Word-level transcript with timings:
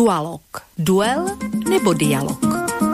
Dualog. 0.00 0.40
Duel 0.80 1.28
nebo 1.68 1.92
dialog. 1.92 2.40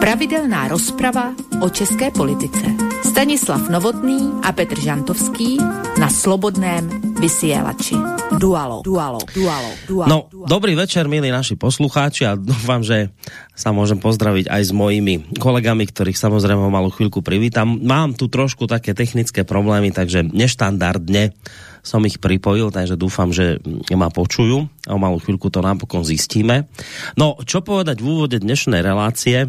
Pravidelná 0.02 0.66
rozprava 0.66 1.38
o 1.62 1.70
české 1.70 2.10
politice. 2.10 2.66
Stanislav 3.06 3.70
Novotný 3.70 4.42
a 4.42 4.50
Petr 4.50 4.74
Žantovský 4.74 5.62
na 6.02 6.10
Slobodném 6.10 6.82
vysielači. 7.22 7.94
Dualog. 8.42 8.82
Dualog. 8.82 9.22
Dualog. 9.30 9.76
Dualog. 9.86 10.10
No, 10.10 10.26
dobrý 10.50 10.74
večer, 10.74 11.06
milí 11.06 11.30
naši 11.30 11.54
poslucháči 11.54 12.26
a 12.26 12.34
dúfam, 12.34 12.82
že 12.82 13.14
sa 13.54 13.70
môžem 13.70 14.02
pozdraviť 14.02 14.50
aj 14.50 14.62
s 14.66 14.72
mojimi 14.74 15.30
kolegami, 15.38 15.86
ktorých 15.86 16.18
samozrejme 16.18 16.66
malú 16.74 16.90
chvíľku 16.90 17.22
privítam. 17.22 17.86
Mám 17.86 18.18
tu 18.18 18.26
trošku 18.26 18.66
také 18.66 18.98
technické 18.98 19.46
problémy, 19.46 19.94
takže 19.94 20.26
neštandardne 20.26 21.38
som 21.86 22.02
ich 22.02 22.18
pripojil, 22.18 22.74
takže 22.74 22.98
dúfam, 22.98 23.30
že 23.30 23.62
ma 23.94 24.10
počujú 24.10 24.66
a 24.90 24.90
o 24.90 24.98
malú 24.98 25.22
chvíľku 25.22 25.46
to 25.54 25.62
napokon 25.62 26.02
zistíme. 26.02 26.66
No, 27.14 27.38
čo 27.46 27.62
povedať 27.62 28.02
v 28.02 28.06
úvode 28.10 28.42
dnešnej 28.42 28.82
relácie? 28.82 29.46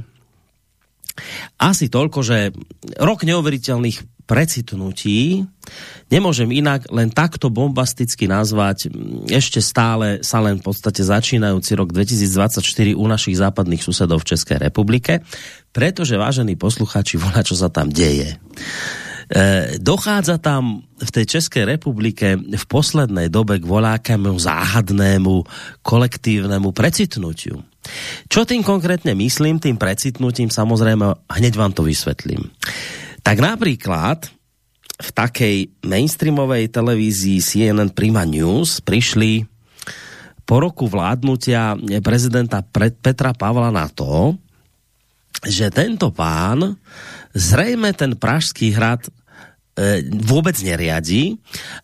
Asi 1.58 1.90
toľko, 1.90 2.20
že 2.22 2.54
rok 3.02 3.26
neuveriteľných 3.26 4.06
precitnutí 4.28 5.48
nemôžem 6.12 6.52
inak 6.52 6.92
len 6.92 7.08
takto 7.10 7.48
bombasticky 7.48 8.28
nazvať 8.28 8.92
ešte 9.32 9.64
stále 9.64 10.20
sa 10.20 10.44
len 10.44 10.60
v 10.60 10.68
podstate 10.68 11.00
začínajúci 11.00 11.74
rok 11.80 11.96
2024 11.96 12.60
u 12.94 13.06
našich 13.08 13.40
západných 13.40 13.82
susedov 13.82 14.22
v 14.22 14.30
Českej 14.36 14.68
republike, 14.68 15.24
pretože 15.72 16.20
vážení 16.20 16.60
posluchači, 16.60 17.16
volá, 17.16 17.40
čo 17.40 17.56
sa 17.56 17.72
tam 17.72 17.88
deje. 17.88 18.36
E, 19.28 19.76
dochádza 19.84 20.40
tam 20.40 20.88
v 20.96 21.10
tej 21.12 21.26
Českej 21.38 21.68
republike 21.68 22.40
v 22.40 22.66
poslednej 22.72 23.28
dobe 23.28 23.60
k 23.60 23.68
volákému 23.68 24.40
záhadnému 24.40 25.44
kolektívnemu 25.84 26.72
precitnutiu. 26.72 27.60
Čo 28.32 28.48
tým 28.48 28.64
konkrétne 28.64 29.12
myslím, 29.20 29.60
tým 29.60 29.76
precitnutím 29.76 30.48
samozrejme 30.48 31.28
hneď 31.28 31.54
vám 31.60 31.76
to 31.76 31.84
vysvetlím. 31.84 32.48
Tak 33.20 33.44
napríklad 33.44 34.32
v 34.98 35.10
takej 35.12 35.56
mainstreamovej 35.84 36.72
televízii 36.72 37.44
CNN 37.44 37.92
Prima 37.92 38.24
News 38.24 38.80
prišli 38.80 39.44
po 40.48 40.64
roku 40.64 40.88
vládnutia 40.88 41.76
prezidenta 42.00 42.64
Petra 43.04 43.36
Pavla 43.36 43.68
na 43.68 43.92
to, 43.92 44.40
že 45.44 45.68
tento 45.70 46.10
pán 46.16 46.80
zrejme 47.36 47.94
ten 47.94 48.16
Pražský 48.16 48.74
hrad 48.74 49.06
vůbec 50.10 50.58
neriadí, 50.66 51.38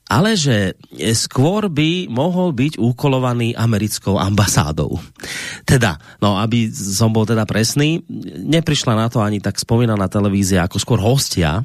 ale 0.10 0.34
že 0.34 0.74
skôr 1.14 1.70
by 1.70 2.10
mohol 2.10 2.50
byť 2.50 2.82
úkolovaný 2.82 3.54
americkou 3.54 4.18
ambasádou. 4.18 4.98
Teda, 5.62 6.02
no 6.18 6.42
aby 6.42 6.74
som 6.74 7.14
bol 7.14 7.30
teda 7.30 7.46
presný, 7.46 8.02
neprišla 8.42 8.98
na 8.98 9.08
to 9.14 9.22
ani 9.22 9.38
tak 9.38 9.62
spomínaná 9.62 10.10
televízia, 10.10 10.66
ako 10.66 10.78
skôr 10.82 11.00
hostia, 11.06 11.62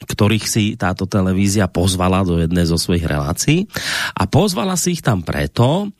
ktorých 0.00 0.46
si 0.48 0.64
táto 0.74 1.04
televízia 1.04 1.70
pozvala 1.70 2.26
do 2.26 2.40
jednej 2.40 2.66
zo 2.66 2.80
svojich 2.80 3.04
relácií. 3.04 3.68
A 4.16 4.26
pozvala 4.26 4.74
si 4.74 4.98
ich 4.98 5.04
tam 5.04 5.20
preto, 5.20 5.92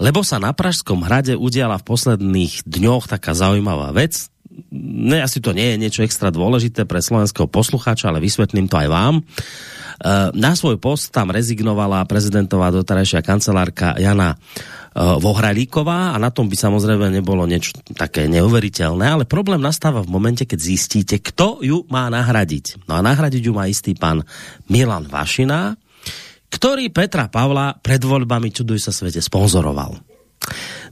lebo 0.00 0.24
sa 0.24 0.40
na 0.42 0.56
Pražskom 0.56 1.04
hrade 1.04 1.38
udiala 1.38 1.78
v 1.78 1.86
posledných 1.86 2.64
dňoch 2.64 3.06
taká 3.12 3.36
zaujímavá 3.36 3.92
vec, 3.92 4.31
ne, 4.72 5.18
asi 5.20 5.40
to 5.40 5.56
nie 5.56 5.74
je 5.74 5.80
niečo 5.80 6.00
extra 6.04 6.32
dôležité 6.32 6.84
pre 6.84 7.00
slovenského 7.00 7.48
poslucháča, 7.48 8.08
ale 8.08 8.24
vysvetlím 8.24 8.68
to 8.68 8.76
aj 8.80 8.88
vám. 8.88 9.14
E, 9.18 9.22
na 10.32 10.52
svoj 10.56 10.80
post 10.80 11.12
tam 11.12 11.30
rezignovala 11.30 12.04
prezidentová 12.08 12.72
doterajšia 12.72 13.20
kancelárka 13.22 13.94
Jana 14.00 14.34
e, 14.34 14.36
Vohralíková 14.98 16.12
a 16.12 16.16
na 16.16 16.32
tom 16.32 16.48
by 16.48 16.56
samozrejme 16.56 17.12
nebolo 17.12 17.44
niečo 17.44 17.76
také 17.94 18.26
neuveriteľné, 18.26 19.06
ale 19.06 19.24
problém 19.28 19.60
nastáva 19.60 20.00
v 20.00 20.12
momente, 20.12 20.48
keď 20.48 20.58
zistíte, 20.58 21.16
kto 21.20 21.60
ju 21.62 21.84
má 21.92 22.08
nahradiť. 22.10 22.88
No 22.88 22.98
a 22.98 23.00
nahradiť 23.04 23.42
ju 23.48 23.52
má 23.54 23.68
istý 23.68 23.94
pán 23.94 24.24
Milan 24.66 25.06
Vašina, 25.06 25.78
ktorý 26.52 26.92
Petra 26.92 27.32
Pavla 27.32 27.72
pred 27.80 28.04
voľbami, 28.04 28.52
čuduj 28.52 28.76
sa 28.76 28.92
svete, 28.92 29.24
sponzoroval. 29.24 29.96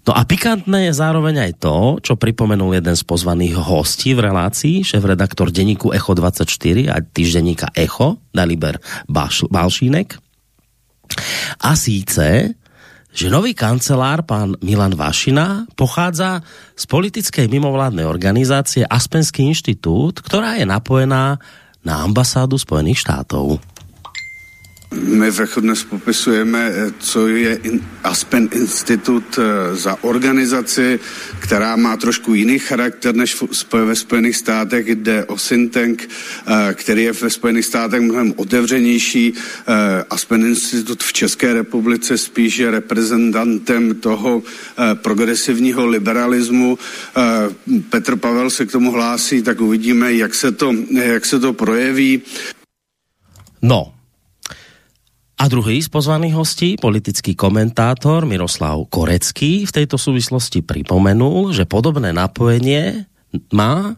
No 0.00 0.16
a 0.16 0.24
pikantné 0.24 0.88
je 0.88 0.94
zároveň 0.96 1.50
aj 1.50 1.52
to, 1.60 1.76
čo 2.00 2.16
pripomenul 2.16 2.72
jeden 2.72 2.96
z 2.96 3.04
pozvaných 3.04 3.60
hostí 3.60 4.16
v 4.16 4.32
relácii, 4.32 4.80
šéf-redaktor 4.80 5.52
denníku 5.52 5.92
Echo 5.92 6.16
24 6.16 6.48
a 6.88 7.04
týždenníka 7.04 7.68
Echo, 7.76 8.16
Daliber 8.32 8.80
Balšínek. 9.06 10.16
A 11.60 11.76
síce, 11.76 12.56
že 13.10 13.26
nový 13.26 13.52
kancelár, 13.52 14.24
pán 14.24 14.56
Milan 14.62 14.94
Vašina, 14.94 15.66
pochádza 15.74 16.40
z 16.78 16.84
politickej 16.86 17.50
mimovládnej 17.50 18.06
organizácie 18.06 18.86
Aspenský 18.86 19.50
inštitút, 19.50 20.22
ktorá 20.22 20.56
je 20.56 20.64
napojená 20.64 21.36
na 21.82 21.94
ambasádu 22.06 22.56
Spojených 22.56 23.04
štátov. 23.04 23.60
My 24.94 25.30
v 25.30 25.40
Echo 25.40 25.60
dnes 25.60 25.84
popisujeme, 25.84 26.72
eh, 26.74 26.92
co 26.98 27.28
je 27.28 27.60
Aspen 28.04 28.48
Institut 28.52 29.38
eh, 29.38 29.76
za 29.76 30.04
organizaci, 30.04 31.00
která 31.38 31.76
má 31.76 31.96
trošku 31.96 32.34
jiný 32.34 32.58
charakter 32.58 33.14
než 33.14 33.42
ve 33.72 33.94
Spojených 33.96 34.36
státech. 34.36 34.86
Jde 34.86 35.24
o 35.24 35.38
Sintank, 35.38 36.08
eh, 36.46 36.74
který 36.74 37.02
je 37.02 37.12
ve 37.12 37.30
Spojených 37.30 37.64
státech 37.64 38.00
mnohem 38.00 38.34
otevřenější. 38.36 39.34
Aspen 40.10 40.46
Institut 40.46 41.02
v 41.02 41.12
České 41.12 41.54
republice 41.54 42.18
spíš 42.18 42.58
je 42.58 42.70
reprezentantem 42.70 43.94
toho 43.94 44.42
progresivního 44.94 45.86
liberalismu. 45.86 46.78
Petr 47.90 48.16
Pavel 48.16 48.50
se 48.50 48.66
k 48.66 48.72
tomu 48.72 48.92
hlásí, 48.92 49.42
tak 49.42 49.60
uvidíme, 49.60 50.12
jak 50.12 50.34
se 50.34 50.52
to, 50.52 50.74
jak 50.90 51.26
se 51.26 51.40
to 51.40 51.52
projeví. 51.52 52.22
No, 53.62 53.92
a 55.40 55.48
druhý 55.48 55.80
z 55.80 55.88
pozvaných 55.88 56.36
hostí, 56.36 56.68
politický 56.76 57.32
komentátor 57.32 58.28
Miroslav 58.28 58.76
Korecký, 58.92 59.64
v 59.64 59.72
tejto 59.72 59.96
súvislosti 59.96 60.60
pripomenul, 60.60 61.56
že 61.56 61.64
podobné 61.64 62.12
napojenie 62.12 63.08
má 63.48 63.96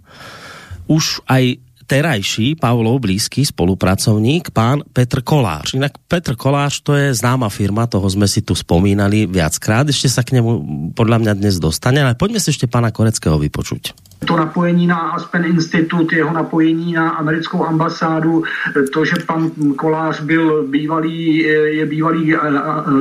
už 0.86 1.18
aj 1.26 1.58
terajší 1.90 2.54
Pavlov 2.54 3.02
blízky 3.02 3.42
spolupracovník, 3.42 4.54
pán 4.54 4.86
Petr 4.94 5.26
Kolář. 5.26 5.74
Inak 5.74 5.98
Petr 6.06 6.38
Kolář 6.38 6.78
to 6.86 6.94
je 6.94 7.10
známa 7.10 7.50
firma, 7.50 7.90
toho 7.90 8.06
jsme 8.06 8.30
si 8.30 8.46
tu 8.46 8.54
spomínali 8.54 9.26
viackrát, 9.26 9.82
ešte 9.90 10.06
sa 10.06 10.22
k 10.22 10.38
nemu 10.38 10.50
podľa 10.94 11.26
mňa 11.26 11.32
dnes 11.42 11.58
dostane, 11.58 12.06
ale 12.06 12.14
poďme 12.14 12.38
si 12.38 12.54
ešte 12.54 12.70
pána 12.70 12.94
Koreckého 12.94 13.34
vypočuť 13.34 14.11
to 14.24 14.36
napojení 14.36 14.86
na 14.86 14.96
Aspen 14.96 15.44
Institut, 15.44 16.12
jeho 16.12 16.32
napojení 16.32 16.92
na 16.92 17.10
americkou 17.10 17.64
ambasádu, 17.64 18.44
to, 18.92 19.04
že 19.04 19.14
pan 19.26 19.50
Kolář 19.76 20.20
byl 20.20 20.66
bývalý, 20.66 21.36
je 21.78 21.86
bývalý 21.86 22.34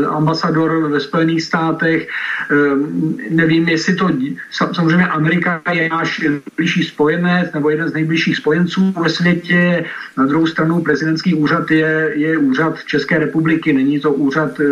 ambasador 0.10 0.90
ve 0.90 1.00
Spojených 1.00 1.44
státech. 1.44 2.08
Ehm, 2.52 3.18
nevím, 3.30 3.70
jestli 3.70 3.96
to, 3.96 4.10
samozřejmě 4.52 5.08
Amerika 5.08 5.62
je 5.72 5.90
náš 5.90 6.20
nejbližší 6.20 6.84
spojenec 6.84 7.54
nebo 7.54 7.70
jeden 7.70 7.90
z 7.90 7.94
nejbližších 7.94 8.38
spojenců 8.38 8.94
ve 9.02 9.10
světě. 9.10 9.86
Na 10.18 10.26
druhou 10.26 10.48
stranu 10.48 10.82
prezidentský 10.82 11.34
úřad 11.34 11.72
je, 11.72 12.12
je 12.16 12.38
úřad 12.38 12.84
České 12.86 13.20
republiky, 13.20 13.74
není 13.74 14.00
to 14.00 14.14
úřad, 14.14 14.60
eh, 14.60 14.64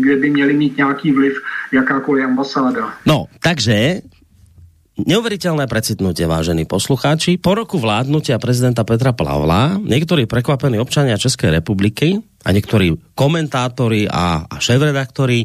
kde 0.00 0.16
by 0.16 0.30
měli 0.30 0.52
mít 0.52 0.76
nějaký 0.76 1.12
vliv 1.12 1.42
jakákoliv 1.72 2.24
ambasáda. 2.24 2.94
No, 3.06 3.24
takže 3.42 4.00
Neuveriteľné 4.96 5.68
precitnutie, 5.68 6.24
vážení 6.24 6.64
poslucháči. 6.64 7.36
Po 7.36 7.52
roku 7.52 7.76
vládnutia 7.76 8.40
prezidenta 8.40 8.80
Petra 8.80 9.12
Pavla 9.12 9.76
niektorí 9.76 10.24
prekvapení 10.24 10.80
občania 10.80 11.20
Českej 11.20 11.52
republiky 11.52 12.24
a 12.40 12.48
niektorí 12.48 12.96
komentátori 13.12 14.08
a, 14.08 14.48
a 14.48 14.56
šéf-redaktori 14.56 15.44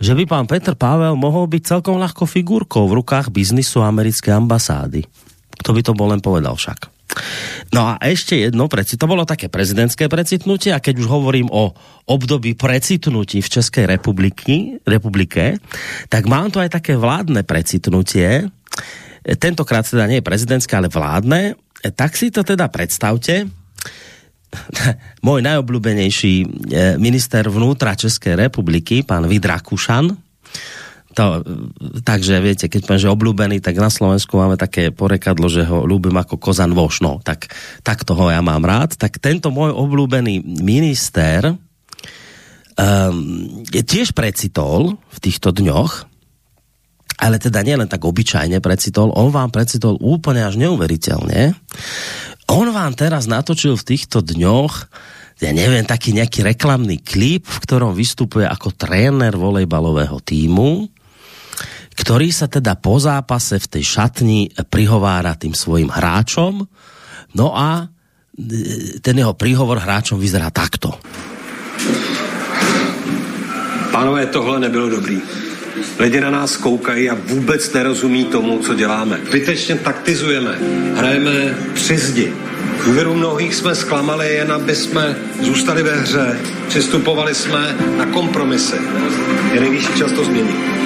že 0.00 0.12
by 0.14 0.22
pán 0.22 0.46
Petr 0.46 0.78
Pavel 0.78 1.18
mohol 1.18 1.50
byť 1.50 1.62
celkom 1.66 1.98
ľahko 1.98 2.30
figurkou 2.30 2.86
v 2.86 3.02
rukách 3.02 3.34
biznisu 3.34 3.82
americké 3.82 4.30
ambasády. 4.30 5.02
Kto 5.58 5.70
by 5.74 5.80
to 5.82 5.92
bol 5.98 6.14
len 6.14 6.22
povedal 6.22 6.54
však. 6.54 6.99
No 7.70 7.94
a 7.94 8.02
ešte 8.02 8.38
jedno, 8.38 8.66
to 8.66 9.06
bolo 9.06 9.22
také 9.22 9.46
prezidentské 9.46 10.10
precitnutie 10.10 10.74
a 10.74 10.82
keď 10.82 11.06
už 11.06 11.08
hovorím 11.10 11.48
o 11.50 11.70
období 12.10 12.58
precitnutí 12.58 13.42
v 13.42 13.52
Českej 13.52 13.86
republiky, 13.86 14.82
republike, 14.82 15.58
tak 16.10 16.26
mám 16.26 16.50
tu 16.50 16.58
aj 16.58 16.74
také 16.74 16.98
vládne 16.98 17.46
precitnutie. 17.46 18.50
Tentokrát 19.38 19.86
teda 19.86 20.10
nie 20.10 20.18
je 20.18 20.28
prezidentské, 20.28 20.74
ale 20.74 20.90
vládne. 20.90 21.54
Tak 21.94 22.18
si 22.18 22.34
to 22.34 22.42
teda 22.42 22.66
predstavte. 22.72 23.46
Môj 25.26 25.40
najobľúbenejší 25.46 26.34
eh, 26.42 26.48
minister 26.98 27.46
vnútra 27.46 27.94
Českej 27.94 28.34
republiky, 28.34 29.06
pán 29.06 29.30
Vidrakušan, 29.30 30.10
to, 31.10 31.42
takže 32.06 32.38
viete, 32.38 32.66
keď 32.70 32.86
poviem, 32.86 33.02
že 33.02 33.10
obľúbený, 33.10 33.56
tak 33.58 33.74
na 33.82 33.90
Slovensku 33.90 34.38
máme 34.38 34.54
také 34.54 34.94
porekadlo, 34.94 35.50
že 35.50 35.66
ho 35.66 35.82
ľúbim 35.82 36.14
ako 36.14 36.38
kozan 36.38 36.70
voš, 36.70 37.02
no, 37.02 37.18
tak, 37.18 37.50
tak 37.82 38.06
toho 38.06 38.30
ja 38.30 38.38
mám 38.38 38.62
rád. 38.62 38.94
Tak 38.94 39.18
tento 39.18 39.50
môj 39.50 39.74
obľúbený 39.74 40.62
minister 40.62 41.50
um, 41.50 41.58
tiež 43.74 44.14
precitol 44.14 45.02
v 45.10 45.18
týchto 45.18 45.50
dňoch, 45.50 46.06
ale 47.20 47.42
teda 47.42 47.66
nielen 47.66 47.90
tak 47.90 48.06
obyčajne 48.06 48.62
precitol, 48.62 49.10
on 49.10 49.34
vám 49.34 49.50
precitol 49.50 49.98
úplne 49.98 50.46
až 50.46 50.62
neuveriteľne. 50.62 51.58
On 52.54 52.66
vám 52.70 52.94
teraz 52.94 53.26
natočil 53.26 53.74
v 53.74 53.86
týchto 53.94 54.22
dňoch 54.22 54.86
ja 55.40 55.56
neviem, 55.56 55.88
taký 55.88 56.12
nejaký 56.12 56.44
reklamný 56.44 57.00
klip, 57.00 57.48
v 57.48 57.62
ktorom 57.64 57.96
vystupuje 57.96 58.44
ako 58.44 58.76
tréner 58.76 59.32
volejbalového 59.32 60.20
týmu, 60.20 60.84
ktorý 61.94 62.28
sa 62.30 62.46
teda 62.46 62.78
po 62.78 62.96
zápase 62.98 63.58
v 63.58 63.66
tej 63.66 63.84
šatni 63.84 64.50
prihovára 64.70 65.34
tým 65.34 65.54
svojim 65.54 65.90
hráčom. 65.90 66.64
No 67.34 67.46
a 67.54 67.86
e, 68.38 68.98
ten 69.02 69.18
jeho 69.18 69.34
príhovor 69.34 69.82
hráčom 69.82 70.18
vyzerá 70.18 70.50
takto. 70.50 70.96
Pánové, 73.90 74.26
tohle 74.26 74.60
nebylo 74.60 74.88
dobrý. 74.88 75.18
Lidi 75.98 76.20
na 76.20 76.30
nás 76.30 76.56
koukají 76.56 77.10
a 77.10 77.14
vůbec 77.14 77.72
nerozumí 77.72 78.24
tomu, 78.24 78.58
co 78.58 78.74
děláme. 78.74 79.20
Zbytečně 79.28 79.74
taktizujeme, 79.74 80.58
hrajeme 80.96 81.54
při 81.74 81.98
zdi. 81.98 82.32
Důvěru 82.84 83.14
mnohých 83.14 83.54
jsme 83.54 83.74
zklamali, 83.74 84.34
jen 84.34 84.52
aby 84.52 84.76
jsme 84.76 85.16
zůstali 85.40 85.82
ve 85.82 86.00
hře. 86.00 86.40
Přistupovali 86.68 87.34
jsme 87.34 87.76
na 87.98 88.06
kompromisy. 88.06 88.76
Je 89.52 89.60
nejvyšší 89.60 89.92
čas 89.98 90.12
to 90.12 90.24
změnit. 90.24 90.79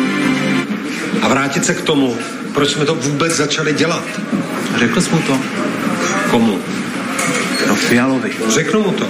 A 1.24 1.28
vrátit 1.28 1.64
se 1.64 1.74
k 1.74 1.82
tomu, 1.82 2.16
proč 2.54 2.70
jsme 2.70 2.84
to 2.84 2.94
vůbec 2.94 3.36
začali 3.36 3.72
dělat. 3.72 4.04
Řekl 4.76 5.00
jsi 5.00 5.10
mu 5.10 5.18
to? 5.18 5.40
Komu? 6.30 6.60
No 7.68 7.74
Fialovi. 7.74 8.30
Řeknu 8.48 8.82
mu 8.82 8.92
to. 8.92 9.08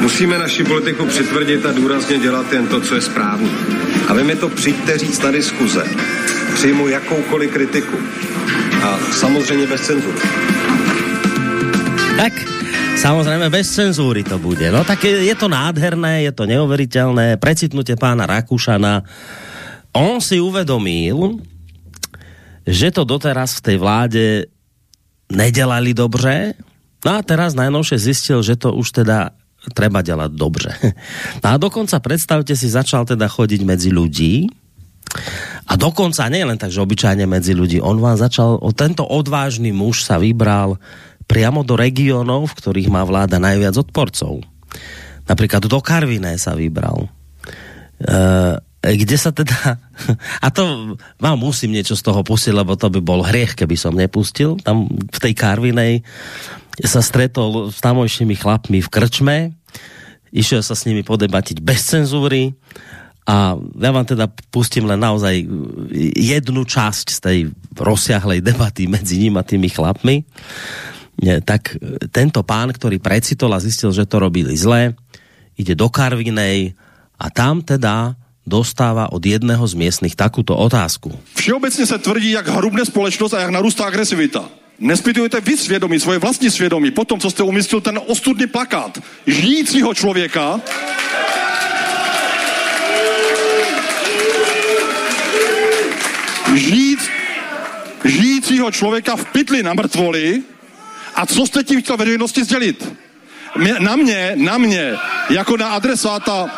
Musíme 0.00 0.38
naši 0.38 0.64
politiku 0.64 1.06
přitvrdit 1.06 1.66
a 1.66 1.72
důrazně 1.72 2.18
dělat 2.18 2.52
jen 2.52 2.66
to, 2.66 2.80
co 2.80 2.94
je 2.94 3.00
správné. 3.00 3.50
A 4.08 4.14
vy 4.14 4.24
mi 4.24 4.36
to 4.36 4.48
přijďte 4.48 4.98
říct 4.98 5.22
na 5.22 5.30
diskuze. 5.30 5.84
Přijmu 6.54 6.88
jakoukoliv 6.88 7.50
kritiku. 7.50 7.96
A 8.82 8.98
samozřejmě 9.12 9.66
bez 9.66 9.80
cenzury. 9.80 10.18
Tak, 12.16 12.32
samozřejmě 12.98 13.50
bez 13.50 13.70
cenzury 13.70 14.24
to 14.24 14.38
bude. 14.38 14.70
No 14.72 14.84
tak 14.84 15.04
je, 15.04 15.30
je 15.30 15.34
to 15.38 15.46
nádherné, 15.48 16.22
je 16.26 16.32
to 16.34 16.50
neuveriteľné. 16.50 17.38
Precitnutie 17.38 17.94
pána 17.94 18.26
Rakušana. 18.26 19.06
On 19.94 20.18
si 20.18 20.42
uvedomil, 20.42 21.38
že 22.66 22.90
to 22.90 23.06
doteraz 23.06 23.58
v 23.58 23.64
tej 23.64 23.76
vláde 23.78 24.24
nedělali 25.32 25.94
dobře, 25.94 26.54
no 27.06 27.10
a 27.14 27.20
teraz 27.22 27.54
najnovšie 27.54 27.98
zistil, 27.98 28.42
že 28.42 28.58
to 28.58 28.74
už 28.74 28.90
teda 28.90 29.30
treba 29.74 30.02
dělat 30.02 30.32
dobře. 30.34 30.74
No 31.44 31.46
a 31.54 31.56
dokonca 31.56 31.98
predstavte 32.02 32.56
si, 32.56 32.66
začal 32.66 33.06
teda 33.06 33.30
chodiť 33.30 33.62
medzi 33.62 33.94
ľudí 33.94 34.50
a 35.70 35.76
dokonca 35.78 36.28
nie 36.28 36.44
len 36.44 36.58
tak, 36.58 36.74
že 36.74 36.82
obyčajne 36.82 37.24
medzi 37.30 37.54
ľudí. 37.54 37.78
On 37.80 37.96
vám 38.00 38.18
začal, 38.18 38.58
tento 38.74 39.06
odvážný 39.06 39.72
muž 39.72 40.02
sa 40.04 40.18
vybral 40.18 40.76
priamo 41.28 41.60
do 41.62 41.76
regionov, 41.76 42.50
v 42.50 42.56
ktorých 42.56 42.88
má 42.88 43.04
vláda 43.04 43.36
najviac 43.36 43.76
odporcov. 43.76 44.40
Napríklad 45.28 45.68
do 45.68 45.78
Karviné 45.84 46.40
sa 46.40 46.56
vybral. 46.56 47.12
E, 48.00 48.56
kde 48.80 49.16
sa 49.20 49.30
teda... 49.30 49.76
A 50.44 50.48
to 50.48 50.96
vám 51.20 51.36
musím 51.36 51.76
niečo 51.76 51.94
z 51.94 52.02
toho 52.02 52.24
pustiť, 52.24 52.56
lebo 52.56 52.74
to 52.80 52.88
by 52.88 53.00
bol 53.04 53.20
hriech, 53.20 53.52
keby 53.52 53.76
som 53.76 53.92
nepustil. 53.92 54.56
Tam 54.64 54.88
v 54.88 55.18
tej 55.20 55.36
Karvinej 55.36 56.00
sa 56.80 57.04
stretol 57.04 57.68
s 57.68 57.78
tamojšími 57.84 58.34
chlapmi 58.38 58.78
v 58.80 58.88
krčme, 58.88 59.36
išiel 60.32 60.64
sa 60.64 60.72
s 60.78 60.86
nimi 60.88 61.04
podebatiť 61.04 61.58
bez 61.60 61.90
cenzúry 61.90 62.54
a 63.28 63.60
ja 63.60 63.90
vám 63.92 64.08
teda 64.08 64.30
pustím 64.48 64.88
len 64.88 65.04
naozaj 65.04 65.44
jednu 66.16 66.64
časť 66.64 67.06
z 67.12 67.18
tej 67.20 67.38
rozsiahlej 67.76 68.40
debaty 68.40 68.88
medzi 68.88 69.20
ním 69.20 69.36
a 69.36 69.44
tými 69.44 69.68
chlapmi. 69.68 70.24
Tak 71.18 71.74
tento 72.14 72.40
pán, 72.46 72.70
ktorý 72.70 73.02
precitol 73.02 73.50
a 73.50 73.58
zistil, 73.58 73.90
že 73.90 74.06
to 74.06 74.22
robili 74.22 74.54
zle, 74.54 74.94
ide 75.58 75.74
do 75.74 75.90
Karvinej 75.90 76.78
a 77.18 77.26
tam 77.34 77.58
teda 77.58 78.14
dostává 78.46 79.12
od 79.12 79.20
jedného 79.20 79.60
z 79.66 79.74
miestnych 79.74 80.14
takúto 80.16 80.56
otázku. 80.56 81.12
Všeobecně 81.34 81.86
se 81.86 81.98
tvrdí, 81.98 82.30
jak 82.30 82.48
hrubne 82.48 82.84
společnost 82.84 83.34
a 83.34 83.40
jak 83.40 83.50
narůstá 83.50 83.84
agresivita. 83.84 84.48
Nespitujete 84.78 85.40
vy 85.40 85.56
svědomí, 85.56 86.00
svoje 86.00 86.18
vlastní 86.18 86.50
svědomí, 86.50 86.90
po 86.90 87.04
tom, 87.04 87.20
co 87.20 87.30
jste 87.30 87.42
umístil 87.42 87.80
ten 87.80 88.00
ostudný 88.06 88.46
plakát 88.46 88.98
žijícího 89.26 89.94
člověka, 89.94 90.60
žijícího 98.04 98.70
člověka 98.70 99.16
v 99.16 99.24
pytli 99.24 99.62
na 99.62 99.74
mrtvoli 99.74 100.42
a 101.18 101.26
co 101.26 101.46
jste 101.46 101.64
tím 101.64 101.82
chtěl 101.82 101.96
veřejnosti 101.96 102.44
sdělit? 102.44 102.92
Mě, 103.56 103.74
na 103.78 103.96
mě, 103.96 104.32
na 104.34 104.58
mě, 104.58 104.94
jako 105.30 105.56
na 105.56 105.68
adresáta 105.68 106.50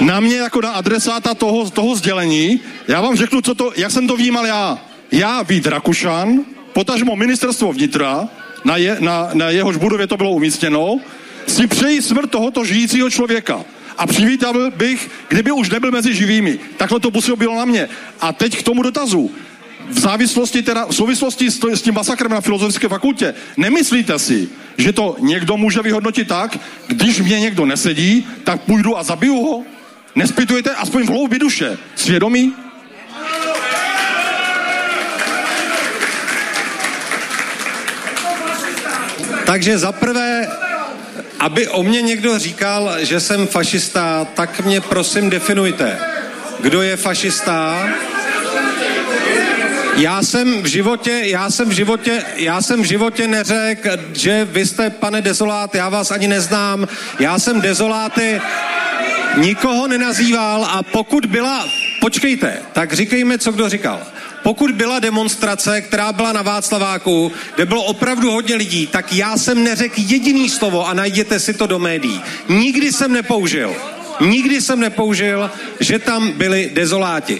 na 0.00 0.20
mě 0.20 0.36
jako 0.36 0.60
na 0.60 0.70
adresáta 0.70 1.34
toho, 1.34 1.70
toho 1.70 1.96
sdělení. 1.96 2.60
Já 2.88 3.00
vám 3.00 3.16
řeknu, 3.16 3.40
co 3.40 3.54
to, 3.54 3.72
jak 3.76 3.90
jsem 3.90 4.08
to 4.08 4.16
vnímal 4.16 4.46
já. 4.46 4.78
Já, 5.12 5.42
Vít 5.42 5.66
Rakušan, 5.66 6.44
potažmo 6.72 7.16
ministerstvo 7.16 7.72
vnitra, 7.72 8.28
na, 8.64 8.76
je, 8.76 8.96
na, 9.00 9.30
na 9.34 9.50
jehož 9.50 9.76
budově 9.76 10.06
to 10.06 10.16
bylo 10.16 10.30
umístěno, 10.30 10.98
si 11.50 11.66
přeji 11.66 12.02
smrt 12.02 12.30
tohoto 12.30 12.64
žijícího 12.64 13.10
člověka. 13.10 13.64
A 13.98 14.06
přivítal 14.06 14.70
bych, 14.70 15.10
kdyby 15.28 15.52
už 15.52 15.70
nebyl 15.70 15.90
mezi 15.90 16.14
živými. 16.14 16.58
Takhle 16.76 17.00
to 17.00 17.10
muselo 17.10 17.36
bylo 17.36 17.56
na 17.56 17.64
mě. 17.64 17.88
A 18.20 18.32
teď 18.32 18.58
k 18.58 18.62
tomu 18.62 18.82
dotazu. 18.82 19.30
V 19.88 20.00
závislosti 20.00 20.62
teda, 20.62 20.86
v 20.86 20.94
souvislosti 20.94 21.50
s, 21.50 21.64
s 21.64 21.82
tím 21.82 21.94
masakrem 21.94 22.30
na 22.30 22.40
Filozofické 22.40 22.88
fakultě, 22.88 23.34
nemyslíte 23.56 24.18
si, 24.18 24.48
že 24.78 24.92
to 24.92 25.16
někdo 25.18 25.56
může 25.56 25.82
vyhodnotit 25.82 26.28
tak, 26.28 26.58
když 26.86 27.20
mě 27.20 27.40
někdo 27.40 27.66
nesedí, 27.66 28.26
tak 28.44 28.60
půjdu 28.60 28.98
a 28.98 29.02
zabiju 29.02 29.34
ho? 29.34 29.62
Nespitujete 30.14 30.70
aspoň 30.70 31.02
v 31.02 31.08
hloubi 31.08 31.38
duše 31.38 31.78
svědomí? 31.96 32.52
Takže 39.46 39.78
za 39.78 39.92
prvé, 39.92 40.48
aby 41.40 41.68
o 41.68 41.82
mě 41.82 42.02
někdo 42.02 42.38
říkal, 42.38 42.94
že 42.98 43.20
jsem 43.20 43.46
fašista, 43.46 44.26
tak 44.34 44.60
mě 44.60 44.80
prosím 44.80 45.30
definujte. 45.30 45.98
Kdo 46.60 46.82
je 46.82 46.96
fašista? 46.96 47.88
Já 49.96 50.22
jsem 50.22 50.62
v 50.62 50.66
životě, 50.66 51.20
já 51.24 51.50
jsem 51.50 51.68
v 51.68 51.72
životě, 51.72 52.22
já 52.36 52.62
jsem 52.62 52.82
v 52.82 52.84
životě 52.84 53.28
neřekl, 53.28 53.88
že 54.12 54.44
vy 54.44 54.66
jste, 54.66 54.90
pane 54.90 55.22
dezolát, 55.22 55.74
já 55.74 55.88
vás 55.88 56.10
ani 56.10 56.28
neznám. 56.28 56.88
Já 57.18 57.38
jsem 57.38 57.60
dezoláty 57.60 58.40
nikoho 59.36 59.88
nenazýval 59.88 60.64
a 60.64 60.82
pokud 60.82 61.26
byla, 61.26 61.68
počkejte, 62.00 62.58
tak 62.72 62.92
říkejme, 62.92 63.38
co 63.38 63.52
kdo 63.52 63.68
říkal. 63.68 64.00
Pokud 64.42 64.70
byla 64.70 64.98
demonstrace, 64.98 65.80
která 65.80 66.12
byla 66.12 66.32
na 66.32 66.42
Václaváku, 66.42 67.32
kde 67.54 67.66
bylo 67.66 67.84
opravdu 67.84 68.30
hodně 68.30 68.54
lidí, 68.56 68.86
tak 68.86 69.12
já 69.12 69.36
jsem 69.36 69.64
neřekl 69.64 69.94
jediný 69.98 70.48
slovo 70.48 70.88
a 70.88 70.94
najděte 70.94 71.40
si 71.40 71.54
to 71.54 71.66
do 71.66 71.78
médií. 71.78 72.20
Nikdy 72.48 72.92
jsem 72.92 73.12
nepoužil. 73.12 73.74
Nikdy 74.20 74.60
jsem 74.60 74.80
nepoužil, 74.80 75.50
že 75.80 75.98
tam 75.98 76.32
byli 76.32 76.70
dezoláti. 76.74 77.38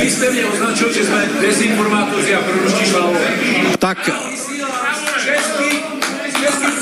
Vy 0.00 0.10
jste 0.10 0.30
mě 0.30 0.44
označil, 0.44 0.92
že 0.92 1.04
jsme 1.04 1.28
dezinformátoři 1.40 2.34
a 2.34 2.40
proruští 2.40 2.92
Tak 3.78 4.10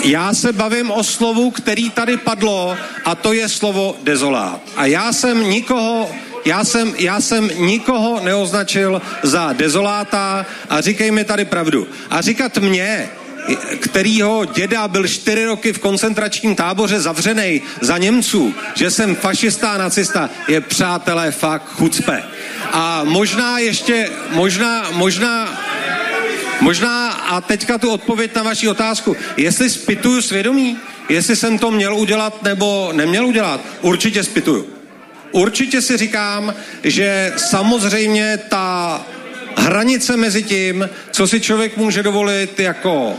já 0.04 0.34
se 0.34 0.52
bavím 0.52 0.90
o 0.90 1.04
slovu, 1.04 1.50
který 1.50 1.90
tady 1.90 2.16
padlo 2.16 2.76
a 3.04 3.14
to 3.14 3.32
je 3.32 3.48
slovo 3.48 3.96
dezolát. 4.02 4.60
A 4.76 4.86
já 4.86 5.12
jsem 5.12 5.50
nikoho 5.50 6.10
já 6.46 6.64
jsem, 6.64 6.94
já 6.98 7.20
jsem 7.20 7.50
nikoho 7.56 8.20
neoznačil 8.20 9.02
za 9.22 9.52
dezoláta 9.52 10.46
a 10.68 10.80
říkej 10.80 11.10
mi 11.10 11.24
tady 11.24 11.44
pravdu. 11.44 11.88
A 12.10 12.20
říkat 12.20 12.58
mě, 12.58 13.08
kterýho 13.80 14.44
děda 14.44 14.88
byl 14.88 15.08
čtyři 15.08 15.44
roky 15.44 15.72
v 15.72 15.78
koncentračním 15.78 16.54
táboře 16.54 17.00
zavřený 17.00 17.62
za 17.80 17.98
Němců, 17.98 18.54
že 18.74 18.90
jsem 18.90 19.16
fašista 19.16 19.70
a 19.70 19.78
nacista, 19.78 20.30
je 20.48 20.60
přátelé 20.60 21.30
fakt 21.30 21.68
chucpe. 21.68 22.22
A 22.72 23.04
možná 23.04 23.58
ještě, 23.58 24.10
možná, 24.30 24.90
možná, 24.90 25.62
možná 26.60 27.10
a 27.10 27.40
teďka 27.40 27.78
tu 27.78 27.90
odpověď 27.90 28.34
na 28.34 28.42
vaši 28.42 28.68
otázku. 28.68 29.16
Jestli 29.36 29.70
spituju 29.70 30.22
svědomí, 30.22 30.78
jestli 31.08 31.36
jsem 31.36 31.58
to 31.58 31.70
měl 31.70 31.96
udělat 31.96 32.42
nebo 32.42 32.90
neměl 32.92 33.26
udělat, 33.26 33.60
určitě 33.80 34.22
spituju. 34.22 34.75
Určitě 35.36 35.82
si 35.82 35.96
říkám, 35.96 36.54
že 36.84 37.32
samozřejmě 37.36 38.38
ta 38.48 39.00
hranice 39.56 40.16
mezi 40.16 40.42
tím, 40.42 40.88
co 41.10 41.26
si 41.26 41.40
člověk 41.40 41.76
může 41.76 42.02
dovolit 42.02 42.60
jako 42.60 43.14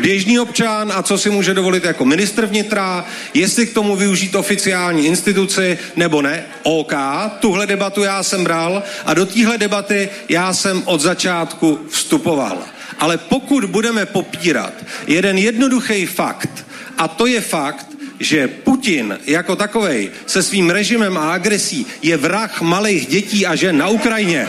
běžný 0.00 0.38
občan 0.38 0.92
a 0.94 1.02
co 1.02 1.18
si 1.18 1.30
může 1.30 1.54
dovolit 1.54 1.84
jako 1.84 2.04
ministr 2.04 2.46
vnitra, 2.46 3.04
jestli 3.34 3.66
k 3.66 3.74
tomu 3.74 3.96
využít 3.96 4.34
oficiální 4.34 5.06
instituci 5.06 5.78
nebo 5.96 6.22
ne. 6.22 6.44
OK, 6.62 6.92
tuhle 7.40 7.66
debatu 7.66 8.02
já 8.02 8.22
jsem 8.22 8.44
bral 8.44 8.82
a 9.06 9.14
do 9.14 9.26
téhle 9.26 9.58
debaty 9.58 10.08
já 10.28 10.52
jsem 10.52 10.82
od 10.84 11.00
začátku 11.00 11.78
vstupoval. 11.88 12.58
Ale 12.98 13.18
pokud 13.18 13.64
budeme 13.64 14.06
popírat 14.06 14.72
jeden 15.06 15.38
jednoduchý 15.38 16.06
fakt, 16.06 16.66
a 16.98 17.08
to 17.08 17.26
je 17.26 17.40
fakt, 17.40 17.86
že 18.20 18.48
Putin 18.48 19.18
jako 19.26 19.56
takovej 19.56 20.10
se 20.26 20.42
svým 20.42 20.70
režimem 20.70 21.18
a 21.18 21.32
agresí 21.32 21.86
je 22.02 22.16
vrah 22.16 22.60
malých 22.60 23.06
dětí 23.06 23.46
a 23.46 23.54
žen 23.54 23.78
na 23.78 23.88
Ukrajině, 23.88 24.48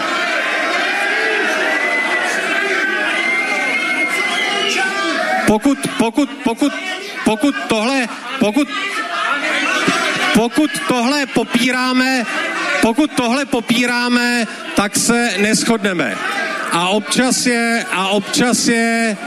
pokud, 5.48 5.78
pokud, 5.98 6.30
pokud, 6.44 6.74
pokud 7.24 7.56
tohle, 7.68 8.08
pokud, 8.40 8.68
pokud 10.34 10.72
tohle 10.88 11.26
popíráme, 11.26 12.26
pokud 12.82 13.12
tohle 13.12 13.46
popíráme, 13.46 14.48
tak 14.76 14.96
se 14.96 15.34
neschodneme. 15.38 16.16
A 16.72 16.88
občas 16.88 17.46
je, 17.46 17.86
a 17.92 18.08
občas 18.08 18.68
je 18.68 19.18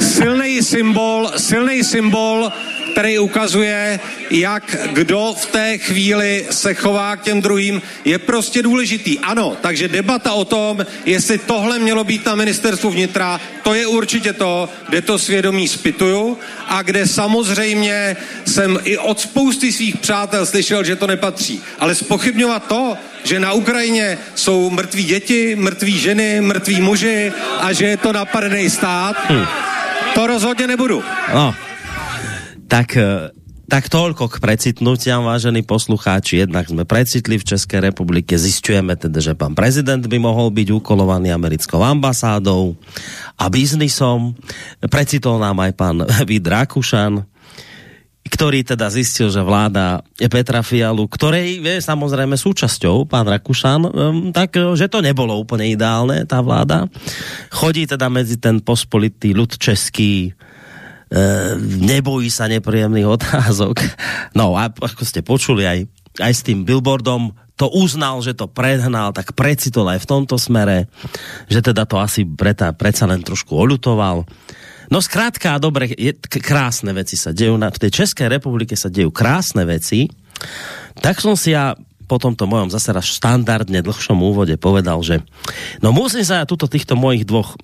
silný 0.00 0.62
symbol, 0.62 1.30
silný 1.36 1.84
symbol 1.84 2.52
který 2.92 3.18
ukazuje, 3.18 4.00
jak 4.30 4.76
kdo 4.92 5.34
v 5.38 5.46
té 5.46 5.78
chvíli 5.78 6.46
se 6.50 6.74
chová 6.74 7.16
k 7.16 7.22
těm 7.22 7.42
druhým, 7.42 7.82
je 8.04 8.18
prostě 8.18 8.62
důležitý. 8.62 9.18
Ano, 9.18 9.56
takže 9.60 9.88
debata 9.88 10.32
o 10.32 10.44
tom, 10.44 10.86
jestli 11.06 11.38
tohle 11.38 11.78
mělo 11.78 12.04
být 12.04 12.26
na 12.26 12.34
ministerstvu 12.34 12.90
vnitra, 12.90 13.40
to 13.62 13.74
je 13.74 13.86
určitě 13.86 14.32
to, 14.32 14.68
kde 14.88 15.02
to 15.02 15.18
svědomí 15.18 15.68
spituju 15.68 16.38
a 16.68 16.82
kde 16.82 17.06
samozřejmě 17.06 18.16
jsem 18.44 18.78
i 18.84 18.98
od 18.98 19.20
spousty 19.20 19.72
svých 19.72 19.96
přátel 19.96 20.46
slyšel, 20.46 20.84
že 20.84 20.96
to 20.96 21.06
nepatří. 21.06 21.62
Ale 21.78 21.94
spochybňovat 21.94 22.66
to, 22.66 22.96
že 23.24 23.40
na 23.40 23.52
Ukrajině 23.52 24.18
jsou 24.34 24.70
mrtví 24.70 25.04
děti, 25.04 25.56
mrtví 25.56 25.98
ženy, 25.98 26.40
mrtví 26.40 26.80
muži 26.80 27.32
a 27.60 27.72
že 27.72 27.86
je 27.86 27.96
to 27.96 28.12
napadený 28.12 28.70
stát, 28.70 29.16
hmm. 29.28 29.46
to 30.14 30.26
rozhodně 30.26 30.66
nebudu. 30.66 31.04
No, 31.34 31.54
tak 32.72 32.96
e, 32.96 33.28
tak 33.68 33.88
toľko 33.88 34.28
k 34.28 34.36
precitnutiam, 34.36 35.24
vážení 35.24 35.64
poslucháči. 35.64 36.44
Jednak 36.44 36.68
sme 36.68 36.84
precitli 36.84 37.40
v 37.40 37.46
Českej 37.56 37.88
republike, 37.88 38.36
zistujeme 38.36 39.00
teda, 39.00 39.16
že 39.16 39.32
pán 39.32 39.56
prezident 39.56 40.04
by 40.04 40.18
mohol 40.20 40.52
byť 40.52 40.68
ukolovaný 40.76 41.32
americkou 41.32 41.80
ambasádou 41.80 42.76
a 43.40 43.48
biznisom. 43.48 44.36
Precitol 44.92 45.40
nám 45.40 45.56
aj 45.64 45.72
pán 45.72 46.04
Vid 46.28 46.44
Rakušan, 46.44 47.24
ktorý 48.28 48.60
teda 48.60 48.92
zistil, 48.92 49.32
že 49.32 49.40
vláda 49.40 50.04
Petra 50.28 50.60
Fialu, 50.60 51.08
ktorej 51.08 51.64
je 51.64 51.80
samozrejme 51.80 52.36
súčasťou, 52.36 53.08
pán 53.08 53.24
Rakušan, 53.24 53.88
tak 54.36 54.52
že 54.76 54.92
to 54.92 55.00
nebolo 55.00 55.32
úplne 55.40 55.72
ideálne, 55.72 56.28
tá 56.28 56.44
vláda. 56.44 56.92
Chodí 57.48 57.88
teda 57.88 58.12
medzi 58.12 58.36
ten 58.36 58.60
pospolitý 58.60 59.32
ľud 59.32 59.56
český, 59.56 60.36
nebojí 61.60 62.32
sa 62.32 62.48
nepríjemných 62.48 63.08
otázok. 63.08 63.76
No 64.32 64.56
a 64.56 64.72
ako 64.72 65.04
ste 65.04 65.20
počuli 65.20 65.68
aj, 65.68 65.78
aj 66.24 66.32
s 66.32 66.40
tým 66.40 66.64
billboardom, 66.64 67.36
to 67.60 67.68
uznal, 67.68 68.24
že 68.24 68.32
to 68.32 68.48
prehnal, 68.48 69.12
tak 69.12 69.36
precitol 69.36 69.92
aj 69.92 70.00
v 70.00 70.08
tomto 70.08 70.40
smere, 70.40 70.88
že 71.52 71.60
teda 71.60 71.84
to 71.84 72.00
asi 72.00 72.24
preta, 72.24 72.72
predsa 72.72 73.04
len 73.04 73.20
trošku 73.20 73.52
olutoval. 73.52 74.24
No 74.88 74.98
zkrátka, 75.04 75.60
dobre, 75.60 75.92
je, 75.92 76.16
krásne 76.40 76.96
veci 76.96 77.20
sa 77.20 77.36
dejú. 77.36 77.60
Na, 77.60 77.68
v 77.68 77.86
tej 77.86 78.02
Českej 78.02 78.32
republike 78.32 78.72
sa 78.72 78.88
dejú 78.88 79.12
krásne 79.12 79.68
veci. 79.68 80.08
Tak 80.96 81.20
som 81.20 81.36
si 81.36 81.52
ja 81.52 81.76
po 82.08 82.16
tomto 82.16 82.44
mojom 82.44 82.72
zase 82.72 82.92
raz 82.92 83.08
štandardne 83.08 83.80
dlhšom 83.84 84.20
úvode 84.20 84.56
povedal, 84.60 85.00
že 85.00 85.24
no 85.80 85.96
musím 85.96 86.24
sa 86.24 86.42
ja 86.42 86.48
tuto 86.48 86.68
týchto 86.68 86.92
mojich 86.92 87.24
dvoch 87.24 87.56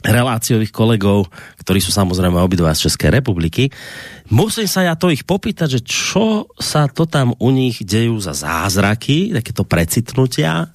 reláciových 0.00 0.72
kolegov, 0.72 1.28
ktorí 1.60 1.78
sú 1.84 1.92
samozrejme 1.92 2.40
obidva 2.40 2.72
z 2.72 2.88
Českej 2.88 3.12
republiky. 3.12 3.68
Musím 4.32 4.64
sa 4.64 4.88
ja 4.88 4.96
to 4.96 5.12
ich 5.12 5.28
popýtať, 5.28 5.78
že 5.78 5.80
čo 5.84 6.48
sa 6.56 6.88
to 6.88 7.04
tam 7.04 7.36
u 7.36 7.48
nich 7.52 7.84
dejú 7.84 8.16
za 8.16 8.32
zázraky, 8.32 9.36
takéto 9.36 9.68
precitnutia, 9.68 10.72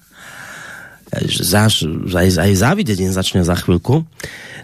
aj, 1.10 2.28
aj 2.38 2.52
závidieť 2.54 2.98
im 3.02 3.12
začne 3.12 3.42
za 3.42 3.56
chvíľku. 3.58 4.06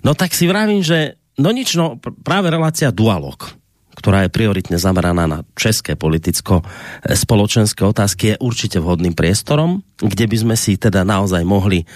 No 0.04 0.12
tak 0.14 0.36
si 0.36 0.46
vravím, 0.46 0.84
že 0.84 1.18
no 1.40 1.50
nič, 1.50 1.74
no 1.74 1.98
práve 2.22 2.52
relácia 2.52 2.94
Dualog, 2.94 3.56
ktorá 3.96 4.26
je 4.26 4.34
prioritne 4.34 4.76
zameraná 4.76 5.24
na 5.24 5.38
české 5.56 5.96
politicko-spoločenské 5.96 7.82
otázky, 7.86 8.34
je 8.34 8.40
určite 8.42 8.78
vhodným 8.82 9.16
priestorom, 9.16 9.80
kde 9.98 10.28
by 10.28 10.36
sme 10.36 10.54
si 10.58 10.76
teda 10.76 11.06
naozaj 11.06 11.42
mohli 11.46 11.88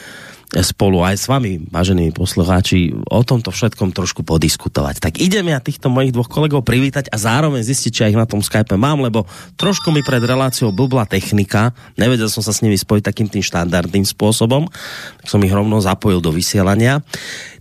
spolu 0.48 1.04
aj 1.04 1.16
s 1.20 1.26
vami, 1.28 1.60
vážení 1.68 2.08
poslucháči, 2.08 2.96
o 3.12 3.20
tomto 3.20 3.52
všetkom 3.52 3.92
trošku 3.92 4.24
podiskutovať. 4.24 4.96
Tak 4.96 5.20
idem 5.20 5.52
ja 5.52 5.60
týchto 5.60 5.92
mojich 5.92 6.16
dvoch 6.16 6.32
kolegov 6.32 6.64
privítať 6.64 7.12
a 7.12 7.20
zároveň 7.20 7.60
zistiť, 7.60 7.90
či 7.92 8.00
ich 8.08 8.16
na 8.16 8.24
tom 8.24 8.40
Skype 8.40 8.80
mám, 8.80 9.04
lebo 9.04 9.28
trošku 9.60 9.92
mi 9.92 10.00
pred 10.00 10.24
reláciou 10.24 10.72
blbla 10.72 11.04
technika, 11.04 11.76
nevedel 12.00 12.32
som 12.32 12.40
sa 12.40 12.56
s 12.56 12.64
nimi 12.64 12.80
spojiť 12.80 13.04
takým 13.04 13.28
tým 13.28 13.44
štandardným 13.44 14.08
spôsobom, 14.08 14.72
tak 15.20 15.28
som 15.28 15.44
ich 15.44 15.52
rovno 15.52 15.84
zapojil 15.84 16.24
do 16.24 16.32
vysielania 16.32 17.04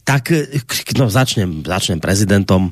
tak 0.08 0.32
no, 0.96 1.12
začnem, 1.12 1.68
začnem 1.68 2.00
prezidentom 2.00 2.72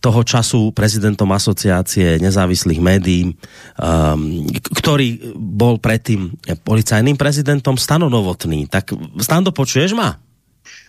toho 0.00 0.20
času, 0.24 0.72
prezidentom 0.72 1.28
asociácie 1.28 2.16
nezávislých 2.16 2.80
médií, 2.80 3.36
um, 3.76 4.48
ktorý 4.80 5.36
bol 5.36 5.76
predtým 5.76 6.32
policajným 6.64 7.20
prezidentom 7.20 7.76
Stano 7.76 8.08
Novotný. 8.08 8.64
Tak 8.72 8.96
Stando, 9.20 9.52
počuješ 9.52 9.92
ma? 9.92 10.29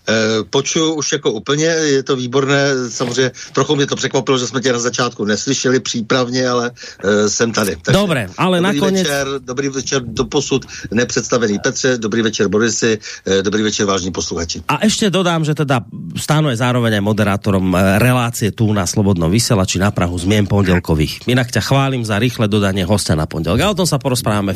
Eh, 0.02 0.44
počuju 0.50 0.94
už 0.94 1.12
jako 1.12 1.32
úplně, 1.32 1.66
je 1.66 2.04
to 2.04 2.16
výborné, 2.16 2.90
samozřejmě 2.90 3.32
trochu 3.54 3.76
mě 3.76 3.86
to 3.88 3.96
překvapilo, 3.96 4.38
že 4.38 4.48
jsme 4.48 4.62
tě 4.62 4.74
na 4.74 4.80
začátku 4.80 5.26
neslyšeli 5.26 5.80
přípravně, 5.80 6.50
ale 6.50 6.72
uh, 6.72 7.28
jsem 7.28 7.52
tady. 7.52 7.78
Takže 7.82 8.00
Dobre, 8.00 8.28
ale 8.38 8.62
dobrý 8.62 8.80
nakonec... 8.80 9.08
Večer, 9.08 9.28
dobrý 9.40 9.70
večer 9.70 10.02
do 10.06 10.26
posud 10.26 10.66
nepředstavený 10.92 11.60
Petře, 11.60 11.98
dobrý 11.98 12.22
večer 12.22 12.48
Borisy, 12.48 13.00
uh, 13.28 13.34
dobrý 13.42 13.64
večer 13.64 13.86
vážní 13.86 14.12
posluchači. 14.12 14.62
A 14.68 14.86
ještě 14.86 15.10
dodám, 15.10 15.46
že 15.46 15.56
teda 15.56 15.86
Stáno 16.12 16.52
je 16.52 16.60
zároveň 16.60 17.00
moderátorom 17.00 17.72
relácie 18.00 18.52
tu 18.52 18.68
na 18.76 18.84
Slobodnom 18.84 19.32
vysielači 19.32 19.80
na 19.80 19.96
Prahu 19.96 20.20
zmien 20.20 20.44
pondelkových. 20.44 21.24
Inak 21.24 21.56
ťa 21.56 21.64
chválim 21.64 22.04
za 22.04 22.20
rýchle 22.20 22.52
dodanie 22.52 22.84
hostia 22.84 23.16
na 23.16 23.24
pondelok. 23.24 23.64
A 23.64 23.72
o 23.72 23.78
tom 23.78 23.88
sa 23.88 23.96
porozprávame 23.96 24.52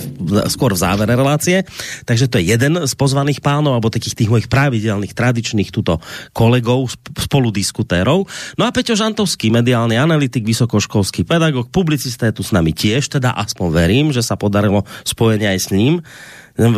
skôr 0.52 0.76
v 0.76 0.84
závere 0.84 1.16
relácie. 1.16 1.64
Takže 2.04 2.28
to 2.28 2.36
je 2.40 2.52
jeden 2.52 2.76
z 2.84 2.94
pozvaných 3.00 3.40
pánov, 3.40 3.80
alebo 3.80 3.88
takých 3.88 4.20
tých 4.20 4.32
mojich 4.32 4.52
pravidelných 4.52 5.16
tradičných 5.16 5.35
tuto 5.42 6.00
kolegov, 6.32 6.92
spoludiskutérov. 7.18 8.30
No 8.56 8.64
a 8.64 8.72
Peťo 8.72 8.94
Žantovský, 8.94 9.50
mediálny 9.52 9.98
analytik, 9.98 10.46
vysokoškolský 10.46 11.26
pedagog, 11.26 11.74
publicista 11.74 12.30
je 12.30 12.38
tu 12.38 12.44
s 12.46 12.54
nami 12.54 12.72
tiež, 12.72 13.10
teda 13.10 13.34
aspoň 13.34 13.68
verím, 13.74 14.08
že 14.14 14.22
sa 14.22 14.38
podarilo 14.38 14.86
spojenie 15.04 15.50
aj 15.52 15.60
s 15.60 15.70
ním. 15.74 16.04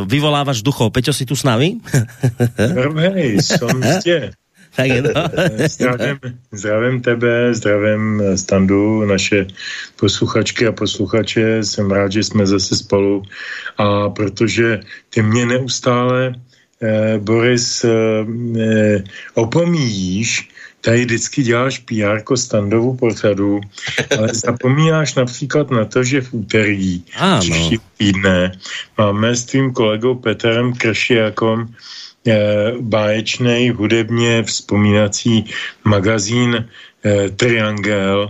Vyvolávaš 0.08 0.66
duchov. 0.66 0.90
Peťo, 0.90 1.14
si 1.14 1.28
tu 1.28 1.38
s 1.38 1.46
nami? 1.46 1.78
Hej, 2.58 3.46
som 3.46 3.78
ste. 4.02 4.34
Tak 4.78 4.88
je 4.88 5.02
to. 5.02 5.14
zdravím, 5.68 6.20
zdravím 6.52 7.02
tebe, 7.02 7.54
zdravím 7.54 8.22
Standu, 8.36 9.06
naše 9.06 9.48
posluchačky 10.00 10.68
a 10.68 10.72
posluchače. 10.72 11.64
Jsem 11.64 11.92
rád, 11.92 12.12
že 12.12 12.24
jsme 12.24 12.48
zase 12.48 12.76
spolu. 12.76 13.24
A 13.78 14.10
protože 14.10 14.80
ty 15.10 15.22
mě 15.22 15.46
neustále 15.46 16.36
eh, 16.36 16.40
Boris, 17.18 17.84
eh, 17.84 17.90
eh, 18.60 19.04
opomíjíš, 19.34 20.50
tady 20.82 21.06
vždycky 21.06 21.44
děláš 21.44 21.78
PR 21.80 22.36
standovu 22.36 22.96
pořadu, 22.96 23.62
ale 24.18 24.28
zapomínáš 24.34 25.16
například 25.16 25.72
na 25.72 25.86
to, 25.86 26.04
že 26.04 26.22
v 26.22 26.34
úterý 26.34 27.04
příští 27.40 27.78
týdne 27.98 28.52
máme 28.98 29.36
s 29.36 29.46
tvým 29.46 29.74
kolegou 29.74 30.16
Petrem 30.16 30.74
Kršiakom 30.74 31.68
eh, 32.28 32.72
báječný 32.80 33.70
hudebně 33.70 34.44
vzpomínací 34.44 35.46
magazín 35.84 36.70
eh, 37.04 37.30
Triangel, 37.30 38.30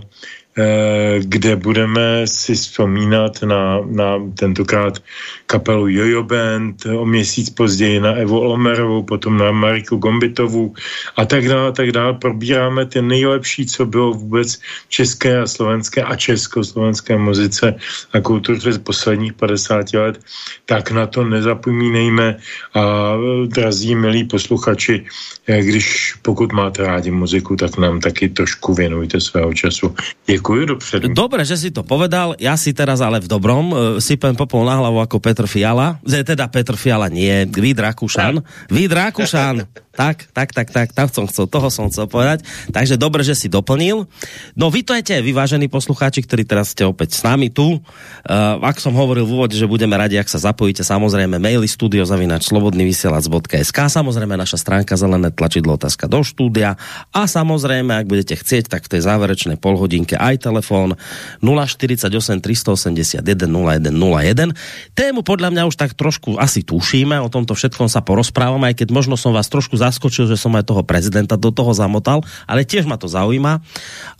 kde 1.18 1.56
budeme 1.56 2.26
si 2.26 2.54
vzpomínat 2.54 3.42
na, 3.42 3.80
na 3.86 4.18
tentokrát 4.34 4.98
kapelu 5.46 5.88
Jojo 5.88 6.22
Band, 6.22 6.86
o 6.86 7.06
měsíc 7.06 7.50
později 7.50 8.00
na 8.00 8.12
Evo 8.12 8.40
Olmerovou, 8.40 9.02
potom 9.02 9.38
na 9.38 9.52
Mariku 9.52 9.96
Gombitovu 9.96 10.74
a 11.16 11.24
tak 11.24 11.48
dále, 11.48 11.72
tak 11.72 11.92
dále. 11.92 12.14
Probíráme 12.14 12.86
ty 12.86 13.02
nejlepší, 13.02 13.66
co 13.66 13.86
bylo 13.86 14.12
vůbec 14.12 14.58
české 14.88 15.38
a 15.38 15.46
slovenské 15.46 16.02
a 16.02 16.16
československé 16.16 17.18
muzice 17.18 17.74
a 18.12 18.20
kultuře 18.20 18.72
z 18.72 18.78
posledních 18.78 19.32
50 19.32 19.94
let, 19.94 20.20
tak 20.66 20.90
na 20.90 21.06
to 21.06 21.24
nezapomínejme 21.24 22.36
a 22.74 23.14
drazí 23.46 23.94
milí 23.94 24.24
posluchači, 24.24 25.06
když 25.46 26.14
pokud 26.22 26.52
máte 26.52 26.82
rádi 26.82 27.10
muziku, 27.10 27.56
tak 27.56 27.78
nám 27.78 28.00
taky 28.00 28.28
trošku 28.28 28.74
věnujte 28.74 29.20
svého 29.20 29.54
času. 29.54 29.94
Děkuji 30.26 30.47
dopředu. 30.56 31.12
Dobre, 31.12 31.44
že 31.44 31.56
si 31.56 31.68
to 31.70 31.82
povedal, 31.82 32.34
já 32.40 32.56
si 32.56 32.72
teraz 32.72 33.00
ale 33.00 33.20
v 33.20 33.28
dobrom 33.28 33.70
e, 33.70 34.00
sypem 34.00 34.36
popol 34.36 34.64
na 34.64 34.80
hlavu 34.80 35.00
jako 35.00 35.18
Petr 35.20 35.46
Fiala, 35.46 35.98
teda 36.02 36.48
Petr 36.48 36.76
Fiala 36.76 37.08
nie, 37.08 37.46
Vít 37.46 37.78
Rakušan, 37.78 38.42
Vít 38.70 38.92
Rakušan, 38.92 39.68
tak, 39.98 40.30
tak, 40.30 40.54
tak, 40.54 40.70
tak, 40.70 40.88
tak 40.94 41.10
som 41.10 41.26
chcel, 41.26 41.50
toho 41.50 41.74
som 41.74 41.90
chcel 41.90 42.06
povedať. 42.06 42.46
Takže 42.70 42.94
dobre, 42.94 43.26
že 43.26 43.34
si 43.34 43.50
doplnil. 43.50 44.06
No 44.54 44.70
vítajte, 44.70 45.18
vyvážení 45.18 45.66
poslucháči, 45.66 46.22
ktorí 46.22 46.46
teraz 46.46 46.70
ste 46.70 46.86
opäť 46.86 47.18
s 47.18 47.26
nami 47.26 47.50
tu. 47.50 47.82
Uh, 47.82 48.62
ak 48.62 48.78
som 48.78 48.94
hovoril 48.94 49.26
v 49.26 49.34
úvode, 49.34 49.58
že 49.58 49.66
budeme 49.66 49.98
radi, 49.98 50.14
ak 50.14 50.30
sa 50.30 50.38
zapojíte, 50.38 50.86
samozrejme 50.86 51.42
maily 51.42 51.66
studiozavinač 51.66 52.46
slobodnyvysielac.sk, 52.46 53.78
samozrejme 53.90 54.38
naša 54.38 54.62
stránka 54.62 54.94
zelené 54.94 55.34
tlačidlo 55.34 55.74
otázka 55.74 56.06
do 56.06 56.22
štúdia 56.22 56.78
a 57.10 57.26
samozrejme, 57.26 57.90
ak 57.98 58.06
budete 58.06 58.38
chcieť, 58.38 58.70
tak 58.70 58.86
v 58.86 58.94
tej 58.94 59.00
záverečnej 59.02 59.58
polhodinke 59.58 60.14
aj 60.14 60.37
telefón 60.38 60.94
048 61.42 62.08
381 62.40 63.20
0101. 63.22 64.54
Tému 64.94 65.20
podľa 65.26 65.50
mňa 65.52 65.62
už 65.68 65.76
tak 65.76 65.92
trošku 65.98 66.38
asi 66.38 66.62
tušíme, 66.62 67.18
o 67.20 67.28
tomto 67.28 67.52
všetkom 67.52 67.90
sa 67.90 68.00
porozprávame, 68.00 68.70
aj 68.72 68.84
keď 68.84 68.88
možno 68.94 69.14
som 69.18 69.34
vás 69.34 69.50
trošku 69.50 69.76
zaskočil, 69.76 70.30
že 70.30 70.38
som 70.38 70.54
aj 70.54 70.70
toho 70.70 70.82
prezidenta 70.86 71.34
do 71.34 71.50
toho 71.50 71.74
zamotal, 71.74 72.22
ale 72.46 72.62
tiež 72.64 72.86
ma 72.86 72.96
to 72.96 73.10
zaujíma, 73.10 73.60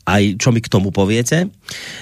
aj 0.09 0.41
čo 0.41 0.49
mi 0.51 0.65
k 0.65 0.73
tomu 0.73 0.89
poviete. 0.89 1.53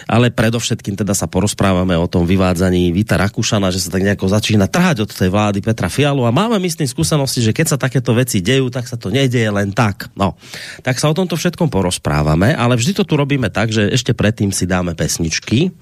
Ale 0.06 0.30
predovšetkým 0.30 0.94
teda 0.94 1.10
sa 1.10 1.26
porozprávame 1.26 1.98
o 1.98 2.06
tom 2.06 2.22
vyvádzaní 2.22 2.94
Vita 2.94 3.18
Rakušana, 3.18 3.74
že 3.74 3.82
sa 3.82 3.90
tak 3.90 4.06
nejako 4.06 4.30
začína 4.30 4.70
trhať 4.70 5.02
od 5.02 5.10
tej 5.10 5.26
vlády 5.26 5.58
Petra 5.58 5.90
Fialu 5.90 6.22
a 6.22 6.30
máme 6.30 6.62
myslím 6.62 6.86
skúsenosti, 6.86 7.42
že 7.42 7.50
keď 7.50 7.74
sa 7.74 7.78
takéto 7.80 8.14
veci 8.14 8.38
dejú, 8.38 8.70
tak 8.70 8.86
sa 8.86 8.94
to 8.94 9.10
nedeje 9.10 9.50
len 9.50 9.74
tak. 9.74 10.06
No, 10.14 10.38
tak 10.86 11.02
sa 11.02 11.10
o 11.10 11.16
tomto 11.18 11.34
všetkom 11.34 11.66
porozprávame, 11.66 12.54
ale 12.54 12.78
vždy 12.78 13.02
to 13.02 13.02
tu 13.02 13.18
robíme 13.18 13.50
tak, 13.50 13.74
že 13.74 13.90
ešte 13.96 14.12
predtým 14.12 14.52
si 14.52 14.68
dáme 14.68 14.92
pesničky, 14.92 15.72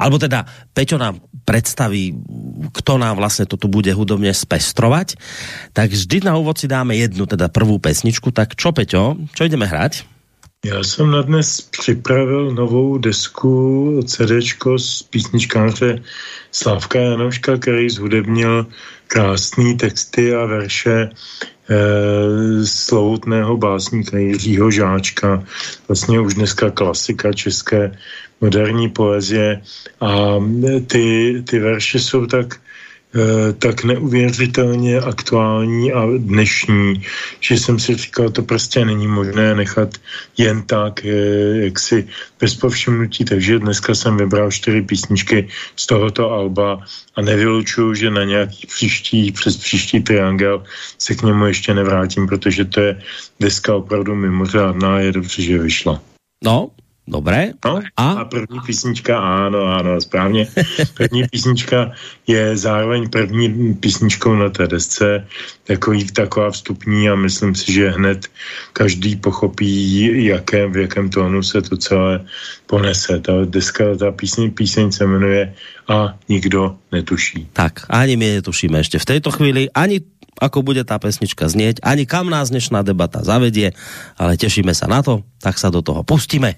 alebo 0.00 0.16
teda 0.16 0.48
Peťo 0.72 0.96
nám 0.96 1.20
predstaví, 1.44 2.16
kto 2.72 2.96
nám 2.96 3.20
vlastne 3.20 3.44
to 3.44 3.60
tu 3.60 3.68
bude 3.68 3.88
hudobne 3.92 4.32
spestrovať, 4.32 5.20
tak 5.76 5.92
vždy 5.92 6.24
na 6.24 6.36
úvod 6.40 6.56
si 6.56 6.66
dáme 6.66 6.96
jednu, 6.96 7.28
teda 7.28 7.52
prvú 7.52 7.76
pesničku, 7.76 8.32
tak 8.32 8.56
čo 8.56 8.72
Peťo, 8.72 9.16
čo 9.32 9.42
ideme 9.44 9.68
hrať? 9.68 10.18
Já 10.64 10.84
jsem 10.84 11.10
na 11.10 11.22
dnes 11.22 11.60
připravil 11.60 12.50
novou 12.50 12.98
desku 12.98 14.00
CDčko 14.06 14.78
z 14.78 15.02
písničkáře 15.02 16.02
Slávka 16.50 16.98
Janoška, 16.98 17.56
který 17.56 17.90
zhudebnil 17.90 18.66
krásné 19.06 19.74
texty 19.74 20.34
a 20.34 20.44
verše 20.46 21.08
eh, 21.70 22.66
slovutného 22.66 23.56
básníka 23.56 24.18
Jiřího 24.18 24.70
Žáčka, 24.70 25.44
vlastně 25.88 26.20
už 26.20 26.34
dneska 26.34 26.70
klasika 26.70 27.32
české 27.32 27.92
moderní 28.40 28.88
poezie. 28.88 29.60
A 30.00 30.38
ty, 30.86 31.42
ty 31.50 31.58
verše 31.58 31.98
jsou 31.98 32.26
tak 32.26 32.60
tak 33.58 33.84
neuvěřitelně 33.84 35.00
aktuální 35.00 35.92
a 35.92 36.06
dnešní, 36.18 37.02
že 37.40 37.54
jsem 37.54 37.78
si 37.78 37.94
říkal, 37.94 38.30
to 38.30 38.42
prostě 38.42 38.84
není 38.84 39.06
možné 39.06 39.54
nechat 39.54 39.96
jen 40.36 40.62
tak, 40.62 41.04
eh, 41.04 41.64
jak 41.64 41.78
si 41.78 42.08
bez 42.40 42.54
povšimnutí, 42.54 43.24
takže 43.24 43.58
dneska 43.58 43.94
jsem 43.94 44.16
vybral 44.16 44.50
čtyři 44.50 44.82
písničky 44.82 45.48
z 45.76 45.86
tohoto 45.86 46.30
alba 46.30 46.84
a 47.16 47.18
nevylučuju, 47.22 47.94
že 47.94 48.10
na 48.10 48.24
nějaký 48.24 48.66
příští, 48.66 49.32
přes 49.32 49.56
příští 49.56 50.00
triangel 50.00 50.64
se 50.98 51.14
k 51.14 51.22
němu 51.22 51.46
ještě 51.46 51.74
nevrátím, 51.74 52.28
protože 52.28 52.64
to 52.64 52.80
je 52.80 52.92
deska 53.40 53.74
opravdu 53.74 54.14
mimořádná, 54.14 55.00
je 55.00 55.12
dobře, 55.12 55.42
že 55.42 55.58
vyšla. 55.58 56.00
No, 56.44 56.70
Dobré. 57.08 57.52
No, 57.64 57.80
a? 57.96 58.10
a 58.10 58.24
první 58.24 58.60
písnička, 58.66 59.18
ano, 59.46 59.64
ano, 59.64 60.00
správně. 60.00 60.48
První 60.94 61.24
písnička 61.30 61.92
je 62.26 62.56
zároveň 62.56 63.08
první 63.08 63.74
písničkou 63.74 64.34
na 64.34 64.48
té 64.48 64.66
desce, 64.66 65.26
takový, 65.64 66.06
taková 66.06 66.50
vstupní 66.50 67.08
a 67.08 67.14
myslím 67.14 67.54
si, 67.54 67.72
že 67.72 67.90
hned 67.90 68.26
každý 68.72 69.16
pochopí, 69.16 70.24
jaké, 70.24 70.66
v 70.66 70.76
jakém 70.76 71.10
tónu 71.10 71.42
se 71.42 71.62
to 71.62 71.76
celé 71.76 72.24
ponese. 72.66 73.20
Ta 73.20 73.32
deska, 73.44 73.96
ta 73.96 74.12
píseň, 74.12 74.50
píseň 74.50 74.92
se 74.92 75.06
jmenuje 75.06 75.54
A 75.88 76.14
nikdo 76.28 76.76
netuší. 76.92 77.48
Tak, 77.52 77.72
ani 77.88 78.16
my 78.16 78.32
netušíme 78.32 78.78
ještě 78.78 78.98
v 78.98 79.04
této 79.04 79.30
chvíli, 79.30 79.70
ani 79.74 80.00
ako 80.38 80.62
bude 80.62 80.86
tá 80.86 80.96
pesnička 80.96 81.50
znieť, 81.50 81.82
ani 81.82 82.06
kam 82.06 82.30
nás 82.30 82.54
dnešná 82.54 82.86
debata 82.86 83.20
zavedie, 83.26 83.74
ale 84.16 84.38
tešíme 84.38 84.72
sa 84.72 84.86
na 84.86 85.02
to, 85.02 85.26
tak 85.42 85.58
sa 85.58 85.68
do 85.68 85.82
toho 85.82 86.06
pustíme. 86.06 86.54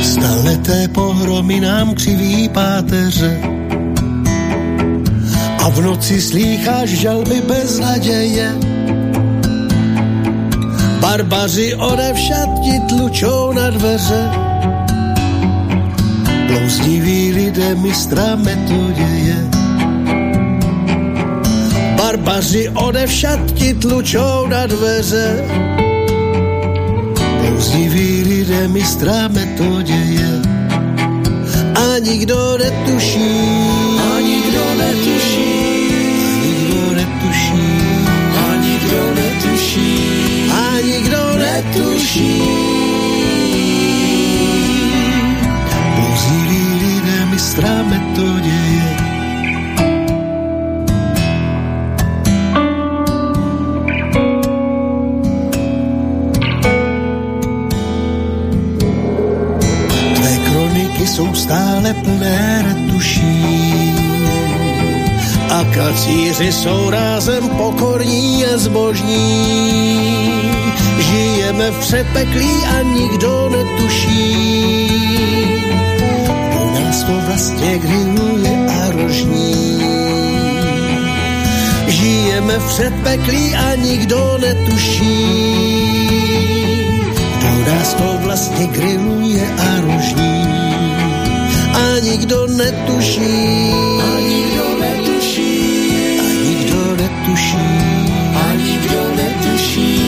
Staleté 0.00 0.88
pohromy 0.92 1.60
nám 1.60 1.94
křiví 1.94 2.48
páteře 2.48 3.59
v 5.70 5.80
noci 5.80 6.20
slýcháš 6.20 6.88
žalby 6.88 7.40
bez 7.46 7.78
naděje. 7.78 8.54
Barbaři 11.00 11.74
odevšad 11.74 12.48
ti 12.64 12.80
tlučou 12.88 13.52
na 13.52 13.70
dveře. 13.70 14.30
Blouzdiví 16.46 17.32
lidé 17.32 17.74
mistra 17.74 18.36
metoděje. 18.36 19.36
Barbaři 21.96 22.68
odevšad 22.68 23.52
ti 23.54 23.74
tlučou 23.74 24.46
na 24.46 24.66
dveře. 24.66 25.44
Blouzdiví 27.40 28.22
lidé 28.22 28.68
mistra 28.68 29.28
metoděje. 29.28 30.30
A 31.74 31.98
nikdo 31.98 32.58
netuší, 32.58 33.30
a 34.16 34.20
nikdo 34.20 34.64
netuší, 34.78 35.19
netuší. 41.64 42.42
Bozílí 45.96 46.62
lidé 46.82 47.26
mistra 47.30 47.82
metoděje. 47.82 48.96
Tvé 60.14 60.36
kroniky 60.50 61.06
jsou 61.06 61.34
stále 61.34 61.94
plné 61.94 62.64
retuší 62.68 63.99
a 65.50 65.64
kacíři 65.64 66.52
jsou 66.52 66.90
rázem 66.90 67.48
pokorní 67.48 68.46
a 68.46 68.58
zbožní 68.58 69.90
Žijeme 70.98 71.70
v 71.70 71.78
přepeklí 71.78 72.50
a 72.66 72.82
nikdo 72.82 73.48
netuší. 73.48 74.20
Do 76.52 76.80
nás 76.80 77.02
to 77.02 77.12
vlastně 77.26 77.78
griluje 77.78 78.66
a 78.68 78.90
rožní. 78.90 79.82
Žijeme 81.88 82.58
v 82.58 82.66
předpeklí 82.68 83.54
a 83.54 83.74
nikdo 83.74 84.38
netuší. 84.40 85.26
Do 87.42 87.72
nás 87.72 87.94
to 87.94 88.18
vlastně 88.22 88.66
griluje 88.66 89.54
a 89.58 89.80
rožní. 89.80 90.44
A 91.74 91.98
nikdo 92.02 92.46
netuší. 92.46 93.20
A 93.20 93.26
nikdo 93.26 93.60
netuší. 93.66 94.00
A 94.00 94.20
nikdo 94.20 94.69
netuší. 97.20 97.58
A 98.34 98.54
nikdo 98.54 99.00
netuší. 99.16 100.00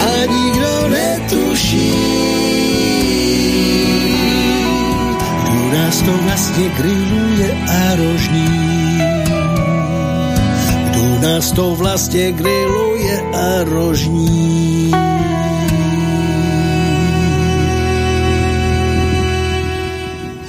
A 0.00 0.26
nikdo 0.26 0.88
netuší. 0.88 2.28
to 6.08 6.16
vlastně 6.24 6.68
grilluje 6.68 7.48
a 7.52 7.96
rožní? 7.96 8.48
Kdo 10.90 11.20
nás 11.20 11.52
to 11.52 11.74
vlastně 11.74 12.32
grilluje 12.32 13.20
a 13.20 13.64
rožní? 13.64 14.90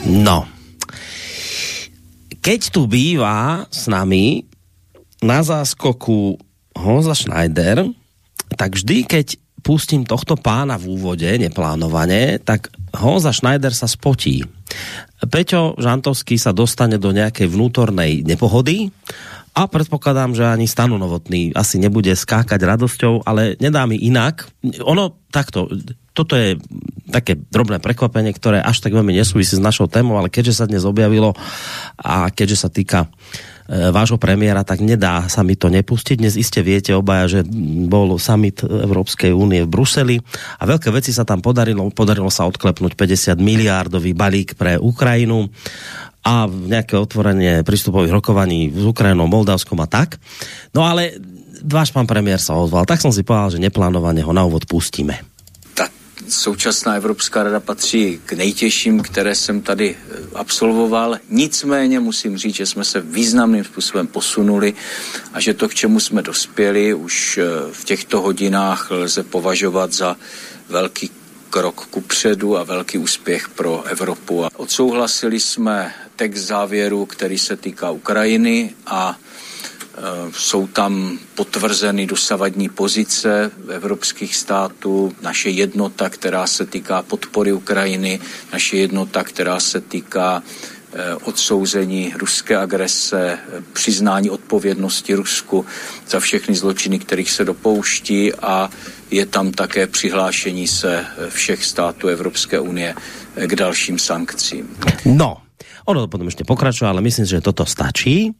No. 0.06 0.48
Keď 2.42 2.70
tu 2.70 2.88
býva 2.88 3.68
s 3.72 3.88
nami 3.88 4.44
na 5.20 5.40
záskoku 5.44 6.40
Honza 6.76 7.16
Schneider, 7.16 7.88
tak 8.56 8.80
vždy, 8.80 9.06
keď 9.06 9.28
pustím 9.62 10.08
tohto 10.08 10.40
pána 10.40 10.80
v 10.80 10.96
úvode, 10.96 11.28
neplánovane, 11.28 12.40
tak 12.40 12.72
Honza 12.96 13.36
Schneider 13.36 13.76
sa 13.76 13.86
spotí. 13.86 14.42
Peťo 15.20 15.76
Žantovský 15.76 16.40
sa 16.40 16.56
dostane 16.56 16.96
do 16.96 17.12
nejakej 17.12 17.52
vnútornej 17.52 18.24
nepohody 18.24 18.90
a 19.52 19.68
predpokladám, 19.68 20.32
že 20.38 20.48
ani 20.48 20.70
stanu 20.70 20.96
novotný 20.96 21.52
asi 21.52 21.82
nebude 21.82 22.14
skákať 22.16 22.64
radosťou, 22.64 23.28
ale 23.28 23.60
nedá 23.60 23.84
mi 23.84 24.00
inak. 24.00 24.48
Ono 24.88 25.20
takto, 25.34 25.68
toto 26.16 26.40
je 26.40 26.56
také 27.10 27.36
drobné 27.36 27.82
prekvapenie, 27.82 28.32
ktoré 28.32 28.62
až 28.62 28.80
tak 28.80 28.94
veľmi 28.94 29.12
nesúvisí 29.12 29.58
s 29.58 29.62
našou 29.62 29.90
témou, 29.90 30.16
ale 30.16 30.32
keďže 30.32 30.64
sa 30.64 30.70
dnes 30.70 30.86
objavilo 30.86 31.34
a 31.98 32.30
keďže 32.30 32.58
sa 32.58 32.70
týka 32.70 33.06
e, 33.06 33.10
vášho 33.70 34.18
premiéra, 34.18 34.66
tak 34.66 34.82
nedá 34.82 35.30
sa 35.30 35.46
mi 35.46 35.54
to 35.54 35.70
nepustiť. 35.70 36.18
Dnes 36.18 36.34
iste 36.34 36.66
viete 36.66 36.98
obaja, 36.98 37.40
že 37.40 37.40
bol 37.86 38.18
summit 38.18 38.66
Európskej 38.66 39.30
únie 39.30 39.62
v 39.62 39.70
Bruseli 39.70 40.18
a 40.58 40.66
veľké 40.66 40.90
veci 40.90 41.14
sa 41.14 41.22
tam 41.22 41.46
podarilo. 41.46 41.86
Podarilo 41.94 42.34
sa 42.34 42.50
odklepnúť 42.50 42.98
50 42.98 43.38
miliárdový 43.38 44.18
balík 44.18 44.58
pre 44.58 44.82
Ukrajinu 44.82 45.54
a 46.26 46.50
nejaké 46.50 46.98
otvorenie 46.98 47.62
prístupových 47.62 48.18
rokovaní 48.18 48.74
s 48.74 48.84
Ukrajinou, 48.84 49.30
Moldavskom 49.30 49.78
a 49.80 49.88
tak. 49.88 50.18
No 50.74 50.90
ale 50.90 51.22
váš 51.62 51.94
pán 51.94 52.10
premiér 52.10 52.42
sa 52.42 52.58
ozval, 52.58 52.90
tak 52.90 52.98
som 52.98 53.14
si 53.14 53.22
povedal, 53.22 53.54
že 53.54 53.64
neplánovane 53.64 54.26
ho 54.26 54.34
na 54.34 54.42
úvod 54.50 54.66
pustíme 54.66 55.29
současná 56.28 56.96
Evropská 56.96 57.44
rada 57.44 57.60
patří 57.60 58.22
k 58.26 58.34
nejtěžším, 58.34 59.02
které 59.02 59.36
jsem 59.36 59.62
tady 59.62 59.96
eh, 59.96 60.16
absolvoval. 60.36 61.18
Nicméně 61.30 62.00
musím 62.00 62.38
říct, 62.38 62.56
že 62.56 62.66
jsme 62.66 62.86
se 62.86 63.02
významným 63.02 63.64
způsobem 63.64 64.08
posunuli 64.08 64.74
a 65.34 65.40
že 65.40 65.54
to, 65.54 65.70
k 65.70 65.76
čemu 65.76 66.00
jsme 66.00 66.22
dospěli, 66.22 66.94
už 66.94 67.38
eh, 67.38 67.44
v 67.72 67.84
těchto 67.86 68.22
hodinách 68.22 68.92
lze 68.92 69.24
považovat 69.24 69.94
za 69.94 70.16
velký 70.70 71.12
krok 71.50 71.86
ku 71.86 72.02
předu 72.02 72.58
a 72.58 72.64
velký 72.64 72.98
úspěch 72.98 73.50
pro 73.50 73.84
Evropu. 73.84 74.46
Odsouhlasili 74.56 75.40
jsme 75.40 75.94
text 76.16 76.42
závěru, 76.42 77.06
který 77.06 77.38
se 77.38 77.56
týká 77.56 77.92
Ukrajiny 77.92 78.76
a 78.86 79.18
jsou 80.32 80.68
tam 80.68 81.20
potvrzeny 81.36 82.06
dosavadní 82.06 82.70
pozice 82.70 83.52
evropských 83.70 84.36
států, 84.36 85.16
naše 85.22 85.50
jednota, 85.50 86.10
která 86.10 86.48
se 86.48 86.66
týká 86.66 87.02
podpory 87.02 87.54
Ukrajiny, 87.54 88.20
naše 88.54 88.78
jednota, 88.78 89.24
která 89.24 89.60
se 89.60 89.82
týká 89.82 90.44
eh, 90.94 91.16
odsouzení 91.16 92.14
ruské 92.18 92.58
agrese, 92.58 93.40
eh, 93.40 93.64
přiznání 93.74 94.30
odpovědnosti 94.30 95.14
Rusku 95.14 95.66
za 96.10 96.20
všechny 96.20 96.56
zločiny, 96.56 97.00
kterých 97.00 97.32
se 97.32 97.46
dopouští 97.46 98.34
a 98.34 98.70
je 99.12 99.26
tam 99.26 99.52
také 99.52 99.88
přihlášení 99.88 100.68
se 100.68 101.06
všech 101.30 101.66
států 101.66 102.08
Evropské 102.08 102.60
unie 102.60 102.96
k 103.36 103.56
dalším 103.56 104.00
sankcím. 104.00 104.78
No, 105.06 105.38
ono 105.86 106.02
to 106.02 106.08
potom 106.08 106.28
ještě 106.28 106.44
pokračuje, 106.44 106.90
ale 106.90 107.02
myslím, 107.02 107.26
že 107.26 107.42
toto 107.42 107.66
stačí. 107.66 108.34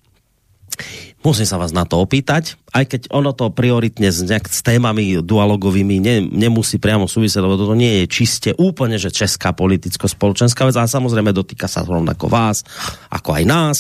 Musím 1.20 1.44
sa 1.44 1.60
vás 1.60 1.76
na 1.76 1.84
to 1.84 2.00
opýtať, 2.00 2.56
aj 2.72 2.86
keď 2.96 3.02
ono 3.12 3.36
to 3.36 3.52
prioritne 3.52 4.08
s, 4.08 4.24
nejak, 4.24 4.48
s 4.48 4.64
témami 4.64 5.20
dualogovými 5.20 6.00
ne, 6.00 6.24
nemusí 6.24 6.80
priamo 6.80 7.12
súvisieť, 7.12 7.44
lebo 7.44 7.60
toto 7.60 7.76
nie 7.76 8.04
je 8.04 8.06
čiste 8.08 8.52
úplne, 8.56 8.96
že 8.96 9.12
česká 9.12 9.52
politicko-spoločenská 9.52 10.64
vec, 10.64 10.80
ale 10.80 10.88
samozrejme 10.88 11.36
dotýka 11.36 11.68
sa 11.68 11.84
rovnako 11.84 12.32
vás, 12.32 12.64
ako 13.12 13.36
aj 13.36 13.44
nás. 13.44 13.78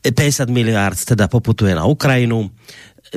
50 0.00 0.48
miliard 0.48 0.96
teda 0.96 1.28
poputuje 1.28 1.76
na 1.76 1.84
Ukrajinu 1.84 2.48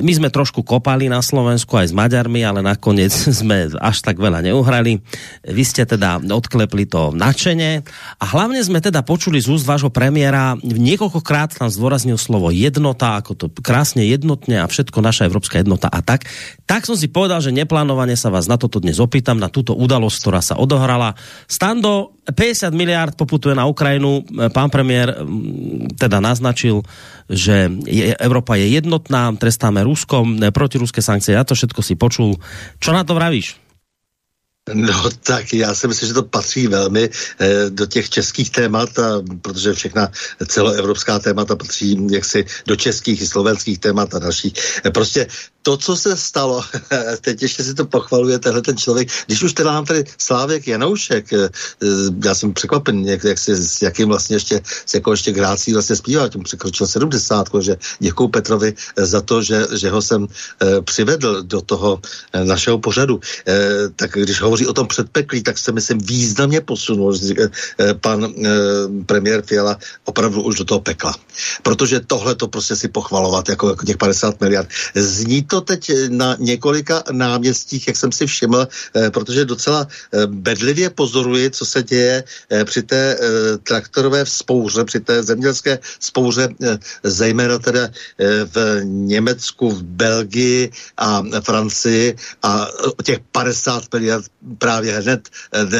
my 0.00 0.12
sme 0.16 0.28
trošku 0.32 0.64
kopali 0.64 1.12
na 1.12 1.20
Slovensku 1.20 1.76
aj 1.76 1.92
s 1.92 1.96
Maďarmi, 1.96 2.40
ale 2.40 2.64
nakoniec 2.64 3.12
sme 3.40 3.68
až 3.76 3.96
tak 4.00 4.16
veľa 4.16 4.40
neuhrali. 4.40 5.04
Vy 5.44 5.62
ste 5.66 5.84
teda 5.84 6.22
odklepli 6.22 6.88
to 6.88 7.12
načene 7.12 7.84
a 8.16 8.24
hlavne 8.24 8.62
sme 8.64 8.80
teda 8.80 9.04
počuli 9.04 9.42
z 9.42 9.52
úst 9.52 9.68
vášho 9.68 9.92
premiéra, 9.92 10.56
niekoľkokrát 10.62 11.60
tam 11.60 11.68
zdôraznil 11.68 12.16
slovo 12.16 12.48
jednota, 12.48 13.20
ako 13.20 13.32
to 13.36 13.46
krásne 13.60 14.06
jednotne 14.06 14.64
a 14.64 14.70
všetko 14.70 15.04
naša 15.04 15.28
európska 15.28 15.60
jednota 15.60 15.92
a 15.92 16.00
tak. 16.00 16.24
Tak 16.64 16.88
som 16.88 16.96
si 16.96 17.12
povedal, 17.12 17.44
že 17.44 17.52
neplánovane 17.52 18.16
sa 18.16 18.32
vás 18.32 18.48
na 18.48 18.56
toto 18.56 18.80
dnes 18.80 18.96
opýtam, 18.96 19.36
na 19.36 19.52
túto 19.52 19.76
udalosť, 19.76 20.16
ktorá 20.24 20.40
sa 20.40 20.54
odohrala. 20.56 21.18
Stando, 21.50 22.21
50 22.22 22.70
miliard 22.70 23.14
poputuje 23.18 23.50
na 23.54 23.66
Ukrajinu. 23.66 24.22
Pán 24.54 24.70
premiér 24.70 25.26
mm, 25.26 25.98
teda 25.98 26.22
naznačil, 26.22 26.86
že 27.26 27.66
je, 27.82 28.14
Evropa 28.14 28.54
je 28.54 28.78
jednotná, 28.78 29.34
trestáme 29.34 29.82
Ruskom, 29.82 30.38
protiruské 30.54 31.02
sankcie, 31.02 31.34
ja 31.34 31.42
to 31.42 31.58
všetko 31.58 31.82
si 31.82 31.98
počul. 31.98 32.38
Čo 32.78 32.94
na 32.94 33.02
to 33.02 33.18
vravíš? 33.18 33.58
No 34.74 35.10
tak 35.10 35.52
já 35.52 35.74
si 35.74 35.88
myslím, 35.88 36.06
že 36.06 36.14
to 36.14 36.22
patří 36.22 36.66
velmi 36.66 37.10
eh, 37.10 37.70
do 37.70 37.86
těch 37.86 38.10
českých 38.10 38.50
témat, 38.50 38.98
a, 38.98 39.22
protože 39.42 39.74
všechna 39.74 40.08
celoevropská 40.46 41.18
témata 41.18 41.56
patří 41.56 42.06
jaksi 42.10 42.44
do 42.66 42.76
českých 42.76 43.22
i 43.22 43.26
slovenských 43.26 43.78
témat 43.78 44.14
a 44.14 44.18
dalších. 44.18 44.54
Eh, 44.84 44.90
prostě 44.90 45.26
to, 45.62 45.76
co 45.76 45.96
se 45.96 46.16
stalo, 46.16 46.62
teď 47.20 47.42
ještě 47.42 47.64
si 47.64 47.74
to 47.74 47.84
pochvaluje 47.84 48.38
tenhle 48.38 48.62
ten 48.62 48.76
člověk, 48.76 49.08
když 49.26 49.42
už 49.42 49.52
teda 49.52 49.72
nám 49.72 49.84
tady 49.84 50.04
Slávek 50.18 50.68
Janoušek, 50.68 51.32
eh, 51.32 51.48
eh, 51.82 51.86
já 52.24 52.34
jsem 52.34 52.52
překvapen, 52.52 53.04
jak, 53.04 53.24
jak 53.24 53.38
si, 53.38 53.56
s 53.56 53.82
jakým 53.82 54.08
vlastně 54.08 54.36
ještě, 54.36 54.60
s 54.86 54.94
jakou 54.94 55.10
ještě 55.10 55.32
grácí 55.32 55.72
vlastně 55.72 55.96
zpíval, 55.96 56.28
tím 56.28 56.42
překročil 56.42 56.86
70, 56.86 57.48
že 57.60 57.76
děkuju 57.98 58.28
Petrovi 58.28 58.74
eh, 58.74 59.06
za 59.06 59.20
to, 59.20 59.42
že, 59.42 59.66
že 59.76 59.90
ho 59.90 60.02
jsem 60.02 60.26
přivedl 60.84 61.42
do 61.42 61.60
toho 61.60 62.00
našeho 62.44 62.78
pořadu. 62.78 63.20
Tak 63.96 64.10
když 64.10 64.40
hovoří 64.40 64.66
o 64.66 64.72
tom 64.72 64.86
předpeklí, 64.86 65.42
tak 65.42 65.58
se 65.58 65.72
myslím 65.72 65.98
významně 65.98 66.60
posunul 66.60 67.18
pan 68.00 68.34
premiér 69.06 69.42
Fiala 69.42 69.78
opravdu 70.04 70.42
už 70.42 70.54
do 70.54 70.64
toho 70.64 70.80
pekla. 70.80 71.14
Protože 71.62 72.00
tohle 72.00 72.34
to 72.34 72.48
prostě 72.48 72.76
si 72.76 72.88
pochvalovat, 72.88 73.48
jako, 73.48 73.68
jako 73.68 73.86
těch 73.86 73.96
50 73.96 74.40
miliard. 74.40 74.68
Zní 74.94 75.42
to 75.52 75.60
teď 75.60 76.08
na 76.08 76.36
několika 76.40 77.04
náměstích, 77.12 77.92
jak 77.92 77.96
jsem 77.96 78.12
si 78.12 78.24
všiml, 78.26 78.64
eh, 78.64 79.10
protože 79.12 79.44
docela 79.44 79.84
eh, 79.84 80.26
bedlivě 80.26 80.90
pozoruji, 80.90 81.50
co 81.50 81.64
se 81.68 81.82
děje 81.82 82.24
eh, 82.24 82.64
při 82.64 82.82
té 82.82 83.02
traktorové 83.62 84.24
spouře, 84.26 84.84
při 84.84 85.00
té 85.00 85.22
zemědělské 85.22 85.78
spouře, 86.00 86.48
zejména 87.02 87.58
teda 87.58 87.88
v 88.44 88.80
Německu, 88.84 89.70
v 89.70 89.82
Belgii 89.82 90.70
a 90.96 91.22
Francii. 91.44 92.16
A 92.42 92.68
těch 93.04 93.20
50 93.32 93.92
miliard 93.92 94.24
právě 94.58 94.92
hned 94.98 95.28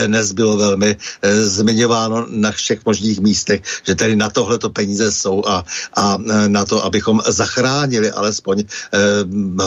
dnes 0.06 0.32
bylo 0.32 0.56
velmi 0.56 0.96
zmiňováno 1.22 2.26
na 2.28 2.52
všech 2.52 2.84
možných 2.86 3.20
místech, 3.20 3.62
že 3.86 3.94
tady 3.94 4.16
na 4.16 4.30
tohle 4.30 4.58
to 4.58 4.70
peníze 4.70 5.12
jsou 5.12 5.42
a, 5.46 5.64
a 5.96 6.18
na 6.48 6.64
to, 6.64 6.84
abychom 6.84 7.22
zachránili 7.28 8.10
alespoň 8.10 8.64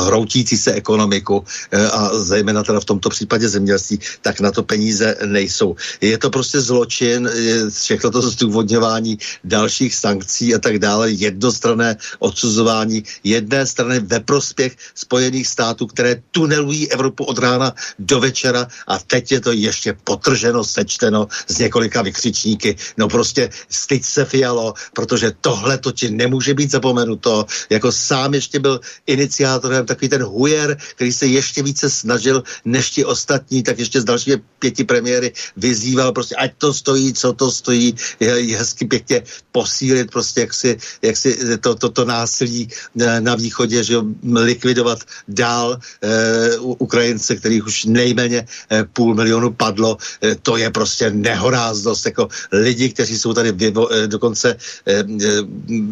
hroutící 0.03 0.57
se 0.57 0.73
ekonomiku 0.73 1.43
eh, 1.71 1.87
a 1.87 2.17
zejména 2.17 2.63
teda 2.63 2.79
v 2.79 2.85
tomto 2.85 3.09
případě 3.09 3.49
zemědělství, 3.49 3.99
tak 4.21 4.39
na 4.39 4.51
to 4.51 4.63
peníze 4.63 5.15
nejsou. 5.25 5.75
Je 6.01 6.17
to 6.17 6.29
prostě 6.29 6.61
zločin, 6.61 7.29
všechno 7.69 8.11
to 8.11 8.21
zdůvodňování 8.21 9.17
dalších 9.43 9.95
sankcí 9.95 10.55
a 10.55 10.59
tak 10.59 10.79
dále, 10.79 11.11
jednostrané 11.11 11.97
odsuzování 12.19 13.03
jedné 13.23 13.65
strany 13.65 13.99
ve 13.99 14.19
prospěch 14.19 14.75
Spojených 14.95 15.47
států, 15.47 15.87
které 15.87 16.21
tunelují 16.31 16.91
Evropu 16.91 17.23
od 17.23 17.37
rána 17.37 17.73
do 17.99 18.19
večera 18.19 18.67
a 18.87 18.99
teď 18.99 19.31
je 19.31 19.39
to 19.41 19.51
ještě 19.51 19.93
potrženo, 20.03 20.63
sečteno 20.63 21.27
z 21.47 21.57
několika 21.57 22.01
vykřičníky. 22.01 22.75
No 22.97 23.07
prostě 23.07 23.49
styď 23.69 24.05
se 24.05 24.25
Fialo, 24.25 24.73
protože 24.93 25.31
tohle 25.41 25.77
to 25.77 25.91
ti 25.91 26.11
nemůže 26.11 26.53
být 26.53 26.71
zapomenuto. 26.71 27.45
Jako 27.69 27.91
sám 27.91 28.33
ještě 28.33 28.59
byl 28.59 28.79
iniciátorem 29.05 29.84
jsem 29.85 29.95
takový 29.95 30.09
ten 30.09 30.23
hujer, 30.23 30.77
který 30.95 31.13
se 31.13 31.25
ještě 31.27 31.63
více 31.63 31.89
snažil 31.89 32.43
než 32.65 32.89
ti 32.89 33.05
ostatní, 33.05 33.63
tak 33.63 33.79
ještě 33.79 34.01
z 34.01 34.05
dalšími 34.05 34.41
pěti 34.59 34.83
premiéry 34.83 35.33
vyzýval 35.57 36.11
prostě, 36.11 36.35
ať 36.35 36.51
to 36.57 36.73
stojí, 36.73 37.13
co 37.13 37.33
to 37.33 37.51
stojí, 37.51 37.95
je, 38.19 38.57
hezky 38.57 38.85
pěkně 38.85 39.23
posílit 39.51 40.11
prostě, 40.11 40.41
jak 40.41 40.53
si, 40.53 40.77
jak 41.01 41.17
si 41.17 41.57
to, 41.61 41.75
to, 41.75 41.89
to 41.89 42.05
násilí 42.05 42.69
na, 42.95 43.35
východě, 43.35 43.83
že 43.83 43.99
likvidovat 44.23 45.03
dál 45.27 45.77
e, 46.01 46.57
Ukrajince, 46.57 47.35
kterých 47.35 47.65
už 47.67 47.85
nejméně 47.85 48.47
e, 48.71 48.83
půl 48.83 49.15
milionu 49.15 49.51
padlo, 49.51 49.97
e, 50.23 50.35
to 50.35 50.57
je 50.57 50.71
prostě 50.71 51.11
nehoráznost, 51.11 52.05
jako 52.05 52.27
lidi, 52.51 52.89
kteří 52.89 53.19
jsou 53.19 53.33
tady 53.33 53.51
vyvo, 53.51 53.91
e, 53.91 54.07
dokonce 54.07 54.55
e, 54.87 55.03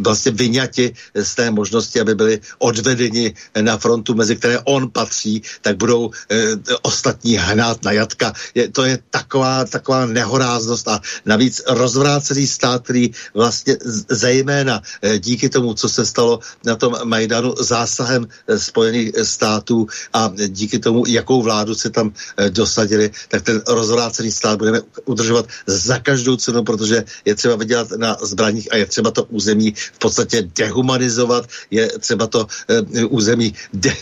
vlastně 0.01 0.31
vyňati 0.31 0.93
z 1.13 1.31
té 1.35 1.51
možnosti, 1.51 1.99
aby 1.99 2.15
byli 2.15 2.39
odvedeni 2.63 3.33
na 3.61 3.77
frontu, 3.83 4.15
mezi 4.15 4.39
které 4.39 4.63
on 4.63 4.87
patří, 4.87 5.43
tak 5.59 5.75
budou 5.75 6.11
e, 6.31 6.55
ostatní 6.87 7.35
hnát 7.35 7.83
na 7.83 7.91
jatka. 7.91 8.31
Je, 8.55 8.71
to 8.71 8.87
je 8.87 8.99
taková, 9.11 9.67
taková 9.67 10.07
nehoráznost 10.07 10.87
a 10.87 11.03
navíc 11.27 11.59
rozvrácený 11.67 12.47
stát, 12.47 12.87
který 12.87 13.11
vlastně 13.35 13.75
zejména 14.07 14.79
e, 14.79 15.19
díky 15.19 15.51
tomu, 15.51 15.75
co 15.75 15.89
se 15.89 16.05
stalo 16.07 16.39
na 16.63 16.79
tom 16.79 16.95
Majdanu 17.03 17.59
zásahem 17.59 18.23
e, 18.23 18.59
Spojených 18.59 19.27
států 19.27 19.87
a 20.13 20.31
díky 20.47 20.79
tomu, 20.79 21.03
jakou 21.07 21.43
vládu 21.43 21.75
se 21.75 21.89
tam 21.91 22.13
e, 22.37 22.49
dosadili, 22.49 23.11
tak 23.27 23.43
ten 23.43 23.61
rozvrácený 23.67 24.31
stát 24.31 24.55
budeme 24.57 24.79
udržovat 25.05 25.45
za 25.67 25.99
každou 25.99 26.39
cenu, 26.39 26.63
protože 26.63 27.03
je 27.25 27.35
třeba 27.35 27.55
vydělat 27.55 27.91
na 27.97 28.17
zbraních 28.21 28.71
a 28.71 28.75
je 28.77 28.85
třeba 28.85 29.11
to 29.11 29.23
území 29.33 29.73
v 29.73 29.99
podstatě 29.99 30.47
dehumanizovat, 30.55 31.49
je 31.71 31.89
třeba 31.99 32.27
to 32.27 32.47
uh, 32.47 33.17
území 33.17 33.53
de, 33.73 33.95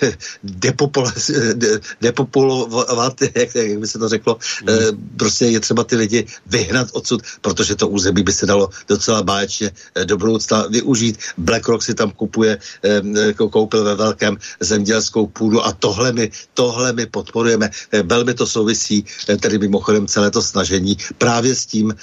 de, 1.53 1.79
depopulovat, 2.01 3.15
jak, 3.21 3.55
jak 3.55 3.79
by 3.79 3.87
se 3.87 3.99
to 3.99 4.09
řeklo, 4.09 4.37
mm. 4.61 4.67
uh, 4.67 4.75
prostě 5.17 5.45
je 5.45 5.59
třeba 5.59 5.83
ty 5.83 5.95
lidi 5.95 6.25
vyhnat 6.45 6.87
odsud, 6.93 7.21
protože 7.41 7.75
to 7.75 7.87
území 7.87 8.23
by 8.23 8.33
se 8.33 8.45
dalo 8.45 8.69
docela 8.87 9.23
báječně 9.23 9.71
uh, 9.71 10.03
do 10.03 10.17
budoucna 10.17 10.67
využít. 10.67 11.17
BlackRock 11.37 11.83
si 11.83 11.93
tam 11.93 12.11
kupuje, 12.11 12.57
uh, 13.39 13.49
koupil 13.49 13.83
ve 13.83 13.95
velkém 13.95 14.37
zemědělskou 14.59 15.27
půdu 15.27 15.65
a 15.65 15.71
tohle 15.71 16.11
my, 16.11 16.31
tohle 16.53 16.93
my 16.93 17.05
podporujeme. 17.05 17.69
Uh, 17.93 17.99
velmi 17.99 18.33
to 18.33 18.47
souvisí, 18.47 19.05
uh, 19.29 19.35
tedy 19.35 19.57
mimochodem 19.57 20.07
celé 20.07 20.31
to 20.31 20.41
snažení 20.41 20.97
právě 21.17 21.55
s 21.55 21.65
tím 21.65 21.87
uh, 21.87 21.95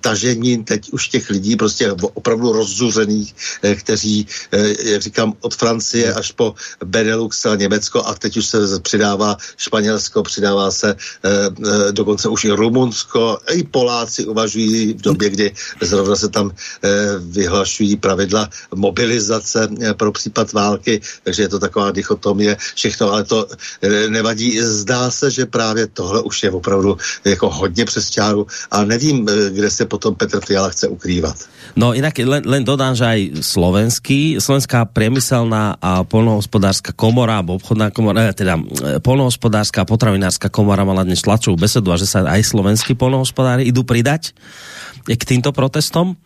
tažením 0.00 0.64
teď 0.64 0.92
už 0.92 1.08
těch 1.08 1.30
lidí 1.30 1.56
prostě 1.56 1.92
opravdu 1.92 2.52
rozzuřených, 2.52 3.34
uh, 3.64 3.74
kteří, 3.74 4.26
uh, 4.54 4.60
jak 4.84 5.02
říkám, 5.02 5.34
od 5.40 5.54
Francie 5.54 6.14
až 6.14 6.32
po 6.32 6.54
Benelux 7.00 7.32
a 7.46 7.56
Německo 7.56 8.04
a 8.04 8.14
teď 8.14 8.36
už 8.36 8.46
se 8.46 8.58
přidává 8.82 9.36
Španělsko, 9.56 10.22
přidává 10.22 10.70
se 10.70 10.92
uh, 10.92 11.92
dokonce 11.96 12.28
už 12.28 12.44
i 12.44 12.50
Rumunsko, 12.50 13.38
i 13.56 13.64
Poláci 13.64 14.28
uvažují 14.28 14.92
v 14.92 15.00
době, 15.00 15.30
kdy 15.30 15.46
zrovna 15.80 16.16
se 16.16 16.28
tam 16.28 16.46
uh, 16.46 16.52
vyhlašují 17.20 17.96
pravidla 17.96 18.48
mobilizace 18.74 19.68
pro 19.96 20.12
případ 20.12 20.52
války, 20.52 21.00
takže 21.24 21.42
je 21.42 21.48
to 21.48 21.58
taková 21.58 21.90
dichotomie, 21.90 22.56
všechno, 22.74 23.12
ale 23.12 23.24
to 23.24 23.46
nevadí. 24.08 24.60
Zdá 24.60 25.10
se, 25.10 25.30
že 25.30 25.46
právě 25.46 25.86
tohle 25.86 26.22
už 26.22 26.42
je 26.42 26.50
opravdu 26.50 26.98
jako 27.24 27.50
hodně 27.50 27.84
přes 27.84 28.10
čáru 28.10 28.46
a 28.70 28.84
nevím, 28.84 29.26
kde 29.50 29.70
se 29.70 29.86
potom 29.86 30.14
Petr 30.14 30.40
Fiala 30.44 30.68
chce 30.68 30.88
ukrývat. 30.88 31.36
No 31.76 31.94
inak 31.94 32.18
len, 32.18 32.42
len 32.46 32.66
dodám, 32.66 32.98
že 32.98 33.06
aj 33.06 33.20
slovenský, 33.46 34.42
slovenská 34.42 34.90
priemyselná 34.90 35.78
a 35.78 36.02
polnohospodárska 36.90 36.96
komora, 36.96 37.38
alebo 37.38 37.58
obchodná 37.58 37.90
komora, 37.90 38.32
teda 38.32 38.58
polnohospodárska 39.02 39.82
a 39.82 39.88
potravinárska 39.88 40.48
komora 40.50 40.84
mala 40.84 41.06
dnes 41.06 41.22
tlačovú 41.22 41.58
besedu 41.58 41.90
a 41.92 42.00
že 42.00 42.06
sa 42.06 42.26
aj 42.26 42.42
slovenskí 42.42 42.94
polnohospodári 42.98 43.66
idú 43.66 43.86
pridať 43.86 44.34
k 45.06 45.22
týmto 45.22 45.54
protestom. 45.54 46.18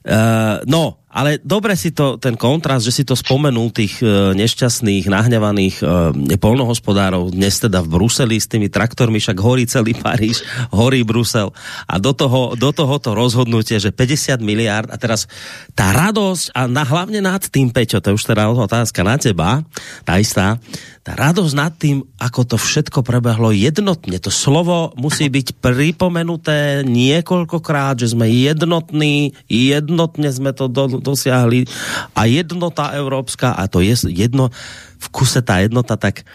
Uh, 0.00 0.64
no, 0.64 0.96
ale 1.12 1.36
dobre 1.44 1.76
si 1.76 1.92
to, 1.92 2.16
ten 2.16 2.32
kontrast, 2.32 2.88
že 2.88 2.94
si 2.94 3.04
to 3.04 3.12
spomenul 3.12 3.68
tých 3.68 4.00
uh, 4.00 4.32
nešťastných, 4.32 5.12
nahňavaných 5.12 5.76
uh, 5.84 6.16
polnohospodárov 6.40 7.28
dnes 7.36 7.60
teda 7.60 7.84
v 7.84 8.00
Bruseli 8.00 8.40
s 8.40 8.48
tými 8.48 8.72
traktormi, 8.72 9.20
však 9.20 9.36
horí 9.36 9.68
celý 9.68 9.92
Paríž, 9.92 10.40
horí 10.72 11.04
Brusel. 11.04 11.52
A 11.84 12.00
do 12.00 12.16
toho, 12.16 12.56
do 12.56 12.72
toho 12.72 12.96
to 12.96 13.12
rozhodnutie, 13.12 13.76
že 13.76 13.92
50 13.92 14.40
miliard 14.40 14.88
a 14.88 14.96
teraz 14.96 15.28
tá 15.76 15.92
radosť 15.92 16.56
a 16.56 16.64
na, 16.64 16.86
hlavne 16.88 17.20
nad 17.20 17.44
tým, 17.44 17.68
Peťo, 17.68 18.00
to 18.00 18.14
je 18.14 18.16
už 18.16 18.24
teda 18.24 18.48
otázka 18.48 19.04
na 19.04 19.20
teba, 19.20 19.60
tá 20.08 20.16
istá, 20.16 20.56
tá 21.00 21.16
radosť 21.16 21.54
nad 21.56 21.72
tým, 21.72 22.04
ako 22.20 22.44
to 22.44 22.56
všetko 22.60 23.00
prebehlo 23.00 23.56
jednotne. 23.56 24.20
To 24.20 24.28
slovo 24.28 24.92
musí 25.00 25.32
byť 25.32 25.56
pripomenuté 25.56 26.84
niekoľkokrát, 26.84 27.96
že 27.96 28.12
sme 28.12 28.28
jednotní, 28.28 29.32
jednotne 29.48 30.28
sme 30.28 30.52
to 30.52 30.68
do, 30.68 31.00
dosiahli 31.00 31.64
a 32.12 32.28
jednota 32.28 32.92
európska 32.92 33.56
a 33.56 33.64
to 33.64 33.80
je 33.80 33.96
jedno 34.12 34.52
v 35.00 35.06
kuse 35.08 35.40
tá 35.40 35.64
jednota, 35.64 35.96
tak 35.96 36.28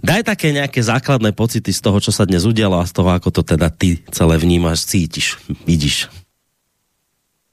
daj 0.00 0.24
také 0.24 0.48
nejaké 0.48 0.80
základné 0.80 1.36
pocity 1.36 1.68
z 1.68 1.80
toho, 1.84 2.00
čo 2.00 2.08
sa 2.08 2.24
dnes 2.24 2.48
udialo 2.48 2.80
a 2.80 2.88
z 2.88 2.96
toho, 2.96 3.12
ako 3.12 3.28
to 3.28 3.42
teda 3.44 3.68
ty 3.68 4.00
celé 4.08 4.40
vnímáš, 4.40 4.88
cítiš, 4.88 5.36
vidíš. 5.68 6.08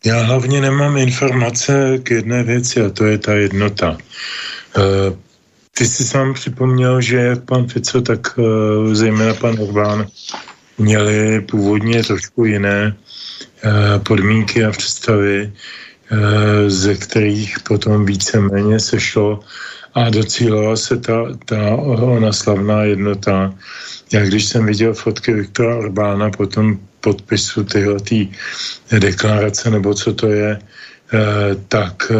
Já 0.05 0.23
hlavně 0.23 0.61
nemám 0.61 0.97
informace 0.97 1.99
k 2.03 2.11
jedné 2.11 2.43
věci 2.43 2.81
a 2.81 2.89
to 2.89 3.05
je 3.05 3.17
ta 3.17 3.33
jednota. 3.33 3.97
Ty 5.77 5.85
jsi 5.85 6.03
sám 6.03 6.33
připomněl, 6.33 7.01
že 7.01 7.17
jak 7.17 7.45
pan 7.45 7.67
Fico, 7.67 8.01
tak 8.01 8.37
uh, 8.37 8.93
zejména 8.93 9.33
pan 9.33 9.59
Orbán 9.59 10.07
měli 10.77 11.41
původně 11.41 12.03
trošku 12.03 12.45
jiné 12.45 12.95
uh, 13.65 14.03
podmínky 14.03 14.65
a 14.65 14.71
představy, 14.71 15.53
uh, 16.11 16.17
ze 16.67 16.95
kterých 16.95 17.59
potom 17.59 18.05
víceméně 18.05 18.79
sešlo 18.79 19.39
a 19.93 20.09
docílila 20.09 20.75
se 20.75 20.97
ta, 20.97 21.25
ta 21.45 21.75
ona 21.75 22.33
slavná 22.33 22.83
jednota. 22.83 23.53
Já 24.13 24.25
když 24.25 24.45
jsem 24.45 24.65
viděl 24.65 24.93
fotky 24.93 25.33
Viktora 25.33 25.77
Orbána 25.77 26.29
po 26.29 26.47
tom 26.47 26.79
podpisu 27.01 27.63
tyhle 27.63 27.97
deklarace, 28.99 29.69
nebo 29.69 29.93
co 29.93 30.13
to 30.13 30.27
je, 30.27 30.59
tak 31.67 32.11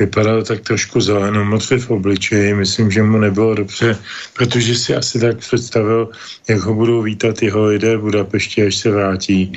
vypadal 0.00 0.42
tak 0.42 0.60
trošku 0.60 1.00
zelenomocvě 1.00 1.78
v 1.78 1.90
obličeji. 1.90 2.54
Myslím, 2.54 2.90
že 2.90 3.02
mu 3.02 3.18
nebylo 3.18 3.54
dobře, 3.54 3.98
protože 4.32 4.74
si 4.74 4.96
asi 4.96 5.20
tak 5.20 5.36
představil, 5.38 6.08
jak 6.48 6.60
ho 6.60 6.74
budou 6.74 7.02
vítat 7.02 7.42
jeho 7.42 7.64
lidé 7.64 7.96
v 7.96 8.00
Budapešti, 8.00 8.66
až 8.66 8.76
se 8.76 8.90
vrátí 8.90 9.52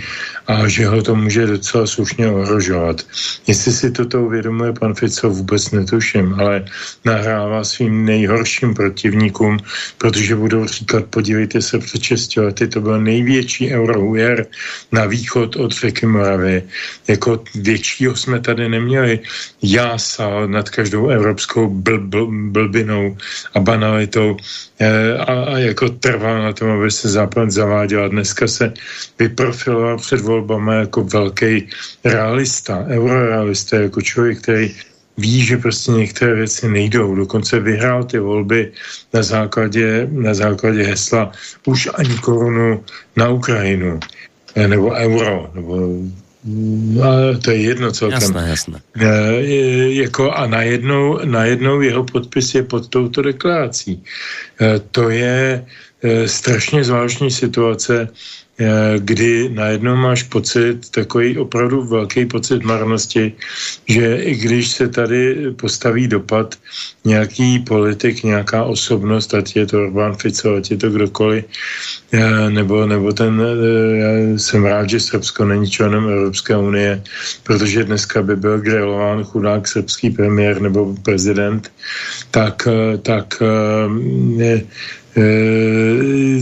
a 0.47 0.67
že 0.67 0.87
ho 0.87 1.01
to 1.01 1.15
může 1.15 1.47
docela 1.47 1.87
slušně 1.87 2.27
ohrožovat. 2.27 3.01
Jestli 3.47 3.71
si 3.71 3.91
toto 3.91 4.21
uvědomuje 4.21 4.73
pan 4.73 4.93
Fico, 4.93 5.29
vůbec 5.29 5.71
netuším, 5.71 6.35
ale 6.39 6.65
nahrává 7.05 7.63
svým 7.63 8.05
nejhorším 8.05 8.73
protivníkům, 8.73 9.57
protože 9.97 10.35
budou 10.35 10.65
říkat, 10.65 11.05
podívejte 11.05 11.61
se, 11.61 11.79
před 11.79 12.03
6 12.03 12.37
lety 12.37 12.67
to 12.67 12.81
byl 12.81 13.01
největší 13.01 13.71
eurohujer 13.71 14.45
na 14.91 15.05
východ 15.05 15.55
od 15.55 15.71
řeky 15.71 16.05
Moravy. 16.05 16.63
Jako 17.07 17.43
většího 17.55 18.15
jsme 18.15 18.39
tady 18.39 18.69
neměli. 18.69 19.19
Jása 19.61 20.32
nad 20.47 20.69
každou 20.69 21.07
evropskou 21.07 21.67
bl, 21.67 21.97
bl, 21.99 22.27
blbinou 22.49 23.17
a 23.53 23.59
banalitou 23.59 24.37
e, 24.79 25.17
a, 25.17 25.33
a 25.43 25.57
jako 25.57 25.89
trval 25.89 26.43
na 26.43 26.53
tom, 26.53 26.69
aby 26.69 26.91
se 26.91 27.09
západ 27.09 27.51
zaváděl. 27.51 28.09
Dneska 28.09 28.47
se 28.47 28.73
vyprofiloval 29.19 29.97
před 29.97 30.21
volbama 30.21 30.73
jako 30.73 31.03
velký 31.03 31.69
realista, 32.03 32.85
eurorealista, 32.89 33.77
jako 33.77 34.01
člověk, 34.01 34.41
který 34.41 34.75
ví, 35.17 35.45
že 35.45 35.57
prostě 35.57 35.91
některé 35.91 36.33
věci 36.33 36.69
nejdou. 36.69 37.15
Dokonce 37.15 37.59
vyhrál 37.59 38.03
ty 38.03 38.19
volby 38.19 38.71
na 39.13 39.23
základě, 39.23 40.07
na 40.11 40.33
základě 40.33 40.83
hesla 40.83 41.31
už 41.65 41.89
ani 41.93 42.17
korunu 42.17 42.83
na 43.15 43.29
Ukrajinu, 43.29 43.99
eh, 44.55 44.67
nebo 44.67 44.91
euro, 44.91 45.51
nebo 45.53 46.01
No, 46.43 47.39
to 47.43 47.51
je 47.51 47.61
jedno 47.61 47.91
celkem. 47.91 48.21
Jasné, 48.21 48.49
jasné. 48.49 48.81
E, 48.99 49.43
jako 49.93 50.31
a 50.31 50.47
najednou, 50.47 51.19
najednou 51.25 51.81
jeho 51.81 52.03
podpis 52.03 52.55
je 52.55 52.63
pod 52.63 52.89
touto 52.89 53.21
deklarací. 53.21 54.03
E, 54.61 54.79
to 54.79 55.09
je 55.09 55.65
e, 56.03 56.27
strašně 56.27 56.83
zvláštní 56.83 57.31
situace 57.31 58.07
kdy 58.97 59.49
najednou 59.49 59.95
máš 59.95 60.23
pocit, 60.23 60.89
takový 60.91 61.37
opravdu 61.37 61.83
velký 61.83 62.25
pocit 62.25 62.63
marnosti, 62.63 63.33
že 63.89 64.15
i 64.15 64.35
když 64.35 64.67
se 64.67 64.87
tady 64.87 65.51
postaví 65.57 66.07
dopad 66.07 66.55
nějaký 67.05 67.59
politik, 67.59 68.23
nějaká 68.23 68.63
osobnost, 68.63 69.33
ať 69.33 69.55
je 69.55 69.65
to 69.65 69.77
Orbán 69.77 70.15
Fico, 70.15 70.55
ať 70.55 70.71
je 70.71 70.77
to 70.77 70.89
kdokoliv, 70.89 71.45
eh, 72.13 72.49
nebo, 72.49 72.85
nebo 72.85 73.13
ten, 73.13 73.41
eh, 73.41 73.97
já 73.97 74.37
jsem 74.37 74.65
rád, 74.65 74.89
že 74.89 74.99
Srbsko 74.99 75.45
není 75.45 75.69
členem 75.69 76.09
Evropské 76.09 76.57
unie, 76.57 77.01
protože 77.43 77.83
dneska 77.83 78.21
by 78.21 78.35
byl 78.35 78.61
grilován 78.61 79.23
chudák 79.23 79.67
srbský 79.67 80.09
premiér 80.09 80.61
nebo 80.61 80.93
prezident, 81.01 81.71
tak, 82.31 82.67
tak 83.01 83.41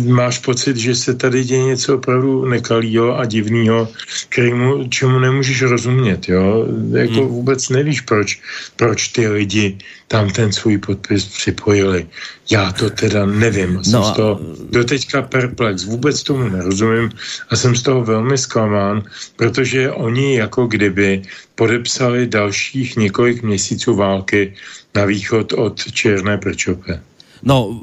máš 0.08 0.40
pocit, 0.40 0.78
že 0.78 0.96
se 0.96 1.14
tady 1.16 1.44
děje 1.44 1.64
něco 1.64 1.96
opravdu 1.96 2.46
nekalýho 2.46 3.20
a 3.20 3.26
divného, 3.26 3.88
kterému, 4.30 4.88
čemu 4.88 5.20
nemůžeš 5.20 5.62
rozumět, 5.62 6.30
jo? 6.30 6.68
Jako 6.92 7.14
hmm. 7.14 7.28
vůbec 7.28 7.70
nevíš, 7.70 8.02
proč, 8.02 8.42
proč 8.76 9.08
ty 9.08 9.28
lidi 9.28 9.78
tam 10.08 10.30
ten 10.30 10.52
svůj 10.52 10.78
podpis 10.78 11.26
připojili. 11.26 12.08
Já 12.52 12.72
to 12.72 12.90
teda 12.90 13.26
nevím. 13.26 13.84
Jsem 13.84 13.94
no, 13.94 14.04
z 14.04 14.12
toho 14.12 14.40
doteďka 14.70 15.22
perplex, 15.22 15.84
vůbec 15.84 16.24
tomu 16.24 16.50
nerozumím 16.50 17.10
a 17.50 17.56
jsem 17.56 17.76
z 17.76 17.82
toho 17.82 18.04
velmi 18.04 18.38
zklamán, 18.38 19.04
protože 19.36 19.92
oni 19.92 20.38
jako 20.38 20.68
kdyby 20.68 21.22
podepsali 21.56 22.28
dalších 22.28 22.98
několik 22.98 23.44
měsíců 23.44 23.96
války 23.96 24.54
na 24.96 25.06
východ 25.06 25.54
od 25.54 25.92
Černé 25.92 26.38
prčope. 26.38 27.11
No, 27.42 27.74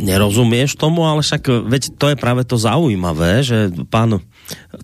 nerozumieš 0.00 0.80
tomu, 0.80 1.04
ale 1.04 1.20
však 1.20 1.68
veď 1.68 1.82
to 2.00 2.06
je 2.12 2.16
práve 2.16 2.48
to 2.48 2.56
zaujímavé, 2.56 3.44
že 3.44 3.68
pán, 3.92 4.24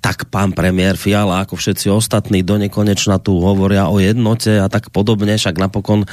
tak 0.04 0.28
pán 0.28 0.52
premiér 0.52 1.00
Fiala, 1.00 1.42
ako 1.42 1.56
všetci 1.56 1.88
ostatní, 1.88 2.44
do 2.44 2.60
nekonečna 2.60 3.16
tu 3.24 3.40
hovoria 3.40 3.88
o 3.88 3.96
jednote 3.96 4.60
a 4.60 4.68
tak 4.68 4.92
podobne, 4.92 5.40
však 5.40 5.56
napokon 5.56 6.04
e, 6.04 6.08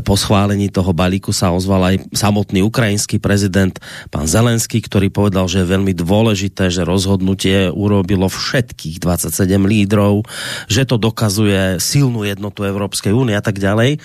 po 0.00 0.16
schválení 0.16 0.72
toho 0.72 0.96
balíku 0.96 1.28
sa 1.36 1.52
ozval 1.52 1.92
aj 1.92 1.96
samotný 2.16 2.64
ukrajinský 2.64 3.20
prezident, 3.20 3.76
pán 4.08 4.24
Zelenský, 4.24 4.80
ktorý 4.80 5.12
povedal, 5.12 5.44
že 5.44 5.60
je 5.60 5.72
veľmi 5.72 5.92
dôležité, 5.92 6.72
že 6.72 6.88
rozhodnutie 6.88 7.68
urobilo 7.68 8.32
všetkých 8.32 8.96
27 8.96 9.44
lídrov, 9.68 10.24
že 10.72 10.88
to 10.88 10.96
dokazuje 10.96 11.76
silnú 11.84 12.24
jednotu 12.24 12.64
Európskej 12.64 13.12
únie 13.12 13.36
a 13.36 13.44
tak 13.44 13.60
ďalej. 13.60 14.00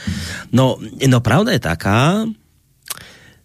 No, 0.52 0.76
no 0.84 1.20
pravda 1.24 1.56
je 1.56 1.62
taká, 1.64 2.28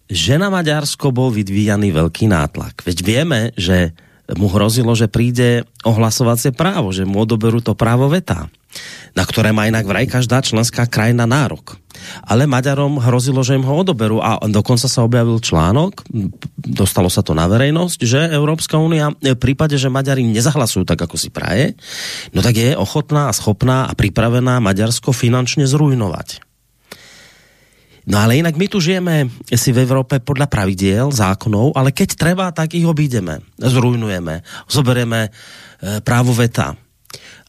že 0.09 0.41
na 0.41 0.49
Maďarsko 0.49 1.13
bol 1.13 1.29
vyvíjaný 1.29 1.93
veľký 1.93 2.25
nátlak. 2.27 2.81
Veď 2.81 2.97
vieme, 3.05 3.39
že 3.53 3.93
mu 4.37 4.49
hrozilo, 4.49 4.93
že 4.93 5.09
príde 5.09 5.65
ohlasovacie 5.85 6.53
právo, 6.53 6.93
že 6.93 7.05
mu 7.05 7.25
odoberú 7.25 7.61
to 7.65 7.73
právo 7.73 8.09
veta, 8.09 8.49
na 9.17 9.25
ktoré 9.25 9.49
má 9.49 9.65
inak 9.65 9.85
vraj 9.89 10.05
každá 10.05 10.45
členská 10.45 10.85
krajina 10.85 11.25
nárok. 11.25 11.81
Ale 12.29 12.45
Maďarom 12.45 13.01
hrozilo, 13.01 13.41
že 13.41 13.57
im 13.57 13.65
ho 13.65 13.73
odoberú 13.73 14.21
a 14.21 14.37
dokonca 14.45 14.85
sa 14.85 15.01
objavil 15.01 15.41
článok, 15.41 16.05
dostalo 16.57 17.09
sa 17.09 17.25
to 17.25 17.33
na 17.33 17.49
verejnosť, 17.49 17.99
že 18.05 18.19
Európska 18.29 18.77
únia 18.77 19.09
v 19.17 19.33
prípade, 19.35 19.77
že 19.81 19.89
Maďari 19.89 20.25
nezahlasujú 20.29 20.85
tak, 20.85 21.01
ako 21.01 21.17
si 21.17 21.33
praje, 21.33 21.73
no 22.31 22.45
tak 22.45 22.55
je 22.57 22.77
ochotná 22.77 23.29
a 23.29 23.35
schopná 23.35 23.89
a 23.89 23.97
pripravená 23.97 24.61
Maďarsko 24.61 25.09
finančne 25.09 25.65
zrujnovať. 25.65 26.48
No 28.09 28.17
ale 28.17 28.41
inak 28.41 28.57
my 28.57 28.65
tu 28.65 28.81
žijeme 28.81 29.29
si 29.53 29.69
v 29.69 29.85
Evropě 29.85 30.19
podle 30.19 30.49
pravidiel, 30.49 31.13
zákonov, 31.13 31.77
ale 31.77 31.93
keď 31.93 32.09
treba, 32.17 32.49
tak 32.49 32.73
ich 32.73 32.81
obídeme, 32.81 33.45
zrujnujeme, 33.61 34.41
zoberieme 34.65 35.29
e, 35.29 36.01
právo 36.01 36.33
veta. 36.33 36.73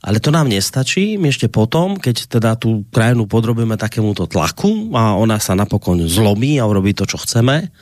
Ale 0.05 0.21
to 0.21 0.29
nám 0.29 0.53
nestačí, 0.53 1.17
my 1.17 1.33
ešte 1.33 1.49
potom, 1.49 1.97
keď 1.97 2.17
teda 2.29 2.61
tu 2.61 2.85
krajinu 2.93 3.25
podrobíme 3.25 3.81
takémuto 3.81 4.29
tlaku 4.29 4.93
a 4.93 5.17
ona 5.17 5.41
sa 5.41 5.57
napokon 5.57 6.05
zlomí 6.05 6.61
a 6.61 6.69
urobí 6.69 6.93
to, 6.93 7.09
čo 7.09 7.17
chceme, 7.17 7.73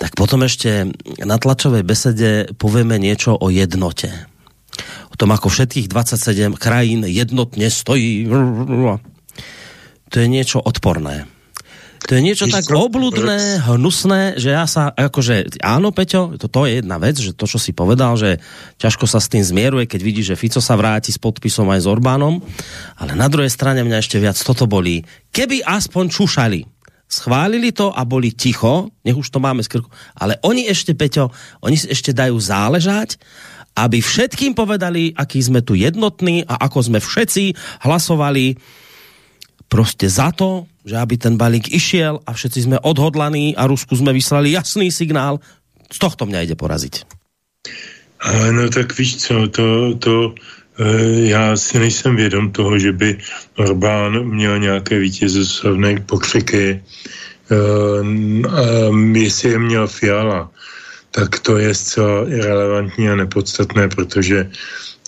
tak 0.00 0.12
potom 0.16 0.44
ešte 0.44 0.92
na 1.24 1.36
tlačovej 1.36 1.84
besede 1.84 2.52
povieme 2.56 2.96
niečo 2.96 3.36
o 3.36 3.52
jednote. 3.52 4.12
O 5.12 5.16
tom, 5.16 5.32
ako 5.32 5.48
všetkých 5.48 5.88
27 5.88 6.56
krajín 6.56 7.04
jednotně 7.04 7.70
stojí. 7.70 8.28
To 10.06 10.16
je 10.22 10.28
niečo 10.28 10.60
odporné. 10.62 11.35
To 12.06 12.14
je 12.14 12.22
niečo 12.22 12.46
tak 12.46 12.70
obludné, 12.70 13.66
hnusné, 13.66 14.38
že 14.38 14.54
ja 14.54 14.62
sa, 14.70 14.94
akože, 14.94 15.58
áno, 15.58 15.90
Peťo, 15.90 16.38
to, 16.38 16.46
to 16.46 16.62
je 16.62 16.78
jedna 16.78 17.02
vec, 17.02 17.18
že 17.18 17.34
to, 17.34 17.50
čo 17.50 17.58
si 17.58 17.74
povedal, 17.74 18.14
že 18.14 18.38
ťažko 18.78 19.10
sa 19.10 19.18
s 19.18 19.26
tým 19.26 19.42
zmieruje, 19.42 19.90
keď 19.90 20.00
vidí, 20.06 20.22
že 20.22 20.38
Fico 20.38 20.62
sa 20.62 20.78
vráti 20.78 21.10
s 21.10 21.18
podpisom 21.18 21.66
aj 21.66 21.82
s 21.82 21.90
Orbánom, 21.90 22.38
ale 23.02 23.12
na 23.18 23.26
druhej 23.26 23.50
strane 23.50 23.82
mňa 23.82 23.98
ešte 23.98 24.22
viac 24.22 24.38
toto 24.38 24.70
bolí. 24.70 25.02
Keby 25.34 25.66
aspoň 25.66 26.04
čušali, 26.06 26.60
schválili 27.10 27.74
to 27.74 27.90
a 27.90 28.06
boli 28.06 28.30
ticho, 28.30 28.94
nech 29.02 29.18
už 29.18 29.26
to 29.26 29.42
máme 29.42 29.66
z 29.66 29.74
krku, 29.74 29.90
ale 30.14 30.38
oni 30.46 30.70
ešte, 30.70 30.94
Peťo, 30.94 31.34
oni 31.66 31.74
si 31.74 31.90
ešte 31.90 32.14
dajú 32.14 32.38
záležať, 32.38 33.18
aby 33.76 33.98
všetkým 33.98 34.54
povedali, 34.54 35.10
aký 35.12 35.42
sme 35.42 35.60
tu 35.60 35.74
jednotní 35.74 36.46
a 36.46 36.70
ako 36.70 36.86
sme 36.86 36.98
všetci 37.02 37.52
hlasovali. 37.82 38.56
Prostě 39.68 40.08
za 40.08 40.30
to, 40.30 40.70
že 40.86 40.96
aby 40.96 41.18
ten 41.18 41.36
balík 41.36 41.74
išiel 41.74 42.20
a 42.26 42.32
všetci 42.32 42.62
jsme 42.62 42.78
odhodlaní 42.78 43.56
a 43.56 43.66
Rusku 43.66 43.96
jsme 43.96 44.12
vyslali 44.12 44.52
jasný 44.52 44.92
signál, 44.92 45.40
z 45.92 45.98
tohto 45.98 46.26
mě 46.26 46.42
jde 46.42 46.54
porazit. 46.54 47.02
No 48.50 48.70
tak 48.70 48.98
víš 48.98 49.16
co, 49.16 49.48
to, 49.48 49.94
to 49.94 50.34
e, 50.78 50.86
já 51.28 51.56
si 51.56 51.78
nejsem 51.78 52.16
vědom 52.16 52.52
toho, 52.52 52.78
že 52.78 52.92
by 52.92 53.18
Orbán 53.56 54.24
měl 54.24 54.58
nějaké 54.58 54.98
vítězoslavné 54.98 56.00
pokřiky. 56.06 56.70
E, 56.70 56.82
jestli 59.18 59.50
je 59.50 59.58
měl 59.58 59.86
Fiala, 59.86 60.50
tak 61.10 61.38
to 61.40 61.58
je 61.58 61.74
zcela 61.74 62.28
irrelevantní 62.28 63.08
a 63.08 63.16
nepodstatné, 63.16 63.88
protože 63.88 64.50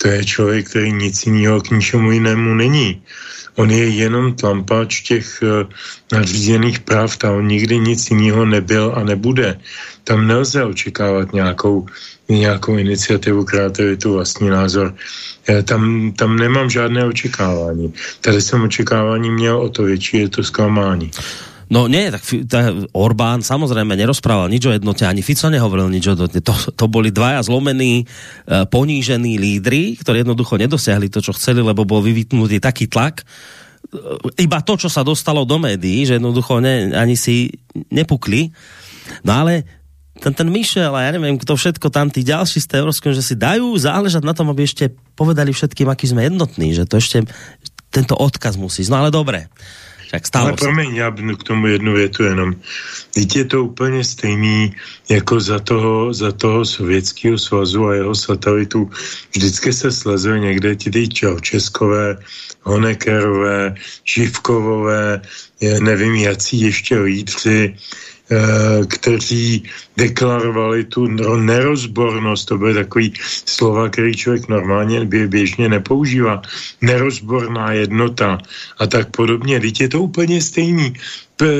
to 0.01 0.07
je 0.07 0.25
člověk, 0.25 0.69
který 0.69 0.91
nic 0.91 1.25
jiného 1.25 1.61
k 1.61 1.69
ničemu 1.69 2.11
jinému 2.11 2.53
není. 2.53 3.01
On 3.59 3.67
je 3.67 3.89
jenom 3.89 4.33
tlampač 4.39 5.01
těch 5.01 5.43
uh, 5.43 5.67
nadřízených 6.11 6.79
práv 6.79 7.17
on 7.27 7.47
nikdy 7.47 7.79
nic 7.79 8.11
jiného 8.11 8.45
nebyl 8.45 8.93
a 8.95 9.03
nebude. 9.03 9.59
Tam 10.03 10.27
nelze 10.27 10.63
očekávat 10.63 11.33
nějakou, 11.33 11.85
nějakou 12.29 12.77
iniciativu, 12.77 13.45
kreativitu, 13.45 14.13
vlastní 14.13 14.49
názor. 14.49 14.95
Já 15.47 15.61
tam, 15.61 16.11
tam 16.11 16.35
nemám 16.35 16.69
žádné 16.69 17.05
očekávání. 17.05 17.93
Tady 18.21 18.41
jsem 18.41 18.63
očekávání 18.63 19.29
měl 19.31 19.57
o 19.61 19.69
to 19.69 19.83
větší, 19.83 20.17
je 20.17 20.29
to 20.29 20.43
zklamání. 20.43 21.11
No 21.69 21.85
nie, 21.85 22.09
tak 22.09 22.25
Orbán 22.97 23.45
samozrejme 23.45 23.93
nerozprával 23.93 24.49
nič 24.49 24.65
o 24.65 24.73
jednote, 24.73 25.05
ani 25.05 25.21
Fico 25.21 25.53
nehovoril 25.53 25.85
nič 25.93 26.09
o 26.09 26.13
jednote. 26.17 26.41
To, 26.41 26.53
to 26.73 26.85
boli 26.89 27.13
dvaja 27.13 27.45
zlomení, 27.45 28.03
e, 28.03 28.05
ponížení 28.65 29.37
lídry, 29.37 29.93
ktorí 30.01 30.25
jednoducho 30.25 30.57
nedosiahli 30.57 31.13
to, 31.13 31.21
čo 31.21 31.37
chceli, 31.37 31.61
lebo 31.61 31.85
bol 31.85 32.01
vyvitnutý 32.01 32.57
taký 32.57 32.89
tlak, 32.89 33.21
e, 33.21 33.25
iba 34.41 34.65
to, 34.65 34.81
čo 34.81 34.89
sa 34.89 35.05
dostalo 35.05 35.45
do 35.45 35.61
médií, 35.61 36.09
že 36.09 36.17
jednoducho 36.17 36.57
ne, 36.57 36.89
ani 36.89 37.13
si 37.13 37.53
nepukli. 37.93 38.49
No 39.21 39.45
ale 39.45 39.61
ten, 40.19 40.33
ten 40.33 40.49
Michel 40.49 40.89
a 40.89 41.05
ja 41.05 41.13
neviem, 41.13 41.37
kto 41.37 41.53
všetko 41.53 41.93
tam 41.93 42.09
tí 42.09 42.25
ďalší 42.25 42.59
z 42.59 42.67
té 42.67 42.77
že 43.13 43.23
si 43.23 43.37
dajú 43.37 43.77
záležať 43.77 44.25
na 44.25 44.33
tom, 44.33 44.49
aby 44.49 44.65
ešte 44.65 44.89
povedali 45.13 45.53
všetkým, 45.53 45.85
aký 45.85 46.09
sme 46.09 46.25
jednotní, 46.25 46.73
že 46.73 46.89
to 46.89 46.97
ešte 46.97 47.29
tento 47.93 48.17
odkaz 48.17 48.57
musí. 48.57 48.81
No 48.89 49.05
ale 49.05 49.13
dobre. 49.13 49.53
Tak 50.11 50.27
stalo 50.27 50.47
Ale 50.47 50.57
promiň, 50.57 50.95
já 50.95 51.11
k 51.37 51.43
tomu 51.43 51.67
jednu 51.67 51.93
větu 51.93 52.23
jenom. 52.23 52.55
Teď 53.13 53.35
je 53.35 53.45
to 53.45 53.63
úplně 53.63 54.03
stejný 54.03 54.73
jako 55.09 55.39
za 55.39 55.59
toho, 55.59 56.13
za 56.13 56.31
toho 56.31 56.65
sovětského 56.65 57.37
svazu 57.37 57.87
a 57.87 57.95
jeho 57.95 58.15
satelitů. 58.15 58.89
Vždycky 59.35 59.73
se 59.73 59.91
slezuje 59.91 60.39
někde 60.39 60.75
ti 60.75 60.91
ty 60.91 61.07
Českové, 61.41 62.17
Honekerové, 62.61 63.75
Živkovové, 64.05 65.21
nevím, 65.79 66.15
jací 66.15 66.61
ještě 66.61 66.99
lídři, 66.99 67.75
kteří 68.87 69.63
deklarovali 69.97 70.83
tu 70.83 71.07
nerozbornost, 71.35 72.47
to 72.47 72.57
byly 72.57 72.73
takový 72.73 73.13
slova, 73.45 73.89
který 73.89 74.15
člověk 74.15 74.47
normálně 74.47 75.05
běžně 75.05 75.69
nepoužívá, 75.69 76.41
nerozborná 76.81 77.71
jednota 77.71 78.37
a 78.77 78.87
tak 78.87 79.11
podobně. 79.11 79.59
Teď 79.59 79.81
je 79.81 79.89
to 79.89 80.01
úplně 80.01 80.41
stejný. 80.41 80.93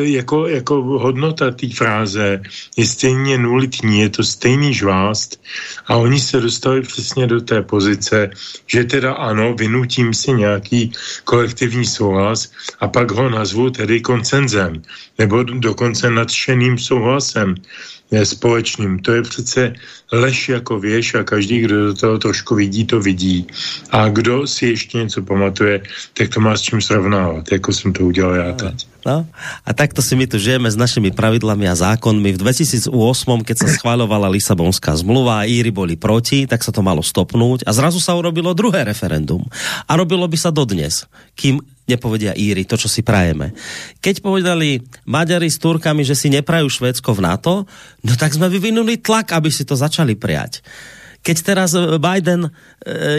Jako, 0.04 0.48
jako 0.48 0.76
hodnota 0.76 1.52
té 1.52 1.70
fráze 1.70 2.42
je 2.78 2.86
stejně 2.86 3.38
nulitní, 3.38 4.00
je 4.00 4.10
to 4.10 4.24
stejný 4.24 4.74
žvást. 4.74 5.40
A 5.88 5.96
oni 5.96 6.20
se 6.20 6.40
dostali 6.40 6.82
přesně 6.82 7.28
do 7.28 7.42
té 7.42 7.62
pozice, 7.62 8.30
že 8.68 8.84
teda 8.84 9.14
ano, 9.14 9.56
vynutím 9.56 10.14
si 10.14 10.34
nějaký 10.34 10.92
kolektivní 11.24 11.86
souhlas 11.86 12.52
a 12.80 12.88
pak 12.88 13.12
ho 13.12 13.30
nazvu 13.30 13.70
tedy 13.70 14.02
koncenzem 14.02 14.84
nebo 15.20 15.44
dokonce 15.44 16.10
nadšeným 16.10 16.78
souhlasem. 16.78 17.56
společným. 18.24 19.00
To 19.00 19.12
je 19.12 19.22
přece 19.22 19.74
lež 20.12 20.50
jako 20.50 20.80
věž 20.80 21.16
a 21.16 21.24
každý, 21.24 21.62
kdo 21.62 21.86
do 21.86 21.94
toho 21.94 22.18
trošku 22.18 22.56
vidí, 22.56 22.86
to 22.86 23.00
vidí. 23.00 23.48
A 23.90 24.10
kdo 24.10 24.48
si 24.48 24.66
ještě 24.66 24.98
něco 24.98 25.22
pamatuje, 25.22 25.82
tak 26.18 26.30
to 26.30 26.40
má 26.40 26.58
s 26.58 26.62
čím 26.62 26.82
srovnávat, 26.82 27.52
jako 27.52 27.74
jsem 27.74 27.94
to 27.94 28.04
udělal 28.04 28.36
já 28.36 28.54
teď. 28.54 28.88
No, 29.06 29.28
a 29.66 29.72
takto 29.74 30.02
si 30.02 30.12
my 30.16 30.28
tu 30.28 30.36
žijeme 30.36 30.68
s 30.68 30.76
našimi 30.76 31.16
pravidlami 31.16 31.72
a 31.72 31.76
zákonmi. 31.76 32.36
V 32.36 32.42
2008, 32.44 32.92
keď 33.48 33.56
sa 33.56 33.68
schváľovala 33.80 34.28
Lisabonská 34.28 34.92
zmluva 34.92 35.40
a 35.40 35.48
Íry 35.48 35.72
boli 35.72 35.96
proti, 35.96 36.44
tak 36.44 36.60
sa 36.68 36.76
to 36.76 36.84
malo 36.84 37.00
stopnúť 37.00 37.64
a 37.64 37.72
zrazu 37.72 38.04
sa 38.04 38.12
urobilo 38.20 38.52
druhé 38.52 38.84
referendum. 38.84 39.46
A 39.88 39.96
robilo 39.96 40.28
by 40.28 40.36
sa 40.36 40.52
dodnes, 40.52 41.08
kým 41.40 41.64
nepovedia 41.90 42.38
Íry 42.38 42.70
to, 42.70 42.78
čo 42.78 42.86
si 42.86 43.02
prajeme. 43.02 43.58
Keď 43.98 44.22
povedali 44.22 44.86
Maďari 45.10 45.50
s 45.50 45.58
Turkami, 45.58 46.06
že 46.06 46.14
si 46.14 46.30
neprajú 46.30 46.70
Švédsko 46.70 47.18
v 47.18 47.26
NATO, 47.26 47.54
no 48.06 48.14
tak 48.14 48.38
sme 48.38 48.46
vyvinuli 48.46 49.02
tlak, 49.02 49.34
aby 49.34 49.50
si 49.50 49.66
to 49.66 49.74
začali 49.74 50.14
prijať 50.14 50.62
keď 51.20 51.38
teraz 51.44 51.76
e, 51.76 52.00
Biden, 52.00 52.48
e, 52.48 52.50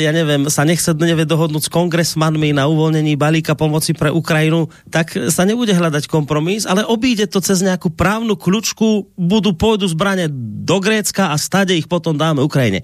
ja 0.01 0.11
neviem, 0.13 0.49
sa 0.49 0.65
nechce 0.65 0.97
nevie 0.97 1.29
dohodnúť 1.29 1.69
s 1.69 1.73
kongresmanmi 1.73 2.57
na 2.57 2.65
uvoľnení 2.67 3.15
balíka 3.17 3.53
pomoci 3.53 3.93
pre 3.93 4.09
Ukrajinu, 4.09 4.73
tak 4.89 5.13
sa 5.29 5.45
nebude 5.45 5.77
hľadať 5.77 6.09
kompromis, 6.09 6.65
ale 6.65 6.85
obíde 6.85 7.29
to 7.29 7.45
cez 7.45 7.61
nejakú 7.61 7.93
právnu 7.93 8.41
kľučku, 8.41 9.13
budú 9.21 9.53
pôjdu 9.53 9.85
zbrane 9.93 10.33
do 10.65 10.77
Grécka 10.81 11.33
a 11.33 11.37
stade 11.37 11.77
ich 11.77 11.89
potom 11.89 12.17
dáme 12.17 12.41
Ukrajine. 12.41 12.83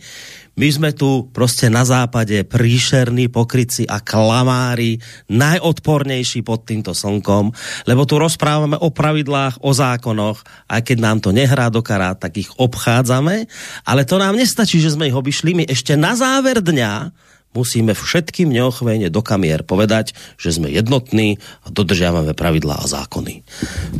My 0.56 0.72
jsme 0.72 0.92
tu 0.92 1.28
prostě 1.32 1.68
na 1.70 1.84
západe 1.84 2.44
príšerní 2.44 3.28
pokryci 3.28 3.84
a 3.84 4.00
klamári, 4.00 4.96
najodpornejší 5.28 6.40
pod 6.40 6.64
týmto 6.64 6.96
slnkom, 6.96 7.52
lebo 7.84 8.08
tu 8.08 8.16
rozprávame 8.16 8.80
o 8.80 8.88
pravidlách, 8.88 9.60
o 9.60 9.76
zákonoch, 9.76 10.40
a 10.64 10.80
keď 10.80 10.98
nám 11.00 11.20
to 11.20 11.36
nehrá 11.36 11.68
do 11.68 11.84
karát, 11.84 12.16
tak 12.16 12.40
ich 12.40 12.48
obchádzame, 12.56 13.44
ale 13.84 14.08
to 14.08 14.16
nám 14.16 14.40
nestačí, 14.40 14.80
že 14.80 14.96
sme 14.96 15.12
ich 15.12 15.16
obišli, 15.16 15.52
my 15.52 15.64
ešte 15.68 15.92
na 15.92 16.16
záver 16.16 16.64
dňa 16.64 17.12
musíme 17.52 17.92
všetkým 17.92 18.48
neochvejne 18.48 19.12
do 19.12 19.20
kamier 19.20 19.60
povedať, 19.60 20.16
že 20.40 20.56
sme 20.56 20.72
jednotní 20.72 21.36
a 21.64 21.72
dodržiavame 21.72 22.32
pravidlá 22.32 22.80
a 22.80 22.88
zákony. 22.88 23.44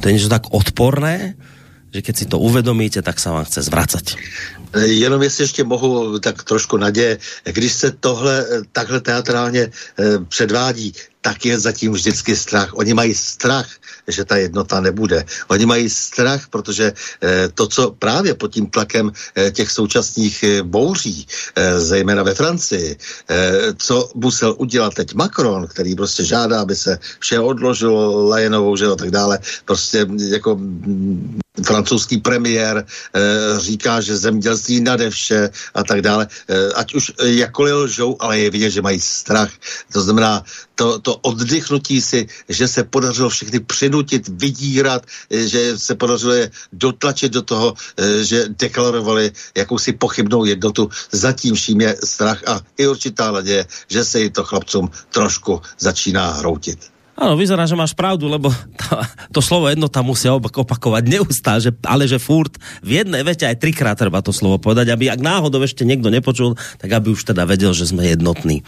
To 0.01 0.05
je 0.09 0.15
niečo 0.17 0.33
tak 0.33 0.57
odporné, 0.57 1.37
že 1.93 2.05
keď 2.05 2.15
si 2.17 2.27
to 2.29 2.37
uvedomíte, 2.37 3.01
tak 3.01 3.17
sa 3.17 3.33
vám 3.33 3.49
chce 3.49 3.65
zvracať. 3.65 4.07
Jenom 4.85 5.23
jestli 5.23 5.45
ještě 5.45 5.65
mohu 5.65 6.19
tak 6.19 6.45
trošku 6.45 6.77
naděje, 6.77 7.19
když 7.45 7.73
se 7.73 7.91
tohle 8.01 8.47
takhle 8.73 9.01
teatrálně 9.01 9.71
eh, 9.99 10.19
předvádí, 10.29 10.93
tak 11.27 11.43
je 11.43 11.59
zatím 11.59 11.93
vždycky 11.93 12.39
strach. 12.39 12.71
Oni 12.79 12.95
mají 12.95 13.11
strach, 13.11 13.67
že 14.07 14.23
ta 14.23 14.37
jednota 14.39 14.79
nebude. 14.79 15.27
Oni 15.51 15.67
mají 15.67 15.91
strach, 15.91 16.47
protože 16.55 16.95
eh, 16.95 17.51
to, 17.51 17.67
co 17.67 17.91
právě 17.99 18.39
pod 18.39 18.55
tím 18.55 18.71
tlakem 18.71 19.11
eh, 19.11 19.51
těch 19.51 19.71
současných 19.71 20.63
bouří, 20.63 21.27
zejména 21.77 22.23
ve 22.23 22.35
Francii, 22.35 22.97
co 23.77 24.11
musel 24.15 24.55
udělat 24.59 24.95
teď 24.95 25.15
Macron, 25.15 25.67
který 25.67 25.95
prostě 25.95 26.25
žádá, 26.25 26.61
aby 26.61 26.77
se 26.77 26.99
vše 27.19 27.41
odložilo, 27.41 28.29
Lajenovou, 28.29 28.77
že 28.77 28.87
a 28.87 28.95
tak 28.95 29.11
dále, 29.11 29.39
prostě 29.65 30.07
jako 30.29 30.61
francouzský 31.65 32.19
premiér 32.19 32.85
e, 32.85 32.85
říká, 33.61 34.01
že 34.01 34.17
zemědělství 34.17 34.81
nade 34.81 35.11
vše 35.11 35.51
a 35.75 35.85
tak 35.85 36.03
dále. 36.03 36.29
E, 36.49 36.73
ať 36.73 36.95
už 36.95 37.13
jakkoliv 37.23 37.75
lžou, 37.75 38.17
ale 38.21 38.39
je 38.39 38.51
vidět, 38.51 38.71
že 38.71 38.83
mají 38.83 39.01
strach. 39.01 39.51
To 39.93 40.01
znamená, 40.01 40.45
to, 40.77 40.99
to 40.99 41.17
oddychnutí 41.17 42.01
si, 42.01 42.27
že 42.49 42.69
se 42.69 42.85
podařilo 42.85 43.29
všechny 43.29 43.61
přinutit, 43.61 44.29
vydírat, 44.29 45.07
e, 45.31 45.49
že 45.49 45.79
se 45.79 45.95
podařilo 45.95 46.33
je 46.33 46.51
dotlačit 46.73 47.33
do 47.33 47.43
toho, 47.43 47.75
e, 47.97 48.25
že 48.25 48.45
deklarovali 48.49 49.33
jakousi 49.57 49.93
pochybnou 49.93 50.45
jednotu. 50.45 50.91
Zatím 51.13 51.55
vším 51.55 51.81
je 51.81 51.97
strach 52.05 52.49
a 52.49 52.61
i 52.77 52.87
určitá 52.87 53.33
naděje, 53.33 53.67
že 53.89 54.05
se 54.05 54.21
jí 54.21 54.31
to 54.31 54.45
chlapcům 54.45 54.91
trošku 55.11 55.63
začíná 55.79 56.31
hroutit. 56.31 56.96
Áno, 57.17 57.33
vyzerá, 57.33 57.65
že 57.65 57.73
máš 57.73 57.97
pravdu, 57.97 58.29
lebo 58.29 58.53
tá, 58.77 59.09
to 59.33 59.41
slovo 59.41 59.73
jednota 59.73 60.05
musia 60.05 60.37
opakovať 60.37 61.03
neustále, 61.09 61.65
že, 61.65 61.73
ale 61.89 62.05
že 62.05 62.21
furt 62.21 62.61
v 62.85 63.01
jednej 63.01 63.25
vete 63.25 63.49
aj 63.49 63.57
trikrát 63.57 63.97
treba 63.97 64.21
to 64.21 64.37
slovo 64.37 64.61
povedať, 64.61 64.93
aby 64.93 65.09
ak 65.09 65.25
náhodou 65.25 65.65
ešte 65.65 65.89
niekto 65.89 66.13
nepočul, 66.13 66.61
tak 66.77 66.93
aby 66.93 67.17
už 67.17 67.33
teda 67.33 67.49
vedel, 67.49 67.73
že 67.73 67.89
sme 67.89 68.05
jednotní. 68.05 68.61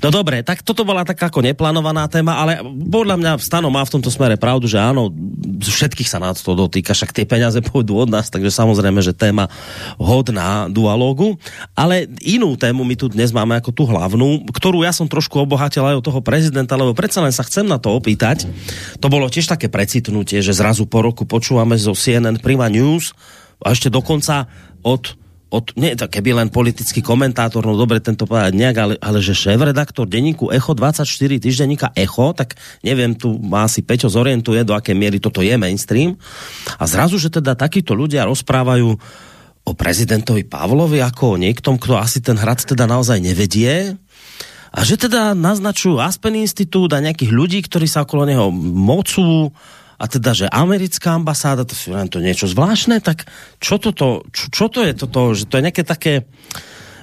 No 0.00 0.08
dobre, 0.08 0.40
tak 0.40 0.64
toto 0.64 0.88
bola 0.88 1.04
taká 1.04 1.28
ako 1.28 1.44
neplánovaná 1.44 2.08
téma, 2.08 2.40
ale 2.40 2.64
podľa 2.64 3.20
mňa 3.20 3.32
Stano 3.44 3.68
má 3.68 3.84
v 3.84 3.92
tomto 4.00 4.08
smere 4.08 4.40
pravdu, 4.40 4.64
že 4.64 4.80
áno, 4.80 5.12
všetkých 5.60 6.08
sa 6.08 6.16
nás 6.16 6.40
to 6.40 6.56
dotýka, 6.56 6.96
však 6.96 7.12
tie 7.12 7.28
peniaze 7.28 7.60
pôjdu 7.68 8.00
od 8.00 8.08
nás, 8.08 8.32
takže 8.32 8.48
samozrejme, 8.48 9.04
že 9.04 9.12
téma 9.12 9.52
hodná 10.00 10.72
dualógu, 10.72 11.36
ale 11.76 12.08
inú 12.24 12.56
tému 12.56 12.80
my 12.80 12.96
tu 12.96 13.12
dnes 13.12 13.28
máme 13.28 13.60
ako 13.60 13.76
tú 13.76 13.84
hlavnú, 13.84 14.48
ktorú 14.56 14.88
ja 14.88 14.96
som 14.96 15.04
trošku 15.04 15.36
obohatil 15.44 15.84
aj 15.84 16.00
od 16.00 16.04
toho 16.08 16.20
prezidenta, 16.24 16.80
lebo 16.80 16.96
predsa 16.96 17.20
len 17.20 17.36
sa 17.36 17.44
chcem 17.44 17.68
na 17.68 17.76
to 17.76 17.89
to 17.90 17.98
opýtať. 17.98 18.46
To 19.02 19.10
bolo 19.10 19.26
tiež 19.26 19.50
také 19.50 19.66
precitnutie, 19.66 20.38
že 20.38 20.54
zrazu 20.54 20.86
po 20.86 21.02
roku 21.02 21.26
počúvame 21.26 21.74
zo 21.74 21.98
CNN 21.98 22.38
Prima 22.38 22.70
News 22.70 23.10
a 23.58 23.74
ešte 23.74 23.90
dokonca 23.90 24.46
od 24.86 25.18
od, 25.50 25.74
nie, 25.74 25.98
keby 25.98 26.30
len 26.30 26.46
politický 26.46 27.02
komentátor, 27.02 27.66
no 27.66 27.74
dobre, 27.74 27.98
tento 27.98 28.22
povedať 28.22 28.54
nejak, 28.54 28.76
ale, 28.78 28.94
ale 29.02 29.18
že 29.18 29.34
šéf-redaktor 29.34 30.06
denníku 30.06 30.46
Echo 30.54 30.78
24 30.78 31.02
týždenníka 31.42 31.90
Echo, 31.98 32.30
tak 32.30 32.54
neviem, 32.86 33.18
tu 33.18 33.34
má 33.42 33.66
asi 33.66 33.82
Peťo 33.82 34.06
zorientuje, 34.06 34.62
do 34.62 34.78
aké 34.78 34.94
miery 34.94 35.18
toto 35.18 35.42
je 35.42 35.50
mainstream. 35.58 36.14
A 36.78 36.86
zrazu, 36.86 37.18
že 37.18 37.34
teda 37.34 37.58
takíto 37.58 37.98
ľudia 37.98 38.30
rozprávajú 38.30 38.94
o 39.66 39.72
prezidentovi 39.74 40.46
Pavlovi 40.46 41.02
ako 41.02 41.34
o 41.34 41.40
niektom, 41.42 41.82
kto 41.82 41.98
asi 41.98 42.22
ten 42.22 42.38
hrad 42.38 42.62
teda 42.62 42.86
naozaj 42.86 43.18
nevedie, 43.18 43.98
a 44.70 44.86
že 44.86 44.96
teda 44.96 45.34
naznačujú 45.34 45.98
Aspen 45.98 46.38
Institut 46.38 46.94
a 46.94 47.02
nejakých 47.02 47.34
ľudí, 47.34 47.58
ktorí 47.66 47.90
sa 47.90 48.06
okolo 48.06 48.22
neho 48.26 48.54
mocú 48.54 49.50
a 50.00 50.08
teda, 50.08 50.32
že 50.32 50.46
americká 50.48 51.18
ambasáda, 51.18 51.68
to 51.68 51.76
je 51.76 51.92
to 52.08 52.24
niečo 52.24 52.48
zvláštne, 52.48 53.04
tak 53.04 53.28
čo, 53.60 53.76
toto, 53.76 54.24
čo, 54.32 54.48
čo 54.48 54.66
to 54.72 54.80
je 54.86 54.92
toto, 54.96 55.36
že 55.36 55.44
to 55.44 55.60
je 55.60 55.66
nejaké 55.66 55.84
také 55.84 56.24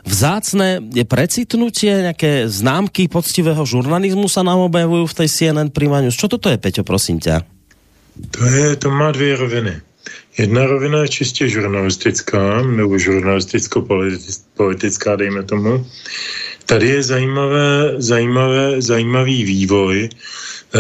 vzácné 0.08 0.80
je 0.96 1.04
precitnutie, 1.04 2.08
nejaké 2.08 2.48
známky 2.48 3.12
poctivého 3.12 3.68
žurnalizmu 3.68 4.32
sa 4.32 4.40
nám 4.42 4.72
objavujú 4.72 5.04
v 5.12 5.18
tej 5.24 5.28
CNN 5.28 5.76
Prima 5.76 6.00
News. 6.00 6.16
Čo 6.16 6.32
toto 6.32 6.48
je, 6.48 6.56
Peťo, 6.56 6.88
prosím 6.88 7.20
ťa? 7.20 7.44
To, 8.34 8.42
je, 8.48 8.74
to 8.80 8.90
má 8.90 9.12
dvě 9.12 9.36
roviny. 9.36 9.82
Jedna 10.38 10.66
rovina 10.66 11.02
je 11.02 11.08
čistě 11.08 11.50
žurnalistická, 11.50 12.62
nebo 12.62 12.98
žurnalisticko-politická, 12.98 15.16
dejme 15.16 15.44
tomu. 15.44 15.86
Tady 16.68 16.88
je 16.88 17.04
zajímavé, 17.04 17.96
zajímavé, 17.98 18.82
zajímavý 18.82 19.44
vývoj. 19.44 20.10
Eh, 20.12 20.80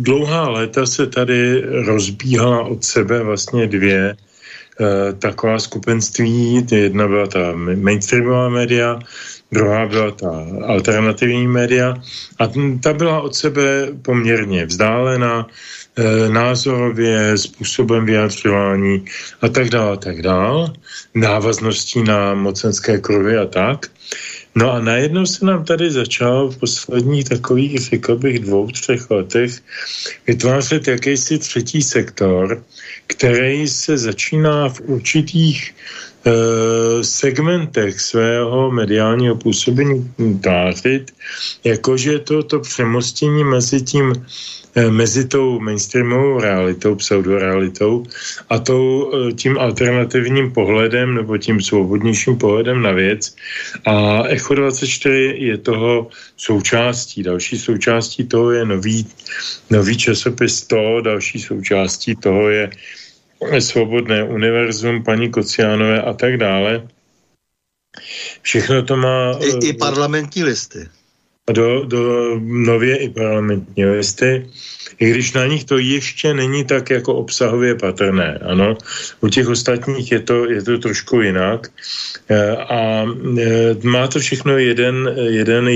dlouhá 0.00 0.48
léta 0.48 0.86
se 0.86 1.06
tady 1.06 1.60
rozbíhala 1.84 2.62
od 2.64 2.84
sebe 2.84 3.22
vlastně 3.22 3.66
dvě 3.66 4.16
eh, 4.16 5.12
taková 5.12 5.58
skupenství. 5.58 6.64
Jedna 6.70 7.08
byla 7.08 7.26
ta 7.26 7.52
mainstreamová 7.76 8.48
média, 8.48 8.98
druhá 9.52 9.86
byla 9.86 10.10
ta 10.10 10.32
alternativní 10.66 11.46
média 11.48 11.94
a 12.38 12.44
ta 12.82 12.92
byla 12.92 13.20
od 13.20 13.34
sebe 13.36 13.92
poměrně 14.02 14.66
vzdálená 14.66 15.44
eh, 15.44 16.28
názorově, 16.32 17.38
způsobem 17.38 18.06
vyjadřování 18.06 19.04
a 19.44 19.48
tak 19.48 19.68
dále, 19.68 19.96
tak 19.96 20.22
dále, 20.22 20.72
návazností 21.14 22.02
na 22.02 22.34
mocenské 22.34 22.98
kruhy 22.98 23.36
a 23.36 23.44
tak. 23.46 23.92
No 24.54 24.72
a 24.72 24.80
najednou 24.80 25.26
se 25.26 25.44
nám 25.44 25.64
tady 25.64 25.90
začal 25.90 26.48
v 26.48 26.56
posledních 26.56 27.24
takových, 27.24 27.78
řekl 27.78 28.16
bych, 28.16 28.38
dvou, 28.38 28.70
třech 28.70 29.10
letech 29.10 29.52
vytvářet 30.26 30.88
jakýsi 30.88 31.38
třetí 31.38 31.82
sektor, 31.82 32.64
který 33.06 33.68
se 33.68 33.98
začíná 33.98 34.68
v 34.68 34.80
určitých 34.80 35.74
segmentech 37.02 38.00
svého 38.00 38.70
mediálního 38.70 39.36
působení 39.36 40.14
tvářit, 40.42 41.10
jakože 41.64 42.18
to, 42.18 42.42
to 42.42 42.60
přemostění 42.60 43.44
mezi 43.44 43.82
tím 43.82 44.12
Eh, 44.74 44.90
mezi 44.90 45.28
tou 45.28 45.60
mainstreamovou 45.60 46.40
realitou, 46.40 46.94
pseudorealitou 46.94 48.06
a 48.48 48.58
tou, 48.58 49.12
eh, 49.12 49.32
tím 49.32 49.58
alternativním 49.58 50.52
pohledem 50.52 51.14
nebo 51.14 51.38
tím 51.38 51.60
svobodnějším 51.60 52.38
pohledem 52.38 52.82
na 52.82 52.92
věc. 52.92 53.36
A 53.84 54.24
Echo 54.28 54.54
24 54.54 55.34
je 55.38 55.58
toho 55.58 56.08
součástí. 56.36 57.22
Další 57.22 57.58
součástí 57.58 58.24
toho 58.24 58.50
je 58.50 58.64
nový, 58.64 59.06
nový 59.70 59.96
časopis 59.96 60.66
to, 60.66 61.00
další 61.00 61.40
součástí 61.40 62.16
toho 62.16 62.48
je 62.48 62.70
svobodné 63.60 64.24
univerzum, 64.24 65.04
paní 65.04 65.30
Kociánové 65.30 66.02
a 66.02 66.12
tak 66.12 66.36
dále. 66.36 66.88
Všechno 68.42 68.82
to 68.82 68.96
má... 68.96 69.38
I, 69.40 69.68
i 69.68 69.72
parlamentní 69.72 70.44
listy. 70.44 70.88
Do, 71.50 71.84
do 71.84 72.38
nově 72.40 72.96
i 72.96 73.08
parlamentní 73.08 73.84
listy, 73.84 74.46
i 75.00 75.10
když 75.10 75.32
na 75.32 75.46
nich 75.46 75.64
to 75.64 75.78
ještě 75.78 76.34
není 76.34 76.64
tak 76.64 76.90
jako 76.90 77.14
obsahově 77.14 77.74
patrné. 77.74 78.38
Ano, 78.46 78.78
u 79.20 79.28
těch 79.28 79.48
ostatních 79.48 80.12
je 80.12 80.20
to, 80.20 80.50
je 80.50 80.62
to 80.62 80.78
trošku 80.78 81.20
jinak. 81.20 81.66
E, 82.28 82.56
a 82.56 83.02
e, 83.02 83.74
má 83.82 84.06
to 84.06 84.18
všechno 84.18 84.58
jeden, 84.58 85.14
jeden 85.18 85.68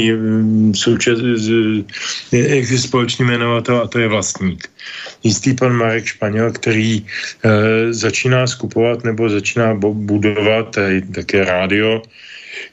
součas, 0.75 1.19
společný 2.79 3.25
jmenovatel 3.27 3.77
a 3.77 3.89
to 3.89 3.99
je 3.99 4.09
vlastník. 4.09 4.69
Jistý 5.23 5.55
pan 5.55 5.73
Marek 5.73 6.05
Španěl, 6.05 6.53
který 6.53 7.03
e, 7.03 7.07
začíná 7.93 8.47
skupovat 8.47 9.05
nebo 9.05 9.29
začíná 9.29 9.75
budovat 9.75 10.79
také 11.15 11.45
rádio, 11.45 12.03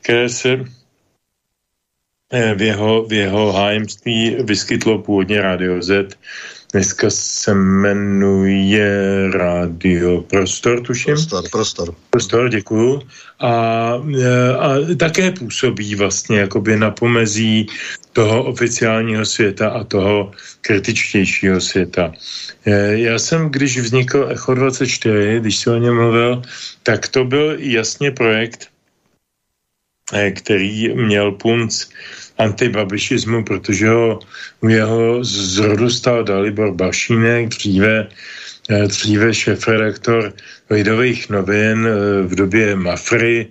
které 0.01 0.29
se 0.29 0.82
v 2.33 2.61
jeho, 2.61 3.05
v 3.05 3.13
jeho 3.13 3.51
hájemství 3.51 4.35
vyskytlo 4.43 4.99
původně 4.99 5.41
Radio 5.41 5.81
Z. 5.81 6.17
Dneska 6.73 7.09
se 7.09 7.53
jmenuje 7.53 8.89
Radio 9.33 10.21
Prostor, 10.21 10.81
tuším. 10.81 11.13
Prostor, 11.13 11.49
prostor. 11.51 11.95
Prostor, 12.09 12.49
děkuju. 12.49 13.01
A, 13.39 13.53
a 14.59 14.69
také 14.97 15.31
působí 15.31 15.95
vlastně 15.95 16.39
jakoby 16.39 16.77
na 16.77 16.91
pomezí 16.91 17.67
toho 18.13 18.43
oficiálního 18.43 19.25
světa 19.25 19.69
a 19.69 19.83
toho 19.83 20.31
kritičtějšího 20.61 21.61
světa. 21.61 22.11
Já 22.89 23.19
jsem, 23.19 23.49
když 23.49 23.79
vznikl 23.79 24.27
Echo 24.31 24.53
24, 24.53 25.39
když 25.39 25.57
se 25.57 25.71
o 25.71 25.77
něm 25.77 25.95
mluvil, 25.95 26.41
tak 26.83 27.07
to 27.07 27.25
byl 27.25 27.55
jasně 27.59 28.11
projekt, 28.11 28.67
který 30.35 30.95
měl 30.95 31.31
punc 31.31 31.85
antibabišismu, 32.37 33.43
protože 33.43 33.89
ho 33.89 34.19
u 34.61 34.69
jeho 34.69 35.23
zrodu 35.23 35.89
stal 35.89 36.23
Dalibor 36.23 36.73
Bašínek, 36.73 37.49
dříve, 37.49 38.07
eh, 38.69 38.87
dříve 38.87 39.33
šefredaktor 39.33 40.33
Lidových 40.69 41.29
novin 41.29 41.87
eh, 41.87 42.27
v 42.27 42.35
době 42.35 42.75
Mafry, 42.75 43.47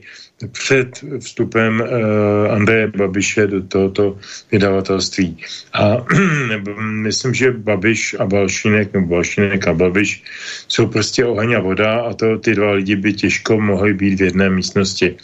před 0.47 1.05
vstupem 1.21 1.81
uh, 1.81 2.53
Andreje 2.53 2.87
Babiše 2.87 3.47
do 3.47 3.63
tohoto 3.63 4.19
vydavatelství. 4.53 5.37
A 5.73 5.97
myslím, 6.81 7.35
že 7.35 7.53
Babiš 7.53 8.17
a 8.19 8.27
Balšínek, 8.27 8.93
nebo 8.93 9.07
Balšínek 9.07 9.69
a 9.69 9.75
Babiš 9.75 10.23
jsou 10.69 10.87
prostě 10.87 11.25
oheň 11.25 11.55
a 11.55 11.61
voda 11.61 12.01
a 12.01 12.15
to 12.15 12.39
ty 12.39 12.55
dva 12.55 12.73
lidi 12.73 12.97
by 12.97 13.13
těžko 13.13 13.61
mohli 13.61 13.95
být 13.95 14.15
v 14.15 14.23
jedné 14.23 14.51
místnosti. 14.51 15.17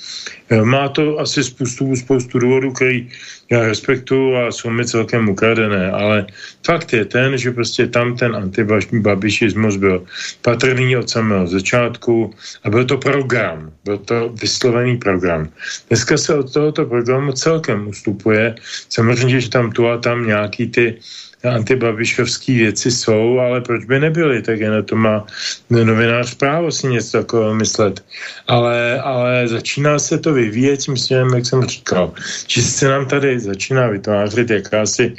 Má 0.65 0.89
to 0.89 1.19
asi 1.19 1.45
spoustu, 1.45 1.97
spoustu 1.97 2.39
důvodů, 2.39 2.73
který 2.73 3.09
já 3.51 3.61
respektuju 3.61 4.37
a 4.37 4.53
jsou 4.53 4.71
mi 4.71 4.85
celkem 4.87 5.29
ukradené, 5.29 5.91
ale 5.91 6.27
fakt 6.67 6.93
je 6.93 7.05
ten, 7.05 7.39
že 7.39 7.51
prostě 7.51 7.87
tam 7.87 8.17
ten 8.17 8.37
antibabišismus 8.37 9.77
byl 9.77 10.05
patrný 10.43 10.97
od 10.97 11.11
samého 11.11 11.47
začátku 11.47 12.35
a 12.65 12.71
byl 12.71 12.85
to 12.85 12.97
program, 12.99 13.73
byl 13.85 13.99
to 13.99 14.29
vyslovený 14.41 14.97
program. 14.97 15.49
Dneska 15.89 16.17
se 16.17 16.35
od 16.35 16.53
tohoto 16.53 16.87
programu 16.87 17.33
celkem 17.33 17.89
ustupuje. 17.89 18.55
Samozřejmě, 18.89 19.41
že 19.41 19.51
tam 19.51 19.73
tu 19.73 19.89
a 19.89 19.97
tam 19.99 20.27
nějaký 20.27 20.71
ty 20.71 20.99
antibabišovský 21.45 22.59
věci 22.59 22.91
jsou, 22.91 23.39
ale 23.39 23.61
proč 23.61 23.85
by 23.85 24.01
nebyly, 24.01 24.43
tak 24.43 24.61
je 24.61 24.71
na 24.71 24.83
to 24.83 24.97
má 24.97 25.27
novinář 25.71 26.35
právo 26.35 26.73
si 26.73 26.87
něco 26.87 27.19
takového 27.19 27.55
myslet. 27.55 28.05
Ale, 28.47 29.01
ale 29.01 29.49
začíná 29.49 29.99
se 29.99 30.19
to 30.19 30.33
vyvíjet 30.33 30.77
tím 30.77 30.97
směrem, 30.97 31.35
jak 31.35 31.47
jsem 31.47 31.65
říkal. 31.65 32.13
Či 32.47 32.63
se 32.63 32.89
nám 32.89 33.07
tady 33.07 33.41
začíná 33.41 33.87
vytvářet 33.89 34.51
jakási 34.51 35.15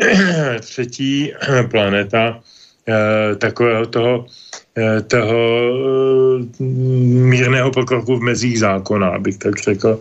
třetí 0.60 1.32
planeta 1.70 2.40
eh, 2.88 3.36
takového 3.36 3.86
toho 3.86 4.26
eh, 4.78 5.00
toho 5.00 5.38
eh, 6.60 6.62
mírného 7.28 7.70
pokroku 7.70 8.16
v 8.16 8.22
mezích 8.22 8.58
zákona, 8.58 9.08
abych 9.08 9.38
tak 9.38 9.60
řekl. 9.60 10.00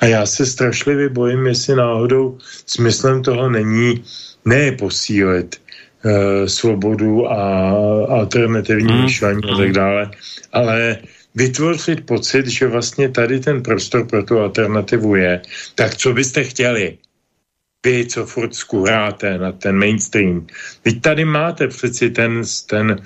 A 0.00 0.04
já 0.06 0.26
se 0.26 0.46
strašlivě 0.46 1.08
bojím, 1.08 1.46
jestli 1.46 1.76
náhodou 1.76 2.38
smyslem 2.66 3.22
toho 3.22 3.50
není 3.50 4.04
ne 4.44 4.72
posílit 4.72 5.56
uh, 5.56 6.46
svobodu 6.46 7.26
a 7.26 7.70
alternativní 8.08 8.92
mm. 8.92 9.02
myšlení 9.02 9.42
a 9.52 9.56
tak 9.56 9.72
dále, 9.72 10.10
ale 10.52 10.98
vytvořit 11.34 12.06
pocit, 12.06 12.46
že 12.46 12.66
vlastně 12.66 13.08
tady 13.08 13.40
ten 13.40 13.62
prostor 13.62 14.06
pro 14.06 14.22
tu 14.22 14.38
alternativu 14.38 15.14
je. 15.14 15.40
Tak 15.74 15.94
co 15.94 16.12
byste 16.12 16.44
chtěli? 16.44 16.98
Vy, 17.86 18.06
co 18.06 18.26
furt 18.26 18.54
skuráte 18.54 19.38
na 19.38 19.52
ten 19.52 19.78
mainstream. 19.78 20.46
Vy 20.84 21.00
tady 21.00 21.24
máte 21.24 21.68
přeci 21.68 22.10
ten, 22.10 22.42
ten 22.66 22.96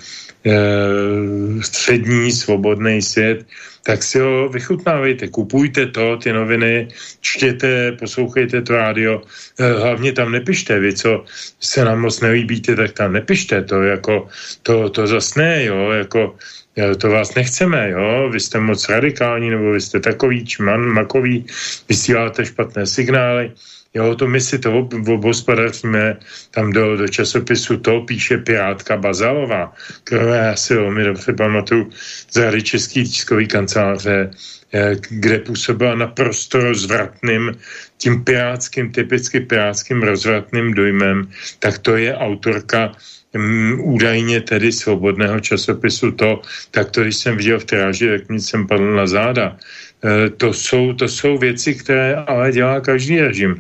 střední 1.61 2.33
svobodný 2.33 3.03
svět, 3.03 3.47
tak 3.83 4.03
si 4.03 4.19
ho 4.19 4.49
vychutnávejte, 4.49 5.29
kupujte 5.29 5.87
to, 5.87 6.17
ty 6.17 6.33
noviny, 6.33 6.89
čtěte, 7.21 7.93
poslouchejte 7.93 8.63
to 8.63 8.77
rádio, 8.77 9.23
eh, 9.59 9.73
hlavně 9.73 10.13
tam 10.13 10.33
nepište, 10.33 10.79
vy, 10.81 10.95
co 10.95 11.25
se 11.61 11.85
nám 11.85 12.01
moc 12.01 12.21
nelíbíte, 12.21 12.77
tak 12.77 12.93
tam 12.93 13.13
nepište 13.13 13.63
to, 13.63 13.83
jako, 13.83 14.29
to, 14.63 14.91
to 14.91 15.07
zas 15.07 15.35
ne, 15.35 15.65
jo, 15.65 15.91
jako, 15.91 16.37
eh, 16.79 16.95
to 16.95 17.11
vás 17.11 17.35
nechceme, 17.35 17.91
jo, 17.91 18.31
vy 18.33 18.41
jste 18.41 18.61
moc 18.61 18.89
radikální, 18.89 19.51
nebo 19.51 19.73
vy 19.73 19.81
jste 19.81 20.01
takový 20.01 20.47
čman, 20.47 20.87
makový, 20.87 21.47
vysíláte 21.89 22.47
špatné 22.47 22.87
signály, 22.87 23.53
Jo, 23.95 24.15
to 24.15 24.27
my 24.27 24.41
si 24.41 24.59
to 24.59 24.89
obospodaříme 25.09 26.17
tam 26.51 26.73
do, 26.73 26.97
do 26.97 27.09
časopisu, 27.09 27.77
to 27.77 28.01
píše 28.01 28.39
Pirátka 28.39 28.97
Bazalová, 28.97 29.73
kterou 30.05 30.27
já 30.27 30.57
si 30.57 30.75
velmi 30.75 31.05
dobře 31.05 31.33
pamatuju 31.33 31.91
z 32.31 32.37
Rady 32.37 32.63
Český 32.63 33.05
tiskový 33.05 33.49
kanceláře, 33.49 34.31
eh, 34.73 34.97
kde 35.09 35.39
působila 35.39 35.95
naprosto 35.95 36.59
rozvratným, 36.59 37.53
tím 37.99 38.25
pirátským, 38.25 38.93
typicky 38.93 39.41
pirátským 39.41 40.03
rozvratným 40.03 40.75
dojmem, 40.75 41.29
tak 41.59 41.79
to 41.79 41.97
je 41.97 42.17
autorka 42.17 42.93
um, 43.35 43.81
údajně 43.81 44.41
tedy 44.41 44.73
svobodného 44.73 45.41
časopisu 45.41 46.13
to, 46.13 46.43
tak 46.71 46.91
to, 46.91 47.03
když 47.03 47.17
jsem 47.17 47.37
viděl 47.37 47.59
v 47.59 47.65
tiráži, 47.65 48.09
tak 48.09 48.29
mi 48.29 48.41
jsem 48.41 48.67
padl 48.67 48.97
na 48.97 49.07
záda. 49.07 49.57
Eh, 50.05 50.31
to 50.31 50.53
jsou, 50.53 50.93
to 50.93 51.09
jsou 51.09 51.39
věci, 51.39 51.75
které 51.75 52.15
ale 52.15 52.53
dělá 52.53 52.81
každý 52.81 53.21
režim. 53.21 53.59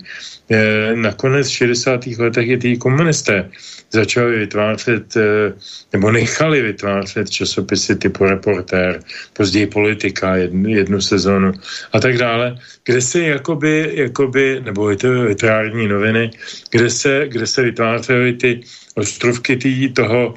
Eh, 0.50 0.90
nakonec 0.94 1.48
v 1.48 1.52
60. 1.52 2.18
letech 2.18 2.48
i 2.48 2.58
ty 2.58 2.76
komunisté 2.76 3.46
začali 3.94 4.38
vytvářet, 4.38 5.16
eh, 5.16 5.54
nebo 5.92 6.10
nechali 6.10 6.62
vytvářet 6.62 7.30
časopisy 7.30 7.94
typu 7.96 8.24
Reportér, 8.24 9.00
později 9.32 9.66
Politika, 9.66 10.36
jednu, 10.36 10.68
jednu 10.68 11.00
sezonu 11.00 11.52
a 11.92 12.00
tak 12.00 12.18
dále, 12.18 12.58
kde 12.84 13.00
se 13.00 13.38
jakoby, 13.38 13.90
jakoby 14.10 14.60
nebo 14.66 14.90
je 14.90 14.96
to 14.96 15.12
literární 15.22 15.88
noviny, 15.88 16.30
kde 16.70 16.90
se, 16.90 17.30
kde 17.30 17.46
se 17.46 17.62
vytvářely 17.62 18.32
ty 18.32 18.60
ostrovky 18.94 19.56
tý, 19.56 19.92
toho, 19.94 20.34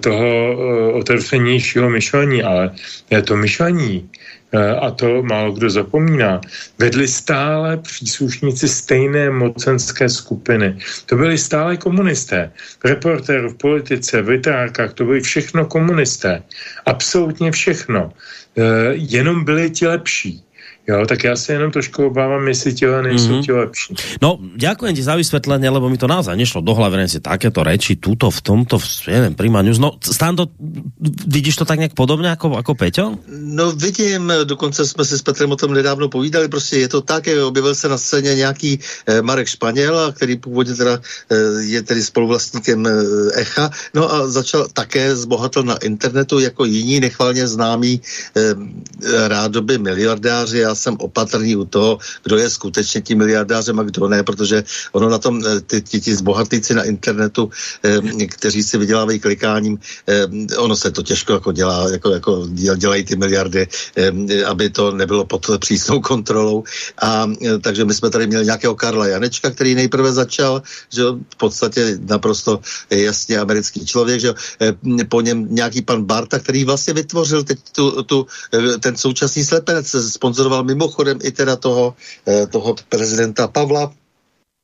toho 0.00 0.28
otevřenějšího 0.92 1.90
myšlení, 1.90 2.42
ale 2.42 2.70
to 3.24 3.36
myšlení 3.36 4.10
a 4.56 4.90
to 4.90 5.22
málo 5.22 5.52
kdo 5.52 5.70
zapomíná, 5.70 6.40
vedli 6.78 7.08
stále 7.08 7.76
příslušníci 7.76 8.68
stejné 8.68 9.30
mocenské 9.30 10.08
skupiny. 10.08 10.78
To 11.06 11.16
byli 11.16 11.38
stále 11.38 11.76
komunisté. 11.76 12.52
V 12.80 12.84
reportéru, 12.84 13.50
v 13.50 13.54
politice, 13.54 14.22
v 14.22 14.28
literárkách, 14.28 14.92
to 14.92 15.04
byli 15.04 15.20
všechno 15.20 15.66
komunisté. 15.66 16.42
Absolutně 16.86 17.52
všechno. 17.52 18.12
Eh, 18.56 18.62
jenom 18.94 19.44
byli 19.44 19.70
ti 19.70 19.86
lepší. 19.86 20.42
Jo, 20.88 21.06
tak 21.06 21.24
já 21.24 21.36
se 21.36 21.52
jenom 21.52 21.70
trošku 21.72 22.06
obávám, 22.06 22.48
jestli 22.48 22.74
těla 22.74 23.02
nejsou 23.02 23.28
mm 23.28 23.40
-hmm. 23.40 23.44
ti 23.44 23.52
lepší. 23.52 23.94
No, 24.22 24.38
ďakujem 24.56 24.96
ti 24.96 25.02
za 25.02 25.16
vysvětlení, 25.16 25.68
lebo 25.68 25.88
mi 25.88 25.98
to 25.98 26.06
naozaj 26.06 26.36
nešlo 26.36 26.64
do 26.64 26.74
hlavy, 26.74 27.08
si 27.08 27.20
takéto 27.20 27.60
reči, 27.60 27.96
tuto, 27.96 28.30
v 28.30 28.40
tomto, 28.40 28.78
v, 28.78 28.86
nevím, 29.06 29.34
Prima 29.34 29.62
News. 29.62 29.78
No, 29.78 30.00
Stando, 30.00 30.46
vidíš 31.26 31.56
to 31.56 31.64
tak 31.64 31.78
nějak 31.78 31.92
podobně 31.92 32.28
jako, 32.28 32.52
jako 32.56 32.74
Peťo? 32.74 33.18
No, 33.28 33.72
vidím, 33.72 34.32
dokonce 34.44 34.86
jsme 34.86 35.04
si 35.04 35.18
s 35.18 35.22
Petrem 35.22 35.52
o 35.52 35.56
tom 35.56 35.74
nedávno 35.74 36.08
povídali, 36.08 36.48
prostě 36.48 36.78
je 36.78 36.88
to 36.88 37.00
tak, 37.00 37.28
objevil 37.46 37.74
se 37.74 37.88
na 37.88 37.98
scéně 37.98 38.34
nějaký 38.34 38.80
eh, 39.06 39.22
Marek 39.22 39.48
Španěl, 39.48 40.12
který 40.12 40.36
původně 40.36 40.74
teda 40.74 41.00
eh, 41.30 41.36
je 41.68 41.82
tedy 41.82 42.02
spoluvlastníkem 42.02 42.86
eh, 42.86 43.40
Echa, 43.40 43.70
no 43.94 44.12
a 44.14 44.28
začal 44.28 44.68
také 44.72 45.16
zbohatl 45.16 45.62
na 45.62 45.76
internetu 45.76 46.38
jako 46.40 46.64
jiní 46.64 47.00
nechvalně 47.00 47.48
známí 47.48 48.00
eh, 48.36 48.54
rádoby 49.28 49.78
miliardáři, 49.78 50.58
já 50.58 50.77
jsem 50.78 50.96
opatrný 51.00 51.56
u 51.56 51.64
toho, 51.64 51.98
kdo 52.24 52.36
je 52.36 52.50
skutečně 52.50 53.00
tím 53.00 53.18
miliardářem 53.18 53.78
a 53.78 53.82
kdo 53.82 54.08
ne, 54.08 54.22
protože 54.22 54.64
ono 54.92 55.08
na 55.08 55.18
tom, 55.18 55.42
ty, 55.66 55.80
ty, 55.80 56.00
ty 56.00 56.16
zbohatlíci 56.16 56.74
na 56.74 56.82
internetu, 56.82 57.50
eh, 57.82 58.26
kteří 58.26 58.62
si 58.62 58.78
vydělávají 58.78 59.18
klikáním, 59.18 59.78
eh, 60.06 60.56
ono 60.56 60.76
se 60.76 60.90
to 60.90 61.02
těžko 61.02 61.32
jako 61.32 61.52
dělá, 61.52 61.90
jako, 61.90 62.08
jako 62.10 62.32
dělají 62.76 63.04
ty 63.04 63.16
miliardy, 63.16 63.66
eh, 63.96 64.44
aby 64.44 64.70
to 64.70 64.92
nebylo 64.92 65.24
pod 65.24 65.46
přísnou 65.58 66.00
kontrolou. 66.00 66.64
A 67.02 67.26
eh, 67.26 67.58
takže 67.58 67.84
my 67.84 67.94
jsme 67.94 68.10
tady 68.10 68.26
měli 68.26 68.44
nějakého 68.44 68.74
Karla 68.74 69.06
Janečka, 69.06 69.50
který 69.50 69.74
nejprve 69.74 70.12
začal, 70.12 70.62
že 70.92 71.02
v 71.02 71.36
podstatě 71.36 71.98
naprosto 72.00 72.60
jasně 72.90 73.38
americký 73.38 73.86
člověk, 73.86 74.20
že 74.20 74.30
eh, 74.60 74.74
po 75.08 75.20
něm 75.20 75.46
nějaký 75.50 75.82
pan 75.82 76.04
Barta, 76.04 76.38
který 76.38 76.64
vlastně 76.64 76.94
vytvořil 76.94 77.44
teď 77.44 77.58
tu, 77.72 78.02
tu, 78.02 78.26
eh, 78.54 78.78
ten 78.78 78.96
současný 78.96 79.44
slepenec, 79.44 79.86
sponzoroval 80.12 80.64
mimochodem 80.68 81.18
i 81.24 81.32
teda 81.32 81.56
toho, 81.56 81.96
eh, 82.28 82.46
toho 82.46 82.76
prezidenta 82.88 83.48
Pavla, 83.48 83.88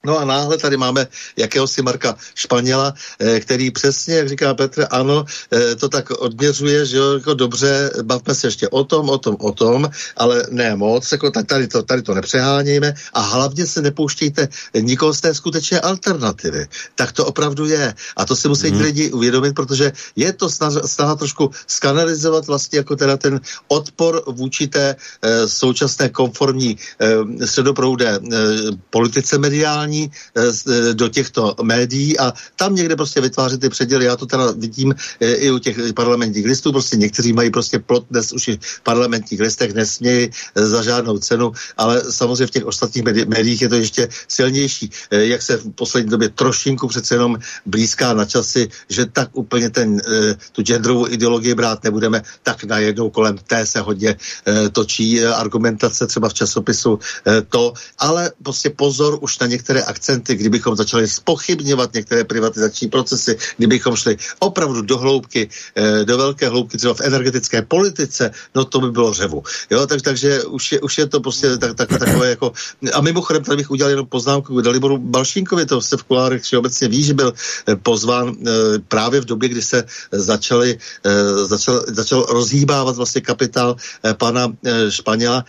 No 0.05 0.19
a 0.19 0.25
náhle 0.25 0.59
tady 0.59 0.77
máme 0.77 1.07
jakéhosi 1.37 1.83
Marka 1.83 2.17
Španěla, 2.35 2.95
eh, 3.19 3.41
který 3.41 3.71
přesně, 3.71 4.15
jak 4.15 4.29
říká 4.29 4.55
Petr, 4.55 4.87
ano, 4.91 5.25
eh, 5.53 5.75
to 5.75 5.89
tak 5.89 6.11
odměřuje, 6.11 6.87
že 6.87 6.97
jo, 6.97 7.13
jako 7.13 7.35
dobře, 7.35 7.91
bavme 8.03 8.35
se 8.35 8.47
ještě 8.47 8.69
o 8.69 8.85
tom, 8.85 9.09
o 9.09 9.19
tom, 9.19 9.37
o 9.41 9.53
tom, 9.53 9.91
ale 10.17 10.47
ne 10.51 10.77
moc, 10.77 11.13
jako 11.13 11.31
tak 11.31 11.47
tady 11.47 11.69
to, 11.69 11.83
tady 11.83 12.03
to 12.03 12.15
nepřehánějme 12.15 12.95
a 13.13 13.21
hlavně 13.21 13.67
se 13.67 13.83
nepouštějte 13.83 14.49
nikoho 14.81 15.15
z 15.15 15.21
té 15.21 15.35
skutečné 15.35 15.81
alternativy. 15.81 16.69
Tak 16.95 17.13
to 17.13 17.27
opravdu 17.27 17.67
je. 17.67 17.95
A 18.17 18.25
to 18.25 18.37
si 18.37 18.49
musí 18.49 18.69
hmm. 18.71 18.81
lidi 18.81 19.13
uvědomit, 19.13 19.55
protože 19.55 19.93
je 20.17 20.33
to 20.33 20.51
snaha, 20.85 21.15
trošku 21.15 21.51
skanalizovat 21.67 22.47
vlastně 22.47 22.79
jako 22.79 22.97
teda 22.97 23.17
ten 23.17 23.41
odpor 23.69 24.23
vůči 24.27 24.69
té 24.69 24.97
e, 25.23 25.49
současné 25.49 26.09
konformní 26.09 26.77
středoproudé 27.45 28.19
politice 28.91 29.39
mediální, 29.39 29.94
vysílání 29.95 30.11
eh, 30.37 30.91
eh, 30.91 30.95
do 30.95 31.09
těchto 31.09 31.55
médií 31.63 32.19
a 32.19 32.33
tam 32.57 32.75
někde 32.75 32.97
prostě 32.97 33.21
vytvářet 33.21 33.61
ty 33.61 33.69
předěly. 33.69 34.05
Já 34.05 34.17
to 34.17 34.27
teda 34.27 34.53
vidím 34.57 34.95
eh, 35.21 35.33
i 35.35 35.51
u 35.51 35.59
těch 35.59 35.77
parlamentních 35.95 36.47
listů, 36.47 36.73
prostě 36.73 36.97
někteří 36.97 37.33
mají 37.33 37.51
prostě 37.51 37.79
plot 37.79 38.07
dnes 38.11 38.33
už 38.33 38.49
i 38.49 38.59
v 38.61 38.81
parlamentních 38.81 39.41
listech, 39.41 39.75
nesmějí 39.75 40.31
za 40.55 40.83
žádnou 40.83 41.19
cenu, 41.19 41.53
ale 41.77 42.03
samozřejmě 42.11 42.47
v 42.47 42.51
těch 42.51 42.67
ostatních 42.67 43.05
médiích 43.27 43.63
je 43.63 43.69
to 43.69 43.75
ještě 43.75 44.09
silnější. 44.29 44.91
Jak 45.11 45.43
se 45.43 45.57
v 45.57 45.71
poslední 45.71 46.11
době 46.11 46.29
trošinku 46.29 46.89
přece 46.89 47.15
jenom 47.15 47.39
blízká 47.67 48.15
na 48.15 48.25
časy, 48.25 48.69
že 48.89 49.07
tak 49.07 49.29
úplně 49.33 49.71
ten, 49.71 50.01
tu 50.53 50.63
genderovou 50.63 51.09
ideologii 51.09 51.55
brát 51.55 51.85
nebudeme, 51.85 52.23
tak 52.43 52.65
najednou 52.65 53.11
kolem 53.11 53.39
té 53.39 53.67
se 53.67 53.81
hodně 53.81 54.17
točí 54.73 55.25
argumentace 55.25 56.07
třeba 56.07 56.29
v 56.29 56.35
časopisu 56.35 56.99
to, 57.49 57.73
ale 57.99 58.33
prostě 58.43 58.71
pozor 58.71 59.19
už 59.21 59.39
na 59.39 59.47
některé 59.47 59.83
akcenty, 59.85 60.35
kdybychom 60.35 60.77
začali 60.77 61.09
spochybňovat 61.09 61.95
některé 61.95 62.25
privatizační 62.25 62.89
procesy, 62.89 63.37
kdybychom 63.57 63.97
šli 63.97 64.17
opravdu 64.39 64.83
do 64.83 64.99
hloubky, 64.99 65.49
eh, 65.77 66.05
do 66.05 66.17
velké 66.17 66.49
hloubky 66.49 66.79
třeba 66.79 66.95
v 66.95 67.01
energetické 67.01 67.63
politice, 67.63 68.31
no 68.55 68.65
to 68.65 68.81
by 68.81 68.91
bylo 68.91 69.13
řevu. 69.13 69.43
Jo, 69.71 69.87
tak, 69.87 70.03
takže 70.03 70.45
už 70.45 70.73
je, 70.73 70.81
už 70.81 70.99
je 70.99 71.07
to 71.07 71.21
prostě 71.21 71.59
tak, 71.59 71.75
tak, 71.77 71.89
takové 71.89 72.31
jako... 72.31 72.53
A 72.93 73.01
mimochodem 73.01 73.45
tady 73.45 73.57
bych 73.57 73.71
udělal 73.71 73.91
jenom 73.91 74.07
poznámku 74.07 74.55
k 74.55 74.63
Daliboru 74.63 74.99
Balšínkovi, 74.99 75.67
to 75.67 75.81
se 75.81 75.97
v 75.97 76.03
kulárech 76.03 76.43
obecně 76.59 76.89
ví, 76.89 77.03
že 77.03 77.15
byl 77.15 77.33
eh, 77.33 77.77
pozván 77.77 78.31
eh, 78.31 78.51
právě 78.89 79.21
v 79.21 79.25
době, 79.25 79.49
kdy 79.49 79.63
se 79.63 79.85
začali, 80.13 80.79
začal, 81.45 81.85
začal 81.89 82.27
rozhýbávat 82.31 82.97
vlastně 82.97 83.21
kapitál 83.21 83.77
pana 84.19 84.53
Španěla 84.89 85.45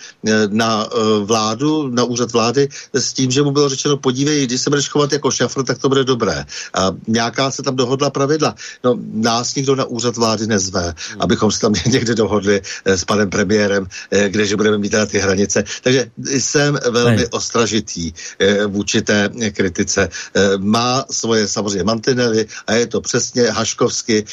na 0.49 0.88
vládu, 1.23 1.88
na 1.88 2.03
úřad 2.03 2.31
vlády 2.31 2.69
s 2.93 3.13
tím, 3.13 3.31
že 3.31 3.43
mu 3.43 3.51
bylo 3.51 3.69
řečeno, 3.69 3.97
podívej 3.97 4.24
podívej, 4.26 4.47
když 4.47 4.61
se 4.61 4.69
budeš 4.69 4.89
chovat 4.89 5.13
jako 5.13 5.32
šafr, 5.32 5.63
tak 5.63 5.78
to 5.78 5.89
bude 5.89 6.03
dobré. 6.03 6.45
A 6.73 6.91
nějaká 7.07 7.51
se 7.51 7.63
tam 7.63 7.76
dohodla 7.76 8.09
pravidla. 8.09 8.55
No, 8.84 8.97
nás 9.13 9.55
nikdo 9.55 9.76
na 9.76 9.86
úřad 9.86 10.17
vlády 10.17 10.47
nezve, 10.47 10.82
hmm. 10.82 11.21
abychom 11.21 11.51
se 11.51 11.59
tam 11.59 11.73
někde 11.86 12.15
dohodli 12.15 12.61
eh, 12.61 12.97
s 12.97 13.05
panem 13.05 13.30
premiérem, 13.30 13.86
eh, 14.11 14.30
kdeže 14.30 14.55
budeme 14.55 14.78
mít 14.78 14.89
teda 14.89 15.05
ty 15.05 15.19
hranice. 15.19 15.63
Takže 15.84 16.09
jsem 16.17 16.80
velmi 16.89 17.17
Hej. 17.17 17.28
ostražitý 17.32 18.13
eh, 18.39 18.65
vůči 18.65 19.01
té 19.01 19.30
kritice. 19.51 20.09
Má 20.57 21.05
svoje 21.11 21.47
samozřejmě 21.47 21.84
mantinely 21.84 22.45
a 22.67 22.73
je 22.73 22.88
to 22.88 23.01
přesně 23.01 23.43
haškovsky 23.51 24.26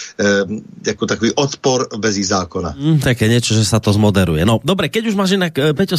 jako 0.86 1.07
takový 1.07 1.32
odpor 1.34 1.88
bez 1.99 2.16
zákona. 2.16 2.74
Mm, 2.78 3.01
také 3.01 3.28
něco, 3.28 3.55
že 3.55 3.64
se 3.64 3.80
to 3.80 3.93
zmoderuje. 3.93 4.45
No, 4.47 4.61
dobre, 4.64 4.88
keď 4.88 5.07
už 5.11 5.14
máš 5.14 5.30
jinak, 5.30 5.53
Peťo, 5.74 5.97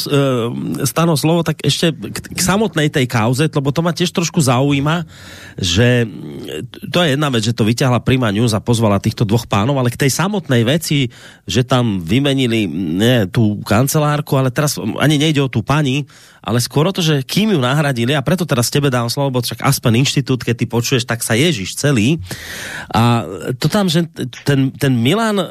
stano 0.85 1.17
slovo, 1.17 1.43
tak 1.43 1.57
ještě 1.63 1.91
k, 1.91 2.17
k 2.35 2.41
samotnej 2.41 2.89
tej 2.89 3.07
kauze, 3.07 3.49
lebo 3.51 3.71
to 3.71 3.82
ma 3.83 3.91
tiež 3.91 4.15
trošku 4.15 4.39
zaujíma, 4.39 5.03
že 5.59 6.07
to 6.89 7.03
je 7.03 7.13
jedna 7.13 7.27
vec, 7.27 7.43
že 7.43 7.53
to 7.53 7.67
vyťahla 7.67 7.99
Prima 8.01 8.31
News 8.31 8.55
a 8.55 8.63
pozvala 8.63 9.03
týchto 9.03 9.27
dvoch 9.27 9.45
pánov, 9.45 9.77
ale 9.77 9.91
k 9.91 10.07
tej 10.07 10.11
samotnej 10.15 10.63
veci, 10.63 11.11
že 11.43 11.67
tam 11.67 11.99
vymenili 11.99 12.65
ne, 12.71 13.27
tú 13.27 13.59
kancelárku, 13.67 14.39
ale 14.39 14.49
teraz 14.49 14.79
ani 14.79 15.19
nejde 15.19 15.43
o 15.43 15.51
tú 15.51 15.59
pani, 15.59 16.07
ale 16.43 16.59
skoro 16.59 16.91
to, 16.91 16.99
že 16.99 17.23
kým 17.23 17.55
ju 17.55 17.59
nahradili, 17.63 18.11
a 18.11 18.19
preto 18.19 18.43
teraz 18.43 18.67
tebe 18.67 18.91
dám 18.91 19.07
slovo, 19.07 19.39
bo 19.39 19.39
však 19.39 19.63
Aspen 19.63 19.95
Inštitút, 19.95 20.43
keď 20.43 20.55
ty 20.59 20.65
počuješ, 20.67 21.07
tak 21.07 21.23
sa 21.23 21.39
ježiš 21.39 21.79
celý. 21.79 22.19
A 22.91 23.23
to 23.55 23.71
tam, 23.71 23.87
že 23.87 24.11
ten, 24.43 24.75
ten 24.75 24.91
Milan 24.91 25.39
e, 25.39 25.47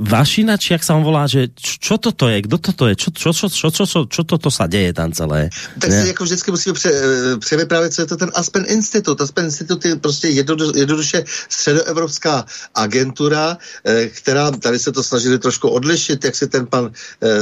Vašinač, 0.00 0.72
jak 0.72 0.80
sa 0.80 0.96
on 0.96 1.04
volá, 1.04 1.28
že 1.28 1.52
čo 1.60 2.00
toto 2.00 2.24
je, 2.24 2.40
kdo 2.48 2.56
toto 2.56 2.88
je, 2.88 2.96
čo, 2.96 3.12
čo, 3.12 3.36
čo, 3.36 3.52
čo, 3.52 3.68
čo, 3.68 3.84
čo, 3.84 4.00
čo 4.08 4.22
toto 4.24 4.48
sa 4.48 4.64
deje 4.64 4.96
tam 4.96 5.12
celé? 5.12 5.52
Tak 5.76 5.92
si 5.92 6.08
jako 6.08 6.24
vždycky 6.24 6.50
musíme 6.50 6.72
pře, 6.72 6.90
e, 6.96 7.36
převyprávět, 7.38 7.94
co 7.94 8.02
je 8.02 8.06
to 8.06 8.16
ten 8.16 8.30
Aspen 8.34 8.64
Institut. 8.68 9.20
Aspen 9.20 9.44
Institut 9.44 9.84
je 9.84 9.96
prostě 9.96 10.28
jednoduše 10.74 11.24
středoevropská 11.48 12.46
agentura, 12.74 13.58
e, 13.84 14.06
která, 14.08 14.50
tady 14.50 14.78
se 14.78 14.92
to 14.92 15.02
snažili 15.02 15.38
trošku 15.38 15.68
odlišit, 15.68 16.24
jak 16.24 16.34
si 16.36 16.48
ten 16.48 16.66
pan 16.66 16.90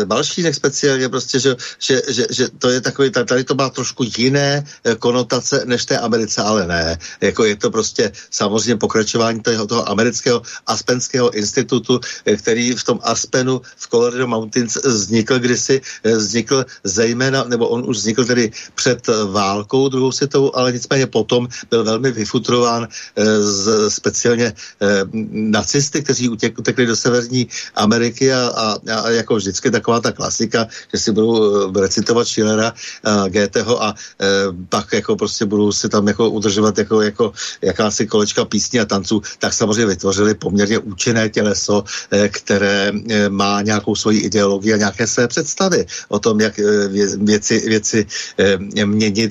Balšínek 0.04 0.54
speciálně 0.54 1.08
prostě, 1.08 1.40
že, 1.40 1.56
že, 1.78 2.02
že 2.08 2.24
že, 2.30 2.48
to 2.58 2.70
je 2.70 2.80
takový, 2.80 3.10
tady 3.10 3.44
to 3.44 3.54
má 3.54 3.70
trošku 3.70 4.04
jiné 4.18 4.64
eh, 4.84 4.94
konotace 4.94 5.62
než 5.64 5.84
té 5.84 5.98
Americe, 5.98 6.42
ale 6.42 6.66
ne. 6.66 6.98
Jako 7.20 7.44
je 7.44 7.56
to 7.56 7.70
prostě 7.70 8.12
samozřejmě 8.30 8.76
pokračování 8.76 9.40
toho, 9.40 9.66
toho 9.66 9.88
amerického 9.88 10.42
Aspenského 10.66 11.30
institutu, 11.30 12.00
eh, 12.26 12.36
který 12.36 12.74
v 12.74 12.84
tom 12.84 12.98
Aspenu 13.02 13.62
v 13.76 13.84
Colorado 13.88 14.26
Mountains 14.26 14.76
vznikl 14.76 15.38
kdysi, 15.38 15.80
eh, 16.04 16.16
vznikl 16.16 16.66
zejména, 16.84 17.44
nebo 17.44 17.68
on 17.68 17.84
už 17.86 17.96
vznikl 17.96 18.24
tedy 18.24 18.52
před 18.74 19.06
válkou 19.06 19.43
druhou 19.88 20.12
světovou, 20.12 20.56
ale 20.56 20.72
nicméně 20.72 21.06
potom 21.06 21.48
byl 21.70 21.84
velmi 21.84 22.12
vyfutrován 22.12 22.88
z 23.40 23.90
speciálně 23.90 24.52
nacisty, 25.32 26.02
kteří 26.02 26.28
utěk, 26.28 26.58
utekli 26.58 26.86
do 26.86 26.96
Severní 26.96 27.48
Ameriky 27.74 28.32
a, 28.32 28.48
a, 28.48 28.76
a 29.00 29.10
jako 29.10 29.36
vždycky 29.36 29.70
taková 29.70 30.00
ta 30.00 30.12
klasika, 30.12 30.66
že 30.92 30.98
si 30.98 31.12
budou 31.12 31.72
recitovat 31.72 32.04
citovat 32.04 32.28
Schillera, 32.28 32.72
Goetheho 33.28 33.82
a 33.82 33.94
pak 34.68 34.92
jako 34.92 35.16
prostě 35.16 35.44
budou 35.44 35.72
si 35.72 35.88
tam 35.88 36.08
jako 36.08 36.30
udržovat 36.30 36.78
jako, 36.78 37.02
jako 37.02 37.32
jakási 37.62 38.06
kolečka 38.06 38.44
písní 38.44 38.80
a 38.80 38.84
tanců, 38.84 39.22
tak 39.38 39.52
samozřejmě 39.52 39.86
vytvořili 39.86 40.34
poměrně 40.34 40.78
účinné 40.78 41.28
těleso, 41.28 41.84
které 42.28 42.92
má 43.28 43.62
nějakou 43.62 43.96
svoji 43.96 44.20
ideologii 44.20 44.74
a 44.74 44.76
nějaké 44.76 45.06
své 45.06 45.28
představy 45.28 45.86
o 46.08 46.18
tom, 46.18 46.40
jak 46.40 46.60
věci, 47.18 47.68
věci 47.68 48.06
uh, 48.06 48.84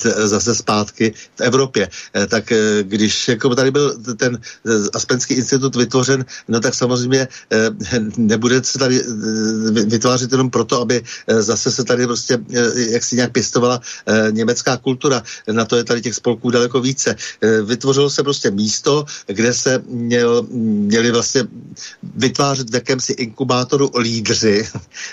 měnit 0.04 0.28
zase 0.28 0.56
zpátky 0.56 1.14
v 1.36 1.42
Evropě. 1.42 1.90
Uh, 2.16 2.26
tak 2.26 2.52
uh, 2.52 2.58
když 2.82 3.28
jako 3.28 3.56
tady 3.56 3.72
byl 3.72 3.96
ten 4.18 4.40
Aspenský 4.94 5.34
institut 5.34 5.76
vytvořen, 5.76 6.26
no 6.48 6.60
tak 6.60 6.74
samozřejmě 6.74 7.28
nebude 8.18 8.64
se 8.64 8.80
tady 8.80 9.04
vytvářet 9.86 10.32
jenom 10.32 10.50
proto, 10.50 10.82
aby 10.82 11.04
zase 11.28 11.72
se 11.72 11.84
tady 11.84 12.06
prostě 12.08 12.40
jak 12.76 13.04
si 13.04 13.16
nějak 13.16 13.32
pěstovala 13.32 13.82
německá 14.32 14.78
kultura. 14.78 15.24
Na 15.52 15.66
to 15.66 15.76
je 15.76 15.84
tady 15.84 16.02
těch 16.02 16.16
spolků 16.16 16.52
daleko 16.52 16.82
více. 16.82 17.16
Vytvořilo 17.66 18.10
se 18.10 18.24
prostě 18.24 18.52
místo, 18.52 19.06
kde 19.28 19.54
se 19.54 19.84
měl, 19.88 20.48
měli 20.52 21.12
vlastně 21.12 21.44
vytvářet 22.16 22.70
v 22.70 22.76
jakémsi 22.76 23.14
inkubátoru 23.14 23.92
lídři, 23.98 24.70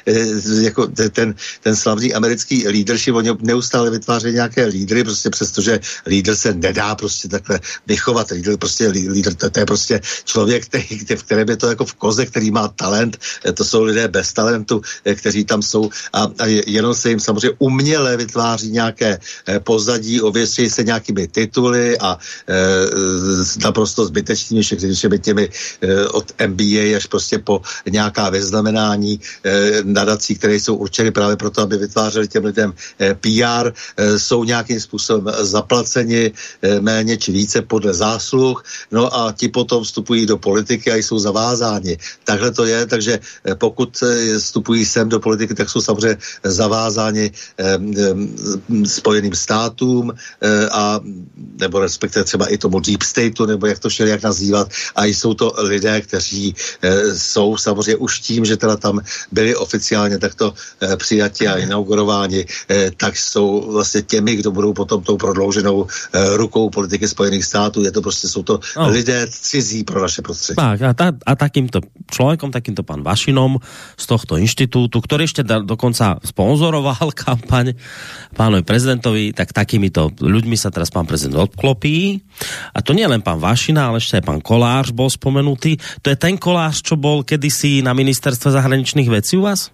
jako 0.60 0.86
ten, 0.86 1.34
ten 1.60 1.76
slavný 1.76 2.14
americký 2.14 2.68
leadership, 2.68 3.14
oni 3.14 3.30
neustále 3.42 3.90
vytvářejí 3.90 4.34
nějaké 4.34 4.66
lídry, 4.80 5.04
prostě 5.04 5.30
přestože 5.30 5.80
lídr 6.06 6.34
se 6.34 6.54
nedá 6.54 6.94
prostě 6.94 7.28
takhle 7.28 7.60
vychovat. 7.86 8.30
Lídr, 8.30 8.56
prostě, 8.56 8.88
lídr 8.88 9.34
to, 9.34 9.50
to 9.50 9.60
je 9.60 9.66
prostě 9.66 10.00
člověk, 10.24 10.66
který, 10.66 11.04
v 11.16 11.22
kterém 11.22 11.48
je 11.48 11.56
to 11.56 11.68
jako 11.68 11.84
v 11.84 11.94
koze, 11.94 12.26
který 12.26 12.50
má 12.50 12.68
talent. 12.68 13.18
To 13.54 13.64
jsou 13.64 13.82
lidé 13.82 14.08
bez 14.08 14.32
talentu, 14.32 14.80
kteří 15.04 15.44
tam 15.44 15.62
jsou 15.62 15.90
a, 16.12 16.28
a 16.38 16.46
jenom 16.66 16.94
se 16.94 17.10
jim 17.10 17.20
samozřejmě 17.20 17.56
uměle 17.58 18.16
vytváří 18.16 18.70
nějaké 18.70 19.18
pozadí, 19.62 20.20
ověstří 20.20 20.70
se 20.70 20.82
nějakými 20.82 21.28
tituly 21.28 21.98
a 21.98 22.18
e, 22.48 22.54
naprosto 23.62 24.06
zbytečnými 24.06 24.62
všemi 24.62 25.18
těmi 25.18 25.44
e, 25.80 26.06
od 26.08 26.32
MBA 26.46 26.96
až 26.96 27.06
prostě 27.06 27.38
po 27.38 27.62
nějaká 27.90 28.30
vyznamenání 28.30 29.20
e, 29.44 29.82
nadací, 29.84 30.34
které 30.34 30.54
jsou 30.54 30.76
určeny 30.76 31.10
právě 31.10 31.36
proto, 31.36 31.62
aby 31.62 31.76
vytvářeli 31.76 32.28
těm 32.28 32.44
lidem 32.44 32.72
e, 33.00 33.14
PR, 33.14 33.72
e, 33.96 34.18
jsou 34.18 34.44
nějakým 34.70 34.80
způsobem 34.80 35.34
zaplaceni 35.42 36.30
e, 36.62 36.80
méně 36.80 37.16
či 37.18 37.32
více 37.32 37.62
podle 37.62 37.94
zásluh, 37.94 38.62
no 38.90 39.10
a 39.10 39.32
ti 39.32 39.48
potom 39.48 39.82
vstupují 39.82 40.26
do 40.26 40.38
politiky 40.38 40.92
a 40.92 40.96
jsou 40.96 41.18
zavázáni. 41.18 41.98
Takhle 42.24 42.50
to 42.50 42.64
je, 42.64 42.86
takže 42.86 43.18
e, 43.18 43.54
pokud 43.54 43.90
e, 44.02 44.38
vstupují 44.38 44.86
sem 44.86 45.08
do 45.08 45.18
politiky, 45.20 45.54
tak 45.54 45.70
jsou 45.70 45.80
samozřejmě 45.80 46.18
zavázáni 46.44 47.30
Spojeným 48.86 49.34
státům 49.34 50.12
a 50.72 51.00
nebo 51.60 51.80
respektive 51.80 52.24
třeba 52.24 52.46
i 52.46 52.58
tomu 52.58 52.80
deep 52.80 53.02
stateu, 53.02 53.46
nebo 53.46 53.66
jak 53.66 53.78
to 53.78 53.88
jak 54.04 54.22
nazývat, 54.22 54.68
a 54.96 55.04
jsou 55.04 55.34
to 55.34 55.52
lidé, 55.58 56.00
kteří 56.00 56.54
jsou 57.16 57.56
samozřejmě 57.56 57.96
už 57.96 58.20
tím, 58.20 58.44
že 58.44 58.56
teda 58.56 58.76
tam 58.76 59.00
byli 59.32 59.56
oficiálně 59.56 60.18
takto 60.18 60.54
přijati 60.96 61.48
a 61.48 61.58
inaugurováni, 61.58 62.46
tak 62.96 63.16
jsou 63.16 63.72
vlastně 63.72 64.02
těmi, 64.02 64.36
kdo 64.36 64.50
budou 64.60 64.76
potom 64.76 65.00
tou 65.00 65.16
prodlouženou 65.16 65.88
e, 65.88 66.36
rukou 66.36 66.68
politiky 66.68 67.08
Spojených 67.08 67.44
států. 67.44 67.82
Je 67.82 67.92
to 67.92 68.04
prostě, 68.04 68.28
jsou 68.28 68.42
to 68.42 68.60
no. 68.76 68.88
lidé 68.88 69.26
cizí 69.30 69.84
pro 69.84 70.04
naše 70.04 70.22
prostředí. 70.22 70.56
Tak 70.60 70.82
a, 70.82 70.92
ta, 70.92 71.16
a 71.26 71.32
takýmto 71.34 71.80
člověkom, 72.12 72.52
takýmto 72.52 72.84
pan 72.84 73.00
Vašinom 73.00 73.56
z 73.96 74.04
tohto 74.04 74.36
inštitútu, 74.36 75.00
ktorý 75.00 75.24
ešte 75.24 75.40
da, 75.40 75.64
dokonca 75.64 76.20
sponzoroval 76.20 77.16
kampaň 77.24 77.72
pánovi 78.36 78.62
prezidentovi, 78.62 79.32
tak 79.32 79.56
takýmito 79.56 80.12
ľuďmi 80.20 80.60
sa 80.60 80.68
teraz 80.68 80.92
pán 80.92 81.08
prezident 81.08 81.48
odklopí. 81.48 82.20
A 82.76 82.84
to 82.84 82.92
nie 82.92 83.08
len 83.08 83.24
pán 83.24 83.40
Vašina, 83.40 83.88
ale 83.88 84.04
ešte 84.04 84.20
aj 84.20 84.28
pán 84.28 84.40
Kolář 84.44 84.92
bol 84.92 85.08
spomenutý. 85.08 85.80
To 86.04 86.12
je 86.12 86.16
ten 86.20 86.36
Kolář, 86.36 86.84
čo 86.84 87.00
bol 87.00 87.24
kedysi 87.24 87.80
na 87.80 87.96
ministerstve 87.96 88.52
zahraničných 88.52 89.08
vecí 89.08 89.40
u 89.40 89.48
vás? 89.48 89.72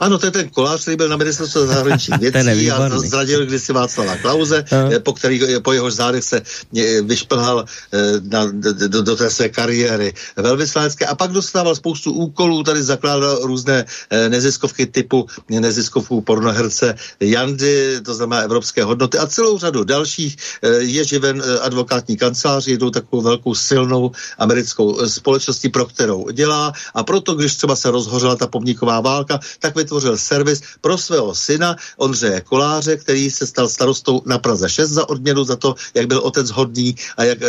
Ano, 0.00 0.18
to 0.18 0.26
je 0.26 0.32
ten 0.32 0.48
kolář, 0.48 0.82
který 0.82 0.96
byl 0.96 1.08
na 1.08 1.16
ministerstvu 1.16 1.66
zahraničních 1.66 2.20
věcí 2.32 2.70
a 2.70 2.98
zradil 2.98 3.46
kdysi 3.46 3.72
Václava 3.72 4.16
Klauze, 4.16 4.64
no. 4.72 5.00
po, 5.00 5.12
který, 5.12 5.40
po 5.62 5.72
jeho 5.72 5.90
zádech 5.90 6.24
se 6.24 6.42
eh, 6.76 7.02
vyšplhal 7.02 7.64
eh, 7.64 7.98
na, 8.22 8.46
do, 8.88 9.02
do 9.02 9.16
té 9.16 9.30
své 9.30 9.48
kariéry 9.48 10.14
velvyslanecké 10.36 11.06
a 11.06 11.14
pak 11.14 11.30
dostával 11.30 11.74
spoustu 11.74 12.12
úkolů, 12.12 12.62
tady 12.62 12.82
zakládal 12.82 13.38
různé 13.42 13.84
neziskovky 14.28 14.86
typu 14.86 15.26
neziskovku 15.48 16.20
pornoherce 16.20 16.94
Jandy, 17.20 18.00
to 18.04 18.14
znamená 18.14 18.42
evropské 18.42 18.84
hodnoty 18.84 19.18
a 19.18 19.26
celou 19.26 19.58
řadu 19.58 19.84
dalších. 19.84 20.36
Je 20.78 21.04
živen 21.04 21.42
advokátní 21.60 22.16
kancelář, 22.16 22.66
jednou 22.66 22.90
takovou 22.90 23.22
velkou 23.22 23.54
silnou 23.54 24.10
americkou 24.38 25.06
společností, 25.08 25.68
pro 25.68 25.86
kterou 25.86 26.30
dělá 26.30 26.72
a 26.94 27.02
proto, 27.02 27.34
když 27.34 27.56
třeba 27.56 27.76
se 27.76 27.90
rozhořela 27.90 28.36
ta 28.36 28.46
pomníková 28.46 29.00
válka, 29.00 29.40
tak 29.58 29.71
tak 29.72 29.76
vytvořil 29.76 30.18
servis 30.18 30.60
pro 30.80 30.98
svého 30.98 31.34
syna 31.34 31.76
Ondřeje 31.96 32.40
Koláře, 32.40 32.96
který 32.96 33.30
se 33.30 33.46
stal 33.46 33.68
starostou 33.68 34.20
na 34.26 34.38
Praze 34.38 34.68
6 34.68 34.90
za 34.90 35.08
odměnu 35.08 35.44
za 35.44 35.56
to, 35.56 35.74
jak 35.94 36.06
byl 36.06 36.20
otec 36.20 36.50
hodný 36.50 36.94
a 37.16 37.24
jak 37.24 37.42
e, 37.42 37.48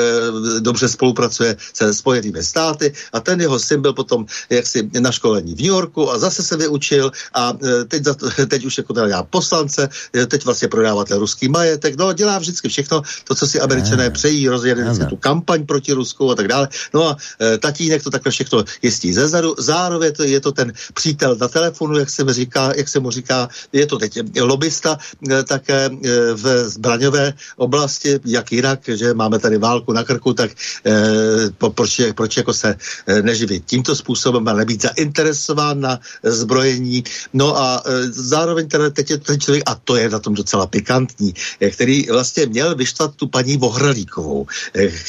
dobře 0.59 0.89
spolupracuje 0.89 1.55
se 1.73 1.93
Spojenými 1.93 2.43
státy. 2.43 2.93
A 3.13 3.19
ten 3.19 3.41
jeho 3.41 3.59
syn 3.59 3.81
byl 3.81 3.93
potom 3.93 4.25
jaksi 4.49 4.89
na 4.99 5.11
školení 5.11 5.55
v 5.55 5.59
New 5.59 5.73
Yorku 5.75 6.11
a 6.11 6.19
zase 6.19 6.43
se 6.43 6.57
vyučil 6.57 7.11
a 7.33 7.51
e, 7.51 7.85
teď, 7.85 8.03
za 8.03 8.13
to, 8.13 8.29
teď 8.47 8.65
už 8.65 8.77
jako 8.77 8.93
teda 8.93 9.23
poslance, 9.23 9.89
e, 10.15 10.25
teď 10.25 10.45
vlastně 10.45 10.67
prodává 10.67 11.03
ten 11.03 11.17
ruský 11.19 11.47
majetek, 11.47 11.97
no 11.99 12.13
dělá 12.13 12.39
vždycky 12.39 12.69
všechno 12.69 13.01
to, 13.27 13.35
co 13.35 13.47
si 13.47 13.59
američané 13.59 14.09
přejí, 14.09 14.47
rozjede 14.47 14.87
tu 15.09 15.15
kampaň 15.15 15.65
proti 15.65 15.93
Rusku 15.93 16.31
a 16.31 16.35
tak 16.35 16.47
dále. 16.47 16.67
No 16.93 17.07
a 17.07 17.17
e, 17.41 17.57
tatínek 17.57 18.03
to 18.03 18.09
takhle 18.09 18.31
všechno 18.31 18.63
jistí 18.81 19.13
zezadu. 19.13 19.55
Zároveň 19.59 20.13
to, 20.13 20.23
je 20.23 20.39
to 20.39 20.51
ten 20.51 20.73
přítel 20.93 21.35
na 21.35 21.47
telefonu, 21.47 21.99
jak 21.99 22.09
se, 22.13 22.33
říká, 22.33 22.73
jak 22.75 22.87
se 22.87 22.99
mu 22.99 23.11
říká, 23.11 23.49
je 23.73 23.85
to 23.85 23.97
teď 23.97 24.19
lobista 24.41 24.97
eh, 25.29 25.43
také 25.43 25.89
eh, 25.89 26.33
v 26.33 26.69
zbraňové 26.69 27.33
oblasti, 27.57 28.19
jak 28.25 28.51
jinak, 28.51 28.79
že 28.87 29.13
máme 29.13 29.39
tady 29.39 29.57
válku 29.57 29.93
na 29.93 30.03
krku, 30.03 30.33
tak 30.33 30.51
eh, 30.85 31.49
proč, 31.75 32.01
proč 32.15 32.37
jako 32.37 32.53
se 32.53 32.75
neživit 33.21 33.65
tímto 33.65 33.95
způsobem 33.95 34.47
a 34.47 34.53
nebýt 34.53 34.81
zainteresován 34.81 35.79
na 35.79 35.99
zbrojení. 36.23 37.03
No 37.33 37.57
a 37.57 37.83
zároveň 38.09 38.67
teda 38.67 38.89
teď 38.89 39.09
je 39.09 39.17
ten 39.17 39.39
člověk, 39.39 39.63
a 39.65 39.75
to 39.75 39.95
je 39.95 40.09
na 40.09 40.19
tom 40.19 40.33
docela 40.33 40.67
pikantní, 40.67 41.33
který 41.71 42.05
vlastně 42.11 42.45
měl 42.45 42.75
vyštvat 42.75 43.15
tu 43.15 43.27
paní 43.27 43.57
Vohralíkovou, 43.57 44.47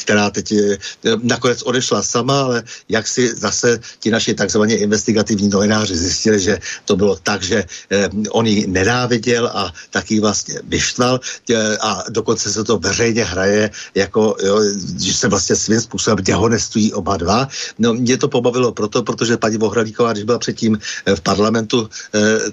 která 0.01 0.29
teď 0.29 0.53
nakonec 1.23 1.61
odešla 1.61 2.03
sama, 2.03 2.41
ale 2.41 2.63
jak 2.89 3.07
si 3.07 3.35
zase 3.35 3.79
ti 3.99 4.11
naši 4.11 4.33
takzvaně 4.33 4.77
investigativní 4.77 5.49
novináři 5.49 5.97
zjistili, 5.97 6.39
že 6.39 6.59
to 6.85 6.94
bylo 6.97 7.15
tak, 7.15 7.43
že 7.43 7.63
eh, 7.91 8.09
on 8.29 8.45
ji 8.45 8.67
nenáviděl 8.67 9.47
a 9.53 9.73
taky 9.89 10.19
vlastně 10.19 10.59
vyštval 10.63 11.19
eh, 11.49 11.77
a 11.77 12.03
dokonce 12.09 12.51
se 12.51 12.63
to 12.63 12.77
veřejně 12.77 13.23
hraje, 13.23 13.71
jako, 13.95 14.35
jo, 14.43 14.59
že 14.99 15.13
se 15.13 15.27
vlastně 15.27 15.55
svým 15.55 15.81
způsobem 15.81 16.23
dehonestují 16.23 16.93
oba 16.93 17.17
dva. 17.17 17.47
No, 17.79 17.93
mě 17.93 18.17
to 18.17 18.27
pobavilo 18.27 18.71
proto, 18.71 19.03
protože 19.03 19.37
paní 19.37 19.57
Bohralíková, 19.57 20.13
když 20.13 20.23
byla 20.23 20.39
předtím 20.39 20.79
eh, 21.05 21.15
v 21.15 21.21
parlamentu, 21.21 21.89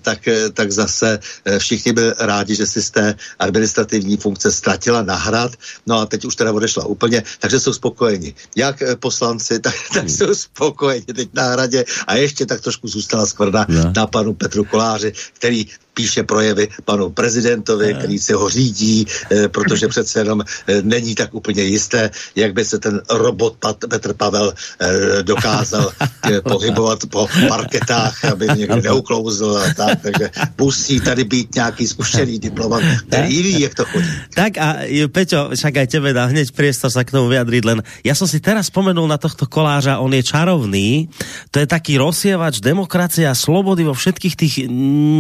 tak, 0.03 0.29
tak 0.53 0.73
zase 0.73 1.19
všichni 1.59 1.93
byli 1.93 2.13
rádi, 2.19 2.55
že 2.55 2.67
si 2.67 2.83
z 2.83 2.91
té 2.91 3.15
administrativní 3.39 4.17
funkce 4.17 4.53
ztratila 4.53 5.03
nahrad, 5.03 5.53
no 5.87 5.99
a 5.99 6.07
teď 6.07 6.25
už 6.25 6.37
teda 6.37 6.53
odešla 6.53 6.87
úplně, 6.87 7.23
takže 7.39 7.61
jsou 7.61 7.73
spokojeni. 7.73 8.35
Jak 8.57 8.83
poslanci, 9.01 9.59
tak, 9.67 9.75
tak 9.95 10.11
jsou 10.11 10.35
spokojeni 10.35 11.07
teď 11.07 11.29
na 11.35 11.45
hradě 11.45 11.85
a 12.07 12.15
ještě 12.15 12.47
tak 12.47 12.61
trošku 12.61 12.89
zůstala 12.89 13.27
skvrna 13.27 13.67
no. 13.69 13.93
na 13.97 14.07
panu 14.07 14.22
Petru 14.35 14.65
Koláři, 14.65 15.13
který 15.33 15.67
píše 15.95 16.23
projevy 16.23 16.69
panu 16.85 17.11
prezidentovi, 17.11 17.95
který 17.95 18.19
se 18.19 18.35
ho 18.35 18.49
řídí, 18.49 19.07
eh, 19.31 19.49
protože 19.49 19.89
přece 19.93 20.21
jenom 20.21 20.41
eh, 20.41 20.83
není 20.83 21.15
tak 21.15 21.35
úplně 21.35 21.63
jisté, 21.63 22.11
jak 22.37 22.53
by 22.53 22.65
se 22.65 22.79
ten 22.79 23.01
robot 23.11 23.57
Pat, 23.59 23.77
Petr 23.89 24.13
Pavel 24.15 24.53
eh, 24.53 25.23
dokázal 25.23 25.93
eh, 26.31 26.41
pohybovat 26.41 26.99
po 27.11 27.29
parketách, 27.49 28.25
aby 28.25 28.49
někdo 28.57 28.77
neuklouzl 28.77 29.59
a 29.59 29.75
tak, 29.75 30.01
takže 30.03 30.31
musí 30.59 31.01
tady 31.01 31.25
být 31.25 31.55
nějaký 31.55 31.87
zkušený 31.87 32.39
diplomat, 32.39 32.83
který 33.07 33.43
ví, 33.43 33.61
jak 33.61 33.75
to 33.75 33.85
chodí. 33.85 34.09
Tak 34.35 34.53
a 34.59 34.69
Peťo, 35.13 35.53
však 35.53 35.77
aj 35.77 35.89
tebe 35.93 36.17
dá 36.17 36.27
hneď 36.31 36.57
priestor 36.57 36.89
sa 36.89 37.05
k 37.05 37.13
tomu 37.13 37.29
vyjadriť, 37.29 37.63
len 37.69 37.79
ja 38.01 38.17
som 38.17 38.25
si 38.25 38.41
teraz 38.41 38.73
spomenul 38.73 39.05
na 39.05 39.21
tohto 39.21 39.45
koláža, 39.45 40.01
on 40.01 40.13
je 40.15 40.25
čarovný, 40.25 41.13
to 41.53 41.61
je 41.61 41.67
taký 41.69 42.01
rozsievač 42.01 42.59
demokracie 42.65 43.29
a 43.29 43.37
slobody 43.37 43.85
vo 43.85 43.93
všetkých 43.93 44.35
tých 44.35 44.55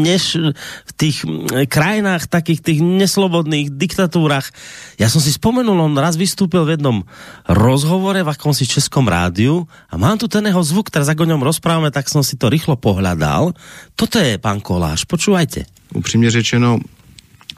než, 0.07 0.41
v 0.89 0.93
tých 0.95 1.17
mm, 1.25 1.69
krajinách, 1.69 2.31
takých 2.31 2.61
tých 2.63 2.81
neslobodných 2.81 3.75
diktatúrach. 3.75 4.51
Ja 4.97 5.11
som 5.11 5.19
si 5.19 5.35
spomenul, 5.35 5.77
on 5.77 5.99
raz 5.99 6.17
vystúpil 6.17 6.63
v 6.65 6.79
jednom 6.79 7.03
rozhovore 7.49 8.23
v 8.23 8.33
akomsi 8.33 8.65
českom 8.67 9.07
rádiu 9.07 9.67
a 9.91 9.99
mám 9.99 10.17
tu 10.17 10.27
ten 10.27 10.45
jeho 10.47 10.63
zvuk, 10.63 10.89
teraz 10.89 11.11
ako 11.11 11.27
o 11.27 11.31
ňom 11.35 11.43
rozprávame, 11.43 11.91
tak 11.91 12.09
som 12.09 12.23
si 12.25 12.39
to 12.39 12.49
rýchlo 12.49 12.79
pohľadal. 12.79 13.55
Toto 13.99 14.17
je 14.23 14.39
pán 14.39 14.63
Koláš, 14.63 15.05
počúvajte. 15.05 15.65
Upřímně 15.95 16.31
řečeno, 16.31 16.79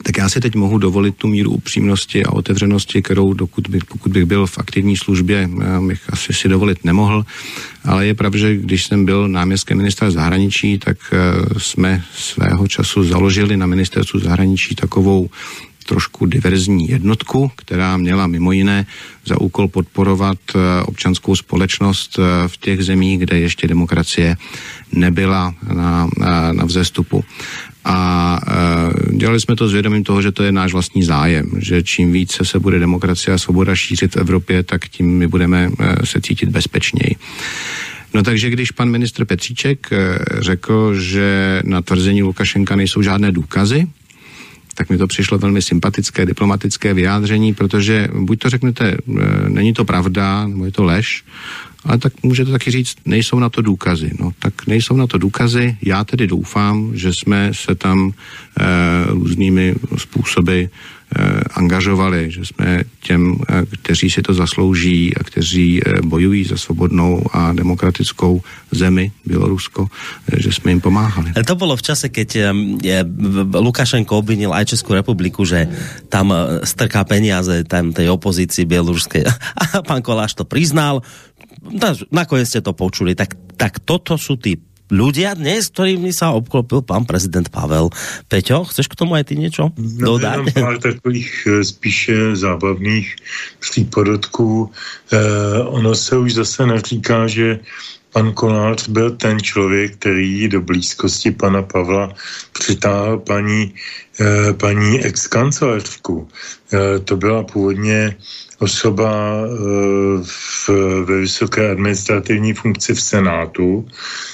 tak 0.03 0.17
já 0.17 0.29
si 0.29 0.39
teď 0.39 0.55
mohu 0.55 0.77
dovolit 0.77 1.15
tu 1.15 1.27
míru 1.27 1.51
upřímnosti 1.51 2.25
a 2.25 2.31
otevřenosti, 2.31 3.01
kterou 3.01 3.33
dokud 3.33 3.67
bych, 3.67 3.85
pokud 3.85 4.11
bych 4.11 4.25
byl 4.25 4.47
v 4.47 4.57
aktivní 4.57 4.97
službě, 4.97 5.49
bych 5.87 6.01
asi 6.09 6.33
si 6.33 6.49
dovolit 6.49 6.85
nemohl. 6.85 7.25
Ale 7.83 8.07
je 8.07 8.13
pravda, 8.13 8.39
že 8.39 8.57
když 8.57 8.85
jsem 8.85 9.05
byl 9.05 9.27
náměstkem 9.27 9.77
ministra 9.77 10.11
zahraničí, 10.11 10.79
tak 10.79 10.97
eh, 11.11 11.59
jsme 11.59 12.03
svého 12.13 12.67
času 12.67 13.03
založili 13.03 13.57
na 13.57 13.65
ministerstvu 13.65 14.19
zahraničí 14.19 14.75
takovou 14.75 15.29
trošku 15.85 16.25
diverzní 16.25 16.89
jednotku, 16.89 17.51
která 17.55 17.97
měla 17.97 18.27
mimo 18.27 18.51
jiné 18.51 18.85
za 19.25 19.41
úkol 19.41 19.67
podporovat 19.67 20.37
eh, 20.55 20.83
občanskou 20.83 21.35
společnost 21.35 22.19
eh, 22.19 22.47
v 22.47 22.57
těch 22.57 22.83
zemích, 22.83 23.19
kde 23.19 23.39
ještě 23.39 23.67
demokracie 23.67 24.37
nebyla 24.91 25.53
na, 25.73 26.09
na, 26.17 26.51
na 26.51 26.65
vzestupu. 26.65 27.23
A 27.85 28.39
e, 28.47 29.15
dělali 29.17 29.39
jsme 29.39 29.55
to 29.55 29.67
s 29.67 29.73
vědomím 29.73 30.03
toho, 30.03 30.21
že 30.21 30.31
to 30.31 30.43
je 30.43 30.51
náš 30.51 30.73
vlastní 30.73 31.03
zájem, 31.03 31.51
že 31.57 31.83
čím 31.83 32.11
více 32.11 32.45
se 32.45 32.59
bude 32.59 32.79
demokracie 32.79 33.33
a 33.33 33.37
svoboda 33.37 33.75
šířit 33.75 34.15
v 34.15 34.17
Evropě, 34.17 34.63
tak 34.63 34.87
tím 34.87 35.17
my 35.17 35.27
budeme 35.27 35.69
e, 35.79 36.05
se 36.05 36.21
cítit 36.21 36.49
bezpečněji. 36.49 37.15
No 38.13 38.23
takže 38.23 38.49
když 38.49 38.71
pan 38.71 38.89
ministr 38.89 39.25
Petříček 39.25 39.87
e, 39.91 40.19
řekl, 40.41 40.99
že 40.99 41.61
na 41.65 41.81
tvrzení 41.81 42.23
Lukašenka 42.23 42.75
nejsou 42.75 43.01
žádné 43.01 43.31
důkazy, 43.31 43.87
tak 44.75 44.89
mi 44.89 44.97
to 44.97 45.07
přišlo 45.07 45.37
velmi 45.37 45.61
sympatické, 45.61 46.25
diplomatické 46.25 46.93
vyjádření, 46.93 47.53
protože 47.53 48.07
buď 48.13 48.39
to 48.39 48.49
řeknete, 48.49 48.85
e, 48.87 48.97
není 49.49 49.73
to 49.73 49.85
pravda, 49.85 50.47
nebo 50.47 50.65
je 50.65 50.71
to 50.71 50.83
lež, 50.83 51.23
ale 51.85 51.97
tak 51.97 52.23
můžete 52.23 52.51
taky 52.51 52.71
říct, 52.71 52.97
nejsou 53.05 53.39
na 53.39 53.49
to 53.49 53.61
důkazy. 53.61 54.11
No 54.19 54.31
tak 54.39 54.67
nejsou 54.67 54.95
na 54.95 55.07
to 55.07 55.17
důkazy, 55.17 55.77
já 55.81 56.03
tedy 56.03 56.27
doufám, 56.27 56.91
že 56.93 57.13
jsme 57.13 57.49
se 57.53 57.75
tam 57.75 58.11
e, 58.59 58.65
různými 59.07 59.75
způsoby 59.97 60.65
Eh, 61.05 61.41
angažovali, 61.53 62.27
že 62.27 62.45
jsme 62.45 62.83
těm, 62.99 63.37
eh, 63.49 63.63
kteří 63.65 64.09
si 64.09 64.21
to 64.25 64.33
zaslouží 64.33 65.15
a 65.15 65.23
kteří 65.23 65.79
eh, 65.79 66.01
bojují 66.01 66.43
za 66.43 66.57
svobodnou 66.57 67.23
a 67.31 67.53
demokratickou 67.53 68.41
zemi, 68.71 69.11
Bělorusko, 69.25 69.87
že 70.37 70.51
jsme 70.51 70.71
jim 70.71 70.81
pomáhali. 70.81 71.31
To 71.45 71.55
bylo 71.55 71.77
v 71.77 71.81
čase, 71.81 72.09
keď 72.09 72.37
Lukašenko 73.53 74.17
obvinil 74.17 74.51
aj 74.53 74.75
Českou 74.75 74.97
republiku, 74.97 75.45
že 75.45 75.69
tam 76.09 76.33
strká 76.65 77.05
peniaze 77.05 77.63
tam 77.63 77.93
tej 77.93 78.09
opozícii 78.09 78.65
běloruské. 78.65 79.23
A 79.61 79.81
pan 79.85 80.01
Koláš 80.01 80.33
to 80.33 80.43
priznal. 80.43 81.05
Nakoniec 82.13 82.47
ste 82.47 82.61
to 82.61 82.77
počuli. 82.77 83.17
Tak, 83.17 83.57
tak 83.57 83.81
toto 83.81 84.15
sú 84.21 84.37
tí 84.37 84.61
ľudia 84.89 85.33
dnes, 85.33 85.73
ktorými 85.73 86.13
sa 86.13 86.37
obklopil 86.37 86.85
pán 86.85 87.09
prezident 87.09 87.49
Pavel. 87.49 87.89
Peťo, 88.29 88.69
chceš 88.69 88.85
k 88.85 88.97
tomu 88.97 89.17
aj 89.17 89.33
ty 89.33 89.33
niečo 89.33 89.73
no, 89.73 90.17
dodať? 90.17 90.37
No, 90.45 90.61
pár 90.61 90.77
takových 90.77 91.31
eh, 91.47 91.63
spíše 91.65 92.35
zábavných 92.37 93.15
přípodotků. 93.59 94.71
Eh, 95.11 95.17
ono 95.65 95.95
se 95.95 96.17
už 96.17 96.33
zase 96.33 96.65
neříká, 96.65 97.27
že 97.27 97.59
pan 98.15 98.31
Kolář 98.31 98.87
byl 98.87 99.11
ten 99.11 99.39
člověk, 99.39 99.95
který 99.95 100.47
do 100.47 100.61
blízkosti 100.61 101.31
pana 101.31 101.61
Pavla 101.61 102.13
přitáhl 102.53 103.19
paní, 103.19 103.73
eh, 104.19 104.53
paní 104.53 105.03
ex-kancelářku. 105.03 106.27
Eh, 106.73 106.99
to 106.99 107.17
byla 107.17 107.43
původně 107.43 108.15
osoba 108.59 109.11
eh, 109.45 110.23
v, 110.23 110.69
ve 111.05 111.19
vysoké 111.19 111.71
administrativní 111.71 112.53
funkci 112.53 112.93
v 112.93 113.01
Senátu, 113.01 113.87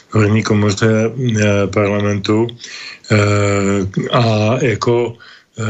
v 0.10 0.16
horní 0.16 0.44
komoře 0.44 1.12
eh, 1.12 1.68
parlamentu 1.68 2.48
a 4.12 4.24
jako 4.62 5.16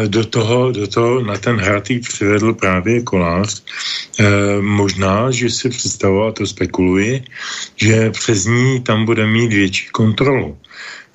do 0.08 0.26
toho, 0.26 0.72
do 0.72 0.88
toho 0.88 1.24
na 1.24 1.38
ten 1.38 1.58
hratý 1.58 2.00
přivedl 2.00 2.54
právě 2.54 3.02
kolář. 3.02 3.64
E, 4.20 4.62
možná, 4.62 5.32
že 5.32 5.50
si 5.50 5.70
představoval, 5.70 6.32
to 6.32 6.48
spekuluji, 6.48 7.24
že 7.76 8.12
přes 8.12 8.46
ní 8.46 8.82
tam 8.82 9.06
bude 9.06 9.28
mít 9.28 9.54
větší 9.54 9.88
kontrolu. 9.92 10.58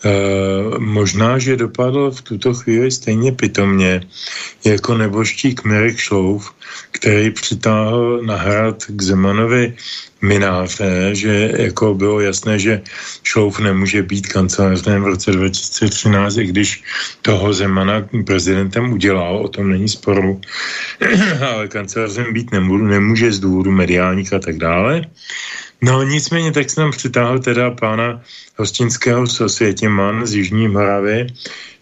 Eh, 0.04 0.78
možná, 0.78 1.38
že 1.38 1.56
dopadl 1.56 2.10
v 2.10 2.22
tuto 2.22 2.54
chvíli 2.54 2.90
stejně 2.90 3.32
pitomně 3.32 4.00
jako 4.64 4.94
neboštík 4.94 5.64
Mirek 5.64 5.96
Šlouf, 5.96 6.52
který 6.90 7.30
přitáhl 7.30 8.22
na 8.22 8.36
hrad 8.36 8.84
k 8.88 9.02
Zemanovi 9.02 9.74
mináře, 10.22 11.10
že 11.12 11.52
jako 11.56 11.94
bylo 11.94 12.20
jasné, 12.20 12.58
že 12.58 12.82
Šlouf 13.22 13.58
nemůže 13.58 14.02
být 14.02 14.26
kancelářem 14.26 15.02
v 15.02 15.06
roce 15.06 15.32
2013, 15.32 16.36
i 16.36 16.46
když 16.46 16.82
toho 17.22 17.52
Zemana 17.52 18.08
prezidentem 18.26 18.92
udělal, 18.92 19.36
o 19.36 19.48
tom 19.48 19.70
není 19.70 19.88
sporu, 19.88 20.40
ale 21.50 21.68
kancelářem 21.68 22.32
být 22.32 22.50
nemůže 22.52 23.32
z 23.32 23.40
důvodu 23.40 23.70
mediálních 23.70 24.32
a 24.32 24.38
tak 24.38 24.56
dále. 24.56 25.02
No 25.82 26.02
nicméně 26.02 26.52
tak 26.52 26.70
jsem 26.70 26.90
přitáhl 26.90 27.38
teda 27.38 27.70
pána 27.70 28.20
hostinského 28.56 29.26
Sosvětěman 29.26 30.26
z 30.26 30.34
Jižní 30.34 30.68
Moravy, 30.68 31.26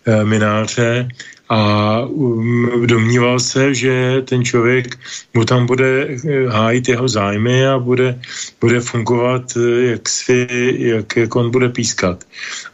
e, 0.07 0.24
mináře, 0.24 1.09
a 1.49 2.01
um, 2.01 2.86
domníval 2.86 3.40
se, 3.40 3.74
že 3.74 4.22
ten 4.24 4.45
člověk 4.45 4.99
mu 5.34 5.45
tam 5.45 5.66
bude 5.66 6.09
eh, 6.09 6.49
hájit 6.49 6.88
jeho 6.88 7.09
zájmy 7.09 7.66
a 7.66 7.78
bude, 7.78 8.20
bude 8.61 8.80
fungovat, 8.80 9.42
eh, 9.57 9.84
jak, 9.90 10.09
si, 10.09 10.47
jak, 10.78 11.16
jak 11.16 11.36
on 11.36 11.51
bude 11.51 11.68
pískat. 11.68 12.24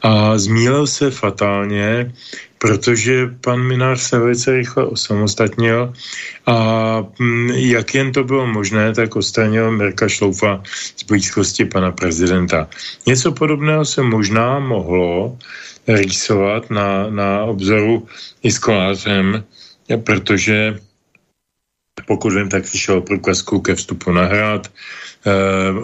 A 0.03 0.39
zmílil 0.39 0.87
se 0.87 1.11
fatálně, 1.11 2.13
protože 2.59 3.27
pan 3.41 3.63
Minář 3.63 4.01
se 4.01 4.19
velice 4.19 4.53
rychle 4.53 4.85
osamostatnil 4.87 5.93
a 6.47 6.57
mm, 7.19 7.51
jak 7.51 7.95
jen 7.95 8.13
to 8.13 8.25
bylo 8.25 8.47
možné, 8.47 8.95
tak 8.95 9.17
odstranil 9.17 9.71
Mirka 9.71 10.09
Šloufa 10.09 10.63
z 10.97 11.03
blízkosti 11.05 11.65
pana 11.65 11.91
prezidenta. 11.93 12.69
Něco 13.07 13.33
podobného 13.33 13.85
se 13.85 14.03
možná 14.03 14.59
mohlo 14.59 15.39
rýsovat 15.97 16.71
na, 16.71 17.11
na 17.11 17.45
obzoru 17.45 18.09
i 18.43 18.51
s 18.51 18.59
kolářem, 18.59 19.45
protože 20.05 20.79
pokud 22.07 22.33
vím, 22.33 22.49
tak 22.49 22.65
přišel 22.65 23.01
průkazku 23.01 23.61
ke 23.61 23.75
vstupu 23.75 24.13
na 24.13 24.25
hrad, 24.25 24.73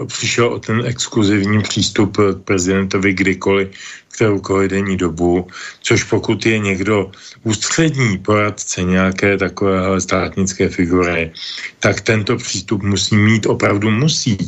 přišel 0.06 0.46
o 0.46 0.58
ten 0.58 0.82
exkluzivní 0.86 1.62
přístup 1.62 2.16
k 2.16 2.44
prezidentovi 2.44 3.12
kdykoliv 3.14 3.68
kteroukoliv 4.16 4.70
denní 4.70 4.96
dobu, 4.96 5.46
což 5.82 6.02
pokud 6.04 6.46
je 6.46 6.58
někdo 6.58 7.10
ústřední 7.44 8.18
poradce 8.18 8.82
nějaké 8.82 9.36
takové 9.36 10.00
státnické 10.00 10.68
figury, 10.68 11.32
tak 11.80 12.00
tento 12.00 12.36
přístup 12.36 12.82
musí 12.82 13.16
mít, 13.16 13.46
opravdu 13.46 13.90
musí. 13.90 14.38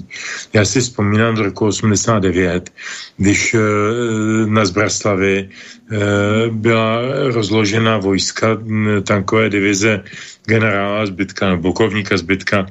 Já 0.53 0.65
si 0.65 0.81
vzpomínám 0.81 1.37
z 1.37 1.41
roku 1.41 1.67
89, 1.67 2.73
když 3.17 3.55
e, 3.55 3.59
na 4.49 4.65
Zbraslavi 4.65 5.37
e, 5.39 5.49
byla 6.51 7.01
rozložena 7.37 7.99
vojska 7.99 8.57
tankové 9.05 9.51
divize 9.51 10.01
generála 10.47 11.07
Zbytka, 11.07 11.49
nebo 11.49 11.63
bukovníka 11.63 12.17
Zbytka, 12.17 12.67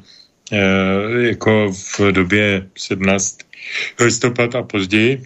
jako 1.20 1.74
v 1.74 2.12
době 2.12 2.70
17 2.78 3.38
listopad 4.00 4.56
a 4.56 4.64
později, 4.64 5.24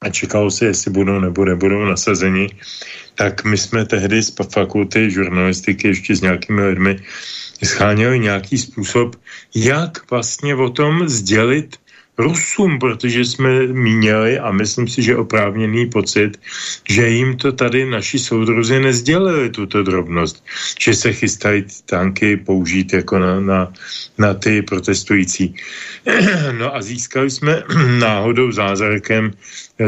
a 0.00 0.10
čekalo 0.10 0.50
se, 0.50 0.64
jestli 0.64 0.90
budou 0.90 1.20
nebo 1.20 1.44
nebudou 1.44 1.84
nasazeni, 1.84 2.48
tak 3.14 3.44
my 3.44 3.58
jsme 3.58 3.86
tehdy 3.86 4.22
z 4.22 4.34
fakulty 4.52 5.10
žurnalistiky 5.10 5.88
ještě 5.88 6.16
s 6.16 6.20
nějakými 6.20 6.62
lidmi 6.62 7.00
scháněli 7.64 8.18
nějaký 8.18 8.58
způsob, 8.58 9.16
jak 9.54 10.10
vlastně 10.10 10.54
o 10.54 10.70
tom 10.70 11.08
sdělit 11.08 11.76
Rusům, 12.18 12.78
protože 12.78 13.24
jsme 13.24 13.66
měli, 13.66 14.38
a 14.38 14.52
myslím 14.52 14.88
si, 14.88 15.02
že 15.02 15.16
oprávněný 15.16 15.86
pocit, 15.86 16.40
že 16.88 17.08
jim 17.08 17.36
to 17.36 17.52
tady 17.52 17.90
naši 17.90 18.18
soudruzi 18.18 18.80
nezdělili, 18.80 19.50
tuto 19.50 19.82
drobnost, 19.82 20.44
že 20.80 20.94
se 20.94 21.12
chystají 21.12 21.64
tanky 21.86 22.36
použít 22.36 22.92
jako 22.92 23.18
na, 23.18 23.40
na, 23.40 23.72
na 24.18 24.34
ty 24.34 24.62
protestující. 24.62 25.54
No 26.58 26.74
a 26.76 26.82
získali 26.82 27.30
jsme 27.30 27.62
náhodou 27.98 28.52
zázrakem 28.52 29.32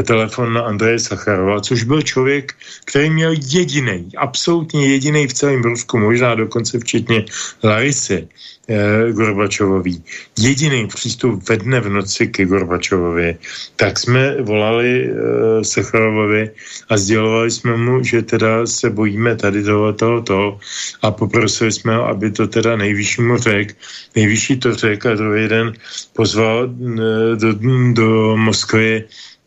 telefon 0.03 0.53
na 0.53 0.61
Andreje 0.61 0.99
Sacharova, 0.99 1.61
což 1.61 1.83
byl 1.83 2.01
člověk, 2.01 2.53
který 2.85 3.09
měl 3.09 3.31
jediný, 3.31 4.09
absolutně 4.17 4.87
jediný 4.87 5.27
v 5.27 5.33
celém 5.33 5.61
Rusku, 5.61 5.97
možná 5.97 6.35
dokonce 6.35 6.79
včetně 6.79 7.25
Larisy, 7.63 8.27
eh, 8.67 9.11
Gorbačovový, 9.11 10.03
jediný 10.39 10.87
přístup 10.87 11.49
ve 11.49 11.57
dne 11.57 11.79
v 11.79 11.89
noci 11.89 12.27
ke 12.27 12.45
Gorbačovovi, 12.45 13.37
tak 13.75 13.99
jsme 13.99 14.41
volali 14.41 15.09
eh, 15.09 15.63
Sacharovovi 15.63 16.51
a 16.89 16.97
sdělovali 16.97 17.51
jsme 17.51 17.77
mu, 17.77 18.03
že 18.03 18.21
teda 18.21 18.65
se 18.65 18.89
bojíme 18.89 19.35
tady 19.35 19.63
toho, 19.63 19.93
toho, 19.93 20.21
toho 20.21 20.59
a 21.01 21.11
poprosili 21.11 21.71
jsme 21.71 21.95
ho, 21.95 22.07
aby 22.07 22.31
to 22.31 22.47
teda 22.47 22.75
nejvyššímu 22.75 23.37
řek, 23.37 23.77
nejvyšší 24.15 24.59
to 24.59 24.75
řek 24.75 25.05
a 25.05 25.15
druhý 25.15 25.47
den 25.47 25.73
pozval 26.13 26.69
eh, 26.69 27.35
do, 27.35 27.49
do 27.93 28.37
Moskvy 28.37 29.03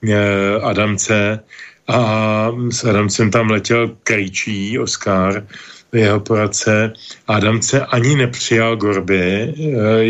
Eh, 0.08 0.60
Adamce 0.62 1.40
a 1.88 2.52
s 2.70 2.84
Adamcem 2.84 3.30
tam 3.30 3.50
letěl 3.50 3.96
Krejčí, 4.02 4.78
Oscar, 4.78 5.46
jeho 5.92 6.20
poradce. 6.20 6.92
Adamce 7.26 7.86
ani 7.86 8.16
nepřijal 8.16 8.76
Gorby, 8.76 9.22
eh, 9.22 10.02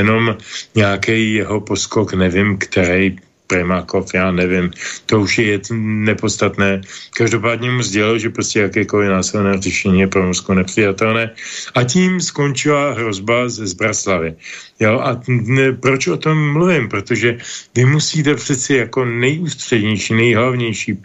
jenom 0.00 0.36
nějaký 0.74 1.34
jeho 1.34 1.60
poskok, 1.60 2.14
nevím, 2.14 2.58
který 2.58 3.16
Primakov, 3.46 4.14
já 4.14 4.30
nevím, 4.30 4.70
to 5.06 5.20
už 5.20 5.38
je 5.38 5.60
nepodstatné. 5.78 6.80
Každopádně 7.16 7.70
mu 7.70 7.82
sdělil, 7.82 8.18
že 8.18 8.30
prostě 8.30 8.60
jakékoliv 8.60 9.10
násilné 9.10 9.60
řešení 9.62 10.00
je 10.00 10.06
pro 10.06 10.26
Rusko 10.26 10.54
nepřijatelné 10.54 11.30
a 11.74 11.84
tím 11.84 12.20
skončila 12.20 12.92
hrozba 12.92 13.48
ze 13.48 13.66
Zbraslavy. 13.66 14.34
Jo, 14.80 15.00
a 15.00 15.22
ne, 15.28 15.72
proč 15.72 16.06
o 16.06 16.16
tom 16.16 16.52
mluvím? 16.52 16.88
Protože 16.88 17.38
vy 17.74 17.84
musíte 17.84 18.34
přeci 18.34 18.74
jako 18.74 19.04
nejústřednější, 19.04 20.14
nejhlavnější, 20.14 20.98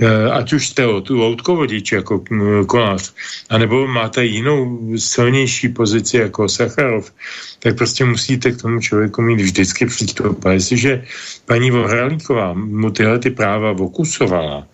eh, 0.00 0.30
ať 0.30 0.52
už 0.52 0.68
jste 0.68 0.86
o 0.86 1.00
tu 1.00 1.16
loutkovodič 1.16 1.92
jako 1.92 2.24
kolář, 2.66 3.14
anebo 3.48 3.86
máte 3.86 4.24
jinou 4.24 4.78
silnější 4.96 5.68
pozici 5.68 6.16
jako 6.16 6.48
Sacharov, 6.48 7.12
tak 7.58 7.76
prostě 7.76 8.04
musíte 8.04 8.50
k 8.52 8.62
tomu 8.62 8.80
člověku 8.80 9.22
mít 9.22 9.40
vždycky 9.40 9.86
přístup. 9.86 10.46
A 10.46 10.52
jestliže 10.52 11.04
paní 11.46 11.70
Vohralíková 11.70 12.52
mu 12.52 12.90
tyhle 12.90 13.18
ty 13.18 13.30
práva 13.30 13.70
okusovala, 13.70 14.66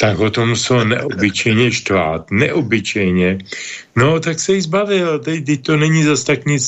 tak 0.00 0.16
ho 0.16 0.30
to 0.30 0.46
muselo 0.46 0.84
neobyčejně 0.84 1.72
štvát, 1.72 2.30
neobyčejně. 2.30 3.38
No, 3.96 4.20
tak 4.20 4.40
se 4.40 4.52
jí 4.52 4.60
zbavil, 4.60 5.18
teď, 5.18 5.62
to 5.62 5.76
není 5.76 6.04
zas 6.04 6.24
tak 6.24 6.46
nic 6.46 6.64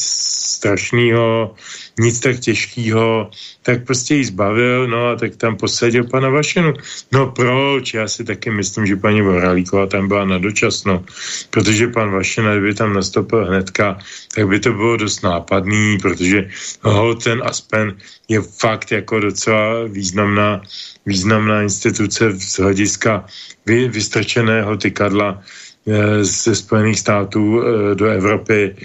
strašného, 0.60 1.54
nic 2.00 2.20
tak 2.20 2.40
těžkého, 2.40 3.30
tak 3.62 3.84
prostě 3.86 4.14
jí 4.14 4.24
zbavil, 4.24 4.88
no 4.88 5.08
a 5.08 5.16
tak 5.16 5.36
tam 5.36 5.56
posadil 5.56 6.04
pana 6.04 6.28
Vašenu. 6.28 6.74
No 7.12 7.26
proč? 7.26 7.94
Já 7.94 8.08
si 8.08 8.24
taky 8.24 8.50
myslím, 8.50 8.86
že 8.86 8.96
paní 8.96 9.22
Voralíková 9.22 9.86
tam 9.86 10.08
byla 10.08 10.24
na 10.24 10.38
dočasno, 10.38 11.04
protože 11.50 11.88
pan 11.88 12.10
Vašena, 12.10 12.52
kdyby 12.52 12.74
tam 12.74 12.92
nastoupil 12.92 13.46
hnedka, 13.46 13.98
tak 14.34 14.48
by 14.48 14.60
to 14.60 14.72
bylo 14.72 14.96
dost 14.96 15.22
nápadný, 15.22 15.98
protože 16.02 16.48
ho, 16.82 17.14
ten 17.14 17.42
Aspen 17.44 17.96
je 18.28 18.42
fakt 18.42 18.92
jako 18.92 19.20
docela 19.20 19.84
významná 19.88 20.60
významná 21.06 21.62
instituce 21.62 22.32
z 22.38 22.58
hlediska 22.58 23.26
vy, 23.66 23.88
vystrčeného 23.88 24.76
tykadla 24.76 25.42
e, 25.86 26.24
ze 26.24 26.54
Spojených 26.54 26.98
států 26.98 27.42
e, 27.62 27.94
do 27.94 28.06
Evropy. 28.06 28.76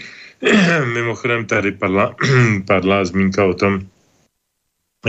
Mimochodem 0.93 1.45
tady 1.45 1.71
padla, 1.71 2.15
padla 2.67 3.05
zmínka 3.05 3.45
o 3.45 3.53
tom, 3.53 3.81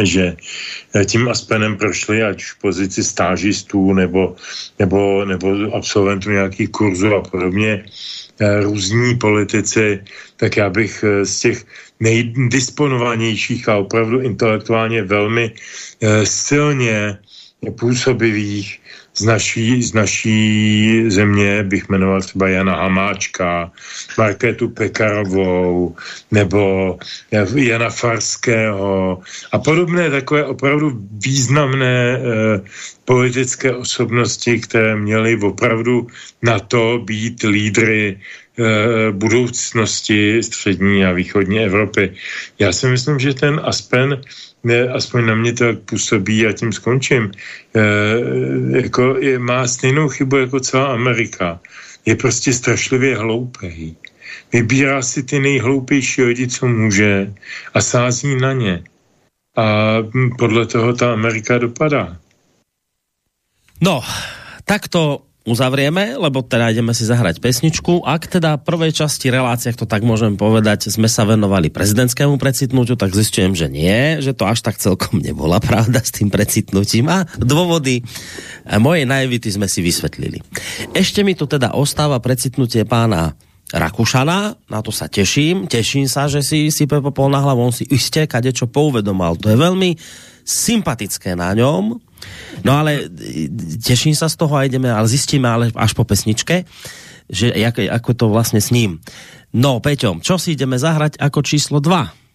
že 0.02 0.36
tím 1.04 1.28
Aspenem 1.28 1.76
prošli 1.76 2.22
ať 2.22 2.44
v 2.44 2.58
pozici 2.60 3.04
stážistů 3.04 3.92
nebo, 3.92 4.36
nebo, 4.78 5.24
nebo 5.24 5.74
absolventů 5.74 6.30
nějakých 6.30 6.70
kurzů 6.70 7.14
a 7.14 7.22
podobně 7.22 7.84
různí 8.40 9.18
politici, 9.18 10.04
tak 10.36 10.56
já 10.56 10.70
bych 10.70 11.04
z 11.22 11.40
těch 11.40 11.64
nejdisponovanějších 12.00 13.68
a 13.68 13.76
opravdu 13.76 14.20
intelektuálně 14.20 15.02
velmi 15.02 15.52
eh, 16.00 16.26
silně 16.26 17.18
působivých 17.78 18.80
z 19.18 19.22
naší, 19.22 19.82
z 19.82 19.92
naší 19.94 21.04
země 21.10 21.62
bych 21.62 21.88
jmenoval 21.88 22.20
třeba 22.20 22.48
Jana 22.48 22.76
Hamáčka, 22.76 23.72
Marketu 24.18 24.68
Pekarovou 24.68 25.96
nebo 26.30 26.98
Jana 27.54 27.90
Farského 27.90 29.18
a 29.52 29.58
podobné 29.58 30.10
takové 30.10 30.44
opravdu 30.44 30.98
významné 31.10 32.18
eh, 32.18 32.60
politické 33.04 33.74
osobnosti, 33.74 34.60
které 34.60 34.96
měly 34.96 35.36
opravdu 35.36 36.06
na 36.42 36.58
to 36.58 37.02
být 37.04 37.42
lídry 37.42 38.18
Eh, 38.60 39.12
budoucnosti 39.12 40.42
střední 40.42 41.04
a 41.04 41.12
východní 41.12 41.60
Evropy. 41.60 42.14
Já 42.58 42.72
si 42.72 42.86
myslím, 42.86 43.18
že 43.18 43.34
ten 43.34 43.60
Aspen, 43.64 44.20
aspoň 44.94 45.26
na 45.26 45.34
mě 45.34 45.52
to 45.52 45.64
působí 45.84 46.46
a 46.46 46.52
tím 46.52 46.72
skončím, 46.72 47.32
e, 47.74 47.80
jako 48.80 49.16
je, 49.18 49.38
má 49.38 49.66
stejnou 49.68 50.08
chybu 50.08 50.36
jako 50.36 50.60
celá 50.60 50.86
Amerika. 50.86 51.60
Je 52.06 52.16
prostě 52.16 52.52
strašlivě 52.52 53.16
hloupý. 53.18 53.96
Vybírá 54.52 55.02
si 55.02 55.22
ty 55.22 55.40
nejhloupější 55.40 56.22
lidi, 56.22 56.48
co 56.48 56.66
může 56.66 57.34
a 57.74 57.80
sází 57.80 58.36
na 58.36 58.52
ně. 58.52 58.84
A 59.56 59.96
podle 60.38 60.66
toho 60.66 60.92
ta 60.92 61.12
Amerika 61.12 61.58
dopadá. 61.58 62.16
No, 63.80 64.02
tak 64.64 64.88
to 64.88 65.27
uzavrieme, 65.48 66.20
lebo 66.20 66.44
teda 66.44 66.70
ideme 66.70 66.92
si 66.92 67.08
zahrať 67.08 67.40
pesničku. 67.40 68.04
Ak 68.04 68.28
teda 68.28 68.60
prvej 68.60 68.92
časti 68.92 69.32
relácie, 69.32 69.72
to 69.72 69.88
tak 69.88 70.04
môžem 70.04 70.36
povedať, 70.36 70.92
sme 70.92 71.08
sa 71.08 71.24
venovali 71.24 71.72
prezidentskému 71.72 72.36
precitnutiu, 72.36 72.94
tak 72.94 73.16
zistujem, 73.16 73.56
že 73.56 73.72
nie, 73.72 74.20
že 74.20 74.36
to 74.36 74.44
až 74.44 74.60
tak 74.60 74.76
celkom 74.76 75.24
nebola 75.24 75.58
pravda 75.58 76.04
s 76.04 76.12
tým 76.12 76.28
precitnutím 76.28 77.08
a 77.08 77.24
dôvody 77.40 78.04
mojej 78.76 79.08
naivity 79.08 79.48
sme 79.48 79.66
si 79.66 79.80
vysvetlili. 79.80 80.44
Ešte 80.92 81.24
mi 81.24 81.32
tu 81.32 81.48
teda 81.48 81.72
ostáva 81.72 82.20
precitnutie 82.20 82.84
pána 82.84 83.32
Rakušana, 83.68 84.56
na 84.72 84.80
to 84.80 84.88
sa 84.88 85.12
teším, 85.12 85.68
teším 85.68 86.08
sa, 86.08 86.24
že 86.24 86.40
si 86.40 86.72
si 86.72 86.88
Pepo 86.88 87.12
na 87.28 87.44
hlavu, 87.44 87.68
on 87.68 87.74
si 87.74 87.84
iste 87.92 88.24
kade 88.24 88.48
čo 88.56 88.64
pouvedomal. 88.64 89.36
To 89.36 89.52
je 89.52 89.60
veľmi 89.60 89.92
sympatické 90.40 91.36
na 91.36 91.52
ňom, 91.52 92.00
No 92.64 92.74
ale 92.74 93.06
teším 93.78 94.14
sa 94.14 94.26
z 94.28 94.36
toho 94.36 94.54
a 94.56 94.66
ideme, 94.66 94.90
ale 94.90 95.08
zistíme 95.08 95.46
ale 95.48 95.70
až 95.74 95.92
po 95.94 96.04
pesničke, 96.04 96.64
že 97.30 97.52
jak, 97.54 97.78
ako 97.78 98.14
to 98.14 98.26
vlastně 98.28 98.60
s 98.60 98.70
ním. 98.70 98.98
No, 99.52 99.80
Peťom, 99.80 100.20
čo 100.20 100.36
si 100.36 100.52
ideme 100.52 100.76
zahrať 100.76 101.16
ako 101.16 101.40
číslo 101.40 101.80
2? 101.80 102.28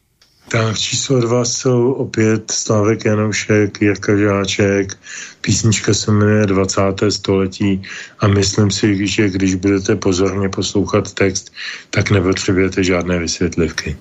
Tak 0.50 0.78
číslo 0.78 1.22
dva 1.22 1.46
jsou 1.46 1.92
opět 1.92 2.52
Slávek 2.52 3.06
Janoušek, 3.06 3.82
Jirka 3.82 4.18
Žáček, 4.18 4.98
písnička 5.42 5.94
se 5.94 6.12
jmenuje 6.12 6.46
20. 6.46 6.82
století 7.10 7.82
a 8.20 8.28
myslím 8.28 8.72
si, 8.72 9.08
že 9.08 9.30
když 9.30 9.56
budete 9.56 9.96
pozorně 9.96 10.50
poslouchat 10.50 11.14
text, 11.14 11.54
tak 11.90 12.12
nepotřebujete 12.12 12.84
žádné 12.84 13.20
vysvětlivky 13.20 13.98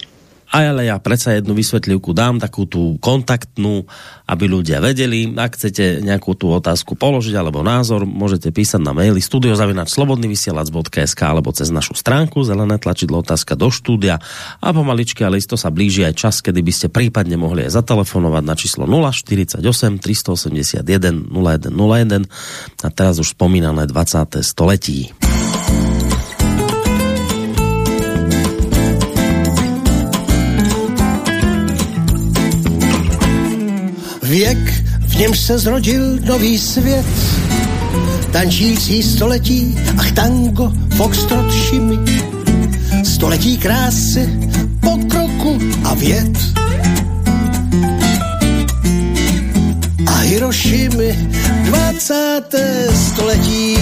ale 0.52 0.84
ja 0.84 1.00
predsa 1.00 1.32
jednu 1.32 1.56
vysvetlivku 1.56 2.12
dám, 2.12 2.36
takú 2.36 2.68
tú 2.68 3.00
kontaktnú, 3.00 3.88
aby 4.28 4.44
ľudia 4.44 4.84
vedeli. 4.84 5.32
Ak 5.32 5.56
chcete 5.56 6.04
nejakú 6.04 6.36
tú 6.36 6.52
otázku 6.52 6.92
položiť 6.92 7.32
alebo 7.32 7.64
názor, 7.64 8.04
môžete 8.04 8.52
písať 8.52 8.84
na 8.84 8.92
maili 8.92 9.24
studiozavinačslobodnyvysielac.sk 9.24 11.20
alebo 11.24 11.56
cez 11.56 11.72
našu 11.72 11.96
stránku 11.96 12.44
zelené 12.44 12.76
tlačidlo 12.76 13.24
otázka 13.24 13.56
do 13.56 13.72
štúdia 13.72 14.20
a 14.60 14.68
pomaličky, 14.76 15.24
ale 15.24 15.40
isto 15.40 15.56
sa 15.56 15.72
blíži 15.72 16.04
aj 16.04 16.14
čas, 16.20 16.44
kedy 16.44 16.60
by 16.60 16.72
ste 16.72 16.92
prípadne 16.92 17.40
mohli 17.40 17.64
aj 17.64 17.72
zatelefonovať 17.80 18.44
na 18.44 18.52
číslo 18.52 18.84
048 18.84 19.64
381 20.04 21.32
0101 21.32 22.28
a 22.84 22.88
teraz 22.92 23.16
už 23.16 23.32
spomínané 23.32 23.88
20. 23.88 24.44
století. 24.44 25.16
Věk, 34.32 34.84
v 35.08 35.16
němž 35.16 35.40
se 35.40 35.58
zrodil 35.58 36.18
nový 36.24 36.58
svět, 36.58 37.06
tančící 38.30 39.02
století, 39.02 39.78
ach 39.98 40.12
tango, 40.12 40.72
foxtrot, 40.96 41.54
šimy, 41.54 41.98
století 43.04 43.58
krásy, 43.58 44.28
pokroku 44.80 45.58
a 45.84 45.94
věd. 45.94 46.38
A 50.06 50.18
Hirošimy, 50.18 51.28
20. 51.64 52.42
století. 52.94 53.76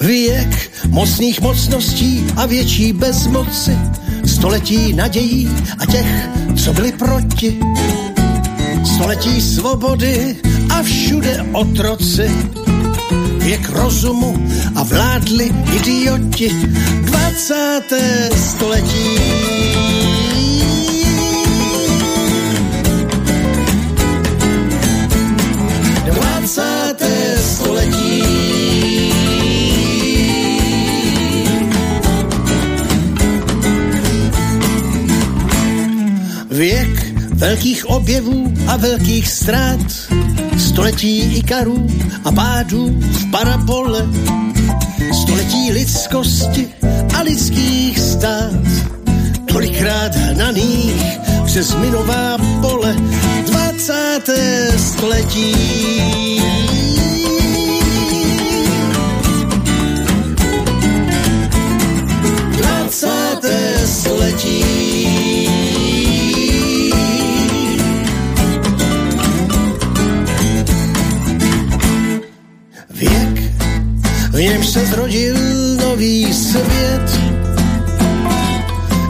Věk, 0.00 0.61
mocných 0.92 1.40
mocností 1.40 2.26
a 2.36 2.46
větší 2.46 2.92
bezmoci, 2.92 3.78
století 4.26 4.92
nadějí 4.92 5.50
a 5.78 5.86
těch, 5.86 6.28
co 6.64 6.72
byli 6.72 6.92
proti. 6.92 7.60
Století 8.94 9.40
svobody 9.40 10.36
a 10.70 10.82
všude 10.82 11.46
otroci, 11.52 12.30
věk 13.38 13.68
rozumu 13.68 14.48
a 14.74 14.82
vládli 14.82 15.50
idioti, 15.72 16.50
20. 17.02 17.80
století. 18.36 20.01
Velkých 37.42 37.86
objevů 37.86 38.54
a 38.66 38.76
velkých 38.76 39.28
ztrát, 39.28 39.80
století 40.58 41.20
ikarů 41.20 41.86
a 42.24 42.32
pádů 42.32 42.88
v 43.00 43.30
parabole, 43.30 44.06
století 45.22 45.72
lidskosti 45.72 46.68
a 47.14 47.22
lidských 47.22 47.98
stát, 47.98 48.66
tolikrát 49.52 50.14
hnaných 50.14 51.18
přes 51.44 51.74
minová 51.74 52.38
pole, 52.60 52.96
20. 53.46 54.20
století. 54.76 55.52
století. 63.86 64.81
Němž 74.38 74.66
se 74.66 74.86
zrodil 74.86 75.36
nový 75.76 76.34
svět. 76.34 77.20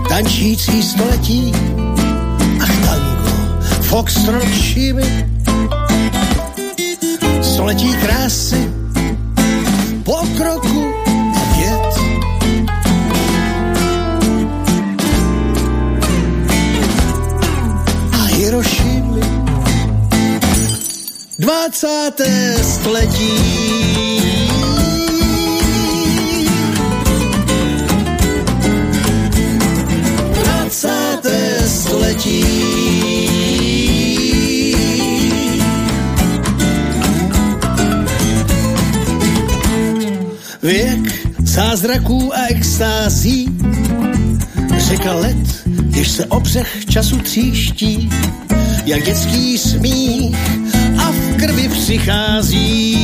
tančící 0.09 0.83
století, 0.83 1.53
ach 2.61 2.85
tango, 2.85 3.63
foxtrot 3.83 4.55
šímy, 4.55 5.29
století 7.43 7.97
krásy, 7.97 8.71
pokroku 10.05 10.95
a 11.37 11.57
věd. 11.57 12.01
A 18.13 18.25
Hirošimy, 18.25 19.21
20. 21.39 21.89
století. 22.63 22.63
století. 22.63 24.42
Věk 40.63 41.29
zázraků 41.39 42.37
a 42.37 42.47
extází, 42.47 43.49
řeka 44.77 45.15
let, 45.15 45.69
jež 45.95 46.11
se 46.11 46.27
obřeh 46.27 46.85
času 46.91 47.19
tříští, 47.19 48.11
jak 48.87 49.05
dětský 49.05 49.59
smích 49.59 50.37
a 50.99 51.11
v 51.11 51.37
krvi 51.37 51.69
přichází. 51.69 52.97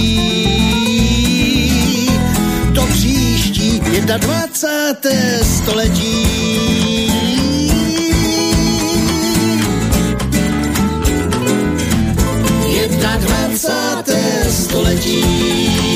To 2.74 2.86
příští 2.86 3.80
21. 3.80 5.44
století. 5.44 6.28
21. 12.88 14.50
století. 14.50 15.88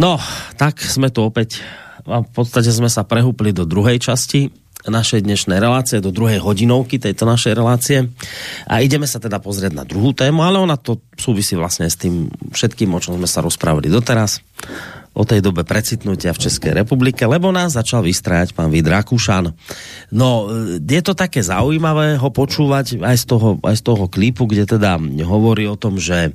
No, 0.00 0.16
tak 0.56 0.80
sme 0.80 1.12
tu 1.12 1.20
a 1.28 2.16
v 2.24 2.30
podstate 2.32 2.72
sme 2.72 2.88
sa 2.88 3.04
prehúpli 3.04 3.52
do 3.52 3.68
druhej 3.68 4.00
časti 4.00 4.48
našej 4.88 5.28
dnešnej 5.28 5.60
relácie, 5.60 6.00
do 6.00 6.08
druhej 6.08 6.40
hodinovky 6.40 6.96
tejto 6.96 7.28
našej 7.28 7.52
relácie 7.52 8.08
a 8.64 8.80
ideme 8.80 9.04
sa 9.04 9.20
teda 9.20 9.36
pozrieť 9.36 9.76
na 9.76 9.84
druhú 9.84 10.16
tému, 10.16 10.40
ale 10.40 10.56
ona 10.56 10.80
to 10.80 11.04
súvisí 11.20 11.52
vlastne 11.52 11.84
s 11.84 12.00
tým 12.00 12.32
všetkým, 12.32 12.88
o 12.96 13.02
čom 13.04 13.20
sme 13.20 13.28
sa 13.28 13.44
rozprávali 13.44 13.92
doteraz 13.92 14.40
o 15.12 15.28
tej 15.28 15.44
dobe 15.44 15.68
precitnutia 15.68 16.32
v 16.32 16.48
Českej 16.48 16.80
republike, 16.80 17.20
lebo 17.28 17.52
nás 17.52 17.76
začal 17.76 18.00
vystrájať 18.00 18.56
pán 18.56 18.72
Vít 18.72 18.88
Rakúšan. 18.88 19.52
No, 20.16 20.48
je 20.80 21.02
to 21.04 21.12
také 21.12 21.44
zaujímavé 21.44 22.16
ho 22.16 22.32
počúvať 22.32 23.04
aj 23.04 23.16
z 23.20 23.24
toho, 23.28 23.60
aj 23.60 23.76
z 23.76 23.82
toho 23.84 24.08
klipu, 24.08 24.48
kde 24.48 24.64
teda 24.64 24.96
hovorí 25.28 25.68
o 25.68 25.76
tom, 25.76 26.00
že 26.00 26.32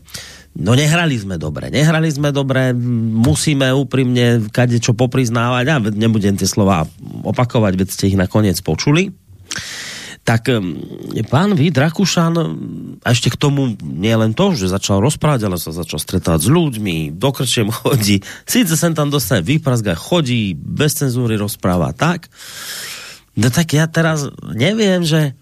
No 0.55 0.71
nehrali 0.71 1.19
sme 1.19 1.35
dobre, 1.35 1.67
nehrali 1.67 2.07
sme 2.07 2.31
dobre, 2.31 2.71
musíme 2.71 3.75
úprimne 3.75 4.47
kade 4.55 4.79
čo 4.79 4.95
popriznávať, 4.95 5.63
ja 5.67 5.77
nebudem 5.83 6.39
tie 6.39 6.47
slova 6.47 6.87
opakovať, 7.27 7.73
veď 7.75 7.87
ste 7.91 8.07
ich 8.11 8.17
nakoniec 8.19 8.55
počuli 8.63 9.11
tak 10.25 10.49
pán 11.29 11.53
Vít 11.53 11.77
Rakušan 11.77 12.33
a 13.05 13.07
ešte 13.13 13.29
k 13.29 13.37
tomu 13.37 13.77
nie 13.77 14.09
len 14.09 14.33
to, 14.33 14.57
že 14.57 14.73
začal 14.73 14.97
rozprávať, 14.97 15.45
ale 15.45 15.61
sa 15.61 15.69
začal 15.69 16.01
stretávať 16.01 16.41
s 16.41 16.49
ľuďmi, 16.49 17.13
do 17.13 17.29
krčem 17.29 17.69
chodí, 17.69 18.25
síce 18.49 18.73
sem 18.73 18.97
tam 18.97 19.13
dostane 19.13 19.45
výprazga, 19.45 19.93
chodí, 19.93 20.57
bez 20.57 20.97
cenzúry 20.97 21.37
rozpráva, 21.37 21.93
tak. 21.93 22.25
No 23.37 23.53
tak 23.53 23.77
ja 23.77 23.85
teraz 23.85 24.25
neviem, 24.41 25.05
že 25.05 25.37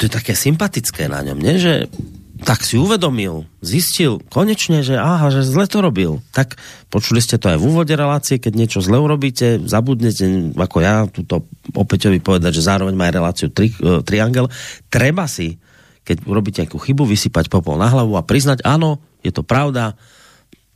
to 0.00 0.08
je 0.08 0.16
také 0.16 0.32
sympatické 0.32 1.12
na 1.12 1.20
ňom, 1.20 1.36
nie? 1.36 1.60
že 1.60 1.92
tak 2.36 2.68
si 2.68 2.76
uvedomil, 2.76 3.48
zistil 3.64 4.20
konečne, 4.28 4.84
že 4.84 5.00
aha, 5.00 5.32
že 5.32 5.40
zle 5.40 5.64
to 5.64 5.80
robil. 5.80 6.20
Tak 6.36 6.60
počuli 6.92 7.24
ste 7.24 7.40
to 7.40 7.48
aj 7.48 7.56
v 7.56 7.66
úvode 7.72 7.94
relácie, 7.96 8.36
keď 8.36 8.52
niečo 8.52 8.78
zle 8.84 9.00
urobíte, 9.00 9.56
zabudnete, 9.64 10.52
ako 10.52 10.76
ja 10.84 11.08
tuto 11.08 11.48
opäťovi 11.72 12.20
povedať, 12.20 12.60
že 12.60 12.66
zároveň 12.68 12.92
má 12.92 13.08
reláciu 13.08 13.48
tri, 13.48 13.72
uh, 13.80 14.04
triangel. 14.04 14.52
Treba 14.92 15.24
si, 15.24 15.56
keď 16.04 16.28
urobíte 16.28 16.60
nejakú 16.60 16.76
chybu, 16.76 17.08
vysypať 17.08 17.48
popol 17.48 17.80
na 17.80 17.88
hlavu 17.88 18.20
a 18.20 18.26
priznať, 18.26 18.60
áno, 18.68 19.00
je 19.24 19.32
to 19.32 19.40
pravda, 19.40 19.96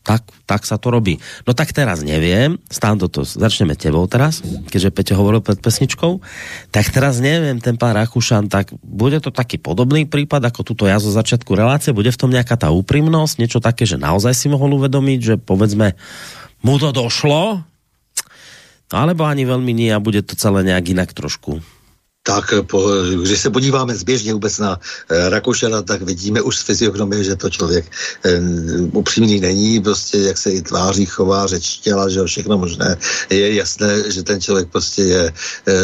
tak, 0.00 0.24
tak 0.48 0.64
sa 0.64 0.80
to 0.80 0.88
robí. 0.88 1.20
No 1.44 1.52
tak 1.52 1.76
teraz 1.76 2.00
neviem, 2.00 2.56
do 2.96 3.06
to, 3.06 3.22
začneme 3.22 3.76
tebou 3.76 4.08
teraz, 4.08 4.40
keďže 4.42 4.90
Peťo 4.90 5.14
hovoril 5.20 5.44
pred 5.44 5.60
pesničkou, 5.60 6.24
tak 6.72 6.88
teraz 6.88 7.20
neviem, 7.20 7.60
ten 7.60 7.76
pán 7.76 7.92
Rakušan, 7.94 8.48
tak 8.48 8.72
bude 8.80 9.20
to 9.20 9.28
taký 9.28 9.60
podobný 9.60 10.08
prípad, 10.08 10.48
ako 10.48 10.64
tuto 10.64 10.84
ja 10.88 10.96
zo 10.96 11.12
začiatku 11.12 11.52
relácie, 11.52 11.92
bude 11.92 12.08
v 12.08 12.20
tom 12.20 12.32
nejaká 12.32 12.56
tá 12.56 12.72
úprimnosť, 12.72 13.36
niečo 13.36 13.60
také, 13.60 13.84
že 13.84 14.00
naozaj 14.00 14.32
si 14.32 14.48
mohol 14.48 14.80
uvedomiť, 14.80 15.20
že 15.20 15.34
povedzme, 15.36 15.94
mu 16.64 16.74
to 16.80 16.96
došlo, 16.96 17.60
alebo 18.90 19.22
ani 19.28 19.44
veľmi 19.46 19.72
nie 19.76 19.92
a 19.92 20.02
bude 20.02 20.24
to 20.24 20.34
celé 20.34 20.64
nejak 20.64 20.96
inak 20.96 21.12
trošku 21.12 21.60
tak 22.22 22.54
po, 22.66 22.92
když 23.22 23.40
se 23.40 23.50
podíváme 23.50 23.96
zběžně 23.96 24.32
vůbec 24.32 24.58
na 24.58 24.80
e, 25.08 25.28
Rakušana, 25.30 25.82
tak 25.82 26.02
vidíme 26.02 26.42
už 26.42 26.56
z 26.56 26.62
fyziognomie, 26.62 27.24
že 27.24 27.36
to 27.36 27.50
člověk 27.50 27.84
e, 28.24 28.40
upřímný 28.92 29.40
není, 29.40 29.80
prostě 29.80 30.18
jak 30.18 30.38
se 30.38 30.50
i 30.50 30.62
tváří, 30.62 31.06
chová, 31.06 31.46
řeč 31.46 31.76
těla, 31.76 32.08
že 32.08 32.24
všechno 32.24 32.58
možné. 32.58 32.96
Je 33.30 33.54
jasné, 33.54 34.12
že 34.12 34.22
ten 34.22 34.40
člověk 34.40 34.68
prostě 34.68 35.02
je 35.02 35.22
e, 35.26 35.74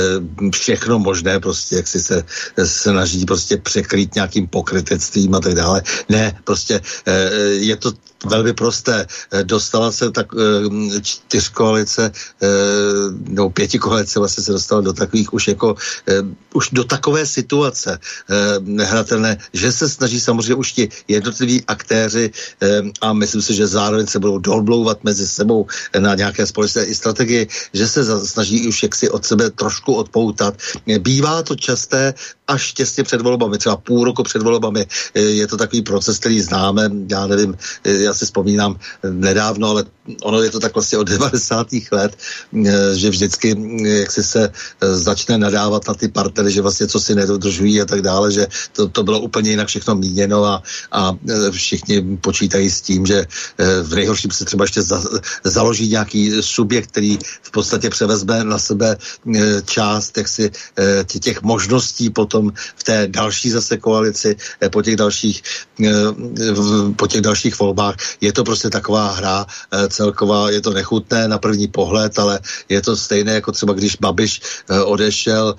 všechno 0.50 0.98
možné, 0.98 1.40
prostě 1.40 1.76
jak 1.76 1.88
si 1.88 2.00
se 2.00 2.24
snaží 2.64 3.24
prostě 3.24 3.56
překrýt 3.56 4.14
nějakým 4.14 4.46
pokrytectvím 4.46 5.34
a 5.34 5.40
tak 5.40 5.54
dále. 5.54 5.82
Ne, 6.08 6.38
prostě 6.44 6.80
e, 7.06 7.30
je 7.64 7.76
to 7.76 7.92
velmi 8.24 8.52
prosté. 8.52 9.06
Dostala 9.42 9.92
se 9.92 10.10
tak 10.10 10.26
e, 10.34 11.00
čtyřkoalice, 11.00 12.12
e, 12.42 12.48
nebo 13.10 13.50
pětikoalice 13.50 14.18
vlastně 14.18 14.44
se 14.44 14.52
dostala 14.52 14.80
do 14.80 14.92
takových 14.92 15.32
už 15.32 15.48
jako 15.48 15.76
už 16.56 16.72
do 16.72 16.84
takové 16.84 17.26
situace 17.28 17.98
eh, 18.00 18.34
nehratelné, 18.64 19.36
že 19.52 19.68
se 19.72 19.88
snaží 19.88 20.20
samozřejmě 20.20 20.54
už 20.54 20.72
ti 20.72 20.84
jednotliví 21.08 21.64
aktéři 21.68 22.32
eh, 22.32 22.82
a 23.04 23.12
myslím 23.12 23.42
si, 23.42 23.52
že 23.54 23.66
zároveň 23.68 24.06
se 24.08 24.18
budou 24.18 24.38
dolblouvat 24.38 25.04
mezi 25.04 25.28
sebou 25.28 25.68
na 25.92 26.14
nějaké 26.16 26.48
společné 26.48 26.88
i 26.88 26.94
strategii, 26.96 27.44
že 27.76 27.84
se 27.88 28.00
snaží 28.26 28.68
už 28.68 28.82
jaksi 28.82 29.10
od 29.12 29.20
sebe 29.20 29.50
trošku 29.52 29.94
odpoutat. 29.94 30.56
Bývá 30.98 31.42
to 31.44 31.56
časté 31.56 32.14
až 32.48 32.72
těsně 32.72 33.04
před 33.04 33.20
volbami, 33.20 33.58
třeba 33.58 33.76
půl 33.76 34.04
roku 34.04 34.22
před 34.22 34.42
volbami. 34.42 34.86
Eh, 35.14 35.20
je 35.20 35.46
to 35.46 35.56
takový 35.60 35.82
proces, 35.82 36.18
který 36.18 36.40
známe, 36.40 36.90
já 37.10 37.26
nevím, 37.26 37.52
eh, 37.84 38.05
já 38.06 38.14
si 38.14 38.24
vzpomínám 38.24 38.76
eh, 38.78 39.10
nedávno, 39.10 39.68
ale 39.68 39.84
ono 40.22 40.42
je 40.42 40.50
to 40.50 40.60
tak 40.60 40.74
vlastně 40.74 40.98
od 40.98 41.08
90. 41.08 41.66
let, 41.92 42.16
že 42.94 43.10
vždycky 43.10 43.58
jak 43.82 44.10
si 44.10 44.22
se 44.22 44.52
začne 44.80 45.38
nadávat 45.38 45.88
na 45.88 45.94
ty 45.94 46.08
partnery, 46.08 46.50
že 46.50 46.62
vlastně 46.62 46.86
co 46.86 47.00
si 47.00 47.14
nedodržují 47.14 47.82
a 47.82 47.84
tak 47.84 48.02
dále, 48.02 48.32
že 48.32 48.46
to, 48.72 48.88
to 48.88 49.02
bylo 49.02 49.20
úplně 49.20 49.50
jinak 49.50 49.68
všechno 49.68 49.94
míněno 49.94 50.44
a, 50.44 50.62
a 50.92 51.12
všichni 51.50 52.18
počítají 52.22 52.70
s 52.70 52.80
tím, 52.80 53.06
že 53.06 53.26
v 53.82 53.94
nejhorším 53.94 54.30
se 54.30 54.44
třeba 54.44 54.64
ještě 54.64 54.82
za, 54.82 55.02
založí 55.44 55.88
nějaký 55.88 56.42
subjekt, 56.42 56.94
který 56.94 57.18
v 57.42 57.50
podstatě 57.50 57.90
převezme 57.90 58.44
na 58.44 58.58
sebe 58.58 58.96
část 59.66 60.18
jak 60.18 60.28
si, 60.28 60.50
těch 61.20 61.42
možností 61.42 62.10
potom 62.10 62.52
v 62.76 62.82
té 62.84 63.08
další 63.10 63.50
zase 63.50 63.76
koalici, 63.76 64.36
eh, 64.60 64.68
po 64.68 64.82
těch 64.82 64.96
dalších, 64.96 65.42
eh, 65.82 66.94
po 66.96 67.06
těch 67.06 67.20
dalších 67.20 67.58
volbách. 67.58 67.95
Je 68.20 68.32
to 68.32 68.44
prostě 68.44 68.70
taková 68.70 69.12
hra 69.12 69.46
eh, 69.46 69.88
celková, 69.88 70.50
je 70.50 70.60
to 70.60 70.70
nechutné 70.70 71.28
na 71.28 71.38
první 71.38 71.68
pohled, 71.68 72.18
ale 72.18 72.40
je 72.68 72.82
to 72.82 72.96
stejné 72.96 73.34
jako 73.34 73.52
třeba 73.52 73.72
když 73.72 73.96
Babiš 73.96 74.40
odešel 74.84 75.54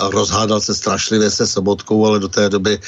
a 0.00 0.10
rozhádal 0.10 0.60
se 0.60 0.74
strašlivě 0.74 1.30
se 1.30 1.46
Sobotkou, 1.46 2.06
ale 2.06 2.18
do 2.18 2.28
té 2.28 2.48
doby, 2.48 2.78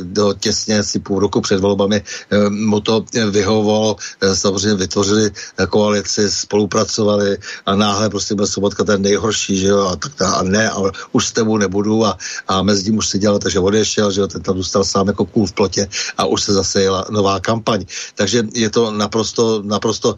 do 0.00 0.34
těsně 0.34 0.78
asi 0.78 0.98
půl 0.98 1.18
roku 1.18 1.40
před 1.40 1.60
volbami 1.60 2.02
mu 2.48 2.80
to 2.80 3.04
vyhovovalo, 3.30 3.96
samozřejmě 4.34 4.74
vytvořili 4.74 5.30
koalici, 5.68 6.30
spolupracovali 6.30 7.38
a 7.66 7.74
náhle 7.74 8.10
prostě 8.10 8.34
byl 8.34 8.46
Sobotka 8.46 8.84
ten 8.84 9.02
nejhorší, 9.02 9.58
že 9.58 9.66
jo, 9.66 9.80
a 9.86 9.96
tak 9.96 10.22
a 10.22 10.42
ne, 10.42 10.70
ale 10.70 10.92
už 11.12 11.26
s 11.26 11.32
tebou 11.32 11.56
nebudu 11.56 12.06
a, 12.06 12.18
a 12.48 12.62
mezi 12.62 12.84
tím 12.84 12.98
už 12.98 13.08
se 13.08 13.18
dělal, 13.18 13.38
takže 13.38 13.58
odešel, 13.58 14.10
že 14.12 14.20
jo, 14.20 14.26
ten 14.26 14.42
tam 14.42 14.56
zůstal 14.56 14.84
sám 14.84 15.06
jako 15.06 15.24
kůl 15.24 15.46
v 15.46 15.52
plotě 15.52 15.88
a 16.18 16.24
už 16.24 16.42
se 16.42 16.52
zase 16.52 16.82
jela 16.82 17.06
nová 17.10 17.40
kampaň. 17.40 17.84
Takže 18.14 18.42
je 18.54 18.70
to 18.70 18.90
naprosto, 18.90 19.62
naprosto 19.64 20.16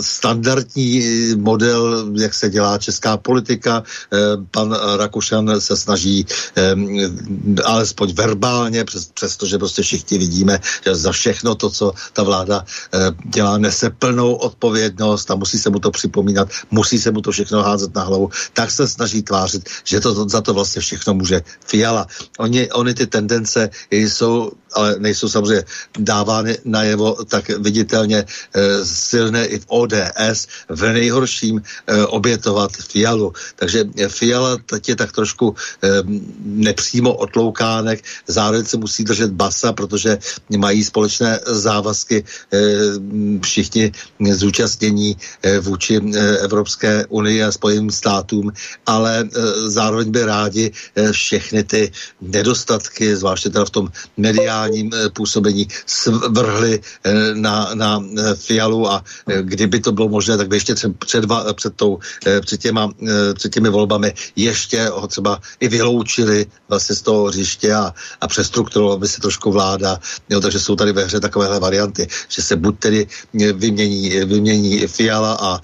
standardní 0.00 1.02
model, 1.36 2.06
jak 2.14 2.34
se 2.34 2.50
dělá 2.50 2.78
česká 2.78 3.16
politika. 3.16 3.82
Pan 4.50 4.76
Rakušan 4.96 5.60
se 5.60 5.76
snaží 5.76 6.26
alespoň 7.64 8.12
verbálně, 8.12 8.84
přes, 8.84 9.10
přestože 9.14 9.58
prostě 9.58 9.82
všichni 9.82 10.18
vidíme, 10.18 10.60
že 10.84 10.94
za 10.94 11.12
všechno 11.12 11.54
to, 11.54 11.70
co 11.70 11.92
ta 12.12 12.22
vláda 12.22 12.64
dělá, 13.24 13.58
nese 13.58 13.90
plnou 13.90 14.34
odpovědnost 14.34 15.30
a 15.30 15.34
musí 15.34 15.58
se 15.58 15.70
mu 15.70 15.78
to 15.78 15.90
připomínat, 15.90 16.48
musí 16.70 16.98
se 16.98 17.10
mu 17.10 17.20
to 17.20 17.30
všechno 17.30 17.62
házet 17.62 17.94
na 17.94 18.02
hlavu, 18.02 18.30
tak 18.52 18.70
se 18.70 18.88
snaží 18.88 19.22
tvářit, 19.22 19.68
že 19.84 20.00
to, 20.00 20.28
za 20.28 20.40
to 20.40 20.54
vlastně 20.54 20.82
všechno 20.82 21.14
může 21.14 21.42
Fiala. 21.66 22.06
Oni, 22.38 22.70
oni 22.70 22.94
ty 22.94 23.06
tendence 23.06 23.70
jsou, 23.90 24.52
ale 24.76 24.96
nejsou 24.98 25.28
samozřejmě 25.28 25.64
dávány 25.98 26.58
najevo 26.64 27.24
tak 27.24 27.48
viditelně 27.48 28.18
e, 28.18 28.24
silné 28.84 29.46
i 29.46 29.58
v 29.58 29.64
ODS, 29.68 30.46
v 30.68 30.82
nejhorším 30.92 31.62
e, 31.86 32.06
obětovat 32.06 32.72
Fialu. 32.72 33.32
Takže 33.56 33.84
Fiala 34.08 34.56
teď 34.66 34.88
je 34.88 34.96
tak 34.96 35.12
trošku 35.12 35.54
e, 35.82 35.88
nepřímo 36.44 37.14
otloukánek, 37.14 38.04
zároveň 38.26 38.64
se 38.64 38.76
musí 38.76 39.04
držet 39.04 39.32
basa, 39.32 39.72
protože 39.72 40.18
mají 40.56 40.84
společné 40.84 41.40
závazky 41.46 42.24
e, 42.24 42.58
všichni 43.42 43.92
zúčastnění 44.20 45.16
e, 45.42 45.58
vůči 45.60 45.96
e, 45.96 46.38
Evropské 46.38 47.06
unii 47.08 47.42
a 47.42 47.52
Spojeným 47.52 47.90
státům, 47.90 48.52
ale 48.86 49.20
e, 49.20 49.28
zároveň 49.70 50.10
by 50.10 50.22
rádi 50.24 50.66
e, 50.96 51.12
všechny 51.12 51.64
ty 51.64 51.92
nedostatky, 52.20 53.16
zvláště 53.16 53.50
teda 53.50 53.64
v 53.64 53.70
tom 53.70 53.88
mediálním 54.16 54.65
e, 54.74 55.08
působení, 55.10 55.68
svrhli 55.86 56.80
e, 57.04 57.34
na, 57.34 57.70
na 57.74 58.00
e, 58.00 58.34
Fialu 58.34 58.90
a 58.90 59.04
kdyby 59.40 59.80
to 59.80 59.92
bylo 59.92 60.08
možné, 60.08 60.36
tak 60.36 60.48
by 60.48 60.56
ještě 60.56 60.74
třeba 60.74 60.94
před, 60.98 61.24
před, 61.54 61.74
tou, 61.76 61.98
před, 62.40 62.60
těma, 62.60 62.90
před 63.34 63.52
těmi 63.52 63.68
volbami 63.68 64.14
ještě 64.36 64.88
ho 64.88 65.06
třeba 65.06 65.40
i 65.60 65.68
vyloučili 65.68 66.46
vlastně 66.68 66.96
z 66.96 67.02
toho 67.02 67.24
hřiště 67.24 67.74
a, 67.74 67.94
a 68.20 68.28
přestrukturoval 68.28 68.98
by 68.98 69.08
se 69.08 69.20
trošku 69.20 69.52
vláda. 69.52 70.00
Jo, 70.30 70.40
takže 70.40 70.60
jsou 70.60 70.76
tady 70.76 70.92
ve 70.92 71.04
hře 71.04 71.20
takovéhle 71.20 71.60
varianty, 71.60 72.08
že 72.28 72.42
se 72.42 72.56
buď 72.56 72.78
tedy 72.78 73.06
vymění, 73.34 74.10
vymění 74.10 74.86
Fiala 74.86 75.38
a 75.40 75.60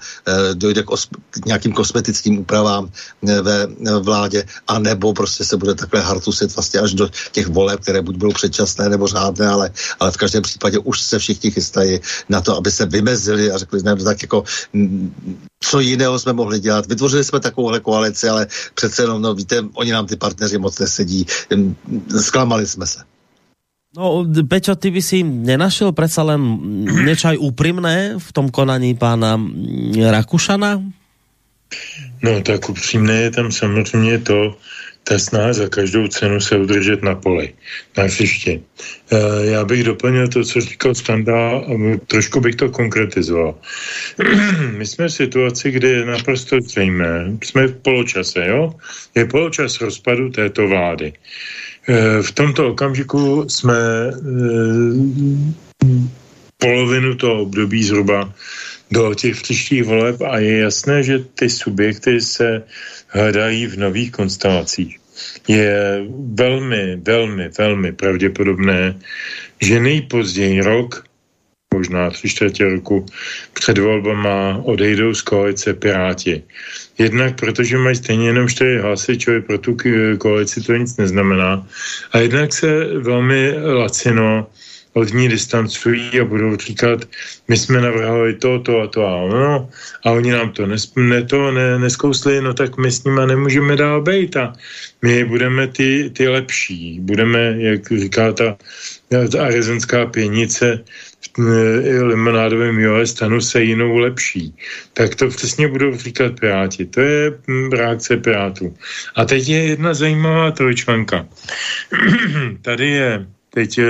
dojde 0.53 0.83
k, 0.83 0.91
os, 0.91 1.07
k 1.29 1.45
nějakým 1.45 1.73
kosmetickým 1.73 2.39
úpravám 2.39 2.89
ve 3.21 3.67
vládě, 3.99 4.45
a 4.67 4.79
nebo 4.79 5.13
prostě 5.13 5.45
se 5.45 5.57
bude 5.57 5.75
takhle 5.75 6.01
hartusit 6.01 6.55
vlastně 6.55 6.79
až 6.79 6.93
do 6.93 7.09
těch 7.31 7.47
voleb, 7.47 7.79
které 7.79 8.01
buď 8.01 8.15
budou 8.15 8.33
předčasné 8.33 8.89
nebo 8.93 9.09
řádné, 9.09 9.47
ale, 9.47 9.65
ale 9.99 10.09
v 10.11 10.17
každém 10.17 10.43
případě 10.45 10.77
už 10.79 11.01
se 11.01 11.19
všichni 11.19 11.51
chystají 11.51 11.99
na 12.29 12.41
to, 12.41 12.57
aby 12.57 12.71
se 12.71 12.85
vymezili 12.85 13.51
a 13.51 13.57
řekli, 13.57 13.83
ne, 13.83 13.95
tak 13.95 14.21
jako 14.21 14.43
co 15.59 15.79
jiného 15.79 16.19
jsme 16.19 16.33
mohli 16.33 16.59
dělat. 16.59 16.85
Vytvořili 16.85 17.23
jsme 17.23 17.39
takovouhle 17.39 17.79
koalici, 17.79 18.29
ale 18.29 18.47
přece 18.75 19.03
jenom, 19.03 19.21
no 19.21 19.33
víte, 19.33 19.65
oni 19.73 19.91
nám 19.91 20.05
ty 20.05 20.15
partneři 20.15 20.57
moc 20.57 20.79
nesedí. 20.79 21.25
Sklamali 22.21 22.67
jsme 22.67 22.85
se. 22.85 22.99
No, 23.93 24.25
Pečo, 24.49 24.73
ty 24.73 24.89
by 24.89 25.01
si 25.05 25.21
nenašel 25.21 25.93
predsa 25.93 26.25
len 26.25 26.41
niečo 27.05 27.29
aj 27.29 27.37
úprimné 27.37 28.17
v 28.17 28.29
tom 28.33 28.49
konaní 28.49 28.97
pána 28.97 29.37
Rakušana? 29.93 30.81
No, 32.25 32.41
tak 32.41 32.69
upřímné 32.69 33.29
je 33.29 33.31
tam 33.31 33.51
samozřejmě 33.53 34.19
to, 34.19 34.57
ta 35.03 35.19
snaha 35.19 35.53
za 35.53 35.69
každou 35.69 36.07
cenu 36.07 36.39
se 36.39 36.57
udržet 36.57 37.03
na 37.03 37.15
poli, 37.15 37.53
na 37.97 38.03
hřišti. 38.03 38.63
E, 39.11 39.45
já 39.45 39.65
bych 39.65 39.83
doplnil 39.83 40.27
to, 40.27 40.43
co 40.43 40.61
říkal 40.61 40.95
Standa, 40.95 41.61
trošku 42.07 42.39
bych 42.39 42.55
to 42.55 42.69
konkretizoval. 42.69 43.55
My 44.77 44.85
jsme 44.85 45.07
v 45.07 45.13
situaci, 45.13 45.71
kde 45.71 45.89
je 45.89 46.05
naprosto 46.05 46.61
zřejmé, 46.61 47.37
jsme 47.43 47.67
v 47.67 47.75
poločase, 47.81 48.45
jo? 48.47 48.73
Je 49.15 49.25
poločas 49.25 49.81
rozpadu 49.81 50.29
této 50.29 50.67
vlády. 50.67 51.13
E, 51.13 52.21
v 52.21 52.31
tomto 52.31 52.69
okamžiku 52.69 53.45
jsme 53.49 53.75
e, 53.75 54.11
polovinu 56.57 57.15
toho 57.15 57.41
období 57.41 57.83
zhruba 57.83 58.33
do 58.91 59.13
těch 59.13 59.41
příštích 59.41 59.83
voleb 59.83 60.21
a 60.21 60.39
je 60.39 60.57
jasné, 60.57 61.03
že 61.03 61.19
ty 61.19 61.49
subjekty 61.49 62.21
se 62.21 62.63
hledají 63.13 63.67
v 63.67 63.77
nových 63.77 64.11
konstelacích. 64.11 64.99
Je 65.47 66.01
velmi, 66.33 66.95
velmi, 66.95 67.49
velmi 67.57 67.91
pravděpodobné, 67.91 68.95
že 69.61 69.79
nejpozději 69.79 70.61
rok, 70.61 71.05
možná 71.73 72.09
tři 72.09 72.29
čtvrtě 72.29 72.69
roku 72.69 73.05
před 73.53 73.77
volbama 73.77 74.61
odejdou 74.63 75.13
z 75.13 75.21
koalice 75.21 75.73
Piráti. 75.73 76.43
Jednak 76.97 77.39
protože 77.39 77.77
mají 77.77 77.95
stejně 77.95 78.27
jenom 78.27 78.49
čtyři 78.49 78.77
hlasy, 78.77 79.17
čili 79.17 79.41
pro 79.41 79.57
tu 79.57 79.77
koalici 80.17 80.61
to 80.61 80.73
nic 80.75 80.97
neznamená. 80.97 81.67
A 82.11 82.17
jednak 82.17 82.53
se 82.53 82.85
velmi 82.99 83.53
lacino 83.57 84.47
od 84.93 85.13
ní 85.13 85.29
distancují 85.29 86.19
a 86.19 86.25
budou 86.25 86.57
říkat, 86.57 86.99
my 87.47 87.57
jsme 87.57 87.81
navrhovali 87.81 88.33
to, 88.33 88.59
to 88.59 88.81
a 88.81 88.87
to 88.87 89.05
a 89.05 89.15
ono 89.15 89.69
a 90.05 90.11
oni 90.11 90.31
nám 90.31 90.51
to, 90.51 90.65
nes, 90.65 90.95
ne, 90.95 91.23
to 91.23 91.51
ne, 91.51 91.79
neskousli, 91.79 92.41
no 92.41 92.53
tak 92.53 92.77
my 92.77 92.91
s 92.91 93.03
nima 93.03 93.25
nemůžeme 93.25 93.75
dál 93.75 94.01
být 94.01 94.37
a 94.37 94.53
my 95.01 95.25
budeme 95.25 95.67
ty, 95.67 96.09
ty 96.13 96.27
lepší, 96.27 96.99
budeme, 96.99 97.55
jak 97.57 97.91
říká 97.91 98.31
ta, 98.31 98.57
ta 99.31 99.43
arizonská 99.45 100.05
pěnice, 100.05 100.83
limonádovém 102.01 102.79
jole 102.79 103.07
stanu 103.07 103.41
se 103.41 103.63
jinou 103.63 103.97
lepší. 103.97 104.55
Tak 104.93 105.15
to 105.15 105.27
přesně 105.27 105.67
budou 105.67 105.97
říkat 105.97 106.39
Piráti. 106.39 106.85
To 106.85 107.01
je 107.01 107.31
hm, 107.47 107.71
reakce 107.71 108.17
Pirátů. 108.17 108.77
A 109.15 109.25
teď 109.25 109.49
je 109.49 109.63
jedna 109.63 109.93
zajímavá 109.93 110.51
trojčlenka. 110.51 111.27
Tady 112.61 112.89
je 112.89 113.25
teď 113.53 113.77
eh, 113.77 113.85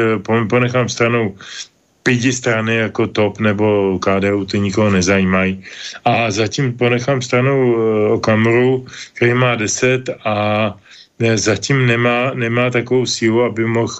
ponechám 0.49 0.90
stranou 0.90 1.35
pěti 2.03 2.34
strany 2.34 2.76
jako 2.76 3.07
TOP 3.07 3.40
nebo 3.40 3.99
KDU, 3.99 4.45
ty 4.45 4.60
nikoho 4.60 4.90
nezajímají. 4.90 5.64
A 6.06 6.31
zatím 6.31 6.77
ponechám 6.77 7.22
stranou 7.22 7.76
eh, 7.76 8.10
Okamuru, 8.11 8.85
který 9.14 9.34
má 9.34 9.56
10 9.56 10.10
a 10.26 10.38
eh, 11.19 11.38
zatím 11.38 11.88
nemá, 11.88 12.34
nemá 12.34 12.69
takovou 12.69 13.06
sílu, 13.06 13.44
aby 13.44 13.65
mohl 13.65 13.94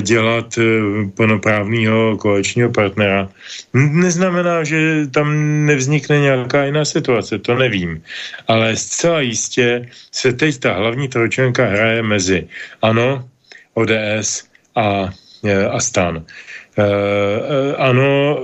dělat 0.00 0.56
uh, 0.56 1.10
plnoprávného 1.10 2.16
koaličního 2.16 2.70
partnera. 2.70 3.28
Neznamená, 3.74 4.64
že 4.64 5.06
tam 5.12 5.36
nevznikne 5.66 6.20
nějaká 6.20 6.64
jiná 6.64 6.84
situace, 6.84 7.38
to 7.38 7.54
nevím. 7.54 8.02
Ale 8.48 8.76
zcela 8.76 9.20
jistě 9.20 9.88
se 10.12 10.32
teď 10.32 10.58
ta 10.58 10.74
hlavní 10.74 11.08
trojčlenka 11.08 11.66
hraje 11.66 12.02
mezi 12.02 12.48
ANO, 12.82 13.28
ODS 13.74 14.49
a, 14.76 15.10
e, 15.44 15.66
a 15.66 15.80
stan. 15.80 16.16
E, 16.16 16.82
e, 16.82 17.76
ano 17.76 18.38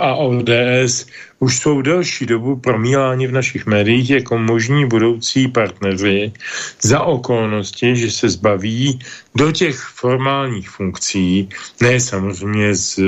a 0.00 0.14
ODS 0.14 1.06
už 1.38 1.58
jsou 1.58 1.82
delší 1.82 2.26
dobu 2.26 2.56
promíláni 2.56 3.26
v 3.26 3.32
našich 3.32 3.66
médiích 3.66 4.10
jako 4.10 4.38
možní 4.38 4.88
budoucí 4.88 5.48
partneři 5.48 6.32
za 6.80 7.02
okolnosti, 7.02 7.96
že 7.96 8.10
se 8.10 8.28
zbaví 8.28 8.98
do 9.34 9.52
těch 9.52 9.76
formálních 9.78 10.70
funkcí, 10.70 11.48
ne 11.80 12.00
samozřejmě 12.00 12.74
z 12.74 12.98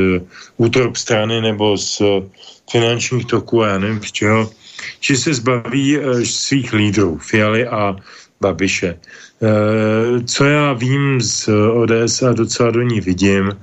útrop 0.56 0.97
strany 0.97 1.40
nebo 1.40 1.76
z 1.78 2.02
finančních 2.70 3.26
toků 3.26 3.62
já 3.62 3.78
nevím 3.78 4.02
z 4.02 4.12
čeho, 4.12 4.51
že 5.01 5.16
se 5.16 5.35
zbaví 5.35 5.98
svých 6.24 6.72
lídrů, 6.72 7.18
Fialy 7.18 7.66
a 7.66 7.97
Babiše. 8.40 8.98
Eh, 9.39 10.24
co 10.24 10.44
já 10.44 10.73
vím 10.73 11.20
z 11.20 11.48
ODS 11.73 12.23
a 12.23 12.32
docela 12.32 12.70
do 12.70 12.82
ní 12.82 13.01
vidím, 13.01 13.55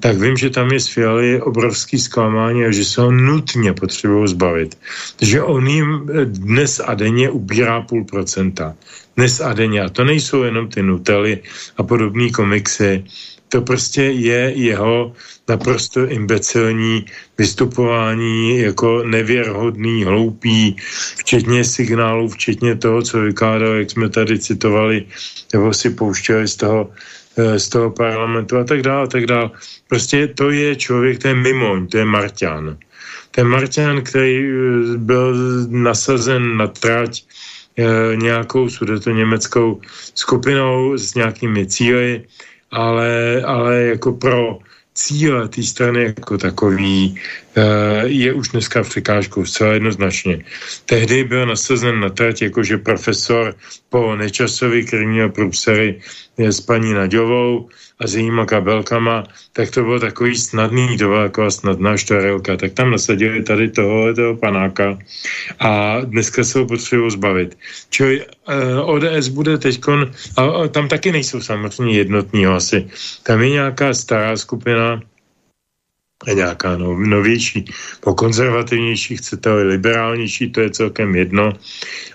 tak 0.00 0.18
vím, 0.18 0.36
že 0.36 0.50
tam 0.50 0.68
je 0.72 0.80
z 0.80 0.88
Fialy 0.88 1.40
obrovský 1.40 1.98
zklamání 1.98 2.64
a 2.64 2.70
že 2.70 2.84
se 2.84 3.00
ho 3.00 3.10
nutně 3.10 3.72
potřebují 3.72 4.28
zbavit. 4.28 4.78
že 5.20 5.42
on 5.42 5.66
jim 5.66 6.10
dnes 6.24 6.80
a 6.84 6.94
denně 6.94 7.30
ubírá 7.30 7.80
půl 7.80 8.04
procenta. 8.04 8.76
Dnes 9.16 9.40
a 9.40 9.52
denně. 9.52 9.82
A 9.82 9.88
to 9.88 10.04
nejsou 10.04 10.42
jenom 10.42 10.68
ty 10.68 10.82
Nutely 10.82 11.40
a 11.76 11.82
podobné 11.82 12.30
komiksy. 12.30 13.04
To 13.48 13.62
prostě 13.62 14.02
je 14.02 14.52
jeho 14.56 15.12
naprosto 15.48 16.06
imbecilní 16.06 17.04
vystupování 17.38 18.58
jako 18.58 19.02
nevěrhodný, 19.02 20.04
hloupý, 20.04 20.76
včetně 21.16 21.64
signálů, 21.64 22.28
včetně 22.28 22.76
toho, 22.76 23.02
co 23.02 23.20
vykládal, 23.20 23.72
jak 23.74 23.90
jsme 23.90 24.08
tady 24.08 24.38
citovali, 24.38 25.04
nebo 25.52 25.74
si 25.74 25.90
pouštěli 25.90 26.48
z 26.48 26.56
toho, 26.56 26.90
eh, 27.36 27.58
z 27.58 27.68
toho 27.68 27.90
parlamentu 27.90 28.58
a 28.58 28.64
tak 28.64 28.82
dále, 28.82 29.02
a 29.04 29.06
tak 29.06 29.26
dále. 29.26 29.50
Prostě 29.88 30.28
to 30.28 30.50
je 30.50 30.76
člověk, 30.76 31.18
to 31.18 31.28
je 31.28 31.34
mimoň, 31.34 31.86
to 31.86 31.98
je 31.98 32.04
Marťan. 32.04 32.78
Ten 33.30 33.48
Marťan, 33.48 34.02
který 34.02 34.38
eh, 34.38 34.96
byl 34.96 35.34
nasazen 35.68 36.56
na 36.56 36.66
trať 36.66 37.24
e, 37.72 38.16
nějakou 38.16 38.68
německou 39.12 39.80
skupinou 40.14 40.92
s 40.96 41.14
nějakými 41.14 41.66
cíly, 41.66 42.28
ale, 42.70 43.42
ale 43.44 43.96
jako 43.96 44.12
pro 44.12 44.60
cíle 44.94 45.48
té 45.48 45.62
strany 45.62 46.04
jako 46.04 46.38
takový 46.38 47.20
je 48.04 48.32
už 48.32 48.48
dneska 48.48 48.82
v 48.82 48.88
překážku 48.88 49.46
zcela 49.46 49.72
jednoznačně. 49.72 50.44
Tehdy 50.86 51.24
byl 51.24 51.46
nasazen 51.46 52.00
na 52.00 52.08
trať 52.08 52.42
jakože 52.42 52.78
profesor 52.78 53.54
po 53.88 54.16
Nečasovi, 54.16 54.84
který 54.84 55.06
měl 55.06 55.28
průbsery 55.28 56.00
s 56.38 56.60
paní 56.60 56.94
Naďovou, 56.94 57.68
a 58.02 58.06
s 58.06 58.14
jejíma 58.14 58.46
kabelkama, 58.46 59.24
tak 59.52 59.70
to 59.70 59.82
bylo 59.82 60.00
takový 60.00 60.36
snadný, 60.36 60.98
to 60.98 61.06
byla 61.08 61.22
taková 61.22 61.50
snadná 61.50 61.96
štorelka, 61.96 62.56
tak 62.56 62.72
tam 62.72 62.90
nasadili 62.90 63.42
tady 63.42 63.70
toho, 63.70 64.14
toho 64.14 64.36
panáka 64.36 64.98
a 65.58 66.00
dneska 66.00 66.44
se 66.44 66.58
ho 66.58 66.66
potřebují 66.66 67.10
zbavit. 67.10 67.58
Čili 67.90 68.22
eh, 68.22 68.80
ODS 68.80 69.28
bude 69.28 69.58
teďkon, 69.58 70.10
a, 70.36 70.68
tam 70.68 70.88
taky 70.88 71.12
nejsou 71.12 71.40
samozřejmě 71.40 71.94
jednotní 71.98 72.44
hlasy. 72.44 72.86
Tam 73.22 73.42
je 73.42 73.50
nějaká 73.50 73.94
stará 73.94 74.36
skupina, 74.36 75.02
nějaká 76.34 76.76
no, 76.76 76.98
novější, 76.98 77.64
po 78.00 78.14
konzervativnější, 78.14 79.16
chcete 79.16 79.52
liberálnější, 79.52 80.50
to 80.50 80.60
je 80.60 80.70
celkem 80.70 81.14
jedno, 81.14 81.52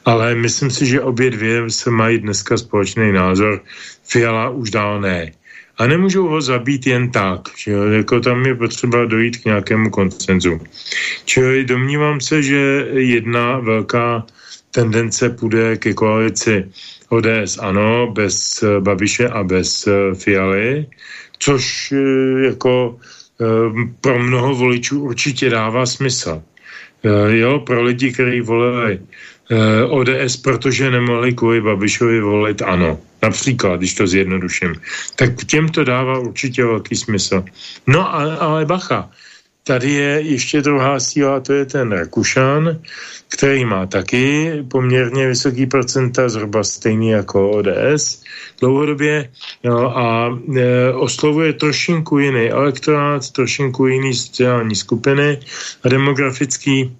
ale 0.05 0.35
myslím 0.35 0.71
si, 0.71 0.85
že 0.85 1.01
obě 1.01 1.29
dvě 1.29 1.69
se 1.69 1.89
mají 1.89 2.17
dneska 2.17 2.57
společný 2.57 3.11
názor, 3.11 3.63
Fiala 4.03 4.49
už 4.49 4.69
dál 4.69 5.01
ne 5.01 5.31
a 5.77 5.87
nemůžou 5.87 6.27
ho 6.27 6.41
zabít 6.41 6.87
jen 6.87 7.11
tak, 7.11 7.41
že 7.57 7.71
jo? 7.71 7.83
Jako 7.83 8.19
tam 8.19 8.45
je 8.45 8.55
potřeba 8.55 9.05
dojít 9.05 9.37
k 9.37 9.45
nějakému 9.45 9.89
koncenzu. 9.89 10.59
Čili 11.25 11.65
domnívám 11.65 12.21
se, 12.21 12.43
že 12.43 12.87
jedna 12.93 13.59
velká 13.59 14.25
tendence 14.71 15.29
půjde 15.29 15.77
ke 15.77 15.93
koalici 15.93 16.65
ODS 17.09 17.57
ano, 17.59 18.11
bez 18.11 18.63
Babiše 18.79 19.29
a 19.29 19.43
bez 19.43 19.87
eh, 19.87 20.15
Fialy, 20.15 20.85
což 21.39 21.91
eh, 21.91 22.45
jako 22.45 22.99
pro 24.01 24.19
mnoho 24.19 24.55
voličů 24.55 25.01
určitě 25.01 25.49
dává 25.49 25.85
smysl. 25.85 26.43
Jo, 27.29 27.59
pro 27.59 27.83
lidi, 27.83 28.13
kteří 28.13 28.41
volili 28.41 28.99
Eh, 29.51 29.83
ODS, 29.83 30.37
protože 30.37 30.91
nemohli 30.91 31.33
kvůli 31.33 31.61
Babišovi 31.61 32.21
volit 32.21 32.61
ano. 32.61 32.99
Například, 33.23 33.77
když 33.77 33.93
to 33.93 34.07
zjednoduším. 34.07 34.75
Tak 35.15 35.45
těm 35.45 35.69
to 35.69 35.83
dává 35.83 36.19
určitě 36.19 36.65
velký 36.65 36.95
smysl. 36.95 37.43
No 37.87 38.13
ale, 38.13 38.37
ale 38.37 38.65
bacha, 38.65 39.09
tady 39.67 39.91
je 39.91 40.21
ještě 40.21 40.61
druhá 40.61 40.99
síla, 40.99 41.39
to 41.39 41.53
je 41.53 41.65
ten 41.65 41.91
Rakušan, 41.91 42.79
který 43.27 43.65
má 43.65 43.85
taky 43.85 44.51
poměrně 44.71 45.27
vysoký 45.27 45.65
procenta, 45.65 46.29
zhruba 46.29 46.63
stejný 46.63 47.09
jako 47.09 47.49
ODS 47.49 48.23
dlouhodobě. 48.59 49.29
No, 49.63 49.97
a 49.97 50.39
e, 50.55 50.93
oslovuje 50.93 51.53
trošinku 51.53 52.19
jiný 52.19 52.49
elektorát, 52.49 53.31
trošinku 53.31 53.87
jiný 53.87 54.13
sociální 54.13 54.75
skupiny 54.75 55.39
a 55.83 55.89
demografický 55.89 56.95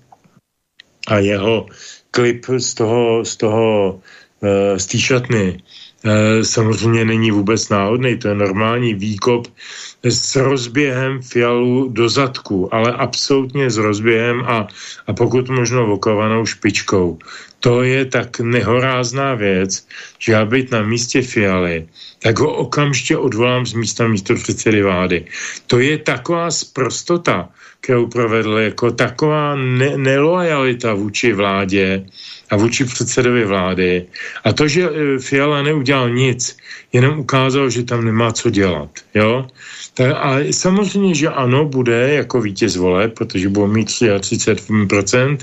a 1.08 1.18
jeho 1.18 1.66
klip 2.12 2.46
z 2.58 2.74
toho, 2.74 3.26
z 3.26 3.36
toho, 3.38 4.00
eh, 4.44 4.80
z 4.80 4.86
šatny 4.98 5.64
samozřejmě 6.42 7.06
není 7.06 7.32
vůbec 7.32 7.70
náhodný, 7.70 8.18
to 8.18 8.28
je 8.28 8.36
normální 8.36 8.94
výkop 8.94 9.48
s 10.04 10.36
rozběhem 10.36 11.22
fialu 11.22 11.90
do 11.90 12.10
zadku, 12.10 12.74
ale 12.74 12.94
absolutně 12.94 13.70
s 13.70 13.78
rozběhem 13.78 14.42
a, 14.46 14.68
a 15.08 15.14
pokud 15.14 15.50
možno 15.50 15.86
vokovanou 15.86 16.46
špičkou. 16.46 17.18
To 17.60 17.84
je 17.84 18.06
tak 18.06 18.40
nehorázná 18.40 19.36
věc, 19.36 19.88
že 20.20 20.32
já 20.32 20.46
být 20.46 20.72
na 20.72 20.82
místě 20.82 21.22
fialy, 21.22 21.88
tak 22.20 22.40
ho 22.40 22.54
okamžitě 22.54 23.18
odvolám 23.18 23.66
z 23.66 23.74
místa 23.74 24.08
místo 24.08 24.36
předsedy 24.36 24.84
vlády. 24.84 25.26
To 25.68 25.80
je 25.80 25.98
taková 25.98 26.52
sprostota, 26.52 27.50
kterou 27.82 28.08
provedl, 28.08 28.58
jako 28.58 28.92
taková 28.92 29.56
ne- 29.56 29.98
nelojalita 29.98 30.94
vůči 30.94 31.34
vládě 31.34 32.06
a 32.50 32.56
vůči 32.56 32.86
předsedovi 32.86 33.46
vlády. 33.46 34.06
A 34.44 34.54
to, 34.54 34.68
že 34.68 34.90
e, 34.90 35.20
Fiala 35.20 35.62
neudělal 35.62 36.10
nic, 36.10 36.58
jenom 36.94 37.20
ukázal, 37.20 37.70
že 37.70 37.84
tam 37.84 38.06
nemá 38.06 38.32
co 38.32 38.50
dělat. 38.50 38.90
Jo? 39.16 39.48
A 40.16 40.38
samozřejmě, 40.52 41.16
že 41.16 41.30
ano, 41.30 41.66
bude 41.66 42.14
jako 42.14 42.42
vítěz 42.42 42.76
vole, 42.76 43.08
protože 43.08 43.50
budou 43.50 43.68
mít 43.68 43.88
33%, 43.88 45.38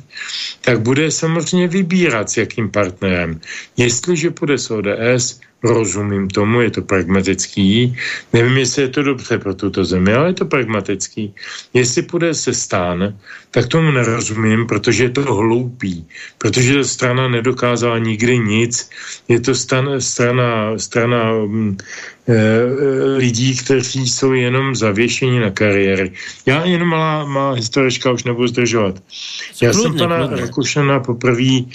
tak 0.60 0.80
bude 0.80 1.10
samozřejmě 1.10 1.68
vybírat 1.68 2.30
s 2.30 2.36
jakým 2.36 2.70
partnerem. 2.70 3.40
Jestliže 3.76 4.30
půjde 4.30 4.58
s 4.58 4.70
ODS, 4.70 5.40
rozumím 5.64 6.28
tomu, 6.28 6.60
je 6.60 6.70
to 6.70 6.82
pragmatický. 6.82 7.96
Nevím, 8.32 8.56
jestli 8.56 8.82
je 8.82 8.88
to 8.88 9.02
dobře 9.02 9.38
pro 9.38 9.54
tuto 9.54 9.84
zemi, 9.84 10.14
ale 10.14 10.28
je 10.28 10.32
to 10.32 10.44
pragmatický. 10.44 11.34
Jestli 11.74 12.02
půjde 12.02 12.34
se 12.34 12.54
stán, 12.54 13.18
tak 13.50 13.66
tomu 13.66 13.90
nerozumím, 13.90 14.66
protože 14.66 15.04
je 15.04 15.10
to 15.10 15.22
hloupý, 15.22 16.06
protože 16.38 16.74
ta 16.74 16.84
strana 16.84 17.28
nedokázala 17.28 17.98
nikdy 17.98 18.38
nic. 18.38 18.90
Je 19.28 19.40
to 19.40 19.54
stan, 19.54 20.00
strana, 20.00 20.78
strana 20.78 21.32
um, 21.32 21.76
lidí, 23.16 23.56
kteří 23.56 24.08
jsou 24.08 24.32
jenom 24.32 24.74
zavěšení 24.74 25.38
na 25.38 25.50
kariéry. 25.50 26.12
Já 26.46 26.64
jenom 26.64 26.88
malá, 26.88 27.24
malá 27.24 27.52
historička, 27.52 28.12
už 28.12 28.24
nebudu 28.24 28.48
zdržovat. 28.48 29.02
Já 29.62 29.72
jsem 29.72 29.96
pana 29.96 30.26
Rakušana 30.26 31.00
poprvé 31.00 31.68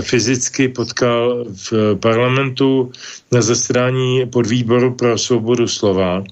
fyzicky 0.00 0.68
potkal 0.68 1.44
v 1.70 1.94
parlamentu 2.02 2.92
na 3.32 3.42
zasedání 3.42 4.26
podvýboru 4.26 4.94
pro 4.94 5.18
svobodu 5.18 5.68
slova, 5.68 6.24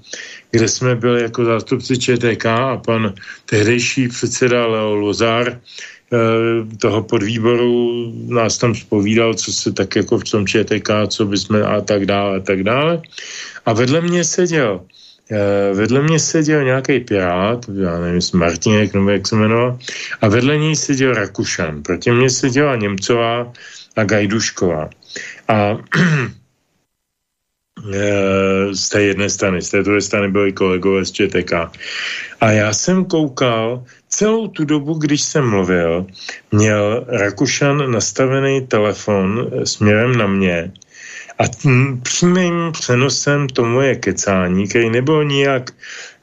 kde 0.51 0.68
jsme 0.68 0.94
byli 0.94 1.23
jako 1.23 1.44
zástupci 1.44 1.98
ČTK 1.98 2.47
a 2.47 2.77
pan 2.77 3.14
tehdejší 3.47 4.09
předseda 4.09 4.66
Leo 4.66 4.94
Lozár 4.94 5.48
eh, 5.48 6.77
toho 6.78 7.02
podvýboru 7.02 8.12
nás 8.27 8.59
tam 8.59 8.74
spovídal, 8.74 9.35
co 9.35 9.52
se 9.52 9.73
tak 9.73 9.97
jako 9.97 10.18
v 10.18 10.24
tom 10.24 10.47
ČTK, 10.47 10.90
co 11.09 11.27
by 11.27 11.39
jsme 11.39 11.62
a 11.62 11.81
tak 11.81 12.06
dále 12.06 12.36
a 12.36 12.40
tak 12.40 12.62
dále. 12.62 13.02
A 13.66 13.73
vedle 13.73 14.01
mě 14.01 14.24
seděl 14.24 14.81
Eh, 14.81 15.05
vedle 15.73 16.03
mě 16.03 16.19
seděl 16.19 16.65
nějaký 16.65 17.01
pirát, 17.01 17.66
já 17.74 18.01
nevím, 18.01 18.20
Martinek 18.35 18.94
nebo 18.94 19.11
jak 19.11 19.27
se 19.27 19.36
jmenoval, 19.36 19.78
a 20.20 20.28
vedle 20.28 20.59
něj 20.59 20.77
seděl 20.77 21.15
Rakušan. 21.15 21.82
Proti 21.82 22.11
mě 22.11 22.31
seděla 22.31 22.77
Němcová 22.77 23.53
a 23.97 24.05
Gajdušková. 24.05 24.90
A 25.48 25.78
eh, 27.94 28.74
z 28.74 28.89
té 28.89 29.03
jedné 29.03 29.31
strany, 29.31 29.62
z 29.62 29.70
té 29.70 29.82
druhé 29.82 30.01
strany 30.01 30.28
byli 30.28 30.53
kolegové 30.53 31.05
z 31.05 31.12
ČTK. 31.12 31.53
A 32.40 32.51
já 32.51 32.73
jsem 32.73 33.05
koukal, 33.05 33.85
celou 34.09 34.48
tu 34.48 34.65
dobu, 34.65 34.94
když 34.94 35.23
jsem 35.23 35.51
mluvil, 35.51 36.07
měl 36.53 37.05
Rakušan 37.09 37.90
nastavený 37.90 38.66
telefon 38.66 39.51
směrem 39.65 40.16
na 40.16 40.27
mě 40.27 40.73
a 41.38 41.44
přímým 42.02 42.72
přenosem 42.72 43.48
to 43.48 43.64
moje 43.64 43.96
kecání, 43.96 44.68
který 44.68 44.90
nebylo 44.90 45.22
nijak, 45.22 45.70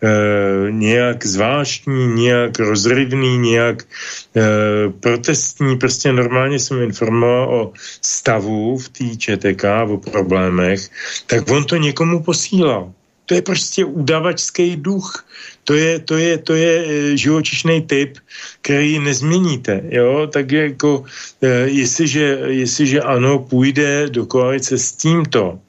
e, 0.03 0.72
nijak 0.72 1.26
zvláštní, 1.26 2.07
nijak 2.07 2.60
rozrivný, 2.60 3.38
nijak 3.38 3.84
e, 3.84 4.41
protestní, 4.90 5.77
prostě 5.77 6.14
normálně 6.14 6.60
jsem 6.60 6.81
informoval 6.81 7.56
o 7.56 7.73
stavu 8.02 8.77
v 8.77 8.90
té 8.90 9.06
ČTK, 9.18 9.64
o 9.90 9.98
problémech, 9.98 10.90
tak 11.27 11.49
on 11.49 11.65
to 11.65 11.76
někomu 11.76 12.23
posílal. 12.23 12.94
To 13.26 13.34
je 13.34 13.41
prostě 13.41 13.86
udavačský 13.86 14.76
duch. 14.76 15.26
To 15.64 15.74
je, 15.74 16.00
to 16.00 16.18
je, 16.18 16.38
to 16.38 16.54
je 16.54 16.74
e, 16.86 17.18
živočišný 17.18 17.82
typ, 17.82 18.18
který 18.62 19.00
nezměníte. 19.00 19.82
Jo? 19.90 20.28
Tak 20.28 20.52
jako, 20.52 21.06
e, 21.41 21.48
jestliže, 21.72 22.40
jestliže 22.48 23.02
ano, 23.02 23.40
půjde 23.40 24.10
do 24.10 24.26
koalice 24.26 24.78
s 24.78 24.91
tímto 24.91 25.60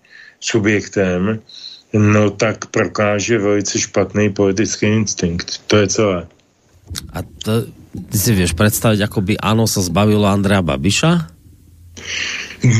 subjektem, 0.40 1.38
no 1.92 2.30
tak 2.30 2.66
prokáže 2.66 3.38
velice 3.38 3.80
špatný 3.80 4.32
politický 4.32 4.86
instinkt. 4.86 5.62
To 5.66 5.76
je 5.76 5.86
celé. 5.88 6.26
A 7.12 7.22
to, 7.22 7.52
ty 8.10 8.18
si 8.18 8.34
vieš 8.34 8.52
představit, 8.52 9.00
jako 9.00 9.20
by 9.20 9.38
ano 9.38 9.66
se 9.66 9.80
zbavilo 9.82 10.26
Andrea 10.26 10.62
Babiša? 10.62 11.26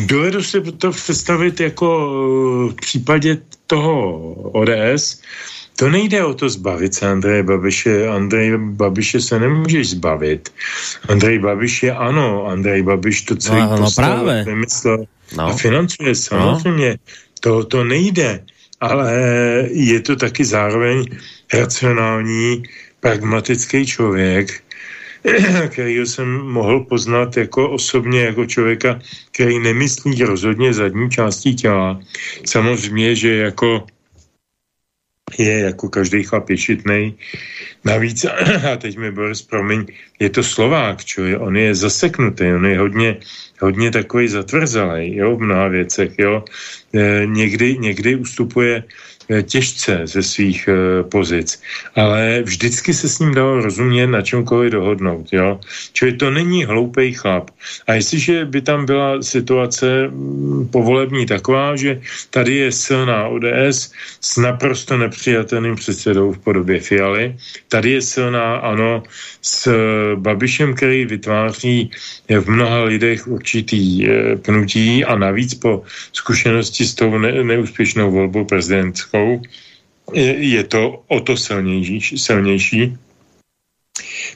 Dovedu 0.07 0.43
si 0.43 0.61
to 0.61 0.91
představit 0.91 1.61
jako 1.61 1.87
e, 1.87 2.73
v 2.73 2.75
případě 2.75 3.39
toho 3.67 4.23
ODS, 4.53 5.21
to 5.77 5.91
nejde 5.91 6.25
o 6.25 6.35
to 6.35 6.49
zbavit 6.49 6.95
se 6.95 7.07
Andreje 7.07 7.43
Babiše. 7.43 8.09
Andrej 8.09 8.59
Babiše 8.59 9.21
se 9.21 9.39
nemůžeš 9.39 9.91
zbavit. 9.91 10.53
Andrej 11.09 11.39
Babiš 11.39 11.83
je 11.83 11.93
ano, 11.95 12.47
Andrej 12.47 12.83
Babiš 12.83 13.23
to 13.23 13.37
celý 13.37 13.61
no, 13.61 13.77
no, 13.77 13.91
právě. 13.97 14.45
vymyslel 14.45 15.05
no. 15.37 15.45
a 15.45 15.57
financuje 15.57 16.15
samozřejmě. 16.15 16.91
No. 16.91 16.97
To, 17.41 17.65
to 17.65 17.85
nejde, 17.85 18.45
ale 18.81 19.13
je 19.71 20.01
to 20.01 20.17
taky 20.17 20.45
zároveň 20.45 21.05
racionální, 21.55 22.63
pragmatický 23.01 23.87
člověk, 23.87 24.64
který 25.69 25.97
jsem 26.07 26.29
mohl 26.29 26.81
poznat 26.81 27.37
jako 27.37 27.71
osobně, 27.71 28.21
jako 28.21 28.47
člověka, 28.47 28.99
který 29.33 29.59
nemyslí 29.59 30.23
rozhodně 30.23 30.75
zadní 30.75 31.11
částí 31.11 31.55
těla. 31.55 32.01
Samozřejmě, 32.47 33.15
že 33.17 33.37
jako 33.37 33.87
je 35.39 35.59
jako 35.61 35.89
každý 35.89 36.23
chlap 36.23 36.51
je 36.51 36.57
šitnej. 36.57 37.15
Navíc, 37.85 38.25
a 38.73 38.77
teď 38.77 38.99
mi 38.99 39.11
Boris, 39.11 39.43
promiň, 39.43 39.87
je 40.21 40.31
to 40.31 40.43
Slovák, 40.43 41.05
čo 41.05 41.23
on 41.41 41.57
je 41.57 41.75
zaseknutý, 41.75 42.45
on 42.55 42.67
je 42.67 42.79
hodně, 42.79 43.17
hodně 43.61 43.91
takový 43.91 44.29
zatvrzelej, 44.29 45.17
jo, 45.17 45.37
v 45.37 45.41
mnoha 45.41 45.69
věcech, 45.69 46.13
jo. 46.19 46.45
E, 46.95 47.27
někdy, 47.27 47.79
někdy 47.79 48.17
ustupuje 48.17 48.85
těžce 49.43 50.01
ze 50.05 50.23
svých 50.23 50.69
e, 50.69 51.03
pozic, 51.03 51.63
ale 51.97 52.43
vždycky 52.43 52.95
se 52.95 53.09
s 53.09 53.19
ním 53.19 53.35
dalo 53.35 53.61
rozumět 53.61 54.07
na 54.07 54.23
čemkoliv 54.23 54.73
dohodnout, 54.73 55.27
jo. 55.33 55.61
Čili 55.93 56.13
to 56.13 56.31
není 56.31 56.65
hloupý 56.65 57.13
chlap. 57.13 57.51
A 57.87 57.95
jestliže 57.95 58.45
by 58.45 58.61
tam 58.61 58.87
byla 58.87 59.23
situace 59.23 60.09
mm, 60.09 60.69
povolební 60.69 61.27
taková, 61.27 61.77
že 61.77 62.01
tady 62.31 62.55
je 62.55 62.73
silná 62.73 63.29
ODS 63.29 63.93
s 64.21 64.37
naprosto 64.37 64.97
nepřijatelným 64.97 65.77
předsedou 65.77 66.33
v 66.33 66.39
podobě 66.39 66.81
Fialy, 66.81 67.37
tady 67.69 67.91
je 67.91 68.03
silná, 68.03 68.57
ano, 68.57 69.03
s 69.43 69.69
Babišem, 70.15 70.75
který 70.75 71.05
vytváří 71.05 71.91
v 72.29 72.47
mnoha 72.51 72.85
lidech 72.85 73.29
určitý 73.29 74.09
pnutí 74.43 75.05
a 75.05 75.17
navíc 75.17 75.55
po 75.55 75.83
zkušenosti 76.13 76.85
s 76.85 76.95
tou 76.95 77.19
ne, 77.19 77.45
neúspěšnou 77.45 78.11
volbou 78.11 78.45
prezidentskou 78.45 79.14
je, 80.13 80.33
je 80.45 80.65
to 80.65 81.03
o 81.09 81.21
to 81.21 81.37
silnější, 81.37 82.19
silnější 82.19 82.99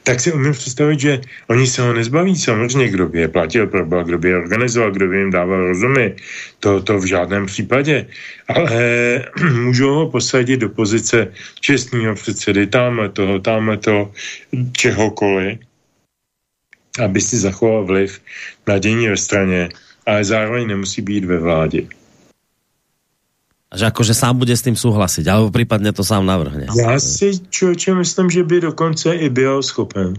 tak 0.02 0.20
si 0.20 0.32
umím 0.32 0.52
představit, 0.52 1.00
že 1.00 1.20
oni 1.46 1.66
se 1.66 1.82
ho 1.82 1.92
nezbaví 1.92 2.36
samozřejmě, 2.36 2.88
kdo 2.88 3.08
by 3.08 3.20
je 3.20 3.28
platil, 3.28 3.66
kdo 4.04 4.18
by 4.18 4.28
je 4.28 4.36
organizoval, 4.36 4.90
kdo 4.90 5.08
by 5.08 5.16
jim 5.18 5.30
dával 5.30 5.68
rozumy. 5.68 6.16
To, 6.60 6.82
to 6.82 6.98
v 6.98 7.04
žádném 7.04 7.46
případě. 7.46 8.06
Ale 8.48 8.72
můžou 9.52 9.94
ho 9.94 10.10
posadit 10.10 10.56
do 10.56 10.68
pozice 10.68 11.32
čestního 11.60 12.14
předsedy, 12.14 12.66
tamhle 12.66 13.08
toho, 13.08 13.38
tamhle 13.38 13.76
toho, 13.76 14.12
čehokoliv, 14.72 15.58
aby 17.04 17.20
si 17.20 17.36
zachoval 17.36 17.84
vliv 17.84 18.20
na 18.66 18.78
dění 18.78 19.08
ve 19.08 19.16
straně, 19.16 19.68
ale 20.06 20.24
zároveň 20.24 20.66
nemusí 20.66 21.02
být 21.02 21.24
ve 21.24 21.38
vládě. 21.38 21.97
A 23.68 23.76
že 23.76 23.84
akože 23.84 24.16
sám 24.16 24.40
bude 24.40 24.56
s 24.56 24.64
tým 24.64 24.72
súhlasiť, 24.72 25.28
alebo 25.28 25.52
prípadne 25.52 25.92
to 25.92 26.00
sám 26.00 26.24
navrhne. 26.24 26.72
Já 26.72 26.96
si 27.00 27.36
člověče 27.52 27.94
myslím, 27.94 28.30
že 28.30 28.42
by 28.44 28.60
dokonce 28.60 29.14
i 29.14 29.28
byl 29.28 29.62
schopen. 29.62 30.16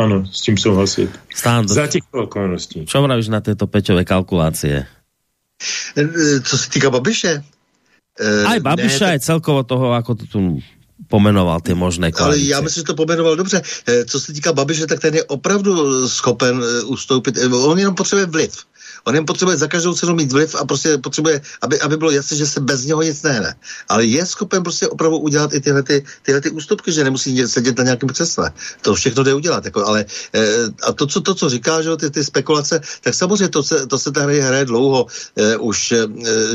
Ano, 0.00 0.24
s 0.28 0.40
tím 0.40 0.56
souhlasit. 0.56 1.08
Stando. 1.28 1.74
Za 1.74 1.86
těchto 1.86 2.28
okolností. 2.28 2.84
Čo 2.84 3.00
vravíš 3.04 3.28
na 3.28 3.40
této 3.40 3.64
Peťové 3.64 4.04
kalkulácie? 4.04 4.86
Co 6.44 6.58
se 6.58 6.66
týká 6.70 6.90
Babiše? 6.90 7.44
Aj 8.46 8.60
Babiše, 8.60 9.04
ne, 9.04 9.10
aj 9.16 9.20
celkovo 9.24 9.64
toho, 9.64 9.92
ako 9.92 10.20
to 10.20 10.24
tu 10.28 10.40
pomenoval 11.08 11.60
ty 11.60 11.72
možné 11.76 12.12
koalice. 12.12 12.40
Ale 12.40 12.48
já 12.48 12.60
myslím, 12.60 12.80
že 12.80 12.92
to 12.92 12.94
pomenoval 12.94 13.36
dobře. 13.36 13.62
Co 14.08 14.20
se 14.20 14.32
týká 14.32 14.52
Babiše, 14.52 14.86
tak 14.86 15.00
ten 15.00 15.14
je 15.14 15.24
opravdu 15.24 16.08
schopen 16.08 16.60
ustoupit. 16.88 17.36
On 17.52 17.78
jenom 17.78 17.94
potřebuje 17.94 18.26
vliv. 18.26 18.52
On 19.06 19.14
jen 19.14 19.26
potřebuje 19.26 19.56
za 19.56 19.66
každou 19.66 19.94
cenu 19.94 20.14
mít 20.14 20.32
vliv 20.32 20.54
a 20.54 20.64
prostě 20.64 20.98
potřebuje, 20.98 21.40
aby, 21.62 21.80
aby 21.80 21.96
bylo 21.96 22.10
jasné, 22.10 22.36
že 22.36 22.46
se 22.46 22.60
bez 22.60 22.84
něho 22.84 23.02
nic 23.02 23.22
nehne. 23.22 23.54
Ale 23.88 24.04
je 24.04 24.26
schopen 24.26 24.62
prostě 24.62 24.88
opravdu 24.88 25.18
udělat 25.18 25.54
i 25.54 25.60
tyhle, 25.60 25.82
ty, 25.82 26.04
tyhle 26.22 26.40
ty 26.40 26.50
ústupky, 26.50 26.92
že 26.92 27.04
nemusí 27.04 27.48
sedět 27.48 27.78
na 27.78 27.84
nějakém 27.84 28.08
křesle. 28.08 28.52
To 28.82 28.94
všechno 28.94 29.22
jde 29.22 29.34
udělat. 29.34 29.64
Jako, 29.64 29.86
ale, 29.86 30.04
e, 30.34 30.46
a 30.82 30.92
to 30.92 31.06
co, 31.06 31.20
to, 31.20 31.34
co 31.34 31.48
říká, 31.48 31.82
že 31.82 31.96
ty, 31.96 32.10
ty 32.10 32.24
spekulace, 32.24 32.80
tak 33.00 33.14
samozřejmě 33.14 33.48
to 33.48 33.62
se, 33.62 33.86
to 33.86 33.98
se 33.98 34.12
tady 34.12 34.40
hraje 34.40 34.64
dlouho 34.64 35.06
e, 35.36 35.56
už, 35.56 35.92
e, 35.92 36.06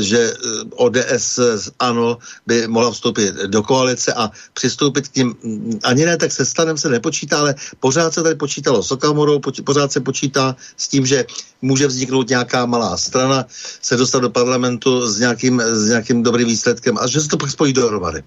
že 0.02 0.34
ODS 0.76 1.40
ano 1.78 2.18
by 2.46 2.68
mohla 2.68 2.90
vstoupit 2.90 3.34
do 3.34 3.62
koalice 3.62 4.12
a 4.12 4.30
přistoupit 4.52 5.08
k 5.08 5.12
tím, 5.12 5.34
ani 5.82 6.04
ne 6.04 6.16
tak 6.16 6.32
se 6.32 6.44
stanem 6.44 6.78
se 6.78 6.88
nepočítá, 6.88 7.38
ale 7.38 7.54
pořád 7.80 8.14
se 8.14 8.22
tady 8.22 8.34
počítalo 8.34 8.82
s 8.82 8.90
Okamorou, 8.90 9.40
pořád 9.64 9.92
se 9.92 10.00
počítá 10.00 10.56
s 10.76 10.88
tím, 10.88 11.06
že 11.06 11.24
může 11.62 11.86
vzniknout 11.86 12.28
nějaká 12.28 12.66
malá 12.66 12.96
strana, 12.96 13.46
se 13.82 13.96
dostat 13.96 14.18
do 14.18 14.30
parlamentu 14.30 15.08
s 15.08 15.20
nějakým, 15.20 15.60
s 15.60 15.88
nějakým 15.88 16.22
dobrým 16.22 16.48
výsledkem 16.48 16.98
a 16.98 17.06
že 17.06 17.20
se 17.20 17.28
to 17.28 17.36
pak 17.36 17.50
spojí 17.50 17.72
dohromady. 17.72 18.22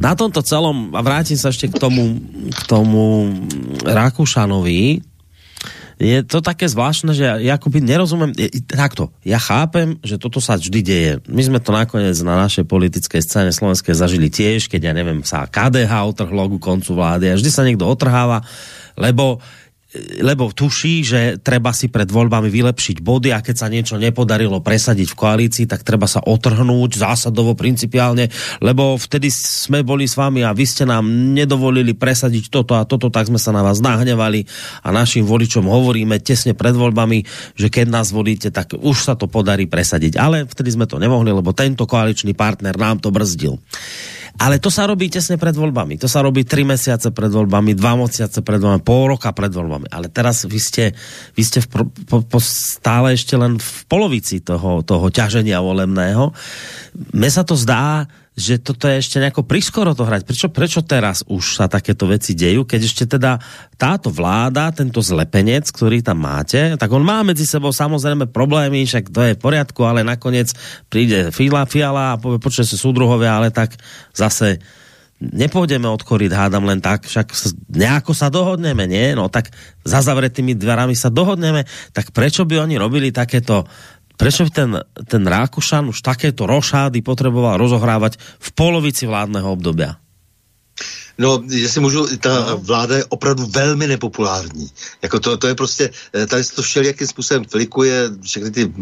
Na 0.00 0.16
tomto 0.16 0.40
celom, 0.40 0.96
a 0.96 1.04
vrátim 1.04 1.36
sa 1.36 1.52
ešte 1.52 1.68
k 1.68 1.76
tomu, 1.76 2.16
k 2.48 2.60
tomu 2.64 3.36
Rakúšanovi, 3.84 5.04
je 6.00 6.24
to 6.24 6.40
také 6.40 6.64
zvláštne, 6.64 7.12
že 7.12 7.44
ja 7.44 7.60
akoby 7.60 7.84
nerozumiem, 7.84 8.32
takto, 8.64 9.12
ja 9.20 9.36
chápem, 9.36 10.00
že 10.00 10.16
toto 10.16 10.40
sa 10.40 10.56
vždy 10.56 10.80
deje. 10.80 11.12
My 11.28 11.44
sme 11.44 11.60
to 11.60 11.76
nakoniec 11.76 12.16
na 12.24 12.40
našej 12.40 12.64
politickej 12.64 13.20
scéne 13.20 13.52
slovenskej 13.52 13.92
zažili 13.92 14.32
tiež, 14.32 14.72
keď 14.72 14.80
ja 14.88 14.92
neviem, 14.96 15.20
sa 15.20 15.44
KDH 15.44 15.92
otrhlo 16.08 16.48
ku 16.48 16.56
koncu 16.56 16.96
vlády 16.96 17.28
a 17.28 17.36
vždy 17.36 17.50
sa 17.52 17.68
niekto 17.68 17.84
otrháva, 17.84 18.40
lebo 18.96 19.44
lebo 20.22 20.54
tuší, 20.54 21.02
že 21.02 21.20
treba 21.42 21.74
si 21.74 21.90
pred 21.90 22.06
voľbami 22.06 22.46
vylepšiť 22.46 23.02
body 23.02 23.34
a 23.34 23.42
keď 23.42 23.56
sa 23.58 23.66
niečo 23.66 23.98
nepodarilo 23.98 24.62
presadiť 24.62 25.10
v 25.10 25.18
koalícii, 25.18 25.66
tak 25.66 25.82
treba 25.82 26.06
sa 26.06 26.22
otrhnúť 26.22 27.02
zásadovo, 27.02 27.58
principiálne, 27.58 28.30
lebo 28.62 28.94
vtedy 28.94 29.34
sme 29.34 29.82
boli 29.82 30.06
s 30.06 30.14
vami 30.14 30.46
a 30.46 30.54
vy 30.54 30.62
ste 30.62 30.86
nám 30.86 31.10
nedovolili 31.34 31.90
presadiť 31.98 32.54
toto 32.54 32.78
a 32.78 32.86
toto, 32.86 33.10
tak 33.10 33.26
sme 33.26 33.42
sa 33.42 33.50
na 33.50 33.66
vás 33.66 33.82
nahnevali 33.82 34.46
a 34.86 34.94
našim 34.94 35.26
voličom 35.26 35.66
hovoríme 35.66 36.22
tesne 36.22 36.54
pred 36.54 36.78
voľbami, 36.78 37.26
že 37.58 37.66
keď 37.66 37.90
nás 37.90 38.14
volíte, 38.14 38.54
tak 38.54 38.78
už 38.78 38.94
sa 38.94 39.18
to 39.18 39.26
podarí 39.26 39.66
presadiť. 39.66 40.14
Ale 40.14 40.46
vtedy 40.46 40.70
sme 40.70 40.86
to 40.86 41.02
nemohli, 41.02 41.34
lebo 41.34 41.50
tento 41.50 41.82
koaličný 41.90 42.38
partner 42.38 42.78
nám 42.78 43.02
to 43.02 43.10
brzdil. 43.10 43.58
Ale 44.40 44.56
to 44.56 44.72
sa 44.72 44.88
robí 44.88 45.12
tesne 45.12 45.36
pred 45.36 45.52
voľbami. 45.52 46.00
To 46.00 46.08
sa 46.08 46.24
robí 46.24 46.48
tri 46.48 46.64
mesiace 46.64 47.12
pred 47.12 47.28
voľbami, 47.28 47.76
dva 47.76 47.92
mesiace 47.92 48.40
pred 48.40 48.56
voľbami, 48.56 48.80
pol 48.80 49.12
roka 49.12 49.28
pred 49.36 49.52
voľbami. 49.52 49.92
Ale 49.92 50.08
teraz 50.08 50.48
vy 50.48 50.56
ste, 50.56 50.96
vy 51.36 51.42
ste 51.44 51.60
v, 51.60 51.84
po, 52.08 52.24
po, 52.24 52.40
stále 52.40 53.12
ešte 53.12 53.36
len 53.36 53.60
v 53.60 53.78
polovici 53.84 54.40
toho, 54.40 54.80
toho 54.80 55.12
ťaženia 55.12 55.60
volebného. 55.60 56.32
Mne 57.12 57.30
sa 57.30 57.44
to 57.44 57.52
zdá, 57.52 58.08
že 58.38 58.62
toto 58.62 58.86
je 58.86 59.02
ešte 59.02 59.18
nejako 59.18 59.42
priskoro 59.44 59.92
to 59.92 60.06
hrať. 60.06 60.22
Prečo, 60.24 60.48
prečo 60.48 60.80
teraz 60.86 61.26
už 61.26 61.60
sa 61.60 61.66
takéto 61.66 62.06
veci 62.06 62.32
dejú, 62.32 62.62
keď 62.64 62.80
ešte 62.80 63.04
teda 63.18 63.36
táto 63.74 64.08
vláda, 64.08 64.70
tento 64.70 65.02
zlepenec, 65.02 65.66
ktorý 65.68 66.00
tam 66.00 66.24
máte, 66.24 66.78
tak 66.78 66.88
on 66.94 67.02
má 67.02 67.20
medzi 67.26 67.44
sebou 67.44 67.74
samozrejme 67.74 68.30
problémy, 68.30 68.86
však 68.86 69.10
to 69.10 69.20
je 69.26 69.36
v 69.36 69.42
poriadku, 69.42 69.82
ale 69.82 70.06
nakoniec 70.06 70.54
príde 70.86 71.34
Fila, 71.34 71.66
Fiala 71.66 72.16
a 72.16 72.20
povie, 72.20 72.40
počuje 72.40 72.64
sa 72.64 72.78
súdruhovia, 72.78 73.36
ale 73.36 73.50
tak 73.50 73.76
zase 74.14 74.62
nepôjdeme 75.20 75.84
odkoriť, 75.84 76.32
hádam 76.32 76.64
len 76.64 76.80
tak, 76.80 77.04
však 77.04 77.36
nejako 77.68 78.16
sa 78.16 78.32
dohodneme, 78.32 78.88
nie? 78.88 79.12
No 79.12 79.28
tak 79.28 79.52
za 79.84 80.00
zavretými 80.00 80.56
dverami 80.56 80.96
sa 80.96 81.12
dohodneme, 81.12 81.68
tak 81.92 82.16
prečo 82.16 82.48
by 82.48 82.64
oni 82.64 82.80
robili 82.80 83.12
takéto 83.12 83.68
Prečo 84.20 84.44
by 84.44 84.52
ten, 84.52 84.70
ten 85.08 85.22
Rákušan 85.24 85.88
už 85.88 86.04
takéto 86.04 86.44
rošády 86.44 87.00
potreboval 87.00 87.56
rozohrávať 87.56 88.20
v 88.20 88.48
polovici 88.52 89.08
vládneho 89.08 89.48
obdobia? 89.48 89.96
No, 91.20 91.42
jestli 91.48 91.80
můžu, 91.80 92.16
ta 92.16 92.46
no. 92.50 92.58
vláda 92.58 92.96
je 92.96 93.04
opravdu 93.04 93.46
velmi 93.46 93.86
nepopulární. 93.86 94.70
Jako 95.02 95.20
to, 95.20 95.36
to 95.36 95.46
je 95.46 95.54
prostě, 95.54 95.90
eh, 96.14 96.26
tady 96.26 96.44
se 96.44 96.54
to 96.54 96.62
všelijakým 96.62 97.06
způsobem 97.06 97.44
klikuje, 97.44 98.10
všechny 98.22 98.50
ty 98.50 98.72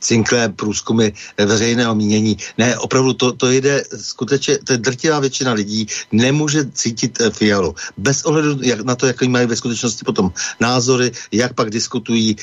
cinklé 0.00 0.48
průzkumy 0.48 1.12
eh, 1.36 1.46
veřejného 1.46 1.94
mínění. 1.94 2.38
Ne, 2.58 2.78
opravdu 2.78 3.12
to, 3.12 3.32
to 3.32 3.50
jde 3.50 3.82
skutečně, 3.96 4.58
to 4.58 4.72
je 4.72 4.78
drtivá 4.78 5.18
většina 5.20 5.52
lidí 5.52 5.86
nemůže 6.12 6.70
cítit 6.72 7.18
eh, 7.20 7.30
Fialu. 7.30 7.74
Bez 7.96 8.22
ohledu 8.22 8.58
jak, 8.62 8.80
na 8.80 8.94
to, 8.94 9.06
jaký 9.06 9.28
mají 9.28 9.46
ve 9.46 9.56
skutečnosti 9.56 10.04
potom 10.04 10.32
názory, 10.60 11.10
jak 11.32 11.54
pak 11.54 11.70
diskutují. 11.70 12.36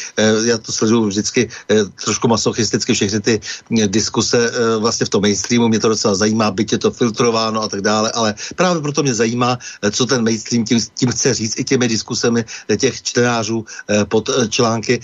Já 0.44 0.58
to 0.58 0.72
sleduju 0.72 1.08
vždycky 1.08 1.50
trošku 2.04 2.28
masochisticky 2.28 2.94
všechny 2.94 3.20
ty 3.20 3.40
diskuse 3.88 4.52
vlastně 4.80 5.06
v 5.06 5.10
tom 5.10 5.22
mainstreamu. 5.22 5.68
Mě 5.68 5.80
to 5.80 5.90
docela 5.90 6.16
zajímá, 6.16 6.52
byť 6.52 6.72
je 6.72 6.78
to 6.78 6.92
filtrováno 6.92 7.62
a 7.62 7.68
tak 7.68 7.82
dále, 7.82 8.12
ale 8.12 8.36
právě 8.56 8.82
proto 8.82 9.04
mě 9.04 9.14
zajímá, 9.14 9.45
zajímá, 9.46 9.60
eh, 9.82 9.92
co 9.92 10.06
ten 10.06 10.24
mainstream 10.24 10.66
tím, 10.66 10.80
tím 10.96 11.12
chce 11.12 11.34
říct 11.34 11.60
i 11.60 11.64
těmi 11.64 11.88
diskusemi 11.88 12.46
eh, 12.70 12.78
těch 12.78 13.02
čtenářů 13.02 13.66
eh, 13.66 14.06
pod 14.06 14.30
články. 14.50 15.00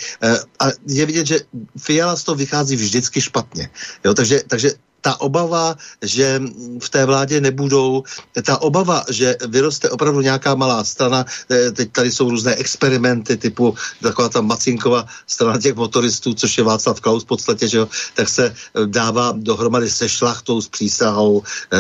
A 0.59 0.65
je 0.88 1.05
vidět, 1.05 1.27
že 1.27 1.39
Fiala 1.77 2.15
z 2.15 2.23
toho 2.23 2.35
vychází 2.35 2.76
vždycky 2.76 3.22
špatně. 3.22 3.69
Jo, 4.05 4.13
takže, 4.13 4.41
takže 4.47 4.72
ta 5.02 5.22
obava, 5.22 5.76
že 6.02 6.41
v 6.80 6.90
té 6.90 7.06
vládě 7.06 7.41
nebudou, 7.41 8.03
ta 8.45 8.61
obava, 8.61 9.03
že 9.10 9.36
vyroste 9.48 9.90
opravdu 9.90 10.22
nějaká 10.22 10.56
malá 10.56 10.84
strana, 10.84 11.26
eh, 11.49 11.72
teď 11.72 11.91
tady 11.91 12.11
jsou 12.11 12.30
různé 12.30 12.56
experimenty 12.56 13.38
typu 13.38 13.76
taková 14.02 14.30
ta 14.30 14.41
Macinkova 14.41 15.06
strana 15.28 15.57
těch 15.57 15.76
motoristů, 15.76 16.34
což 16.34 16.57
je 16.57 16.64
Václav 16.64 17.02
Klaus 17.02 17.23
v 17.23 17.34
podstatě, 17.34 17.68
že 17.68 17.78
jo, 17.78 17.88
tak 18.14 18.30
se 18.30 18.45
eh, 18.45 18.53
dává 18.86 19.34
dohromady 19.38 19.90
se 19.90 20.10
šlachtou, 20.10 20.61
s 20.61 20.69
přísahou, 20.69 21.41
eh, 21.73 21.78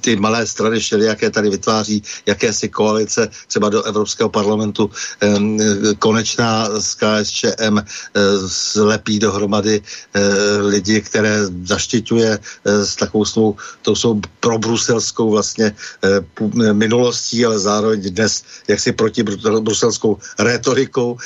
ty 0.00 0.16
malé 0.16 0.46
strany 0.46 0.78
jaké 0.96 1.30
tady 1.30 1.50
vytváří 1.50 2.02
jakési 2.26 2.68
koalice, 2.68 3.28
třeba 3.48 3.68
do 3.68 3.82
Evropského 3.82 4.28
parlamentu 4.28 4.90
konečná 5.98 6.68
s 6.80 6.94
KSČM 6.94 7.78
slepí 8.46 9.18
dohromady 9.18 9.82
lidi, 10.60 11.00
které 11.00 11.46
zaštiťují 11.64 12.15
směšuje 12.16 12.38
s 12.64 12.96
takovou 12.96 13.24
svou, 13.24 13.56
tou 13.82 13.94
svou 13.94 14.20
probruselskou 14.40 15.30
vlastně 15.30 15.76
minulostí, 16.72 17.44
ale 17.44 17.58
zároveň 17.58 18.00
dnes 18.10 18.42
jaksi 18.68 18.92
proti 18.92 19.22
bruselskou 19.60 20.18
retorikou 20.38 21.18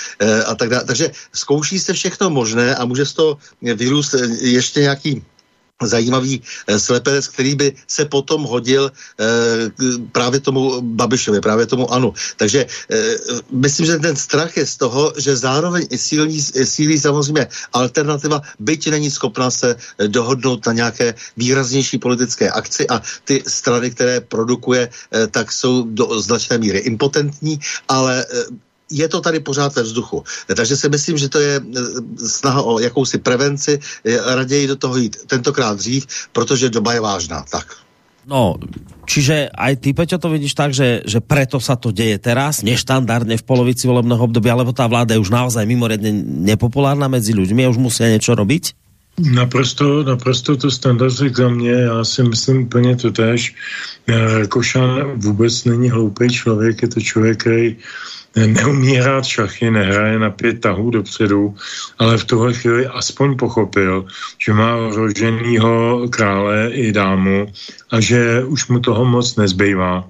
a 0.46 0.54
tak 0.54 0.68
dále. 0.68 0.84
Takže 0.84 1.10
zkouší 1.32 1.78
se 1.78 1.92
všechno 1.92 2.30
možné 2.30 2.74
a 2.74 2.84
může 2.84 3.06
z 3.06 3.12
toho 3.12 3.38
vyrůst 3.62 4.14
ještě 4.40 4.80
nějaký 4.80 5.22
zajímavý 5.82 6.42
eh, 6.66 6.78
slepenec, 6.78 7.28
který 7.28 7.54
by 7.54 7.72
se 7.86 8.04
potom 8.04 8.42
hodil 8.42 8.92
eh, 8.92 9.24
právě 10.12 10.40
tomu 10.40 10.80
Babišovi, 10.80 11.40
právě 11.40 11.66
tomu 11.66 11.92
Anu. 11.92 12.14
Takže 12.36 12.66
eh, 12.66 13.16
myslím, 13.50 13.86
že 13.86 13.98
ten 13.98 14.16
strach 14.16 14.56
je 14.56 14.66
z 14.66 14.76
toho, 14.76 15.12
že 15.16 15.36
zároveň 15.36 15.86
i 15.90 15.98
sílí, 15.98 16.42
sílí 16.64 17.00
samozřejmě 17.00 17.46
alternativa, 17.72 18.42
byť 18.58 18.90
není 18.90 19.10
schopná 19.10 19.50
se 19.50 19.76
eh, 19.76 20.08
dohodnout 20.08 20.66
na 20.66 20.72
nějaké 20.72 21.14
výraznější 21.36 21.98
politické 21.98 22.50
akci 22.50 22.88
a 22.88 23.02
ty 23.24 23.42
strany, 23.46 23.90
které 23.90 24.20
produkuje, 24.20 24.88
eh, 24.88 25.26
tak 25.26 25.52
jsou 25.52 25.86
do 25.92 26.20
značné 26.20 26.58
míry 26.58 26.78
impotentní, 26.78 27.60
ale 27.88 28.24
eh, 28.24 28.69
je 28.90 29.08
to 29.08 29.20
tady 29.20 29.40
pořád 29.40 29.76
ve 29.76 29.82
vzduchu. 29.82 30.24
Takže 30.56 30.76
si 30.76 30.88
myslím, 30.88 31.18
že 31.18 31.28
to 31.28 31.38
je 31.40 31.54
e, 31.56 31.62
snaha 32.28 32.62
o 32.62 32.78
jakousi 32.78 33.18
prevenci, 33.18 33.78
raději 34.26 34.66
do 34.66 34.76
toho 34.76 34.96
jít 34.96 35.16
tentokrát 35.26 35.78
dřív, 35.78 36.06
protože 36.32 36.70
doba 36.70 36.92
je 36.92 37.00
vážná. 37.00 37.44
Tak. 37.50 37.66
No, 38.30 38.60
čiže 39.08 39.48
aj 39.48 39.80
ty, 39.80 39.96
Peťo, 39.96 40.20
to 40.20 40.28
vidíš 40.28 40.52
tak, 40.52 40.76
že, 40.76 41.02
že 41.08 41.24
preto 41.24 41.56
sa 41.56 41.74
to 41.74 41.88
deje 41.88 42.20
teraz, 42.20 42.60
neštandardne 42.60 43.40
v 43.40 43.46
polovici 43.48 43.88
volebného 43.88 44.22
obdobia, 44.22 44.52
alebo 44.52 44.76
tá 44.76 44.84
vláda 44.84 45.16
je 45.16 45.22
už 45.24 45.32
naozaj 45.32 45.64
mimoriadne 45.64 46.12
nepopulárna 46.46 47.08
medzi 47.08 47.32
ľuďmi 47.32 47.64
a 47.64 47.72
už 47.72 47.80
musia 47.80 48.12
niečo 48.12 48.36
robiť? 48.36 48.76
Naprosto, 49.20 50.06
naprosto 50.06 50.56
to 50.56 50.70
standard 50.70 51.12
za 51.12 51.48
mě, 51.48 51.72
já 51.72 52.04
si 52.04 52.22
myslím 52.22 52.62
úplně 52.62 52.96
to 52.96 53.10
tež. 53.10 53.54
E, 54.06 54.46
Košan 54.46 55.12
vůbec 55.16 55.64
není 55.64 55.90
hloupý 55.90 56.28
člověk, 56.28 56.82
je 56.82 56.88
to 56.88 57.00
člověk, 57.00 57.40
který 57.40 57.76
neumí 58.36 58.94
hrát 58.94 59.24
šachy, 59.24 59.70
nehraje 59.70 60.18
na 60.18 60.30
pět 60.30 60.60
tahů 60.60 60.90
dopředu, 60.90 61.54
ale 61.98 62.18
v 62.18 62.24
tuhle 62.24 62.54
chvíli 62.54 62.86
aspoň 62.86 63.36
pochopil, 63.36 64.06
že 64.38 64.52
má 64.52 64.76
roženýho 64.76 66.06
krále 66.10 66.70
i 66.72 66.92
dámu 66.92 67.52
a 67.90 68.00
že 68.00 68.44
už 68.44 68.68
mu 68.68 68.80
toho 68.80 69.04
moc 69.04 69.36
nezbývá 69.36 70.04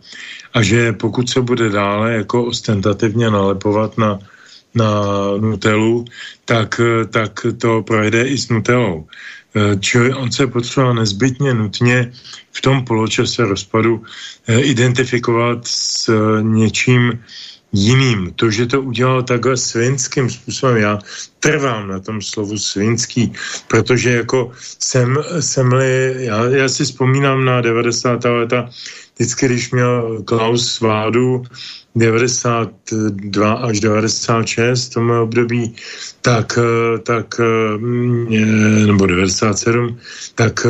a 0.55 0.63
že 0.63 0.93
pokud 0.93 1.31
se 1.31 1.41
bude 1.41 1.69
dále 1.69 2.13
jako 2.13 2.45
ostentativně 2.45 3.31
nalepovat 3.31 3.99
na, 3.99 4.19
na 4.75 4.91
Nutelu, 5.41 6.05
tak, 6.45 6.81
tak 7.11 7.47
to 7.59 7.83
projde 7.83 8.29
i 8.29 8.39
s 8.39 8.49
Nutelou. 8.49 9.07
Čili 9.81 10.15
on 10.15 10.33
se 10.33 10.47
potřeboval 10.47 10.95
nezbytně 10.95 11.55
nutně 11.55 12.13
v 12.53 12.61
tom 12.61 12.85
poločase 12.85 13.45
rozpadu 13.45 14.03
eh, 14.47 14.61
identifikovat 14.61 15.59
s 15.67 16.11
něčím, 16.43 17.19
jiným. 17.73 18.33
To, 18.37 18.51
že 18.51 18.67
to 18.67 18.83
udělal 18.83 19.23
takhle 19.23 19.57
svinským 19.57 20.31
způsobem, 20.31 20.77
já 20.77 20.99
trvám 21.41 21.89
na 21.89 22.01
tom 22.01 22.23
slovu 22.23 22.59
svinský, 22.59 23.33
protože 23.69 24.11
jako 24.11 24.53
jsem, 24.79 25.17
jsem-li, 25.41 26.15
já, 26.19 26.45
já 26.45 26.69
si 26.69 26.85
vzpomínám 26.85 27.45
na 27.45 27.61
90. 27.61 28.25
leta, 28.25 28.71
vždycky, 29.15 29.47
když 29.47 29.71
měl 29.71 30.23
Klaus 30.25 30.81
vládu, 30.81 31.43
92 31.95 33.53
až 33.53 33.81
96, 33.81 34.89
to 34.89 35.01
mé 35.01 35.19
období, 35.19 35.75
tak, 36.23 36.59
tak 37.03 37.41
nebo 38.87 39.07
97, 39.07 39.99
tak 40.35 40.67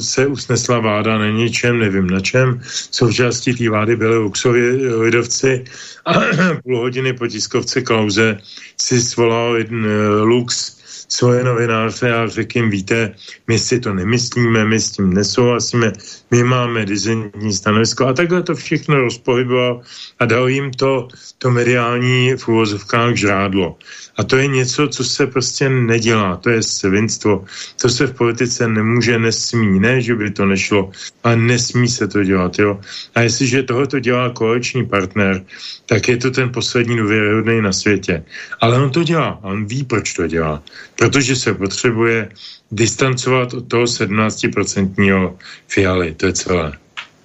se 0.00 0.26
usnesla 0.26 0.78
vláda 0.78 1.18
na 1.18 1.30
něčem, 1.30 1.78
nevím 1.78 2.06
na 2.06 2.20
čem. 2.20 2.60
Součástí 2.90 3.54
té 3.54 3.70
vlády 3.70 3.96
byly 3.96 4.16
Luxovi 4.16 4.70
lidovci 4.96 5.64
a 6.06 6.12
půl 6.64 6.78
hodiny 6.78 7.12
po 7.12 7.26
tiskovce 7.26 7.80
Klauze 7.80 8.38
si 8.80 9.00
svolal 9.00 9.56
jeden 9.56 9.86
Lux 10.22 10.79
svoje 11.10 11.44
novináře 11.44 12.14
a 12.14 12.28
řekl 12.28 12.58
jim, 12.58 12.70
víte, 12.70 13.14
my 13.48 13.58
si 13.58 13.80
to 13.80 13.94
nemyslíme, 13.94 14.64
my 14.64 14.80
s 14.80 14.90
tím 14.90 15.14
nesouhlasíme, 15.14 15.92
my 16.30 16.44
máme 16.44 16.86
dizentní 16.86 17.52
stanovisko 17.52 18.06
a 18.06 18.12
takhle 18.12 18.42
to 18.42 18.54
všechno 18.54 19.00
rozpohyboval 19.00 19.82
a 20.18 20.24
dal 20.24 20.48
jim 20.48 20.70
to, 20.70 21.08
to 21.38 21.50
mediální 21.50 22.34
v 22.36 22.48
úvozovkách 22.48 23.14
žrádlo. 23.14 23.76
A 24.16 24.24
to 24.24 24.36
je 24.36 24.46
něco, 24.46 24.88
co 24.88 25.04
se 25.04 25.26
prostě 25.26 25.68
nedělá, 25.68 26.36
to 26.36 26.50
je 26.50 26.62
svinstvo. 26.62 27.44
To 27.80 27.88
se 27.88 28.06
v 28.06 28.14
politice 28.14 28.68
nemůže, 28.68 29.18
nesmí, 29.18 29.80
ne, 29.80 30.00
že 30.00 30.14
by 30.14 30.30
to 30.30 30.46
nešlo, 30.46 30.90
ale 31.24 31.36
nesmí 31.36 31.88
se 31.88 32.08
to 32.08 32.24
dělat, 32.24 32.58
jo. 32.58 32.80
A 33.14 33.20
jestliže 33.20 33.62
tohle 33.62 33.86
to 33.86 33.98
dělá 34.00 34.30
koaliční 34.30 34.86
partner, 34.86 35.42
tak 35.86 36.08
je 36.08 36.16
to 36.16 36.30
ten 36.30 36.52
poslední 36.52 36.96
důvěryhodný 36.96 37.60
na 37.60 37.72
světě. 37.72 38.24
Ale 38.60 38.78
on 38.78 38.90
to 38.90 39.02
dělá, 39.02 39.38
on 39.42 39.66
ví, 39.66 39.84
proč 39.84 40.12
to 40.12 40.26
dělá. 40.26 40.62
Protože 41.00 41.36
se 41.36 41.54
potřebuje 41.54 42.28
distancovat 42.68 43.54
od 43.54 43.64
toho 43.68 43.84
17% 43.84 45.32
fialy, 45.68 46.14
to 46.14 46.26
je 46.26 46.32
celé. 46.32 46.68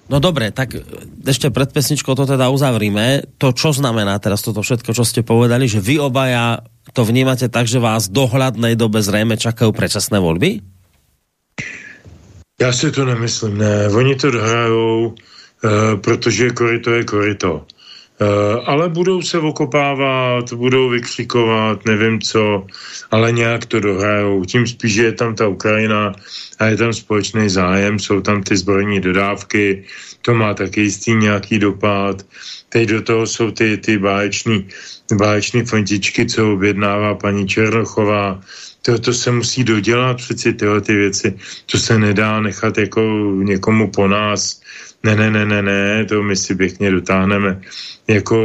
No 0.06 0.22
dobre, 0.22 0.54
tak 0.54 0.78
ešte 1.26 1.50
pred 1.50 1.66
pesničkou 1.66 2.14
to 2.14 2.30
teda 2.30 2.46
uzavrime. 2.46 3.26
To, 3.42 3.50
čo 3.50 3.74
znamená 3.74 4.16
teraz 4.22 4.38
toto 4.38 4.62
všetko, 4.62 4.94
čo 4.94 5.02
ste 5.02 5.26
povedali, 5.26 5.66
že 5.66 5.82
vy 5.82 5.98
obaja 5.98 6.62
to 6.94 7.02
vnímate 7.02 7.50
tak, 7.50 7.66
že 7.66 7.82
vás 7.82 8.06
v 8.06 8.14
dohľadnej 8.14 8.78
dobe 8.78 9.02
zrejme 9.02 9.34
čakajú 9.34 9.74
predčasné 9.74 10.22
voľby? 10.22 10.62
Já 12.56 12.72
si 12.72 12.88
to 12.90 13.04
nemyslím, 13.04 13.58
ne. 13.58 13.88
Oni 13.92 14.14
to 14.14 14.30
dohrajou, 14.30 15.12
uh, 15.12 16.00
protože 16.00 16.50
korito 16.50 16.90
je 16.90 17.04
korito. 17.04 17.66
Uh, 18.20 18.64
ale 18.64 18.88
budou 18.88 19.22
se 19.22 19.38
okopávat, 19.38 20.52
budou 20.52 20.88
vykřikovat, 20.88 21.84
nevím 21.84 22.20
co, 22.20 22.66
ale 23.10 23.32
nějak 23.32 23.66
to 23.66 23.80
dohrajou. 23.80 24.44
Tím 24.44 24.66
spíš, 24.66 24.92
že 24.94 25.02
je 25.04 25.12
tam 25.12 25.34
ta 25.34 25.48
Ukrajina 25.48 26.12
a 26.58 26.66
je 26.66 26.76
tam 26.76 26.92
společný 26.92 27.48
zájem, 27.48 27.98
jsou 27.98 28.20
tam 28.20 28.42
ty 28.42 28.56
zbrojní 28.56 29.00
dodávky, 29.00 29.84
to 30.22 30.34
má 30.34 30.54
taky 30.54 30.80
jistý 30.80 31.14
nějaký 31.14 31.58
dopad. 31.58 32.26
Teď 32.68 32.88
do 32.88 33.02
toho 33.02 33.26
jsou 33.26 33.50
ty, 33.50 33.76
ty 33.76 33.98
báječní, 33.98 34.68
báječní 35.14 35.62
fontičky, 35.62 36.26
co 36.26 36.52
objednává 36.52 37.14
paní 37.14 37.48
Černochová. 37.48 38.40
To, 38.82 38.98
to 38.98 39.12
se 39.14 39.30
musí 39.30 39.64
dodělat 39.64 40.16
přeci 40.16 40.52
tyhle 40.52 40.80
ty 40.80 40.94
věci. 40.94 41.34
To 41.66 41.78
se 41.78 41.98
nedá 41.98 42.40
nechat 42.40 42.78
jako 42.78 43.02
někomu 43.42 43.90
po 43.90 44.08
nás. 44.08 44.60
Ne, 45.02 45.16
ne, 45.16 45.30
ne, 45.30 45.46
ne, 45.46 45.62
ne, 45.62 46.04
to 46.04 46.22
my 46.22 46.36
si 46.36 46.54
pěkně 46.54 46.90
dotáhneme. 46.90 47.60
Jako 48.08 48.36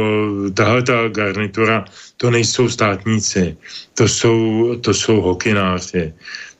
tahle 0.54 0.82
ta 0.82 1.08
garnitura, 1.08 1.84
to 2.16 2.30
nejsou 2.30 2.68
státníci, 2.68 3.56
to 3.94 4.08
jsou, 4.08 4.76
to 4.80 4.94
jsou 4.94 5.20
hokináři. 5.20 6.12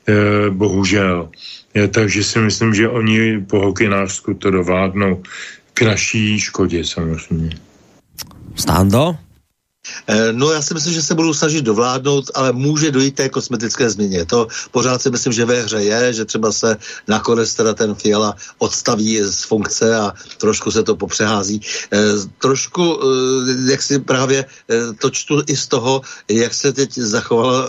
Eh, 0.07 0.49
bohužel. 0.49 1.29
Je, 1.73 1.87
takže 1.87 2.23
si 2.23 2.39
myslím, 2.39 2.73
že 2.73 2.89
oni 2.89 3.39
po 3.39 3.59
hokinářsku 3.59 4.33
to 4.33 4.51
dovládnou 4.51 5.23
k 5.73 5.81
naší 5.81 6.39
škodě 6.39 6.85
samozřejmě. 6.85 7.55
Stando? 8.55 9.15
Eh, 10.07 10.33
no 10.33 10.51
já 10.51 10.61
si 10.61 10.73
myslím, 10.73 10.93
že 10.93 11.01
se 11.01 11.15
budou 11.15 11.33
snažit 11.33 11.61
dovládnout, 11.61 12.31
ale 12.35 12.51
může 12.51 12.91
dojít 12.91 13.15
té 13.15 13.29
kosmetické 13.29 13.89
změně. 13.89 14.25
To 14.25 14.47
pořád 14.71 15.01
si 15.01 15.09
myslím, 15.09 15.33
že 15.33 15.45
ve 15.45 15.61
hře 15.61 15.83
je, 15.83 16.13
že 16.13 16.25
třeba 16.25 16.51
se 16.51 16.77
nakonec 17.07 17.53
teda 17.53 17.73
ten 17.73 17.95
Fiala 17.95 18.35
odstaví 18.57 19.19
z 19.23 19.43
funkce 19.43 19.95
a 19.95 20.13
trošku 20.37 20.71
se 20.71 20.83
to 20.83 20.95
popřehází. 20.95 21.61
E, 21.93 21.99
trošku, 22.39 22.99
e, 23.03 23.71
jak 23.71 23.81
si 23.81 23.99
právě 23.99 24.45
to 24.99 25.09
čtu 25.09 25.43
i 25.47 25.55
z 25.57 25.67
toho, 25.67 26.01
jak 26.29 26.53
se 26.53 26.73
teď 26.73 26.97
zachovala 26.97 27.67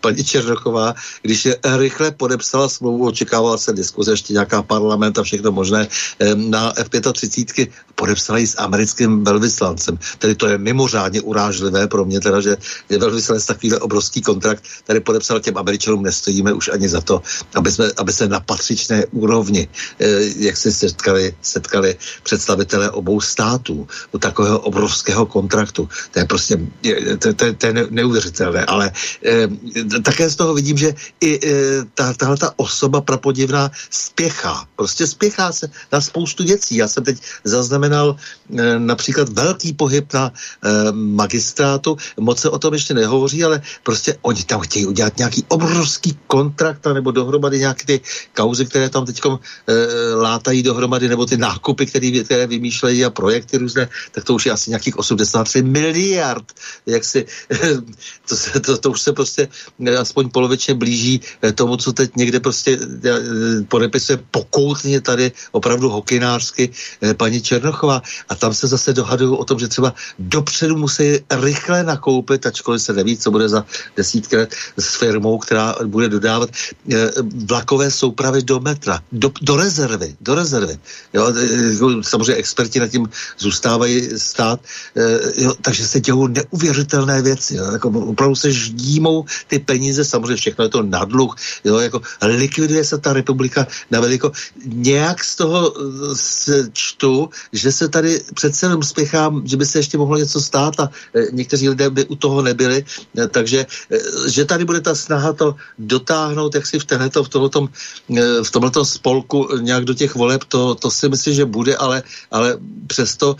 paní 0.00 0.24
Černochová, 0.24 0.94
když 1.22 1.44
je 1.44 1.56
rychle 1.76 2.10
podepsala 2.10 2.68
smlouvu, 2.68 3.06
očekávala 3.06 3.58
se 3.58 3.72
diskuze, 3.72 4.12
ještě 4.12 4.32
nějaká 4.32 4.62
parlament 4.62 5.18
a 5.18 5.22
všechno 5.22 5.52
možné 5.52 5.88
na 6.34 6.72
F-35, 6.76 7.68
podepsala 7.94 8.38
ji 8.38 8.46
s 8.46 8.58
americkým 8.58 9.24
velvyslancem. 9.24 9.98
Tedy 10.18 10.34
to 10.34 10.46
je 10.46 10.58
mimořádně 10.58 11.20
urážlivé 11.30 11.86
pro 11.86 12.04
mě, 12.04 12.20
teda, 12.20 12.40
že 12.40 12.56
je 12.90 12.98
velvyslanec 12.98 13.46
takovýhle 13.46 13.78
obrovský 13.78 14.20
kontrakt 14.22 14.64
tady 14.84 15.00
podepsal 15.00 15.40
těm 15.40 15.54
Američanům, 15.58 16.02
nestojíme 16.02 16.52
už 16.52 16.68
ani 16.74 16.88
za 16.88 17.00
to, 17.00 17.22
aby, 17.54 17.70
jsme, 17.70 17.90
aby 17.96 18.12
se 18.12 18.28
na 18.28 18.40
patřičné 18.40 19.06
úrovni, 19.14 19.68
eh, 19.98 20.06
jak 20.36 20.56
se 20.56 20.72
setkali, 20.72 21.34
setkali 21.42 21.96
představitelé 22.22 22.90
obou 22.90 23.20
států 23.20 23.86
u 24.12 24.18
takového 24.18 24.58
obrovského 24.58 25.26
kontraktu. 25.26 25.88
To 26.10 26.18
je 26.18 26.24
prostě 26.24 26.58
to, 27.18 27.34
to, 27.34 27.44
to 27.54 27.66
je 27.66 27.72
neuvěřitelné, 27.90 28.66
ale 28.66 28.90
eh, 29.22 29.48
také 30.02 30.26
z 30.30 30.36
toho 30.36 30.54
vidím, 30.54 30.76
že 30.76 30.94
i 31.20 31.30
eh, 31.38 31.86
ta, 31.94 32.12
tahle 32.14 32.36
ta 32.36 32.50
osoba 32.56 33.00
prapodivná 33.00 33.70
spěchá. 33.90 34.66
Prostě 34.76 35.06
spěchá 35.06 35.52
se 35.52 35.70
na 35.92 36.00
spoustu 36.00 36.42
věcí. 36.42 36.76
Já 36.76 36.88
jsem 36.88 37.04
teď 37.04 37.16
zaznamenal 37.44 38.16
například 38.78 39.28
velký 39.28 39.72
pohyb 39.72 40.12
na 40.12 40.32
eh, 40.32 40.92
magistrátu, 40.92 41.96
moc 42.20 42.40
se 42.40 42.48
o 42.50 42.58
tom 42.58 42.74
ještě 42.74 42.94
nehovoří, 42.94 43.44
ale 43.44 43.62
prostě 43.82 44.18
oni 44.22 44.44
tam 44.44 44.60
chtějí 44.60 44.86
udělat 44.86 45.18
nějaký 45.18 45.44
obrovský 45.48 46.18
kontrakt 46.26 46.86
nebo 46.86 47.10
dohromady 47.10 47.58
nějaké 47.58 47.86
ty 47.86 48.00
kauzy, 48.34 48.66
které 48.66 48.88
tam 48.88 49.06
teď 49.06 49.20
e, 49.20 49.34
látají 50.14 50.62
dohromady, 50.62 51.08
nebo 51.08 51.26
ty 51.26 51.36
nákupy, 51.36 51.86
který, 51.86 52.24
které 52.24 52.46
vymýšlejí 52.46 53.04
a 53.04 53.10
projekty 53.10 53.58
různé, 53.58 53.88
tak 54.12 54.24
to 54.24 54.34
už 54.34 54.46
je 54.46 54.52
asi 54.52 54.70
nějakých 54.70 54.98
83 54.98 55.62
miliard. 55.62 56.44
Jak 56.86 57.04
si, 57.04 57.26
to, 58.28 58.34
to, 58.52 58.60
to, 58.60 58.78
to 58.78 58.90
už 58.90 59.00
se 59.00 59.12
prostě 59.12 59.48
aspoň 59.98 60.30
polovičně 60.30 60.74
blíží 60.74 61.20
tomu, 61.54 61.76
co 61.76 61.92
teď 61.92 62.16
někde 62.16 62.40
prostě 62.40 62.78
podepisuje 63.68 64.18
pokoutně 64.30 65.00
tady 65.00 65.32
opravdu 65.52 65.88
hokinářsky 65.88 66.70
paní 67.16 67.42
Černochová. 67.42 68.02
A 68.28 68.34
tam 68.40 68.54
se 68.54 68.66
zase 68.66 68.92
dohadují 68.92 69.36
o 69.36 69.44
tom, 69.44 69.58
že 69.58 69.68
třeba 69.68 69.94
dopředu 70.18 70.76
musí 70.76 71.20
rychle 71.30 71.84
nakoupit, 71.84 72.46
ačkoliv 72.46 72.82
se 72.82 72.92
neví, 72.92 73.16
co 73.16 73.30
bude 73.30 73.48
za 73.48 73.64
desítky 73.96 74.36
let 74.36 74.54
s 74.78 74.96
firmou, 74.96 75.38
která 75.38 75.74
bude 75.84 76.08
dodávat 76.08 76.50
eh, 76.50 77.10
vlakové 77.44 77.90
soupravy 77.90 78.42
do 78.42 78.60
metra, 78.60 79.04
do, 79.12 79.28
do 79.42 79.56
rezervy, 79.56 80.16
do 80.20 80.34
rezervy. 80.34 80.78
Jo, 81.12 81.28
eh, 81.28 82.02
samozřejmě 82.02 82.34
experti 82.34 82.80
nad 82.80 82.88
tím 82.88 83.08
zůstávají 83.38 84.16
stát, 84.16 84.60
eh, 84.96 85.44
jo, 85.44 85.52
takže 85.60 85.86
se 85.86 86.00
dějou 86.00 86.26
neuvěřitelné 86.26 87.22
věci. 87.22 87.56
Jo, 87.60 87.64
jako 87.76 87.88
opravdu 87.88 88.34
se 88.34 88.52
ždímou 88.52 89.24
ty 89.46 89.58
peníze, 89.58 90.04
samozřejmě 90.04 90.36
všechno 90.36 90.64
je 90.64 90.68
to 90.68 90.82
nadluh, 90.82 91.36
jo, 91.64 91.78
jako 91.78 92.00
likviduje 92.22 92.84
se 92.84 92.98
ta 92.98 93.12
republika 93.12 93.66
na 93.90 94.00
veliko. 94.00 94.32
Nějak 94.64 95.24
z 95.24 95.36
toho 95.36 95.74
se 96.16 96.70
čtu, 96.72 97.28
že 97.52 97.72
se 97.72 97.88
tady 97.88 98.20
přece 98.34 98.66
jenom 98.66 98.82
spěchám, 98.82 99.42
že 99.44 99.56
by 99.56 99.66
se 99.66 99.78
ještě 99.78 99.98
mohlo 99.98 100.16
něco 100.16 100.40
stát 100.40 100.80
a 100.80 100.90
e, 101.14 101.26
někteří 101.32 101.68
lidé 101.68 101.90
by 101.90 102.06
u 102.06 102.16
toho 102.16 102.42
nebyli, 102.42 102.84
e, 103.18 103.28
takže 103.28 103.66
e, 103.90 103.98
že 104.30 104.44
tady 104.44 104.64
bude 104.64 104.80
ta 104.80 104.94
snaha 104.94 105.32
to 105.32 105.54
dotáhnout, 105.78 106.54
jak 106.54 106.66
si 106.66 106.78
v 106.78 106.84
tenhleto, 106.84 107.24
v 107.24 107.28
tomhletom, 107.28 107.68
v 108.42 108.50
tomhletom 108.50 108.84
spolku 108.84 109.48
nějak 109.60 109.84
do 109.84 109.94
těch 109.94 110.14
voleb, 110.14 110.44
to, 110.44 110.74
to 110.74 110.90
si 110.90 111.08
myslím, 111.08 111.34
že 111.34 111.44
bude, 111.44 111.76
ale, 111.76 112.02
ale 112.30 112.58
přesto 112.86 113.36